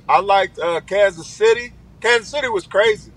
I 0.08 0.20
liked 0.20 0.60
uh, 0.60 0.82
Kansas 0.82 1.28
City. 1.28 1.74
Kansas 2.02 2.30
City 2.30 2.49
was 2.49 2.66
crazy. 2.66 3.12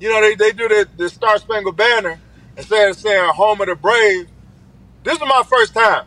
You 0.00 0.10
know, 0.10 0.20
they, 0.20 0.34
they 0.34 0.52
do 0.52 0.68
the, 0.68 0.88
the 0.96 1.08
Star 1.08 1.38
Spangled 1.38 1.76
Banner 1.76 2.20
instead 2.56 2.90
of 2.90 2.96
saying 2.96 3.30
home 3.32 3.60
of 3.60 3.68
the 3.68 3.76
brave. 3.76 4.28
This 5.04 5.14
is 5.14 5.20
my 5.20 5.42
first 5.48 5.72
time. 5.72 6.06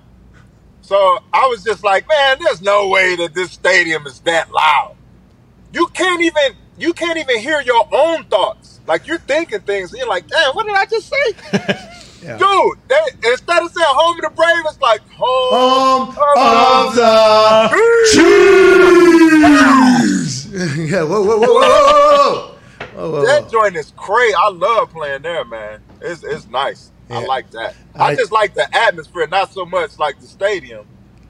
So 0.81 1.19
I 1.33 1.47
was 1.47 1.63
just 1.63 1.83
like, 1.83 2.07
man, 2.07 2.37
there's 2.39 2.61
no 2.61 2.87
way 2.87 3.15
that 3.15 3.33
this 3.33 3.51
stadium 3.51 4.05
is 4.07 4.19
that 4.21 4.51
loud. 4.51 4.95
You 5.73 5.87
can't 5.87 6.21
even 6.21 6.55
you 6.77 6.93
can't 6.93 7.17
even 7.17 7.39
hear 7.39 7.61
your 7.61 7.87
own 7.91 8.25
thoughts. 8.25 8.79
Like 8.87 9.07
you're 9.07 9.17
thinking 9.17 9.61
things 9.61 9.91
and 9.91 9.99
you're 9.99 10.07
like, 10.07 10.27
damn, 10.27 10.53
what 10.55 10.65
did 10.65 10.75
I 10.75 10.85
just 10.85 11.09
say? 11.09 12.16
Dude, 12.37 12.77
they, 12.89 13.29
instead 13.31 13.63
of 13.63 13.71
saying 13.71 13.87
home 13.89 14.17
of 14.17 14.23
the 14.23 14.29
brave, 14.35 14.65
it's 14.65 14.81
like 14.81 15.01
home, 15.11 16.11
Home 16.13 16.87
of 16.89 16.95
the 16.95 17.69
Chiefs. 19.47 20.45
yeah, 20.77 21.03
whoa, 21.03 21.21
whoa, 21.23 21.37
whoa, 21.37 21.47
whoa, 21.53 22.55
whoa, 22.95 23.11
whoa. 23.11 23.25
That 23.25 23.49
joint 23.51 23.75
is 23.75 23.93
crazy. 23.95 24.33
I 24.35 24.49
love 24.49 24.89
playing 24.91 25.21
there, 25.21 25.45
man. 25.45 25.81
It's 26.01 26.23
it's 26.23 26.47
nice. 26.47 26.91
I 27.09 27.19
like 27.25 27.49
that. 27.51 27.75
I- 27.95 28.07
I 28.07 28.15
just 28.15 28.31
like 28.31 28.53
the 28.53 28.67
atmosphere, 28.75 29.27
not 29.27 29.51
so 29.51 29.65
much 29.65 29.97
like 29.99 30.19
the 30.19 30.27
stadium. 30.27 30.85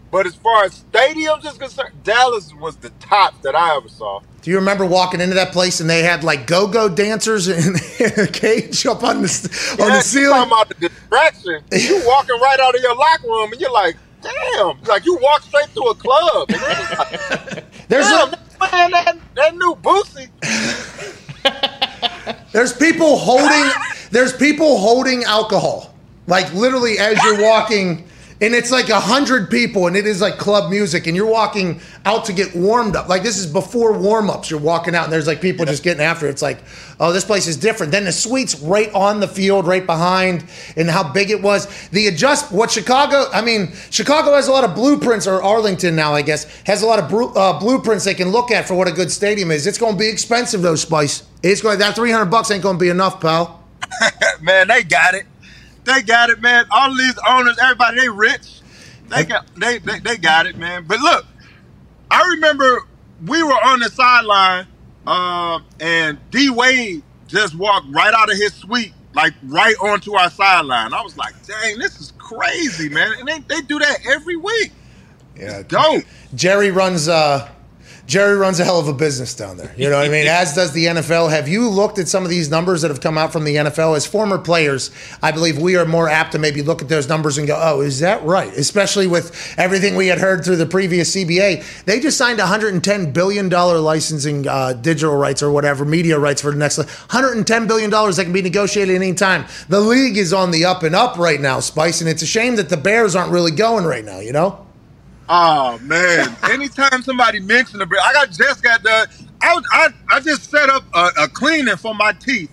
But 0.10 0.26
as 0.26 0.36
far 0.36 0.64
as 0.64 0.84
stadiums 0.92 1.46
is 1.46 1.58
concerned, 1.58 2.04
Dallas 2.04 2.54
was 2.56 2.78
the 2.78 2.90
top 3.00 3.42
that 3.42 3.56
I 3.56 3.76
ever 3.76 3.90
saw. 3.90 4.22
Do 4.42 4.52
you 4.52 4.58
remember 4.58 4.86
walking 4.86 5.20
into 5.20 5.36
that 5.36 5.52
place 5.52 5.82
and 5.82 5.90
they 5.90 6.02
had 6.04 6.24
like 6.24 6.48
go-go 6.48 6.88
dancers 6.88 7.48
in 7.50 7.76
a 8.18 8.28
cage 8.28 8.86
up 8.86 9.04
on 9.04 9.22
the 9.22 9.28
st- 9.28 9.80
on 9.82 9.88
Yeah, 9.90 9.98
the 9.98 10.02
ceiling? 10.02 10.30
talking 10.30 10.52
about 10.52 10.70
the 10.70 10.76
distraction. 10.90 11.62
You 11.74 12.02
walking 12.08 12.40
right 12.40 12.60
out 12.62 12.74
of 12.76 12.82
your 12.82 12.96
locker 12.96 13.28
room 13.28 13.52
and 13.52 13.60
you're 13.60 13.72
like, 13.72 13.98
damn, 14.22 14.82
like 14.84 15.06
you 15.06 15.18
walk 15.22 15.42
straight 15.44 15.68
to 15.76 15.82
a 15.82 15.96
club. 15.96 16.50
And 16.52 16.62
then 16.62 16.78
it's 16.80 16.98
like, 17.52 17.66
There's 17.90 18.08
a, 18.08 18.28
man, 18.62 18.92
that, 18.92 19.18
that 19.36 19.56
new 19.56 19.76
Boosie. 19.82 20.30
there's 22.52 22.74
people 22.76 23.18
holding 23.18 23.72
there's 24.12 24.36
people 24.36 24.78
holding 24.78 25.24
alcohol 25.24 25.94
like 26.28 26.52
literally 26.54 26.98
as 27.00 27.22
you're 27.24 27.42
walking 27.42 28.08
and 28.40 28.54
it's 28.54 28.72
like 28.72 28.90
a 28.90 29.00
hundred 29.00 29.50
people 29.50 29.88
and 29.88 29.96
it 29.96 30.06
is 30.06 30.22
like 30.22 30.38
club 30.38 30.70
music 30.70 31.08
and 31.08 31.16
you're 31.16 31.26
walking 31.26 31.80
out 32.06 32.26
to 32.26 32.34
get 32.34 32.56
warmed 32.56 32.96
up. 32.96 33.10
Like 33.10 33.24
this 33.24 33.38
is 33.38 33.48
before 33.48 33.98
warm-ups 33.98 34.50
you're 34.52 34.60
walking 34.60 34.96
out 34.96 35.06
and 35.06 35.14
there's 35.14 35.28
like 35.28 35.42
people 35.42 35.66
just 35.66 35.84
getting 35.84 36.04
after 36.04 36.28
it. 36.28 36.32
it's 36.32 36.42
like 36.42 36.60
oh 37.00 37.12
this 37.12 37.26
place 37.26 37.48
is 37.48 37.58
different. 37.58 37.92
Then 37.92 38.06
the 38.06 38.12
suites 38.12 38.60
right 38.60 38.94
on 38.94 39.20
the 39.20 39.28
field 39.28 39.68
right 39.68 39.86
behind 39.86 40.46
and 40.76 40.90
how 40.90 41.12
big 41.12 41.32
it 41.32 41.42
was. 41.42 41.68
The 41.90 42.08
adjust 42.08 42.52
what 42.52 42.72
chicago 42.72 43.26
i 43.34 43.42
mean 43.42 43.72
chicago 43.90 44.34
has 44.34 44.48
a 44.48 44.52
lot 44.52 44.64
of 44.64 44.76
blueprints 44.76 45.28
or 45.28 45.42
arlington 45.42 45.96
now 45.96 46.14
i 46.14 46.22
guess 46.22 46.46
has 46.62 46.82
a 46.82 46.86
lot 46.86 47.00
of 47.00 47.10
bru- 47.10 47.34
uh, 47.34 47.60
blueprints 47.60 48.06
they 48.06 48.14
can 48.14 48.30
look 48.30 48.52
at 48.52 48.68
for 48.68 48.76
what 48.76 48.88
a 48.88 48.92
good 48.92 49.12
stadium 49.12 49.52
is. 49.52 49.68
It's 49.68 49.78
going 49.78 49.94
to 49.94 50.00
be 50.00 50.08
expensive 50.08 50.62
though 50.62 50.76
spice. 50.76 51.24
It's 51.44 51.62
going 51.62 51.80
that 51.80 51.96
300 51.96 52.26
bucks 52.26 52.52
ain't 52.52 52.64
going 52.64 52.78
to 52.78 52.82
be 52.82 52.90
enough 52.90 53.20
pal. 53.22 53.64
Man, 54.42 54.68
they 54.68 54.84
got 54.84 55.14
it. 55.14 55.26
They 55.88 56.02
got 56.02 56.30
it, 56.30 56.42
man. 56.42 56.66
All 56.70 56.92
of 56.92 56.98
these 56.98 57.18
owners, 57.28 57.58
everybody, 57.62 58.02
they 58.02 58.10
rich. 58.10 58.60
They 59.08 59.24
got 59.24 59.48
they, 59.56 59.78
they 59.78 60.00
they 60.00 60.18
got 60.18 60.46
it, 60.46 60.58
man. 60.58 60.84
But 60.86 61.00
look, 61.00 61.26
I 62.12 62.28
remember 62.32 62.86
we 63.26 63.42
were 63.42 63.54
on 63.54 63.80
the 63.80 63.90
sideline, 63.90 64.68
uh, 65.08 65.60
and 65.80 66.20
D 66.30 66.50
Wade 66.50 67.04
just 67.28 67.56
walked 67.56 67.88
right 67.90 68.14
out 68.14 68.30
of 68.30 68.38
his 68.38 68.54
suite, 68.54 68.94
like 69.14 69.34
right 69.44 69.76
onto 69.82 70.14
our 70.16 70.30
sideline. 70.30 70.94
I 70.94 71.02
was 71.02 71.16
like, 71.18 71.34
dang, 71.46 71.80
this 71.80 72.02
is 72.02 72.12
crazy, 72.18 72.90
man. 72.90 73.14
And 73.20 73.28
they, 73.28 73.40
they 73.40 73.62
do 73.62 73.80
that 73.80 74.06
every 74.06 74.36
week. 74.36 74.74
Yeah, 75.38 75.64
Dope. 75.64 76.04
Jerry 76.36 76.70
runs 76.72 77.08
uh 77.08 77.50
Jerry 78.08 78.38
runs 78.38 78.62
a 78.62 78.64
hell 78.64 78.80
of 78.80 78.88
a 78.88 78.94
business 78.94 79.36
down 79.36 79.58
there. 79.58 79.74
You 79.76 79.90
know 79.90 79.98
what 79.98 80.06
I 80.06 80.10
mean? 80.10 80.28
As 80.30 80.56
does 80.56 80.72
the 80.72 80.86
NFL. 80.86 81.30
Have 81.30 81.50
you 81.50 81.68
looked 81.68 82.00
at 82.00 82.08
some 82.08 82.24
of 82.24 82.30
these 82.30 82.50
numbers 82.50 82.82
that 82.82 82.88
have 82.90 83.02
come 83.02 83.18
out 83.18 83.34
from 83.34 83.44
the 83.44 83.56
NFL? 83.56 83.98
As 83.98 84.06
former 84.06 84.38
players, 84.38 84.92
I 85.22 85.34
believe 85.34 85.60
we 85.60 85.76
are 85.76 85.86
more 85.86 86.08
apt 86.08 86.32
to 86.32 86.40
maybe 86.40 86.64
look 86.64 86.82
at 86.82 86.88
those 86.88 87.10
numbers 87.10 87.38
and 87.38 87.46
go, 87.46 87.60
"Oh, 87.62 87.82
is 87.82 88.00
that 88.00 88.24
right?" 88.24 88.52
Especially 88.54 89.08
with 89.08 89.56
everything 89.58 89.98
we 89.98 90.08
had 90.08 90.20
heard 90.20 90.46
through 90.46 90.56
the 90.56 90.66
previous 90.66 91.14
CBA. 91.14 91.84
They 91.84 92.00
just 92.00 92.18
signed 92.18 92.40
110 92.40 93.12
billion 93.12 93.50
dollar 93.50 93.80
licensing 93.80 94.48
uh, 94.48 94.72
digital 94.72 95.18
rights 95.18 95.44
or 95.44 95.52
whatever 95.52 95.84
media 95.84 96.18
rights 96.18 96.42
for 96.42 96.52
the 96.52 96.58
next 96.58 96.78
110 96.78 97.68
billion 97.68 97.90
dollars 97.90 98.16
that 98.16 98.24
can 98.24 98.34
be 98.34 98.42
negotiated 98.42 98.96
at 98.96 99.02
any 99.02 99.14
time. 99.16 99.46
The 99.68 99.82
league 99.82 100.18
is 100.18 100.32
on 100.32 100.52
the 100.52 100.64
up 100.64 100.84
and 100.84 100.96
up 100.96 101.18
right 101.18 101.42
now, 101.42 101.60
Spice, 101.60 102.00
and 102.00 102.10
it's 102.10 102.22
a 102.22 102.28
shame 102.28 102.56
that 102.56 102.70
the 102.70 102.78
Bears 102.78 103.18
aren't 103.18 103.34
really 103.34 103.52
going 103.52 103.84
right 103.84 104.06
now. 104.06 104.20
You 104.20 104.32
know? 104.32 104.67
Oh 105.30 105.80
man! 105.80 106.38
Anytime 106.52 107.04
somebody 107.04 107.40
mentioned 107.40 107.82
the 107.82 107.88
bear, 107.88 108.00
I 108.02 108.14
got 108.14 108.32
just 108.32 108.64
got 108.64 108.84
done. 108.84 109.08
I, 109.42 109.62
I 109.74 109.90
I 110.10 110.20
just 110.22 110.50
set 110.50 110.70
up 110.70 110.86
a, 110.94 111.12
a 111.24 111.30
cleaning 111.30 111.78
for 111.78 111.96
my 111.96 112.14
teeth, 112.14 112.52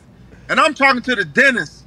and 0.49 0.61
I'm 0.61 0.75
talking 0.75 1.03
to 1.03 1.15
the 1.17 1.25
dentist, 1.25 1.87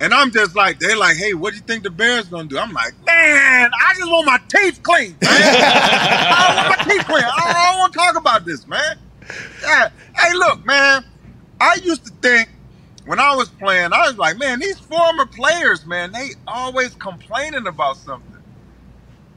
and 0.00 0.14
I'm 0.14 0.32
just 0.32 0.56
like, 0.56 0.78
they're 0.80 0.96
like, 0.96 1.16
"Hey, 1.16 1.34
what 1.34 1.50
do 1.52 1.56
you 1.56 1.62
think 1.62 1.84
the 1.84 1.90
Bears 1.90 2.28
gonna 2.28 2.48
do?" 2.48 2.58
I'm 2.58 2.72
like, 2.72 2.94
"Man, 3.06 3.70
I 3.86 3.94
just 3.94 4.10
want 4.10 4.26
my 4.26 4.38
teeth 4.48 4.82
clean, 4.82 5.12
man. 5.12 5.18
I 5.22 6.54
want 6.56 6.78
my 6.78 6.84
teeth 6.94 7.06
clean. 7.06 7.24
I 7.24 7.28
don't, 7.46 7.56
I 7.56 7.70
don't 7.72 7.78
want 7.80 7.92
to 7.94 7.98
talk 7.98 8.16
about 8.16 8.44
this, 8.46 8.66
man." 8.66 8.96
Yeah. 9.62 9.90
Hey, 10.16 10.34
look, 10.34 10.64
man. 10.66 11.04
I 11.60 11.78
used 11.84 12.06
to 12.06 12.12
think 12.22 12.50
when 13.06 13.20
I 13.20 13.34
was 13.36 13.48
playing, 13.50 13.92
I 13.92 14.08
was 14.08 14.18
like, 14.18 14.38
man, 14.38 14.60
these 14.60 14.78
former 14.78 15.26
players, 15.26 15.86
man, 15.86 16.12
they 16.12 16.30
always 16.46 16.94
complaining 16.96 17.66
about 17.66 17.96
something. 17.98 18.31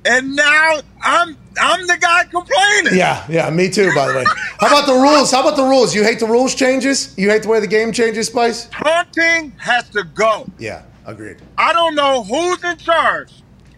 And 0.06 0.36
now 0.36 0.80
I'm 1.02 1.36
I'm 1.60 1.88
the 1.88 1.98
guy 2.00 2.26
complaining. 2.26 2.98
Yeah, 3.00 3.26
yeah, 3.30 3.50
me 3.50 3.70
too, 3.70 3.92
by 3.96 4.08
the 4.12 4.18
way. 4.20 4.26
How 4.60 4.68
about 4.68 4.86
the 4.86 4.94
rules? 4.94 5.32
How 5.32 5.42
about 5.42 5.56
the 5.56 5.64
rules? 5.64 5.96
You 5.96 6.04
hate 6.04 6.20
the 6.20 6.28
rules 6.28 6.54
changes? 6.54 7.14
You 7.18 7.30
hate 7.30 7.44
the 7.44 7.50
way 7.50 7.60
the 7.60 7.68
game 7.68 7.92
changes, 7.92 8.28
Spice? 8.28 8.68
Taunting 8.70 9.52
has 9.58 9.90
to 9.90 10.04
go. 10.04 10.46
Yeah, 10.60 10.84
agreed. 11.06 11.38
I 11.58 11.74
don't 11.74 11.96
know 11.96 12.24
who's 12.24 12.64
in 12.64 12.78
charge, 12.78 13.32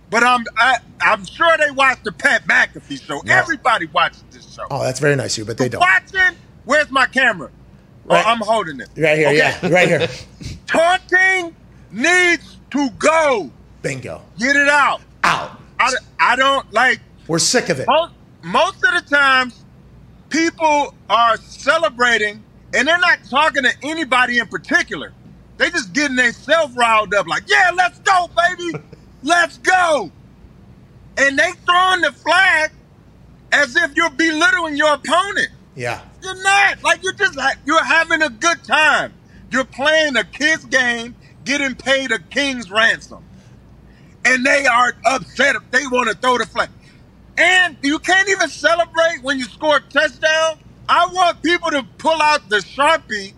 but 0.10 0.24
I'm 0.24 0.44
I, 0.58 0.78
I'm 1.00 1.24
sure 1.26 1.56
they 1.58 1.72
watch 1.72 2.00
the 2.04 2.12
Pat 2.12 2.46
McAfee 2.48 3.02
show. 3.02 3.22
Everybody 3.28 3.86
watches 3.88 4.24
this 4.32 4.54
show. 4.54 4.66
Oh, 4.70 4.84
that's 4.84 5.00
very 5.00 5.16
nice 5.16 5.34
of 5.36 5.40
you, 5.40 5.46
but 5.46 5.58
they 5.58 5.70
don't. 5.70 5.80
Watching? 5.82 6.38
Where's 6.66 6.92
my 6.92 7.06
camera? 7.06 7.50
Oh, 8.10 8.14
right. 8.16 8.26
Oh, 8.26 8.30
I'm 8.30 8.40
holding 8.40 8.80
it. 8.82 8.90
Right 8.98 9.18
here, 9.18 9.28
Okay. 9.28 9.38
yeah, 9.38 9.68
right 9.70 9.88
here. 9.88 10.08
Taunting 10.68 11.56
needs 11.92 12.58
to 12.72 12.90
go. 12.92 13.50
Bingo. 13.82 14.22
Get 14.38 14.56
it 14.56 14.68
out. 14.68 15.02
Out. 15.24 15.57
I, 15.80 15.94
I 16.20 16.36
don't 16.36 16.72
like 16.74 17.00
We're 17.28 17.40
sick 17.40 17.70
of 17.70 17.80
it. 17.80 17.88
most, 17.88 18.14
most 18.44 18.84
of 18.84 18.94
the 18.94 19.04
times 19.10 19.64
people 20.30 20.94
are 21.10 21.38
celebrating 21.38 22.44
and 22.74 22.88
they're 22.88 23.00
not 23.00 23.20
talking 23.30 23.64
to 23.64 23.74
anybody 23.84 24.40
in 24.40 24.48
particular. 24.48 25.14
They 25.58 25.70
just 25.70 25.94
getting 25.94 26.16
themselves 26.18 26.76
riled 26.76 27.14
up 27.14 27.28
like, 27.28 27.44
yeah, 27.48 27.72
let's 27.76 28.00
go, 28.00 28.30
baby. 28.36 28.80
let's 29.24 29.58
go. 29.60 30.12
And 31.18 31.38
they 31.38 31.52
throwing 31.66 32.02
the 32.02 32.12
flag 32.12 32.72
as 33.52 33.76
if 33.76 33.96
you're 33.96 34.10
belittling 34.12 34.78
your 34.78 34.94
opponent. 34.94 35.50
Yeah. 35.76 36.02
You're 36.24 36.42
not. 36.44 36.84
Like 36.84 37.04
you're 37.04 37.14
just 37.14 37.36
like 37.36 37.58
you're 37.66 37.84
having 37.84 38.22
a 38.22 38.30
good 38.30 38.64
time. 38.64 39.14
You're 39.52 39.66
playing 39.66 40.18
a 40.18 40.24
kid's 40.24 40.66
game, 40.66 41.16
getting 41.46 41.76
paid 41.76 42.12
a 42.12 42.20
king's 42.20 42.70
ransom. 42.70 43.24
And 44.28 44.46
they 44.46 44.66
are 44.66 44.94
upset 45.06 45.56
if 45.56 45.72
they 45.72 45.88
want 45.88 46.10
to 46.10 46.16
throw 46.16 46.38
the 46.38 46.46
flag. 46.46 46.70
And 47.38 47.78
you 47.82 48.00
can't 48.00 48.28
even 48.30 48.50
celebrate 48.50 49.20
when 49.22 49.38
you 49.38 49.46
score 49.46 49.78
a 49.78 49.82
touchdown. 49.82 50.60
I 50.90 51.08
want 51.08 51.42
people 51.42 51.70
to 51.72 51.84
pull 51.98 52.22
out 52.22 52.50
the 52.50 52.58
sharpie 52.58 53.34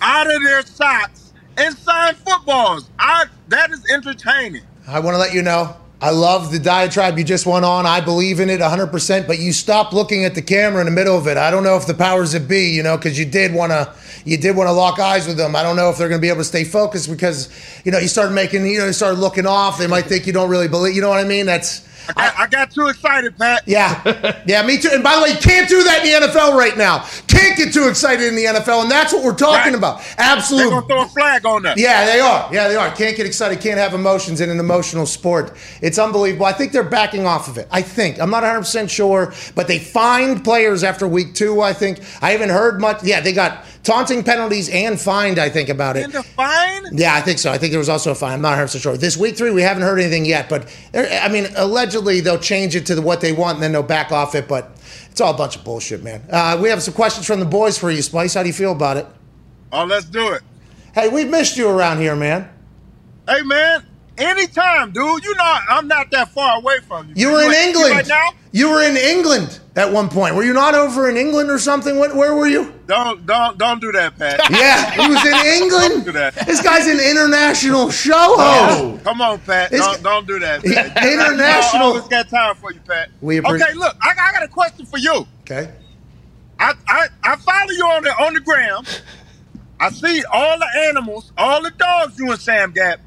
out 0.00 0.32
of 0.32 0.42
their 0.42 0.62
socks 0.62 1.32
and 1.56 1.76
sign 1.76 2.14
footballs. 2.14 2.90
I 2.98 3.26
that 3.48 3.70
is 3.70 3.84
entertaining. 3.90 4.62
I 4.88 5.00
want 5.00 5.14
to 5.14 5.18
let 5.18 5.32
you 5.32 5.42
know. 5.42 5.76
I 6.00 6.10
love 6.10 6.52
the 6.52 6.58
diatribe 6.58 7.16
you 7.16 7.24
just 7.24 7.46
went 7.46 7.64
on. 7.64 7.86
I 7.86 8.00
believe 8.00 8.38
in 8.40 8.50
it 8.50 8.60
100%, 8.60 9.26
but 9.26 9.38
you 9.38 9.54
stopped 9.54 9.94
looking 9.94 10.24
at 10.24 10.34
the 10.34 10.42
camera 10.42 10.80
in 10.80 10.86
the 10.86 10.92
middle 10.92 11.16
of 11.16 11.26
it. 11.26 11.38
I 11.38 11.50
don't 11.50 11.64
know 11.64 11.76
if 11.76 11.86
the 11.86 11.94
powers 11.94 12.32
that 12.32 12.46
be, 12.46 12.68
you 12.70 12.82
know, 12.82 12.96
because 12.98 13.18
you 13.18 13.24
did 13.24 13.54
want 13.54 13.72
to, 13.72 13.90
you 14.24 14.36
did 14.36 14.56
want 14.56 14.68
to 14.68 14.72
lock 14.72 14.98
eyes 14.98 15.26
with 15.26 15.36
them. 15.36 15.54
I 15.56 15.62
don't 15.62 15.76
know 15.76 15.90
if 15.90 15.98
they're 15.98 16.08
going 16.08 16.20
to 16.20 16.22
be 16.22 16.28
able 16.28 16.38
to 16.40 16.44
stay 16.44 16.64
focused 16.64 17.10
because, 17.10 17.48
you 17.84 17.92
know, 17.92 17.98
you 17.98 18.08
started 18.08 18.32
making, 18.34 18.66
you 18.66 18.78
know, 18.78 18.86
you 18.86 18.92
started 18.92 19.18
looking 19.18 19.46
off. 19.46 19.78
They 19.78 19.86
might 19.86 20.06
think 20.06 20.26
you 20.26 20.32
don't 20.32 20.48
really 20.50 20.68
believe. 20.68 20.94
You 20.94 21.02
know 21.02 21.10
what 21.10 21.20
I 21.20 21.24
mean? 21.24 21.46
That's. 21.46 21.86
I 22.06 22.12
got, 22.12 22.38
I 22.38 22.46
got 22.48 22.70
too 22.70 22.88
excited, 22.88 23.38
Pat. 23.38 23.62
Yeah, 23.64 24.42
yeah, 24.46 24.62
me 24.66 24.76
too. 24.76 24.90
And 24.92 25.02
by 25.02 25.16
the 25.16 25.22
way, 25.22 25.30
you 25.30 25.38
can't 25.38 25.66
do 25.70 25.82
that 25.84 26.04
in 26.04 26.20
the 26.22 26.28
NFL 26.28 26.52
right 26.54 26.76
now. 26.76 26.98
Can't 27.28 27.56
get 27.56 27.72
too 27.72 27.88
excited 27.88 28.26
in 28.28 28.36
the 28.36 28.44
NFL, 28.44 28.82
and 28.82 28.90
that's 28.90 29.10
what 29.14 29.24
we're 29.24 29.32
talking 29.34 29.72
Right. 29.72 29.78
about. 29.78 30.00
They're 30.02 30.14
Absolutely. 30.18 30.68
gonna 30.70 30.86
throw 30.86 31.02
a 31.04 31.08
flag 31.08 31.46
on 31.46 31.62
that. 31.62 31.78
Yeah, 31.78 32.04
they 32.04 32.20
are. 32.20 32.50
Yeah, 32.52 32.68
they 32.68 32.76
are. 32.76 32.90
Can't 32.94 33.16
get 33.16 33.24
excited. 33.24 33.58
Can't 33.62 33.78
have 33.78 33.94
emotions 33.94 34.42
in 34.42 34.50
an 34.50 34.60
emotional 34.60 35.06
sport. 35.06 35.56
It's 35.80 35.98
unbelievable. 35.98 36.44
I 36.44 36.52
think 36.52 36.72
they're 36.72 36.82
backing 36.82 37.24
off 37.24 37.48
of 37.48 37.56
it. 37.56 37.68
I 37.70 37.80
think. 37.80 38.20
I'm 38.20 38.28
not 38.28 38.42
100% 38.42 38.90
sure, 38.90 39.32
but 39.54 39.66
they 39.66 39.78
find 39.78 40.44
players 40.44 40.84
after 40.84 41.08
week 41.08 41.32
two, 41.32 41.62
I 41.62 41.72
think. 41.72 42.00
I 42.20 42.32
haven't 42.32 42.50
heard 42.50 42.82
much. 42.82 43.02
Yeah, 43.02 43.22
they 43.22 43.32
got 43.32 43.64
taunting 43.84 44.24
penalties 44.24 44.68
and 44.68 45.00
fined, 45.00 45.38
I 45.38 45.48
think, 45.48 45.68
about 45.68 45.96
it. 45.96 46.04
In 46.04 46.10
the 46.10 46.22
fine? 46.22 46.84
Yeah, 46.92 47.14
I 47.14 47.20
think 47.20 47.38
so. 47.38 47.52
I 47.52 47.58
think 47.58 47.70
there 47.70 47.78
was 47.78 47.88
also 47.88 48.10
a 48.10 48.14
fine. 48.14 48.32
I'm 48.32 48.42
not 48.42 48.58
100% 48.58 48.82
sure. 48.82 48.96
This 48.96 49.16
week 49.16 49.36
three, 49.36 49.50
we 49.50 49.62
haven't 49.62 49.82
heard 49.84 50.00
anything 50.00 50.24
yet, 50.24 50.48
but 50.48 50.74
I 50.94 51.28
mean, 51.28 51.46
allegedly 51.56 52.20
they'll 52.20 52.38
change 52.38 52.74
it 52.74 52.86
to 52.86 53.00
what 53.00 53.20
they 53.20 53.32
want 53.32 53.56
and 53.56 53.62
then 53.62 53.72
they'll 53.72 53.82
back 53.82 54.10
off 54.10 54.34
it, 54.34 54.48
but 54.48 54.72
it's 55.10 55.20
all 55.20 55.32
a 55.32 55.36
bunch 55.36 55.54
of 55.54 55.64
bullshit, 55.64 56.02
man. 56.02 56.22
Uh, 56.30 56.58
we 56.60 56.68
have 56.68 56.82
some 56.82 56.94
questions 56.94 57.26
from 57.26 57.38
the 57.38 57.46
boys 57.46 57.78
for 57.78 57.90
you, 57.90 58.02
Spice. 58.02 58.34
How 58.34 58.42
do 58.42 58.48
you 58.48 58.54
feel 58.54 58.72
about 58.72 58.96
it? 58.96 59.06
Oh, 59.70 59.84
let's 59.84 60.06
do 60.06 60.32
it. 60.32 60.42
Hey, 60.94 61.08
we've 61.08 61.28
missed 61.28 61.56
you 61.56 61.68
around 61.68 61.98
here, 61.98 62.16
man. 62.16 62.48
Hey, 63.28 63.42
man. 63.42 63.84
Anytime, 64.16 64.92
dude. 64.92 65.24
You 65.24 65.34
know 65.34 65.56
I'm 65.68 65.88
not 65.88 66.10
that 66.12 66.30
far 66.30 66.58
away 66.58 66.78
from 66.86 67.08
you. 67.08 67.14
You 67.16 67.32
were 67.32 67.42
in 67.42 67.48
like- 67.48 67.56
England. 67.58 67.92
right 67.94 68.06
now. 68.06 68.28
You 68.52 68.70
were 68.70 68.82
in 68.82 68.96
England 68.96 69.58
at 69.74 69.90
one 69.92 70.08
point. 70.08 70.36
Were 70.36 70.44
you 70.44 70.52
not 70.52 70.76
over 70.76 71.10
in 71.10 71.16
England 71.16 71.50
or 71.50 71.58
something? 71.58 71.98
What, 71.98 72.14
where 72.14 72.32
were 72.36 72.46
you? 72.46 72.72
Don't 72.86 73.26
don't 73.26 73.58
don't 73.58 73.80
do 73.80 73.90
that, 73.90 74.16
Pat. 74.16 74.38
Yeah, 74.50 74.92
he 74.92 75.08
was 75.12 75.24
in 75.24 75.32
Don't 75.32 75.42
do 75.42 75.64
England. 75.64 76.04
that. 76.14 76.34
This 76.46 76.62
guy's 76.62 76.86
an 76.86 77.00
international 77.00 77.90
show 77.90 78.12
Oh, 78.38 79.00
come 79.02 79.20
on, 79.20 79.40
Pat. 79.40 79.72
Don't, 79.72 80.00
don't 80.04 80.26
do 80.28 80.38
that. 80.38 80.62
Pat. 80.64 81.04
international- 81.04 81.82
I 81.82 81.84
always 81.86 82.04
got 82.06 82.28
time 82.28 82.54
for 82.54 82.72
you, 82.72 82.78
Pat. 82.86 83.08
We 83.20 83.40
appre- 83.40 83.60
okay, 83.60 83.74
look, 83.74 83.96
I, 84.00 84.10
I 84.10 84.32
got 84.32 84.44
a 84.44 84.48
question 84.48 84.86
for 84.86 84.98
you. 84.98 85.26
Okay. 85.40 85.72
I, 86.60 86.74
I 86.86 87.08
I 87.24 87.36
follow 87.36 87.72
you 87.72 87.84
on 87.84 88.04
the 88.04 88.10
on 88.10 88.34
the 88.34 88.40
gram. 88.40 88.84
I 89.80 89.90
see 89.90 90.22
all 90.32 90.56
the 90.60 90.68
animals, 90.88 91.32
all 91.36 91.60
the 91.60 91.72
dogs 91.72 92.16
you 92.20 92.30
and 92.30 92.40
Sam 92.40 92.70
got. 92.70 93.00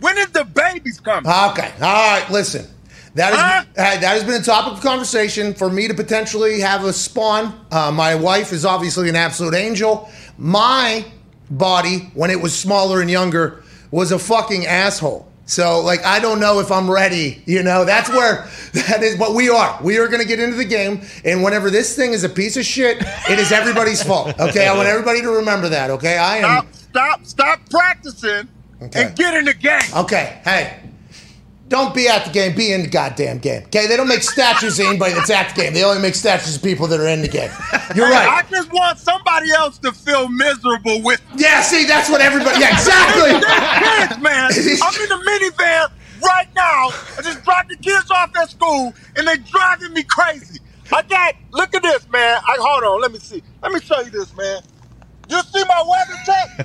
When 0.00 0.16
is 0.18 0.28
the 0.30 0.44
babies 0.44 1.00
coming? 1.00 1.30
Okay. 1.30 1.72
All 1.80 1.80
right. 2.20 2.26
Listen. 2.30 2.66
That 3.14 3.32
is 3.32 3.38
Huh? 3.40 3.64
uh, 3.70 3.74
that 3.74 4.02
has 4.02 4.22
been 4.22 4.40
a 4.40 4.44
topic 4.44 4.74
of 4.74 4.80
conversation 4.80 5.52
for 5.54 5.70
me 5.70 5.88
to 5.88 5.94
potentially 5.94 6.60
have 6.60 6.84
a 6.84 6.92
spawn. 6.92 7.52
Uh, 7.72 7.90
my 7.90 8.14
wife 8.14 8.52
is 8.52 8.64
obviously 8.64 9.08
an 9.08 9.16
absolute 9.16 9.54
angel. 9.54 10.08
My 10.36 11.04
body, 11.50 12.10
when 12.14 12.30
it 12.30 12.40
was 12.40 12.56
smaller 12.56 13.00
and 13.00 13.10
younger, 13.10 13.62
was 13.90 14.12
a 14.12 14.18
fucking 14.18 14.66
asshole. 14.66 15.26
So, 15.46 15.80
like, 15.80 16.04
I 16.04 16.20
don't 16.20 16.38
know 16.40 16.60
if 16.60 16.70
I'm 16.70 16.88
ready. 16.88 17.42
You 17.46 17.62
know, 17.62 17.84
that's 17.86 18.10
where 18.10 18.46
that 18.74 19.02
is. 19.02 19.16
But 19.16 19.34
we 19.34 19.48
are. 19.48 19.80
We 19.82 19.98
are 19.98 20.06
going 20.06 20.20
to 20.20 20.28
get 20.28 20.38
into 20.38 20.56
the 20.56 20.64
game. 20.66 21.00
And 21.24 21.42
whenever 21.42 21.70
this 21.70 21.96
thing 21.96 22.12
is 22.12 22.22
a 22.22 22.28
piece 22.28 22.56
of 22.58 22.66
shit, 22.66 22.98
it 23.28 23.38
is 23.38 23.50
everybody's 23.50 24.02
fault. 24.02 24.38
Okay. 24.38 24.68
I 24.68 24.76
want 24.76 24.86
everybody 24.88 25.22
to 25.22 25.30
remember 25.30 25.70
that. 25.70 25.90
Okay. 25.90 26.18
I 26.18 26.36
am. 26.36 26.68
Stop, 26.72 26.74
stop, 26.74 27.24
stop 27.24 27.70
practicing 27.70 28.48
Okay. 28.80 29.06
and 29.06 29.16
get 29.16 29.34
in 29.34 29.44
the 29.44 29.54
game. 29.54 29.80
Okay, 29.96 30.40
hey. 30.44 30.80
Don't 31.68 31.94
be 31.94 32.08
at 32.08 32.24
the 32.24 32.30
game, 32.30 32.56
be 32.56 32.72
in 32.72 32.80
the 32.82 32.88
goddamn 32.88 33.38
game. 33.38 33.64
Okay, 33.64 33.86
they 33.86 33.96
don't 33.96 34.08
make 34.08 34.22
statues 34.22 34.78
of 34.80 34.86
anybody 34.86 35.12
that's 35.12 35.28
at 35.28 35.54
the 35.54 35.60
game. 35.60 35.74
They 35.74 35.84
only 35.84 36.00
make 36.00 36.14
statues 36.14 36.56
of 36.56 36.62
people 36.62 36.86
that 36.86 36.98
are 36.98 37.08
in 37.08 37.20
the 37.20 37.28
game. 37.28 37.50
You're 37.94 38.08
right. 38.08 38.26
I 38.26 38.42
just 38.48 38.72
want 38.72 38.98
somebody 38.98 39.50
else 39.52 39.76
to 39.80 39.92
feel 39.92 40.28
miserable 40.30 41.02
with 41.02 41.20
me. 41.34 41.42
Yeah, 41.42 41.60
see, 41.60 41.84
that's 41.84 42.08
what 42.08 42.22
everybody. 42.22 42.58
Yeah, 42.58 42.72
exactly. 42.72 43.32
Kids, 43.32 44.22
man. 44.22 44.50
I'm 44.82 45.02
in 45.02 45.08
the 45.10 45.20
minivan 45.28 45.90
right 46.22 46.48
now. 46.56 46.88
I 47.18 47.22
just 47.22 47.44
dropped 47.44 47.68
the 47.68 47.76
kids 47.76 48.10
off 48.10 48.34
at 48.34 48.48
school, 48.48 48.94
and 49.16 49.26
they're 49.26 49.36
driving 49.36 49.92
me 49.92 50.04
crazy. 50.04 50.60
I 50.90 51.02
got. 51.02 51.34
Look 51.52 51.74
at 51.74 51.82
this, 51.82 52.08
man. 52.08 52.40
I 52.46 52.56
hold 52.60 52.84
on. 52.84 53.02
Let 53.02 53.12
me 53.12 53.18
see. 53.18 53.42
Let 53.62 53.72
me 53.72 53.80
show 53.80 54.00
you 54.00 54.10
this, 54.10 54.34
man. 54.34 54.62
You 55.28 55.42
see 55.42 55.62
my 55.68 55.82
weather 55.86 56.14
check? 56.24 56.56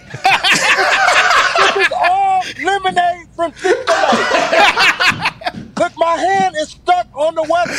this 1.57 1.75
is 1.85 1.91
all 1.93 2.41
lemonade 2.63 3.27
from 3.35 3.51
Chick-fil-A. 3.53 5.53
Look, 5.79 5.93
my 5.97 6.15
hand 6.15 6.55
is 6.57 6.69
stuck 6.69 7.07
on 7.13 7.35
the 7.35 7.43
weather 7.43 7.75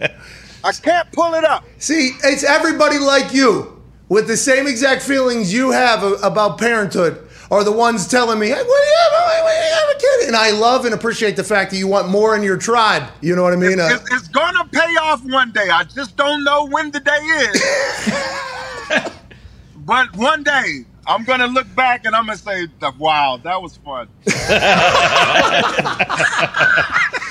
check. 0.00 0.16
I 0.64 0.72
can't 0.72 1.10
pull 1.12 1.34
it 1.34 1.44
up. 1.44 1.64
See, 1.78 2.12
it's 2.24 2.42
everybody 2.44 2.98
like 2.98 3.32
you 3.32 3.80
with 4.08 4.26
the 4.26 4.36
same 4.36 4.66
exact 4.66 5.02
feelings 5.02 5.52
you 5.52 5.70
have 5.70 6.02
about 6.22 6.58
parenthood 6.58 7.22
are 7.50 7.62
the 7.64 7.72
ones 7.72 8.06
telling 8.08 8.38
me, 8.38 8.48
hey, 8.48 8.54
what 8.54 8.64
do 8.64 8.70
you 8.70 8.96
have? 9.02 9.12
What 9.44 9.50
do 9.50 9.66
you 9.66 9.74
have 9.74 9.96
a 9.96 9.98
kid? 9.98 10.26
And 10.28 10.36
I 10.36 10.50
love 10.50 10.84
and 10.84 10.94
appreciate 10.94 11.36
the 11.36 11.44
fact 11.44 11.70
that 11.70 11.76
you 11.78 11.86
want 11.86 12.08
more 12.08 12.34
in 12.36 12.42
your 12.42 12.56
tribe. 12.56 13.04
You 13.20 13.36
know 13.36 13.42
what 13.44 13.52
I 13.52 13.56
mean? 13.56 13.78
Uh, 13.78 13.88
It's, 13.92 14.12
it's 14.12 14.28
gonna 14.28 14.64
pay 14.72 14.90
off 15.00 15.22
one 15.24 15.52
day. 15.52 15.68
I 15.70 15.84
just 15.84 16.16
don't 16.16 16.42
know 16.44 16.66
when 16.66 16.90
the 16.90 17.00
day 17.00 17.12
is. 17.12 17.62
but 19.76 20.16
one 20.16 20.42
day, 20.42 20.84
I'm 21.06 21.24
gonna 21.24 21.46
look 21.46 21.72
back 21.74 22.04
and 22.04 22.14
I'm 22.14 22.26
gonna 22.26 22.38
say, 22.38 22.66
"Wow, 22.98 23.40
that 23.42 23.62
was 23.62 23.76
fun." 23.78 24.08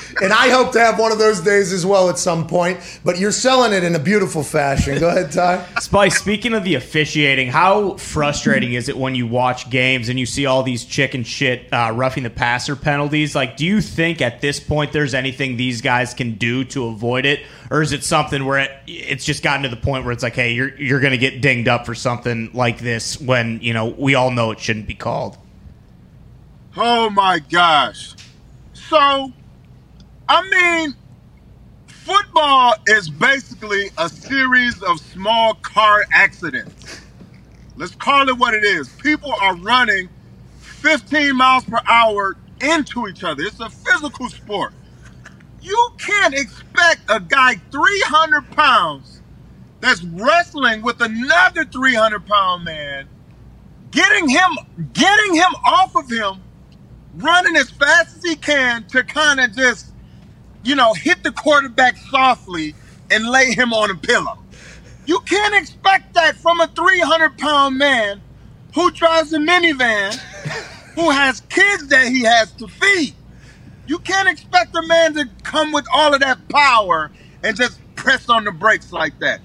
and 0.22 0.32
I 0.32 0.48
hope 0.48 0.72
to 0.72 0.80
have 0.80 0.98
one 0.98 1.12
of 1.12 1.18
those 1.18 1.40
days 1.40 1.72
as 1.72 1.84
well 1.84 2.08
at 2.08 2.18
some 2.18 2.46
point. 2.46 2.80
But 3.04 3.18
you're 3.18 3.32
selling 3.32 3.72
it 3.72 3.84
in 3.84 3.94
a 3.94 3.98
beautiful 3.98 4.42
fashion. 4.42 4.98
Go 4.98 5.08
ahead, 5.08 5.32
Ty. 5.32 5.66
Spice, 5.80 6.18
speaking 6.18 6.54
of 6.54 6.64
the 6.64 6.74
officiating, 6.74 7.48
how 7.48 7.96
frustrating 7.96 8.72
is 8.72 8.88
it 8.88 8.96
when 8.96 9.14
you 9.14 9.26
watch 9.26 9.68
games 9.70 10.08
and 10.08 10.18
you 10.18 10.26
see 10.26 10.46
all 10.46 10.62
these 10.62 10.84
chicken 10.84 11.22
shit 11.22 11.72
uh, 11.72 11.92
roughing 11.94 12.22
the 12.22 12.30
passer 12.30 12.76
penalties? 12.76 13.34
Like, 13.34 13.56
do 13.56 13.66
you 13.66 13.80
think 13.80 14.20
at 14.22 14.40
this 14.40 14.58
point 14.60 14.92
there's 14.92 15.14
anything 15.14 15.56
these 15.56 15.80
guys 15.80 16.14
can 16.14 16.32
do 16.32 16.64
to 16.64 16.86
avoid 16.86 17.26
it, 17.26 17.40
or 17.70 17.82
is 17.82 17.92
it 17.92 18.02
something 18.02 18.44
where 18.44 18.60
it, 18.60 18.70
it's 18.86 19.24
just 19.24 19.42
gotten 19.42 19.62
to 19.64 19.68
the 19.68 19.76
point 19.76 20.04
where 20.04 20.12
it's 20.12 20.22
like, 20.22 20.34
hey, 20.34 20.52
you're 20.52 20.74
you're 20.76 21.00
going 21.00 21.12
to 21.12 21.18
get 21.18 21.40
dinged 21.40 21.68
up 21.68 21.86
for 21.86 21.94
something 21.94 22.50
like 22.52 22.78
this 22.78 23.20
when 23.20 23.60
you 23.60 23.72
know 23.72 23.86
we 23.86 24.14
all 24.14 24.30
know 24.30 24.50
it 24.50 24.60
shouldn't 24.60 24.86
be 24.86 24.94
called? 24.94 25.36
Oh 26.76 27.10
my 27.10 27.38
gosh! 27.38 28.14
So, 28.74 29.32
I 30.28 30.42
mean, 30.50 30.96
football 31.88 32.74
is 32.86 33.10
basically 33.10 33.90
a 33.98 34.08
series 34.08 34.82
of 34.82 35.00
small 35.00 35.54
car 35.56 36.06
accidents. 36.12 37.02
Let's 37.76 37.94
call 37.96 38.28
it 38.28 38.38
what 38.38 38.54
it 38.54 38.64
is. 38.64 38.88
People 38.90 39.32
are 39.42 39.56
running 39.56 40.10
15 40.60 41.36
miles 41.36 41.64
per 41.64 41.80
hour 41.88 42.36
into 42.62 43.08
each 43.08 43.24
other. 43.24 43.42
It's 43.44 43.60
a 43.60 43.70
physical 43.70 44.28
sport. 44.30 44.74
You 45.60 45.90
can't 45.98 46.34
expect 46.34 47.02
a 47.10 47.20
guy 47.20 47.56
300 47.72 48.50
pounds 48.52 49.22
that's 49.80 50.04
wrestling 50.04 50.82
with 50.82 51.00
another 51.02 51.64
300 51.64 52.26
pound 52.26 52.64
man, 52.64 53.08
getting 53.90 54.28
him, 54.28 54.50
getting 54.94 55.34
him 55.34 55.52
off 55.66 55.96
of 55.96 56.10
him, 56.10 56.42
running 57.14 57.56
as 57.56 57.70
fast 57.70 58.16
as 58.18 58.24
he 58.24 58.36
can 58.36 58.84
to 58.88 59.04
kind 59.04 59.40
of 59.40 59.54
just, 59.54 59.92
you 60.66 60.74
know, 60.74 60.92
hit 60.94 61.22
the 61.22 61.30
quarterback 61.30 61.96
softly 62.10 62.74
and 63.10 63.28
lay 63.28 63.52
him 63.52 63.72
on 63.72 63.90
a 63.90 63.94
pillow. 63.94 64.36
You 65.06 65.20
can't 65.20 65.54
expect 65.54 66.14
that 66.14 66.34
from 66.36 66.60
a 66.60 66.66
300 66.66 67.38
pound 67.38 67.78
man 67.78 68.20
who 68.74 68.90
drives 68.90 69.32
a 69.32 69.38
minivan, 69.38 70.14
who 70.96 71.10
has 71.10 71.40
kids 71.42 71.86
that 71.88 72.08
he 72.08 72.22
has 72.22 72.50
to 72.54 72.66
feed. 72.66 73.14
You 73.86 74.00
can't 74.00 74.28
expect 74.28 74.74
a 74.74 74.82
man 74.82 75.14
to 75.14 75.28
come 75.44 75.70
with 75.70 75.86
all 75.94 76.12
of 76.12 76.20
that 76.20 76.48
power 76.48 77.12
and 77.44 77.56
just 77.56 77.78
press 77.94 78.28
on 78.28 78.44
the 78.44 78.50
brakes 78.50 78.92
like 78.92 79.16
that. 79.20 79.40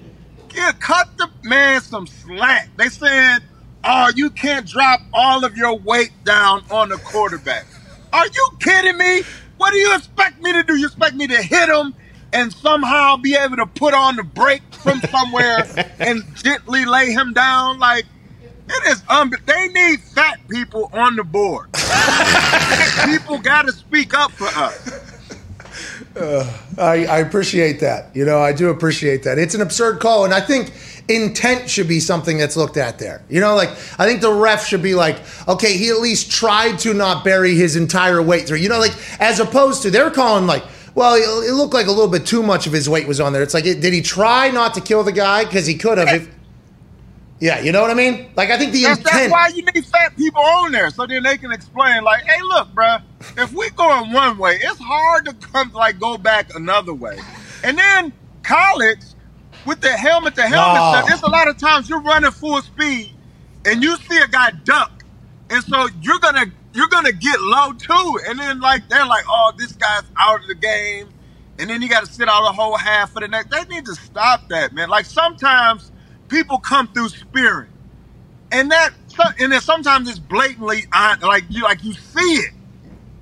Yeah, 0.52 0.72
cut 0.72 1.16
the 1.16 1.28
man 1.44 1.80
some 1.80 2.08
slack. 2.08 2.68
They 2.76 2.88
said, 2.88 3.38
oh, 3.84 4.10
you 4.16 4.28
can't 4.30 4.66
drop 4.66 5.00
all 5.12 5.44
of 5.44 5.56
your 5.56 5.78
weight 5.78 6.12
down 6.24 6.64
on 6.68 6.88
the 6.88 6.96
quarterback. 6.96 7.66
Are 8.12 8.26
you 8.26 8.48
kidding 8.58 8.98
me? 8.98 9.22
What 9.62 9.70
do 9.70 9.78
you 9.78 9.94
expect 9.94 10.42
me 10.42 10.52
to 10.54 10.64
do? 10.64 10.76
You 10.76 10.86
expect 10.86 11.14
me 11.14 11.28
to 11.28 11.40
hit 11.40 11.68
him 11.68 11.94
and 12.32 12.52
somehow 12.52 13.16
be 13.16 13.36
able 13.36 13.54
to 13.58 13.66
put 13.66 13.94
on 13.94 14.16
the 14.16 14.24
brake 14.24 14.62
from 14.72 14.98
somewhere 15.02 15.64
and 16.00 16.24
gently 16.34 16.84
lay 16.84 17.12
him 17.12 17.32
down? 17.32 17.78
Like, 17.78 18.04
it 18.68 18.90
is 18.90 19.04
un- 19.08 19.30
they 19.46 19.68
need 19.68 20.00
fat 20.00 20.40
people 20.48 20.90
on 20.92 21.14
the 21.14 21.22
board. 21.22 21.72
people 23.04 23.38
got 23.38 23.66
to 23.66 23.72
speak 23.72 24.14
up 24.14 24.32
for 24.32 24.48
us. 24.48 25.12
Uh, 26.16 26.58
I, 26.76 27.06
I 27.06 27.18
appreciate 27.18 27.78
that. 27.78 28.16
You 28.16 28.24
know, 28.24 28.40
I 28.40 28.52
do 28.52 28.68
appreciate 28.68 29.22
that. 29.22 29.38
It's 29.38 29.54
an 29.54 29.60
absurd 29.60 30.00
call, 30.00 30.24
and 30.24 30.34
I 30.34 30.40
think 30.40 30.72
intent 31.14 31.68
should 31.68 31.88
be 31.88 32.00
something 32.00 32.38
that's 32.38 32.56
looked 32.56 32.76
at 32.76 32.98
there. 32.98 33.24
You 33.28 33.40
know, 33.40 33.54
like 33.54 33.70
I 33.98 34.06
think 34.06 34.20
the 34.20 34.32
ref 34.32 34.66
should 34.66 34.82
be 34.82 34.94
like, 34.94 35.20
okay, 35.48 35.76
he 35.76 35.88
at 35.90 35.98
least 35.98 36.30
tried 36.30 36.78
to 36.80 36.94
not 36.94 37.24
bury 37.24 37.54
his 37.54 37.76
entire 37.76 38.22
weight 38.22 38.46
through. 38.46 38.58
You 38.58 38.68
know, 38.68 38.78
like 38.78 38.94
as 39.20 39.40
opposed 39.40 39.82
to 39.82 39.90
they're 39.90 40.10
calling 40.10 40.46
like. 40.46 40.64
Well, 40.94 41.14
it 41.14 41.54
looked 41.54 41.72
like 41.72 41.86
a 41.86 41.90
little 41.90 42.06
bit 42.06 42.26
too 42.26 42.42
much 42.42 42.66
of 42.66 42.74
his 42.74 42.86
weight 42.86 43.08
was 43.08 43.18
on 43.18 43.32
there. 43.32 43.42
It's 43.42 43.54
like, 43.54 43.64
did 43.64 43.82
he 43.82 44.02
try 44.02 44.50
not 44.50 44.74
to 44.74 44.82
kill 44.82 45.02
the 45.02 45.10
guy? 45.10 45.42
Because 45.42 45.66
he 45.66 45.74
could 45.74 45.96
have. 45.96 46.06
If, 46.08 46.28
yeah, 47.40 47.60
you 47.60 47.72
know 47.72 47.80
what 47.80 47.90
I 47.90 47.94
mean? 47.94 48.30
Like, 48.36 48.50
I 48.50 48.58
think 48.58 48.72
the 48.72 48.82
That's, 48.82 48.98
intent. 48.98 49.30
that's 49.30 49.32
why 49.32 49.48
you 49.48 49.64
need 49.64 49.86
fat 49.86 50.14
people 50.18 50.42
on 50.42 50.70
there 50.70 50.90
so 50.90 51.06
then 51.06 51.22
they 51.22 51.38
can 51.38 51.50
explain, 51.50 52.04
like, 52.04 52.24
hey, 52.24 52.42
look, 52.42 52.68
bruh, 52.74 53.00
if 53.38 53.54
we 53.54 53.70
going 53.70 54.12
one 54.12 54.36
way, 54.36 54.60
it's 54.62 54.78
hard 54.78 55.24
to 55.24 55.32
come 55.32 55.72
like 55.72 55.98
go 55.98 56.18
back 56.18 56.54
another 56.54 56.92
way. 56.92 57.18
And 57.64 57.78
then 57.78 58.12
college 58.42 59.00
with 59.64 59.80
the 59.80 59.96
helmet 59.96 60.36
the 60.36 60.48
helmet 60.48 60.84
No. 60.84 60.84
stuff, 60.84 61.06
there's 61.06 61.22
a 61.22 61.30
lot 61.30 61.48
of 61.48 61.58
times 61.58 61.88
you're 61.88 62.02
running 62.02 62.32
full 62.32 62.62
speed 62.62 63.16
and 63.66 63.82
you 63.82 63.96
see 63.98 64.18
a 64.18 64.28
guy 64.28 64.52
duck. 64.64 64.92
And 65.50 65.64
so 65.64 65.88
you're 66.00 66.20
gonna 66.20 66.46
you're 66.74 66.88
gonna 66.90 67.12
get 67.12 67.40
low 67.40 67.72
too. 67.74 68.20
And 68.28 68.38
then 68.38 68.60
like 68.60 68.88
they're 68.88 69.06
like, 69.06 69.24
oh, 69.28 69.52
this 69.58 69.72
guy's 69.74 70.04
out 70.20 70.40
of 70.40 70.48
the 70.48 70.56
game. 70.56 71.12
And 71.58 71.70
then 71.70 71.82
you 71.82 71.88
gotta 71.88 72.06
sit 72.06 72.28
out 72.28 72.48
a 72.48 72.52
whole 72.52 72.76
half 72.78 73.12
for 73.12 73.20
the 73.20 73.28
next. 73.28 73.50
They 73.50 73.64
need 73.74 73.86
to 73.86 73.94
stop 73.96 74.42
that, 74.50 74.72
man. 74.72 74.88
Like 74.90 75.06
sometimes 75.06 75.92
people 76.28 76.58
come 76.60 76.88
through 76.88 77.10
spirit. 77.10 77.68
and 78.50 78.70
that 78.70 78.90
and 79.38 79.52
then 79.52 79.60
sometimes 79.60 80.08
it's 80.08 80.18
blatantly 80.18 80.84
on 80.94 81.20
like 81.20 81.44
you 81.48 81.62
like 81.62 81.82
you 81.84 81.92
see 81.92 82.20
it 82.20 82.52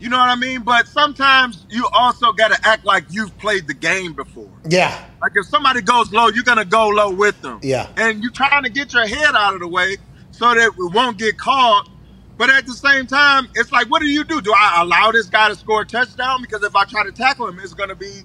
you 0.01 0.09
know 0.09 0.19
what 0.19 0.31
i 0.31 0.35
mean? 0.35 0.63
But 0.63 0.89
sometimes 0.89 1.67
you 1.69 1.87
also 1.93 2.33
got 2.33 2.49
to 2.49 2.67
act 2.67 2.85
like 2.85 3.05
you've 3.11 3.37
played 3.39 3.67
the 3.67 3.75
game 3.75 4.15
before. 4.15 4.51
Yeah, 4.69 5.05
like 5.23 5.33
if 5.35 5.47
somebody 5.47 5.83
goes 5.83 6.11
low 6.13 6.29
you're 6.29 6.45
gonna 6.45 6.65
go 6.65 6.89
low 6.89 7.11
with 7.13 7.41
them. 7.43 7.61
Yeah. 7.63 7.89
and 7.97 8.23
you're 8.23 8.33
trying 8.33 8.65
to 8.65 8.71
get 8.71 8.93
your 8.93 9.07
head 9.07 9.35
out 9.35 9.55
of 9.55 9.61
the 9.61 9.69
way 9.69 9.99
so 10.33 10.55
that 10.55 10.77
we 10.77 10.89
won't 10.89 11.19
get 11.19 11.37
caught. 11.39 11.89
But 12.39 12.49
at 12.49 12.67
the 12.67 12.73
same 12.73 13.07
time 13.07 13.49
it's 13.55 13.71
like 13.71 13.89
what 13.91 14.01
do 14.01 14.09
you 14.09 14.25
do? 14.25 14.41
Do 14.41 14.53
i 14.57 14.81
allow 14.83 15.13
this 15.13 15.27
guy 15.27 15.49
to 15.49 15.55
score 15.55 15.83
a 15.83 15.87
touchdown? 15.87 16.41
Because 16.41 16.63
if 16.63 16.75
i 16.75 16.85
try 16.85 17.05
to 17.05 17.13
tackle 17.13 17.47
him 17.47 17.59
it's 17.61 17.75
gonna 17.75 17.95
be 17.95 18.23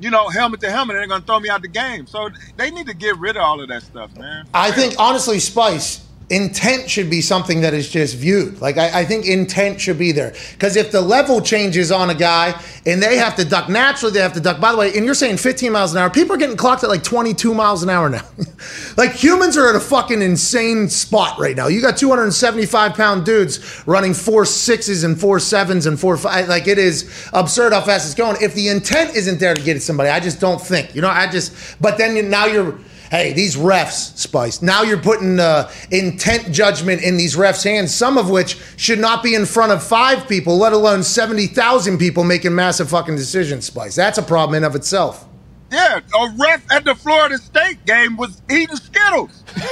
you 0.00 0.10
know 0.10 0.28
helmet 0.28 0.60
to 0.60 0.70
helmet 0.70 0.94
and 0.96 1.02
they're 1.02 1.08
gonna 1.08 1.24
throw 1.26 1.40
me 1.40 1.48
out 1.48 1.62
the 1.62 1.68
game. 1.68 2.06
So 2.06 2.30
they 2.56 2.70
need 2.70 2.86
to 2.86 2.94
get 2.94 3.18
rid 3.18 3.36
of 3.36 3.42
all 3.42 3.60
of 3.60 3.68
that 3.68 3.82
stuff 3.82 4.16
man. 4.16 4.46
I 4.54 4.70
think 4.70 4.94
honestly, 4.98 5.40
Spice 5.40 6.07
intent 6.30 6.90
should 6.90 7.08
be 7.08 7.22
something 7.22 7.62
that 7.62 7.72
is 7.72 7.88
just 7.88 8.16
viewed. 8.16 8.60
Like 8.60 8.76
I, 8.76 9.00
I 9.00 9.04
think 9.04 9.26
intent 9.26 9.80
should 9.80 9.98
be 9.98 10.12
there 10.12 10.34
because 10.52 10.76
if 10.76 10.90
the 10.90 11.00
level 11.00 11.40
changes 11.40 11.90
on 11.90 12.10
a 12.10 12.14
guy 12.14 12.60
and 12.84 13.02
they 13.02 13.16
have 13.16 13.36
to 13.36 13.44
duck, 13.44 13.68
naturally 13.68 14.12
they 14.12 14.20
have 14.20 14.34
to 14.34 14.40
duck. 14.40 14.60
By 14.60 14.72
the 14.72 14.78
way, 14.78 14.94
and 14.94 15.04
you're 15.04 15.14
saying 15.14 15.38
15 15.38 15.72
miles 15.72 15.92
an 15.92 15.98
hour, 15.98 16.10
people 16.10 16.34
are 16.34 16.38
getting 16.38 16.56
clocked 16.56 16.84
at 16.84 16.90
like 16.90 17.02
22 17.02 17.54
miles 17.54 17.82
an 17.82 17.88
hour 17.88 18.10
now. 18.10 18.26
like 18.96 19.12
humans 19.12 19.56
are 19.56 19.68
at 19.68 19.76
a 19.76 19.80
fucking 19.80 20.20
insane 20.20 20.88
spot 20.88 21.38
right 21.38 21.56
now. 21.56 21.68
You 21.68 21.80
got 21.80 21.96
275 21.96 22.94
pound 22.94 23.24
dudes 23.24 23.82
running 23.86 24.12
four 24.12 24.44
sixes 24.44 25.04
and 25.04 25.18
four 25.18 25.40
sevens 25.40 25.86
and 25.86 25.98
four 25.98 26.16
five. 26.16 26.48
Like 26.48 26.68
it 26.68 26.78
is 26.78 27.28
absurd 27.32 27.72
how 27.72 27.80
fast 27.80 28.06
it's 28.06 28.14
going. 28.14 28.36
If 28.42 28.54
the 28.54 28.68
intent 28.68 29.16
isn't 29.16 29.40
there 29.40 29.54
to 29.54 29.62
get 29.62 29.76
at 29.76 29.82
somebody, 29.82 30.10
I 30.10 30.20
just 30.20 30.40
don't 30.40 30.60
think. 30.60 30.94
You 30.94 31.00
know, 31.00 31.08
I 31.08 31.30
just. 31.30 31.80
But 31.80 31.96
then 31.98 32.28
now 32.30 32.46
you're. 32.46 32.78
Hey, 33.10 33.32
these 33.32 33.56
refs, 33.56 34.16
Spice. 34.18 34.60
Now 34.60 34.82
you're 34.82 35.00
putting 35.00 35.40
uh, 35.40 35.70
intent 35.90 36.52
judgment 36.52 37.02
in 37.02 37.16
these 37.16 37.36
refs' 37.36 37.64
hands, 37.64 37.94
some 37.94 38.18
of 38.18 38.28
which 38.28 38.58
should 38.76 38.98
not 38.98 39.22
be 39.22 39.34
in 39.34 39.46
front 39.46 39.72
of 39.72 39.82
five 39.82 40.28
people, 40.28 40.58
let 40.58 40.74
alone 40.74 41.02
70,000 41.02 41.96
people 41.96 42.22
making 42.22 42.54
massive 42.54 42.90
fucking 42.90 43.16
decisions, 43.16 43.64
Spice. 43.64 43.96
That's 43.96 44.18
a 44.18 44.22
problem 44.22 44.56
in 44.56 44.64
of 44.64 44.74
itself. 44.74 45.26
Yeah, 45.70 46.00
a 46.18 46.34
ref 46.38 46.70
at 46.70 46.84
the 46.84 46.94
Florida 46.94 47.38
State 47.38 47.84
game 47.86 48.16
was 48.16 48.42
eating 48.50 48.76
Skittles. 48.76 49.42
Get 49.54 49.64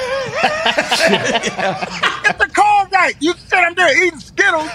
the 2.39 2.51
call 2.53 2.87
right. 2.87 3.15
You 3.21 3.33
sit 3.33 3.59
up 3.59 3.77
there 3.77 4.07
eating 4.07 4.21
Skittles. 4.21 4.69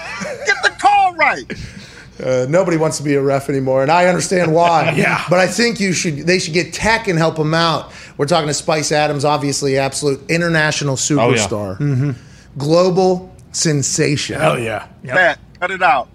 Get 0.46 0.56
the 0.64 0.72
call 0.80 1.14
right. 1.14 1.44
Uh, 2.22 2.46
nobody 2.48 2.76
wants 2.76 2.98
to 2.98 3.02
be 3.02 3.14
a 3.14 3.22
ref 3.22 3.48
anymore, 3.48 3.82
and 3.82 3.90
I 3.90 4.06
understand 4.06 4.52
why. 4.52 4.92
yeah. 4.96 5.24
But 5.30 5.38
I 5.38 5.46
think 5.46 5.80
you 5.80 5.92
should. 5.92 6.18
They 6.18 6.38
should 6.38 6.54
get 6.54 6.72
tech 6.72 7.08
and 7.08 7.18
help 7.18 7.36
them 7.36 7.54
out. 7.54 7.92
We're 8.22 8.26
talking 8.26 8.46
to 8.46 8.54
Spice 8.54 8.92
Adams, 8.92 9.24
obviously, 9.24 9.78
absolute 9.78 10.22
international 10.30 10.92
oh, 10.92 10.96
superstar, 10.96 11.76
mm-hmm. 11.76 12.12
global 12.56 13.34
sensation. 13.50 14.38
Hell 14.38 14.60
yeah. 14.60 14.86
Matt, 15.02 15.40
cut 15.58 15.72
it 15.72 15.82
out. 15.82 16.08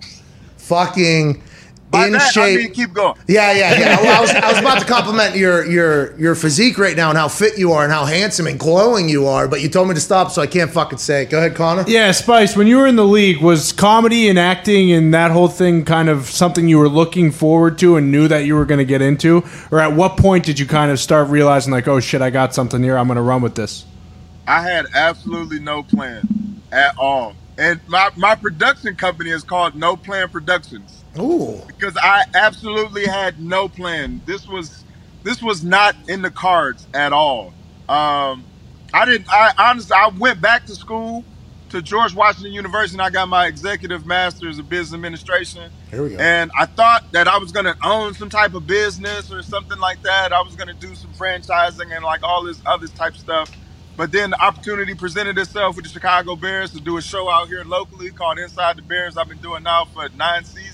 Fucking 0.56 1.44
By 1.90 2.08
in 2.08 2.12
that, 2.12 2.34
shape. 2.34 2.60
I 2.60 2.64
mean 2.64 2.74
keep 2.74 2.92
going. 2.92 3.18
Yeah, 3.30 3.54
yeah, 3.54 3.80
yeah. 3.80 4.02
Well, 4.02 4.18
I 4.18 4.22
was, 4.22 4.30
I 4.32 4.50
was 4.52 4.60
about 4.60 4.80
to 4.80 4.86
compliment 4.86 5.38
your 5.38 5.66
your 5.66 6.20
your 6.20 6.36
physique 6.36 6.78
right 6.78 6.98
now 6.98 7.08
and 7.10 7.18
how 7.18 7.30
fit 7.30 7.58
you 7.58 7.72
are 7.72 7.86
and 7.86 7.94
how 7.94 8.04
handsome 8.04 8.46
and 8.46 8.60
glowing 8.60 9.08
you 9.08 9.26
are, 9.26 9.48
but 9.48 9.62
you 9.62 9.70
told 9.70 9.88
me 9.88 9.94
to 9.94 10.02
stop, 10.02 10.30
so 10.30 10.42
I 10.42 10.48
can't 10.48 10.70
fucking 10.70 10.98
say 10.98 11.24
it. 11.24 11.30
Go 11.30 11.38
ahead, 11.38 11.56
Connor. 11.56 11.86
Yeah, 11.88 12.12
Spice, 12.12 12.58
when 12.58 12.68
you 12.68 12.76
were 12.76 12.88
in 12.88 12.98
the 12.98 13.06
league, 13.06 13.42
was 13.42 13.72
comedy 13.72 14.28
and 14.28 14.38
acting 14.38 14.92
and 14.92 15.14
that 15.14 15.32
whole 15.32 15.48
thing 15.48 15.86
kind 15.86 16.10
of 16.10 16.26
something 16.26 16.68
you 16.68 16.78
were 16.78 16.90
looking 16.90 17.32
forward 17.32 17.78
to 17.80 17.96
and 17.96 18.12
knew 18.12 18.28
that 18.28 18.40
you 18.40 18.56
were 18.56 18.66
going 18.66 18.80
to 18.80 18.86
get 18.86 19.02
into? 19.02 19.46
Or 19.72 19.80
at 19.80 19.94
what 19.94 20.18
point 20.18 20.44
did 20.44 20.60
you 20.60 20.66
kind 20.66 20.92
of 20.92 21.00
start 21.00 21.30
realizing, 21.30 21.72
like, 21.72 21.88
oh 21.88 22.02
shit, 22.02 22.22
I 22.22 22.32
got 22.32 22.54
something 22.54 22.84
here, 22.84 22.98
I'm 22.98 23.08
going 23.08 23.16
to 23.16 23.22
run 23.22 23.42
with 23.42 23.56
this? 23.56 23.86
I 24.46 24.62
had 24.62 24.88
absolutely 24.94 25.60
no 25.60 25.84
plan 25.84 26.28
at 26.74 26.98
all. 26.98 27.34
And 27.58 27.80
my, 27.88 28.12
my 28.18 28.36
production 28.36 28.96
company 28.96 29.30
is 29.30 29.44
called 29.44 29.74
No 29.74 29.96
Plan 29.96 30.28
Productions. 30.30 30.97
Ooh. 31.20 31.62
Because 31.68 31.98
I 32.02 32.24
absolutely 32.36 33.06
had 33.06 33.40
no 33.40 33.70
plan. 33.70 34.22
This 34.26 34.48
was 34.48 34.86
this 35.24 35.42
was 35.42 35.64
not 35.64 35.96
in 36.08 36.22
the 36.22 36.32
cards 36.32 36.88
at 36.94 37.14
all. 37.14 37.56
Um, 37.90 38.48
I 38.94 39.06
didn't 39.06 39.28
I 39.32 39.52
honestly 39.58 39.96
I 39.96 40.10
went 40.18 40.42
back 40.42 40.66
to 40.68 40.76
school 40.76 41.26
to 41.70 41.82
George 41.82 42.16
Washington 42.16 42.54
University 42.54 42.96
and 42.96 43.02
I 43.02 43.10
got 43.10 43.28
my 43.28 43.48
executive 43.48 44.06
master's 44.06 44.60
of 44.60 44.70
business 44.70 44.96
administration. 44.96 45.72
Here 45.92 46.04
we 46.04 46.12
go. 46.12 46.18
And 46.20 46.52
I 46.58 46.66
thought 46.66 47.04
that 47.14 47.28
I 47.28 47.38
was 47.40 47.52
gonna 47.52 47.76
own 47.84 48.14
some 48.14 48.30
type 48.30 48.54
of 48.54 48.68
business 48.68 49.32
or 49.32 49.44
something 49.44 49.80
like 49.80 50.02
that. 50.04 50.34
I 50.34 50.42
was 50.42 50.56
gonna 50.56 50.74
do 50.74 50.96
some 50.96 51.14
franchising 51.14 51.96
and 51.96 52.04
like 52.06 52.24
all 52.24 52.44
this 52.44 52.62
other 52.66 52.88
type 52.88 53.14
of 53.14 53.20
stuff. 53.20 53.52
But 53.98 54.12
then 54.12 54.32
the 54.32 54.44
opportunity 54.44 54.96
presented 54.96 55.38
itself 55.38 55.76
with 55.76 55.86
the 55.86 55.92
Chicago 55.92 56.36
Bears 56.36 56.72
to 56.74 56.82
do 56.82 56.98
a 56.98 57.02
show 57.02 57.30
out 57.32 57.48
here 57.48 57.64
locally 57.64 58.12
called 58.12 58.40
Inside 58.40 58.78
the 58.78 58.84
Bears. 58.84 59.18
I've 59.18 59.28
been 59.28 59.40
doing 59.40 59.64
now 59.64 59.86
for 59.86 60.10
nine 60.10 60.46
seasons. 60.46 60.67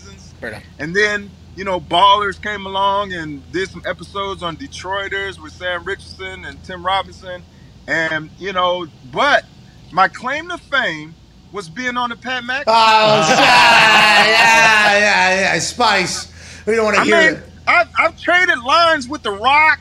And 0.80 0.96
then, 0.96 1.30
you 1.56 1.64
know, 1.64 1.80
Ballers 1.80 2.42
came 2.42 2.66
along 2.66 3.14
and 3.14 3.50
did 3.52 3.70
some 3.70 3.84
episodes 3.86 4.44
on 4.44 4.58
Detroiters 4.58 5.40
with 5.40 5.54
Sam 5.54 5.84
Richardson 5.84 6.46
and 6.46 6.62
Tim 6.64 6.86
Robinson. 6.86 7.44
And, 7.88 8.30
you 8.38 8.54
know, 8.54 8.88
but 9.12 9.46
my 9.92 10.08
claim 10.08 10.50
to 10.50 10.58
fame 10.58 11.16
was 11.52 11.70
being 11.70 11.98
on 11.98 12.10
the 12.10 12.16
Pat 12.16 12.44
McAfee. 12.44 12.64
Oh, 12.68 13.36
yeah, 13.38 14.26
yeah, 14.28 15.00
yeah, 15.00 15.54
yeah. 15.54 15.60
Spice. 15.60 16.28
We 16.66 16.76
don't 16.76 16.86
want 16.86 16.96
to 16.98 17.02
I 17.02 17.06
hear 17.06 17.32
mean, 17.32 17.42
it. 17.44 17.50
I've, 17.68 17.88
I've 17.98 18.20
traded 18.20 18.60
lines 18.60 19.08
with 19.08 19.24
The 19.24 19.32
Rock. 19.32 19.80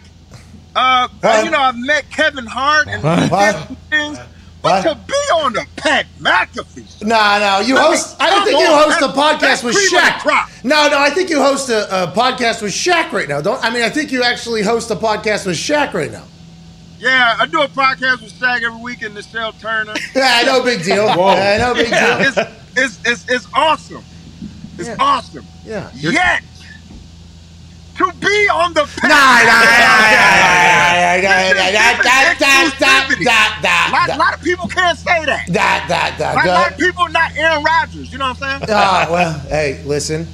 Uh, 0.74 1.08
Huh? 1.22 1.42
you 1.44 1.50
know, 1.50 1.60
I've 1.60 1.78
met 1.78 2.08
Kevin 2.10 2.46
Hart 2.46 2.88
and 2.88 3.02
What? 3.02 3.70
What? 4.62 4.84
But 4.84 4.94
to 4.94 4.94
be 5.06 5.12
on 5.34 5.52
the 5.52 5.66
Pat 5.76 6.06
McAfee 6.20 7.00
show, 7.00 7.06
No, 7.06 7.16
no, 7.40 7.60
you 7.66 7.76
I 7.76 7.80
mean, 7.82 7.88
host. 7.90 8.16
I 8.20 8.30
don't 8.30 8.44
think 8.44 8.58
you 8.60 8.66
on, 8.66 8.90
host 8.90 9.02
a 9.02 9.08
podcast 9.08 9.64
with 9.64 9.76
Shaq. 9.76 10.64
No, 10.64 10.88
no, 10.88 10.98
I 10.98 11.10
think 11.10 11.30
you 11.30 11.42
host 11.42 11.68
a, 11.68 12.04
a 12.04 12.06
podcast 12.12 12.62
with 12.62 12.72
Shaq 12.72 13.10
right 13.12 13.28
now. 13.28 13.40
Don't 13.40 13.62
I 13.64 13.70
mean? 13.70 13.82
I 13.82 13.88
think 13.90 14.12
you 14.12 14.22
actually 14.22 14.62
host 14.62 14.90
a 14.90 14.96
podcast 14.96 15.46
with 15.46 15.56
Shaq 15.56 15.92
right 15.94 16.12
now. 16.12 16.24
yeah, 17.00 17.36
I 17.40 17.46
do 17.46 17.60
a 17.62 17.66
podcast 17.68 18.22
with 18.22 18.32
Shaq 18.34 18.62
every 18.62 18.80
week 18.80 19.02
in 19.02 19.12
Nischelle 19.14 19.58
Turner. 19.60 19.94
Yeah, 20.14 20.42
no 20.46 20.62
big 20.62 20.84
deal. 20.84 21.06
Yeah, 21.06 21.56
no 21.58 21.74
big 21.74 21.88
deal. 21.88 21.96
it's, 22.20 22.38
it's, 22.76 23.00
it's, 23.04 23.28
it's 23.30 23.46
awesome. 23.54 24.04
It's 24.78 24.88
Yeah. 24.88 24.96
awesome. 25.00 25.44
Yeah. 25.64 25.90
Yet, 25.94 26.42
to 27.96 28.12
be 28.20 28.48
on 28.48 28.74
the 28.74 28.86
panel. 28.98 29.16
A 34.10 34.18
lot 34.18 34.34
of 34.34 34.42
people 34.42 34.68
can't 34.68 34.98
say 34.98 35.24
that. 35.24 35.46
That 35.48 35.86
that 35.88 36.16
that. 36.18 36.44
A 36.44 36.48
lot 36.48 36.72
of 36.72 36.78
people 36.78 37.08
not 37.08 37.36
Aaron 37.36 37.62
Rodgers. 37.64 38.12
You 38.12 38.18
know 38.18 38.28
what 38.28 38.42
I'm 38.42 38.60
saying? 38.60 38.70
Ah, 38.70 39.06
uh, 39.06 39.12
well, 39.12 39.38
hey, 39.48 39.82
listen. 39.84 40.26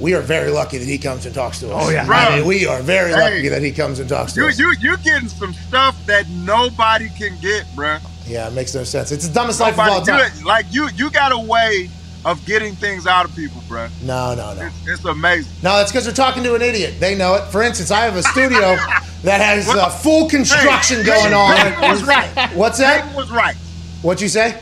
We 0.00 0.14
are 0.14 0.20
very 0.20 0.50
lucky 0.50 0.78
that 0.78 0.88
he 0.88 0.98
comes 0.98 1.26
and 1.26 1.34
talks 1.34 1.60
to 1.60 1.72
us. 1.72 1.86
Oh 1.86 1.90
yeah, 1.90 2.08
right. 2.08 2.32
I 2.32 2.38
mean, 2.38 2.46
we 2.46 2.66
are 2.66 2.82
very 2.82 3.12
lucky 3.12 3.46
that 3.48 3.62
he 3.62 3.70
comes 3.70 4.00
and 4.00 4.08
talks 4.08 4.32
to 4.32 4.40
you, 4.40 4.48
us. 4.48 4.58
You 4.58 4.72
you 4.80 4.96
getting 4.98 5.28
some 5.28 5.52
stuff 5.52 5.96
that 6.06 6.28
nobody 6.28 7.08
can 7.10 7.38
get, 7.40 7.66
bruh. 7.76 8.00
Yeah, 8.26 8.48
it 8.48 8.52
makes 8.52 8.74
no 8.74 8.82
sense. 8.84 9.12
It's 9.12 9.28
the 9.28 9.34
dumbest 9.34 9.60
Nobody 9.60 9.76
life 9.76 9.88
of 9.88 10.08
all 10.08 10.18
time. 10.18 10.44
Like 10.44 10.66
you, 10.70 10.88
you 10.94 11.10
got 11.10 11.32
a 11.32 11.38
way 11.38 11.88
of 12.24 12.44
getting 12.46 12.74
things 12.74 13.06
out 13.06 13.24
of 13.24 13.34
people, 13.34 13.60
bruh. 13.62 13.90
No, 14.02 14.34
no, 14.34 14.54
no. 14.54 14.66
It's, 14.66 14.88
it's 14.88 15.04
amazing. 15.04 15.52
No, 15.62 15.76
that's 15.78 15.90
because 15.90 16.04
they're 16.04 16.14
talking 16.14 16.42
to 16.44 16.54
an 16.54 16.62
idiot. 16.62 16.94
They 17.00 17.14
know 17.16 17.34
it. 17.34 17.44
For 17.50 17.62
instance, 17.62 17.90
I 17.90 18.04
have 18.04 18.16
a 18.16 18.22
studio 18.22 18.58
that 19.22 19.40
has 19.40 19.68
uh, 19.68 19.88
full 19.88 20.28
construction 20.28 20.98
Hey, 20.98 21.04
going 21.04 21.34
on. 21.34 21.56
Peyton 21.56 21.90
was 21.90 22.04
right. 22.04 22.50
What's 22.54 22.78
that? 22.78 23.02
Peyton 23.02 23.16
was 23.16 23.30
right. 23.30 23.56
What'd 24.02 24.20
you 24.20 24.28
say? 24.28 24.60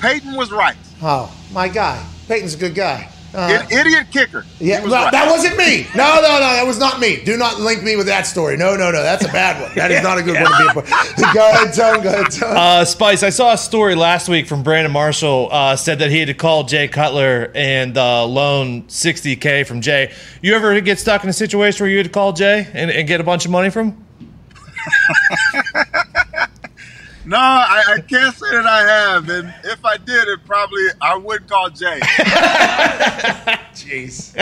Peyton 0.00 0.34
was 0.34 0.50
right. 0.50 0.76
Oh, 1.02 1.34
my 1.52 1.68
guy. 1.68 2.04
Peyton's 2.28 2.54
a 2.54 2.58
good 2.58 2.74
guy. 2.74 3.10
I- 3.34 3.66
idiot 3.70 4.06
kicker. 4.10 4.44
Yeah, 4.60 4.82
was 4.82 4.90
well, 4.90 5.04
right. 5.04 5.12
that 5.12 5.30
wasn't 5.30 5.56
me. 5.56 5.86
No, 5.94 6.16
no, 6.16 6.20
no, 6.20 6.38
that 6.40 6.66
was 6.66 6.78
not 6.78 7.00
me. 7.00 7.22
Do 7.24 7.36
not 7.36 7.60
link 7.60 7.82
me 7.82 7.96
with 7.96 8.06
that 8.06 8.26
story. 8.26 8.56
No, 8.56 8.76
no, 8.76 8.90
no, 8.90 9.02
that's 9.02 9.24
a 9.24 9.28
bad 9.28 9.60
one. 9.60 9.74
That 9.74 9.90
is 9.90 10.02
not 10.02 10.18
a 10.18 10.22
good 10.22 10.34
one 10.40 10.50
to 10.50 10.58
be 10.58 10.68
a 10.68 10.72
part. 10.74 11.34
Go 11.34 11.50
ahead, 11.50 11.74
Tone. 11.74 12.02
Go 12.02 12.08
ahead, 12.10 12.30
Tone. 12.30 12.56
Uh, 12.56 12.84
Spice, 12.84 13.22
I 13.22 13.30
saw 13.30 13.52
a 13.52 13.58
story 13.58 13.94
last 13.94 14.28
week 14.28 14.46
from 14.46 14.62
Brandon 14.62 14.92
Marshall. 14.92 15.48
Uh, 15.50 15.76
said 15.76 15.98
that 16.00 16.10
he 16.10 16.18
had 16.18 16.28
to 16.28 16.34
call 16.34 16.64
Jay 16.64 16.88
Cutler 16.88 17.50
and 17.54 17.96
uh, 17.96 18.26
loan 18.26 18.82
60K 18.84 19.66
from 19.66 19.80
Jay. 19.80 20.12
You 20.42 20.54
ever 20.54 20.80
get 20.80 20.98
stuck 20.98 21.24
in 21.24 21.30
a 21.30 21.32
situation 21.32 21.84
where 21.84 21.90
you 21.90 21.96
had 21.96 22.06
to 22.06 22.12
call 22.12 22.32
Jay 22.32 22.68
and, 22.74 22.90
and 22.90 23.08
get 23.08 23.20
a 23.20 23.24
bunch 23.24 23.44
of 23.44 23.50
money 23.50 23.70
from 23.70 23.92
him? 23.92 24.06
No, 27.24 27.36
I, 27.36 27.84
I 27.86 28.00
can't 28.00 28.34
say 28.34 28.50
that 28.50 28.66
I 28.66 28.80
have. 28.82 29.28
And 29.28 29.54
if 29.64 29.84
I 29.84 29.96
did, 29.96 30.28
it 30.28 30.44
probably 30.44 30.86
I 31.00 31.16
would 31.16 31.48
call 31.48 31.70
Jay. 31.70 32.00
Jeez. 33.74 34.34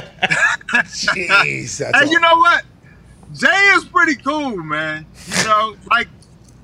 Jeez. 0.71 1.85
And 1.85 1.95
all. 1.95 2.07
you 2.07 2.21
know 2.21 2.37
what? 2.37 2.65
Jay 3.35 3.73
is 3.75 3.85
pretty 3.85 4.17
cool, 4.17 4.57
man. 4.57 5.05
You 5.37 5.45
know, 5.45 5.77
like 5.91 6.09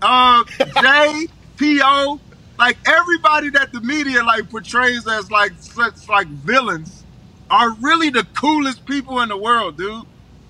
uh, 0.02 0.44
Jay, 0.82 1.28
T.O., 1.58 2.20
like 2.58 2.78
everybody 2.86 3.50
that 3.50 3.72
the 3.72 3.80
media 3.82 4.22
like 4.24 4.48
portrays 4.50 5.06
as 5.06 5.30
like 5.30 5.52
such 5.58 6.08
like 6.08 6.26
villains 6.28 7.04
are 7.50 7.72
really 7.74 8.10
the 8.10 8.24
coolest 8.34 8.84
people 8.86 9.20
in 9.20 9.28
the 9.28 9.36
world, 9.36 9.76
dude. 9.76 10.02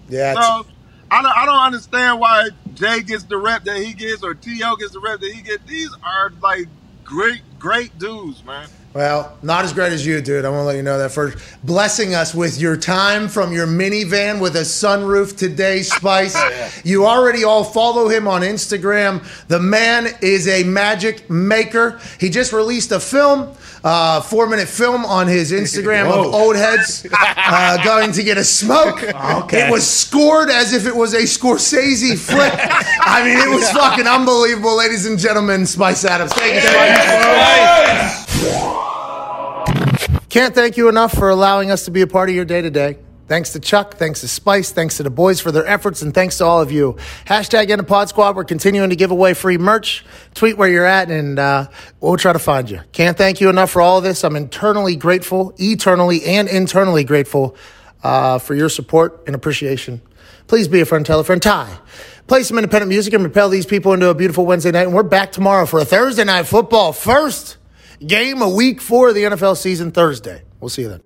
yeah, 0.08 0.34
So 0.34 0.66
I 1.10 1.22
don't, 1.22 1.36
I 1.36 1.44
don't 1.44 1.58
understand 1.64 2.20
why 2.20 2.48
Jay 2.76 3.02
gets 3.02 3.24
the 3.24 3.38
rep 3.38 3.64
that 3.64 3.78
he 3.78 3.94
gets 3.94 4.22
or 4.22 4.34
T.O. 4.34 4.76
gets 4.76 4.92
the 4.92 5.00
rep 5.00 5.20
that 5.20 5.32
he 5.32 5.42
gets. 5.42 5.64
These 5.64 5.90
are 6.04 6.30
like 6.42 6.68
great, 7.04 7.40
great 7.58 7.98
dudes, 7.98 8.44
man. 8.44 8.68
Well, 8.92 9.36
not 9.42 9.64
as 9.64 9.74
great 9.74 9.92
as 9.92 10.06
you, 10.06 10.22
dude. 10.22 10.46
I 10.46 10.48
want 10.48 10.60
to 10.60 10.64
let 10.64 10.76
you 10.76 10.82
know 10.82 10.96
that 10.96 11.12
first. 11.12 11.36
Blessing 11.64 12.14
us 12.14 12.34
with 12.34 12.58
your 12.58 12.78
time 12.78 13.28
from 13.28 13.52
your 13.52 13.66
minivan 13.66 14.40
with 14.40 14.56
a 14.56 14.60
sunroof 14.60 15.36
today, 15.36 15.82
Spice. 15.82 16.36
You 16.84 17.04
already 17.06 17.42
all 17.44 17.64
follow 17.64 18.08
him 18.08 18.28
on 18.28 18.42
Instagram. 18.42 19.22
The 19.48 19.58
man 19.58 20.08
is 20.22 20.46
a 20.48 20.62
magic 20.62 21.28
maker. 21.28 22.00
He 22.20 22.30
just 22.30 22.52
released 22.52 22.92
a 22.92 23.00
film, 23.00 23.54
uh, 23.84 24.20
four 24.20 24.46
minute 24.48 24.68
film 24.68 25.04
on 25.04 25.26
his 25.26 25.52
Instagram 25.52 26.06
of 26.06 26.34
old 26.34 26.56
heads 26.56 27.06
uh, 27.12 27.82
going 27.84 28.12
to 28.12 28.22
get 28.22 28.38
a 28.38 28.44
smoke. 28.44 29.02
Okay. 29.02 29.66
It 29.66 29.70
was 29.70 29.88
scored 29.88 30.50
as 30.50 30.72
if 30.72 30.86
it 30.86 30.94
was 30.94 31.14
a 31.14 31.22
Scorsese 31.22 32.18
flick. 32.18 32.52
I 33.00 33.22
mean, 33.24 33.38
it 33.38 33.48
was 33.54 33.70
fucking 33.70 34.06
unbelievable, 34.06 34.76
ladies 34.76 35.06
and 35.06 35.18
gentlemen. 35.18 35.66
Spice 35.66 36.04
Adams. 36.04 36.32
Thank 36.32 36.54
you, 36.54 36.60
Spice. 36.60 38.26
Can't 40.28 40.54
thank 40.54 40.76
you 40.76 40.88
enough 40.88 41.12
for 41.14 41.30
allowing 41.30 41.70
us 41.70 41.84
to 41.86 41.90
be 41.90 42.02
a 42.02 42.06
part 42.06 42.28
of 42.28 42.34
your 42.34 42.44
day 42.44 42.60
to 42.60 42.70
day. 42.70 42.98
Thanks 43.28 43.52
to 43.54 43.60
Chuck, 43.60 43.94
thanks 43.94 44.20
to 44.20 44.28
Spice, 44.28 44.70
thanks 44.70 44.98
to 44.98 45.02
the 45.02 45.10
boys 45.10 45.40
for 45.40 45.50
their 45.50 45.66
efforts, 45.66 46.00
and 46.00 46.14
thanks 46.14 46.38
to 46.38 46.44
all 46.44 46.62
of 46.62 46.70
you. 46.70 46.96
Hashtag 47.24 47.68
in 47.70 47.78
the 47.78 47.84
pod 47.84 48.08
squad. 48.08 48.36
We're 48.36 48.44
continuing 48.44 48.90
to 48.90 48.96
give 48.96 49.10
away 49.10 49.34
free 49.34 49.58
merch. 49.58 50.04
Tweet 50.34 50.56
where 50.56 50.68
you're 50.68 50.86
at, 50.86 51.10
and 51.10 51.36
uh, 51.38 51.66
we'll 52.00 52.16
try 52.16 52.32
to 52.32 52.38
find 52.38 52.70
you. 52.70 52.80
Can't 52.92 53.18
thank 53.18 53.40
you 53.40 53.48
enough 53.48 53.70
for 53.70 53.82
all 53.82 53.98
of 53.98 54.04
this. 54.04 54.22
I'm 54.22 54.36
internally 54.36 54.94
grateful, 54.94 55.54
eternally 55.58 56.24
and 56.24 56.48
internally 56.48 57.02
grateful 57.02 57.56
uh, 58.04 58.38
for 58.38 58.54
your 58.54 58.68
support 58.68 59.24
and 59.26 59.34
appreciation. 59.34 60.00
Please 60.46 60.68
be 60.68 60.80
a 60.80 60.86
friend, 60.86 61.04
tell 61.04 61.18
a 61.18 61.24
friend. 61.24 61.42
Ty, 61.42 61.76
play 62.28 62.44
some 62.44 62.58
independent 62.58 62.88
music 62.88 63.12
and 63.12 63.24
propel 63.24 63.48
these 63.48 63.66
people 63.66 63.92
into 63.92 64.08
a 64.08 64.14
beautiful 64.14 64.46
Wednesday 64.46 64.70
night. 64.70 64.86
And 64.86 64.94
we're 64.94 65.02
back 65.02 65.32
tomorrow 65.32 65.66
for 65.66 65.80
a 65.80 65.84
Thursday 65.84 66.22
night 66.22 66.46
football 66.46 66.92
first 66.92 67.56
game 67.98 68.40
of 68.40 68.52
week 68.52 68.80
four 68.80 69.08
of 69.08 69.16
the 69.16 69.24
NFL 69.24 69.56
season 69.56 69.90
Thursday. 69.90 70.42
We'll 70.60 70.68
see 70.68 70.82
you 70.82 70.88
then. 70.90 71.05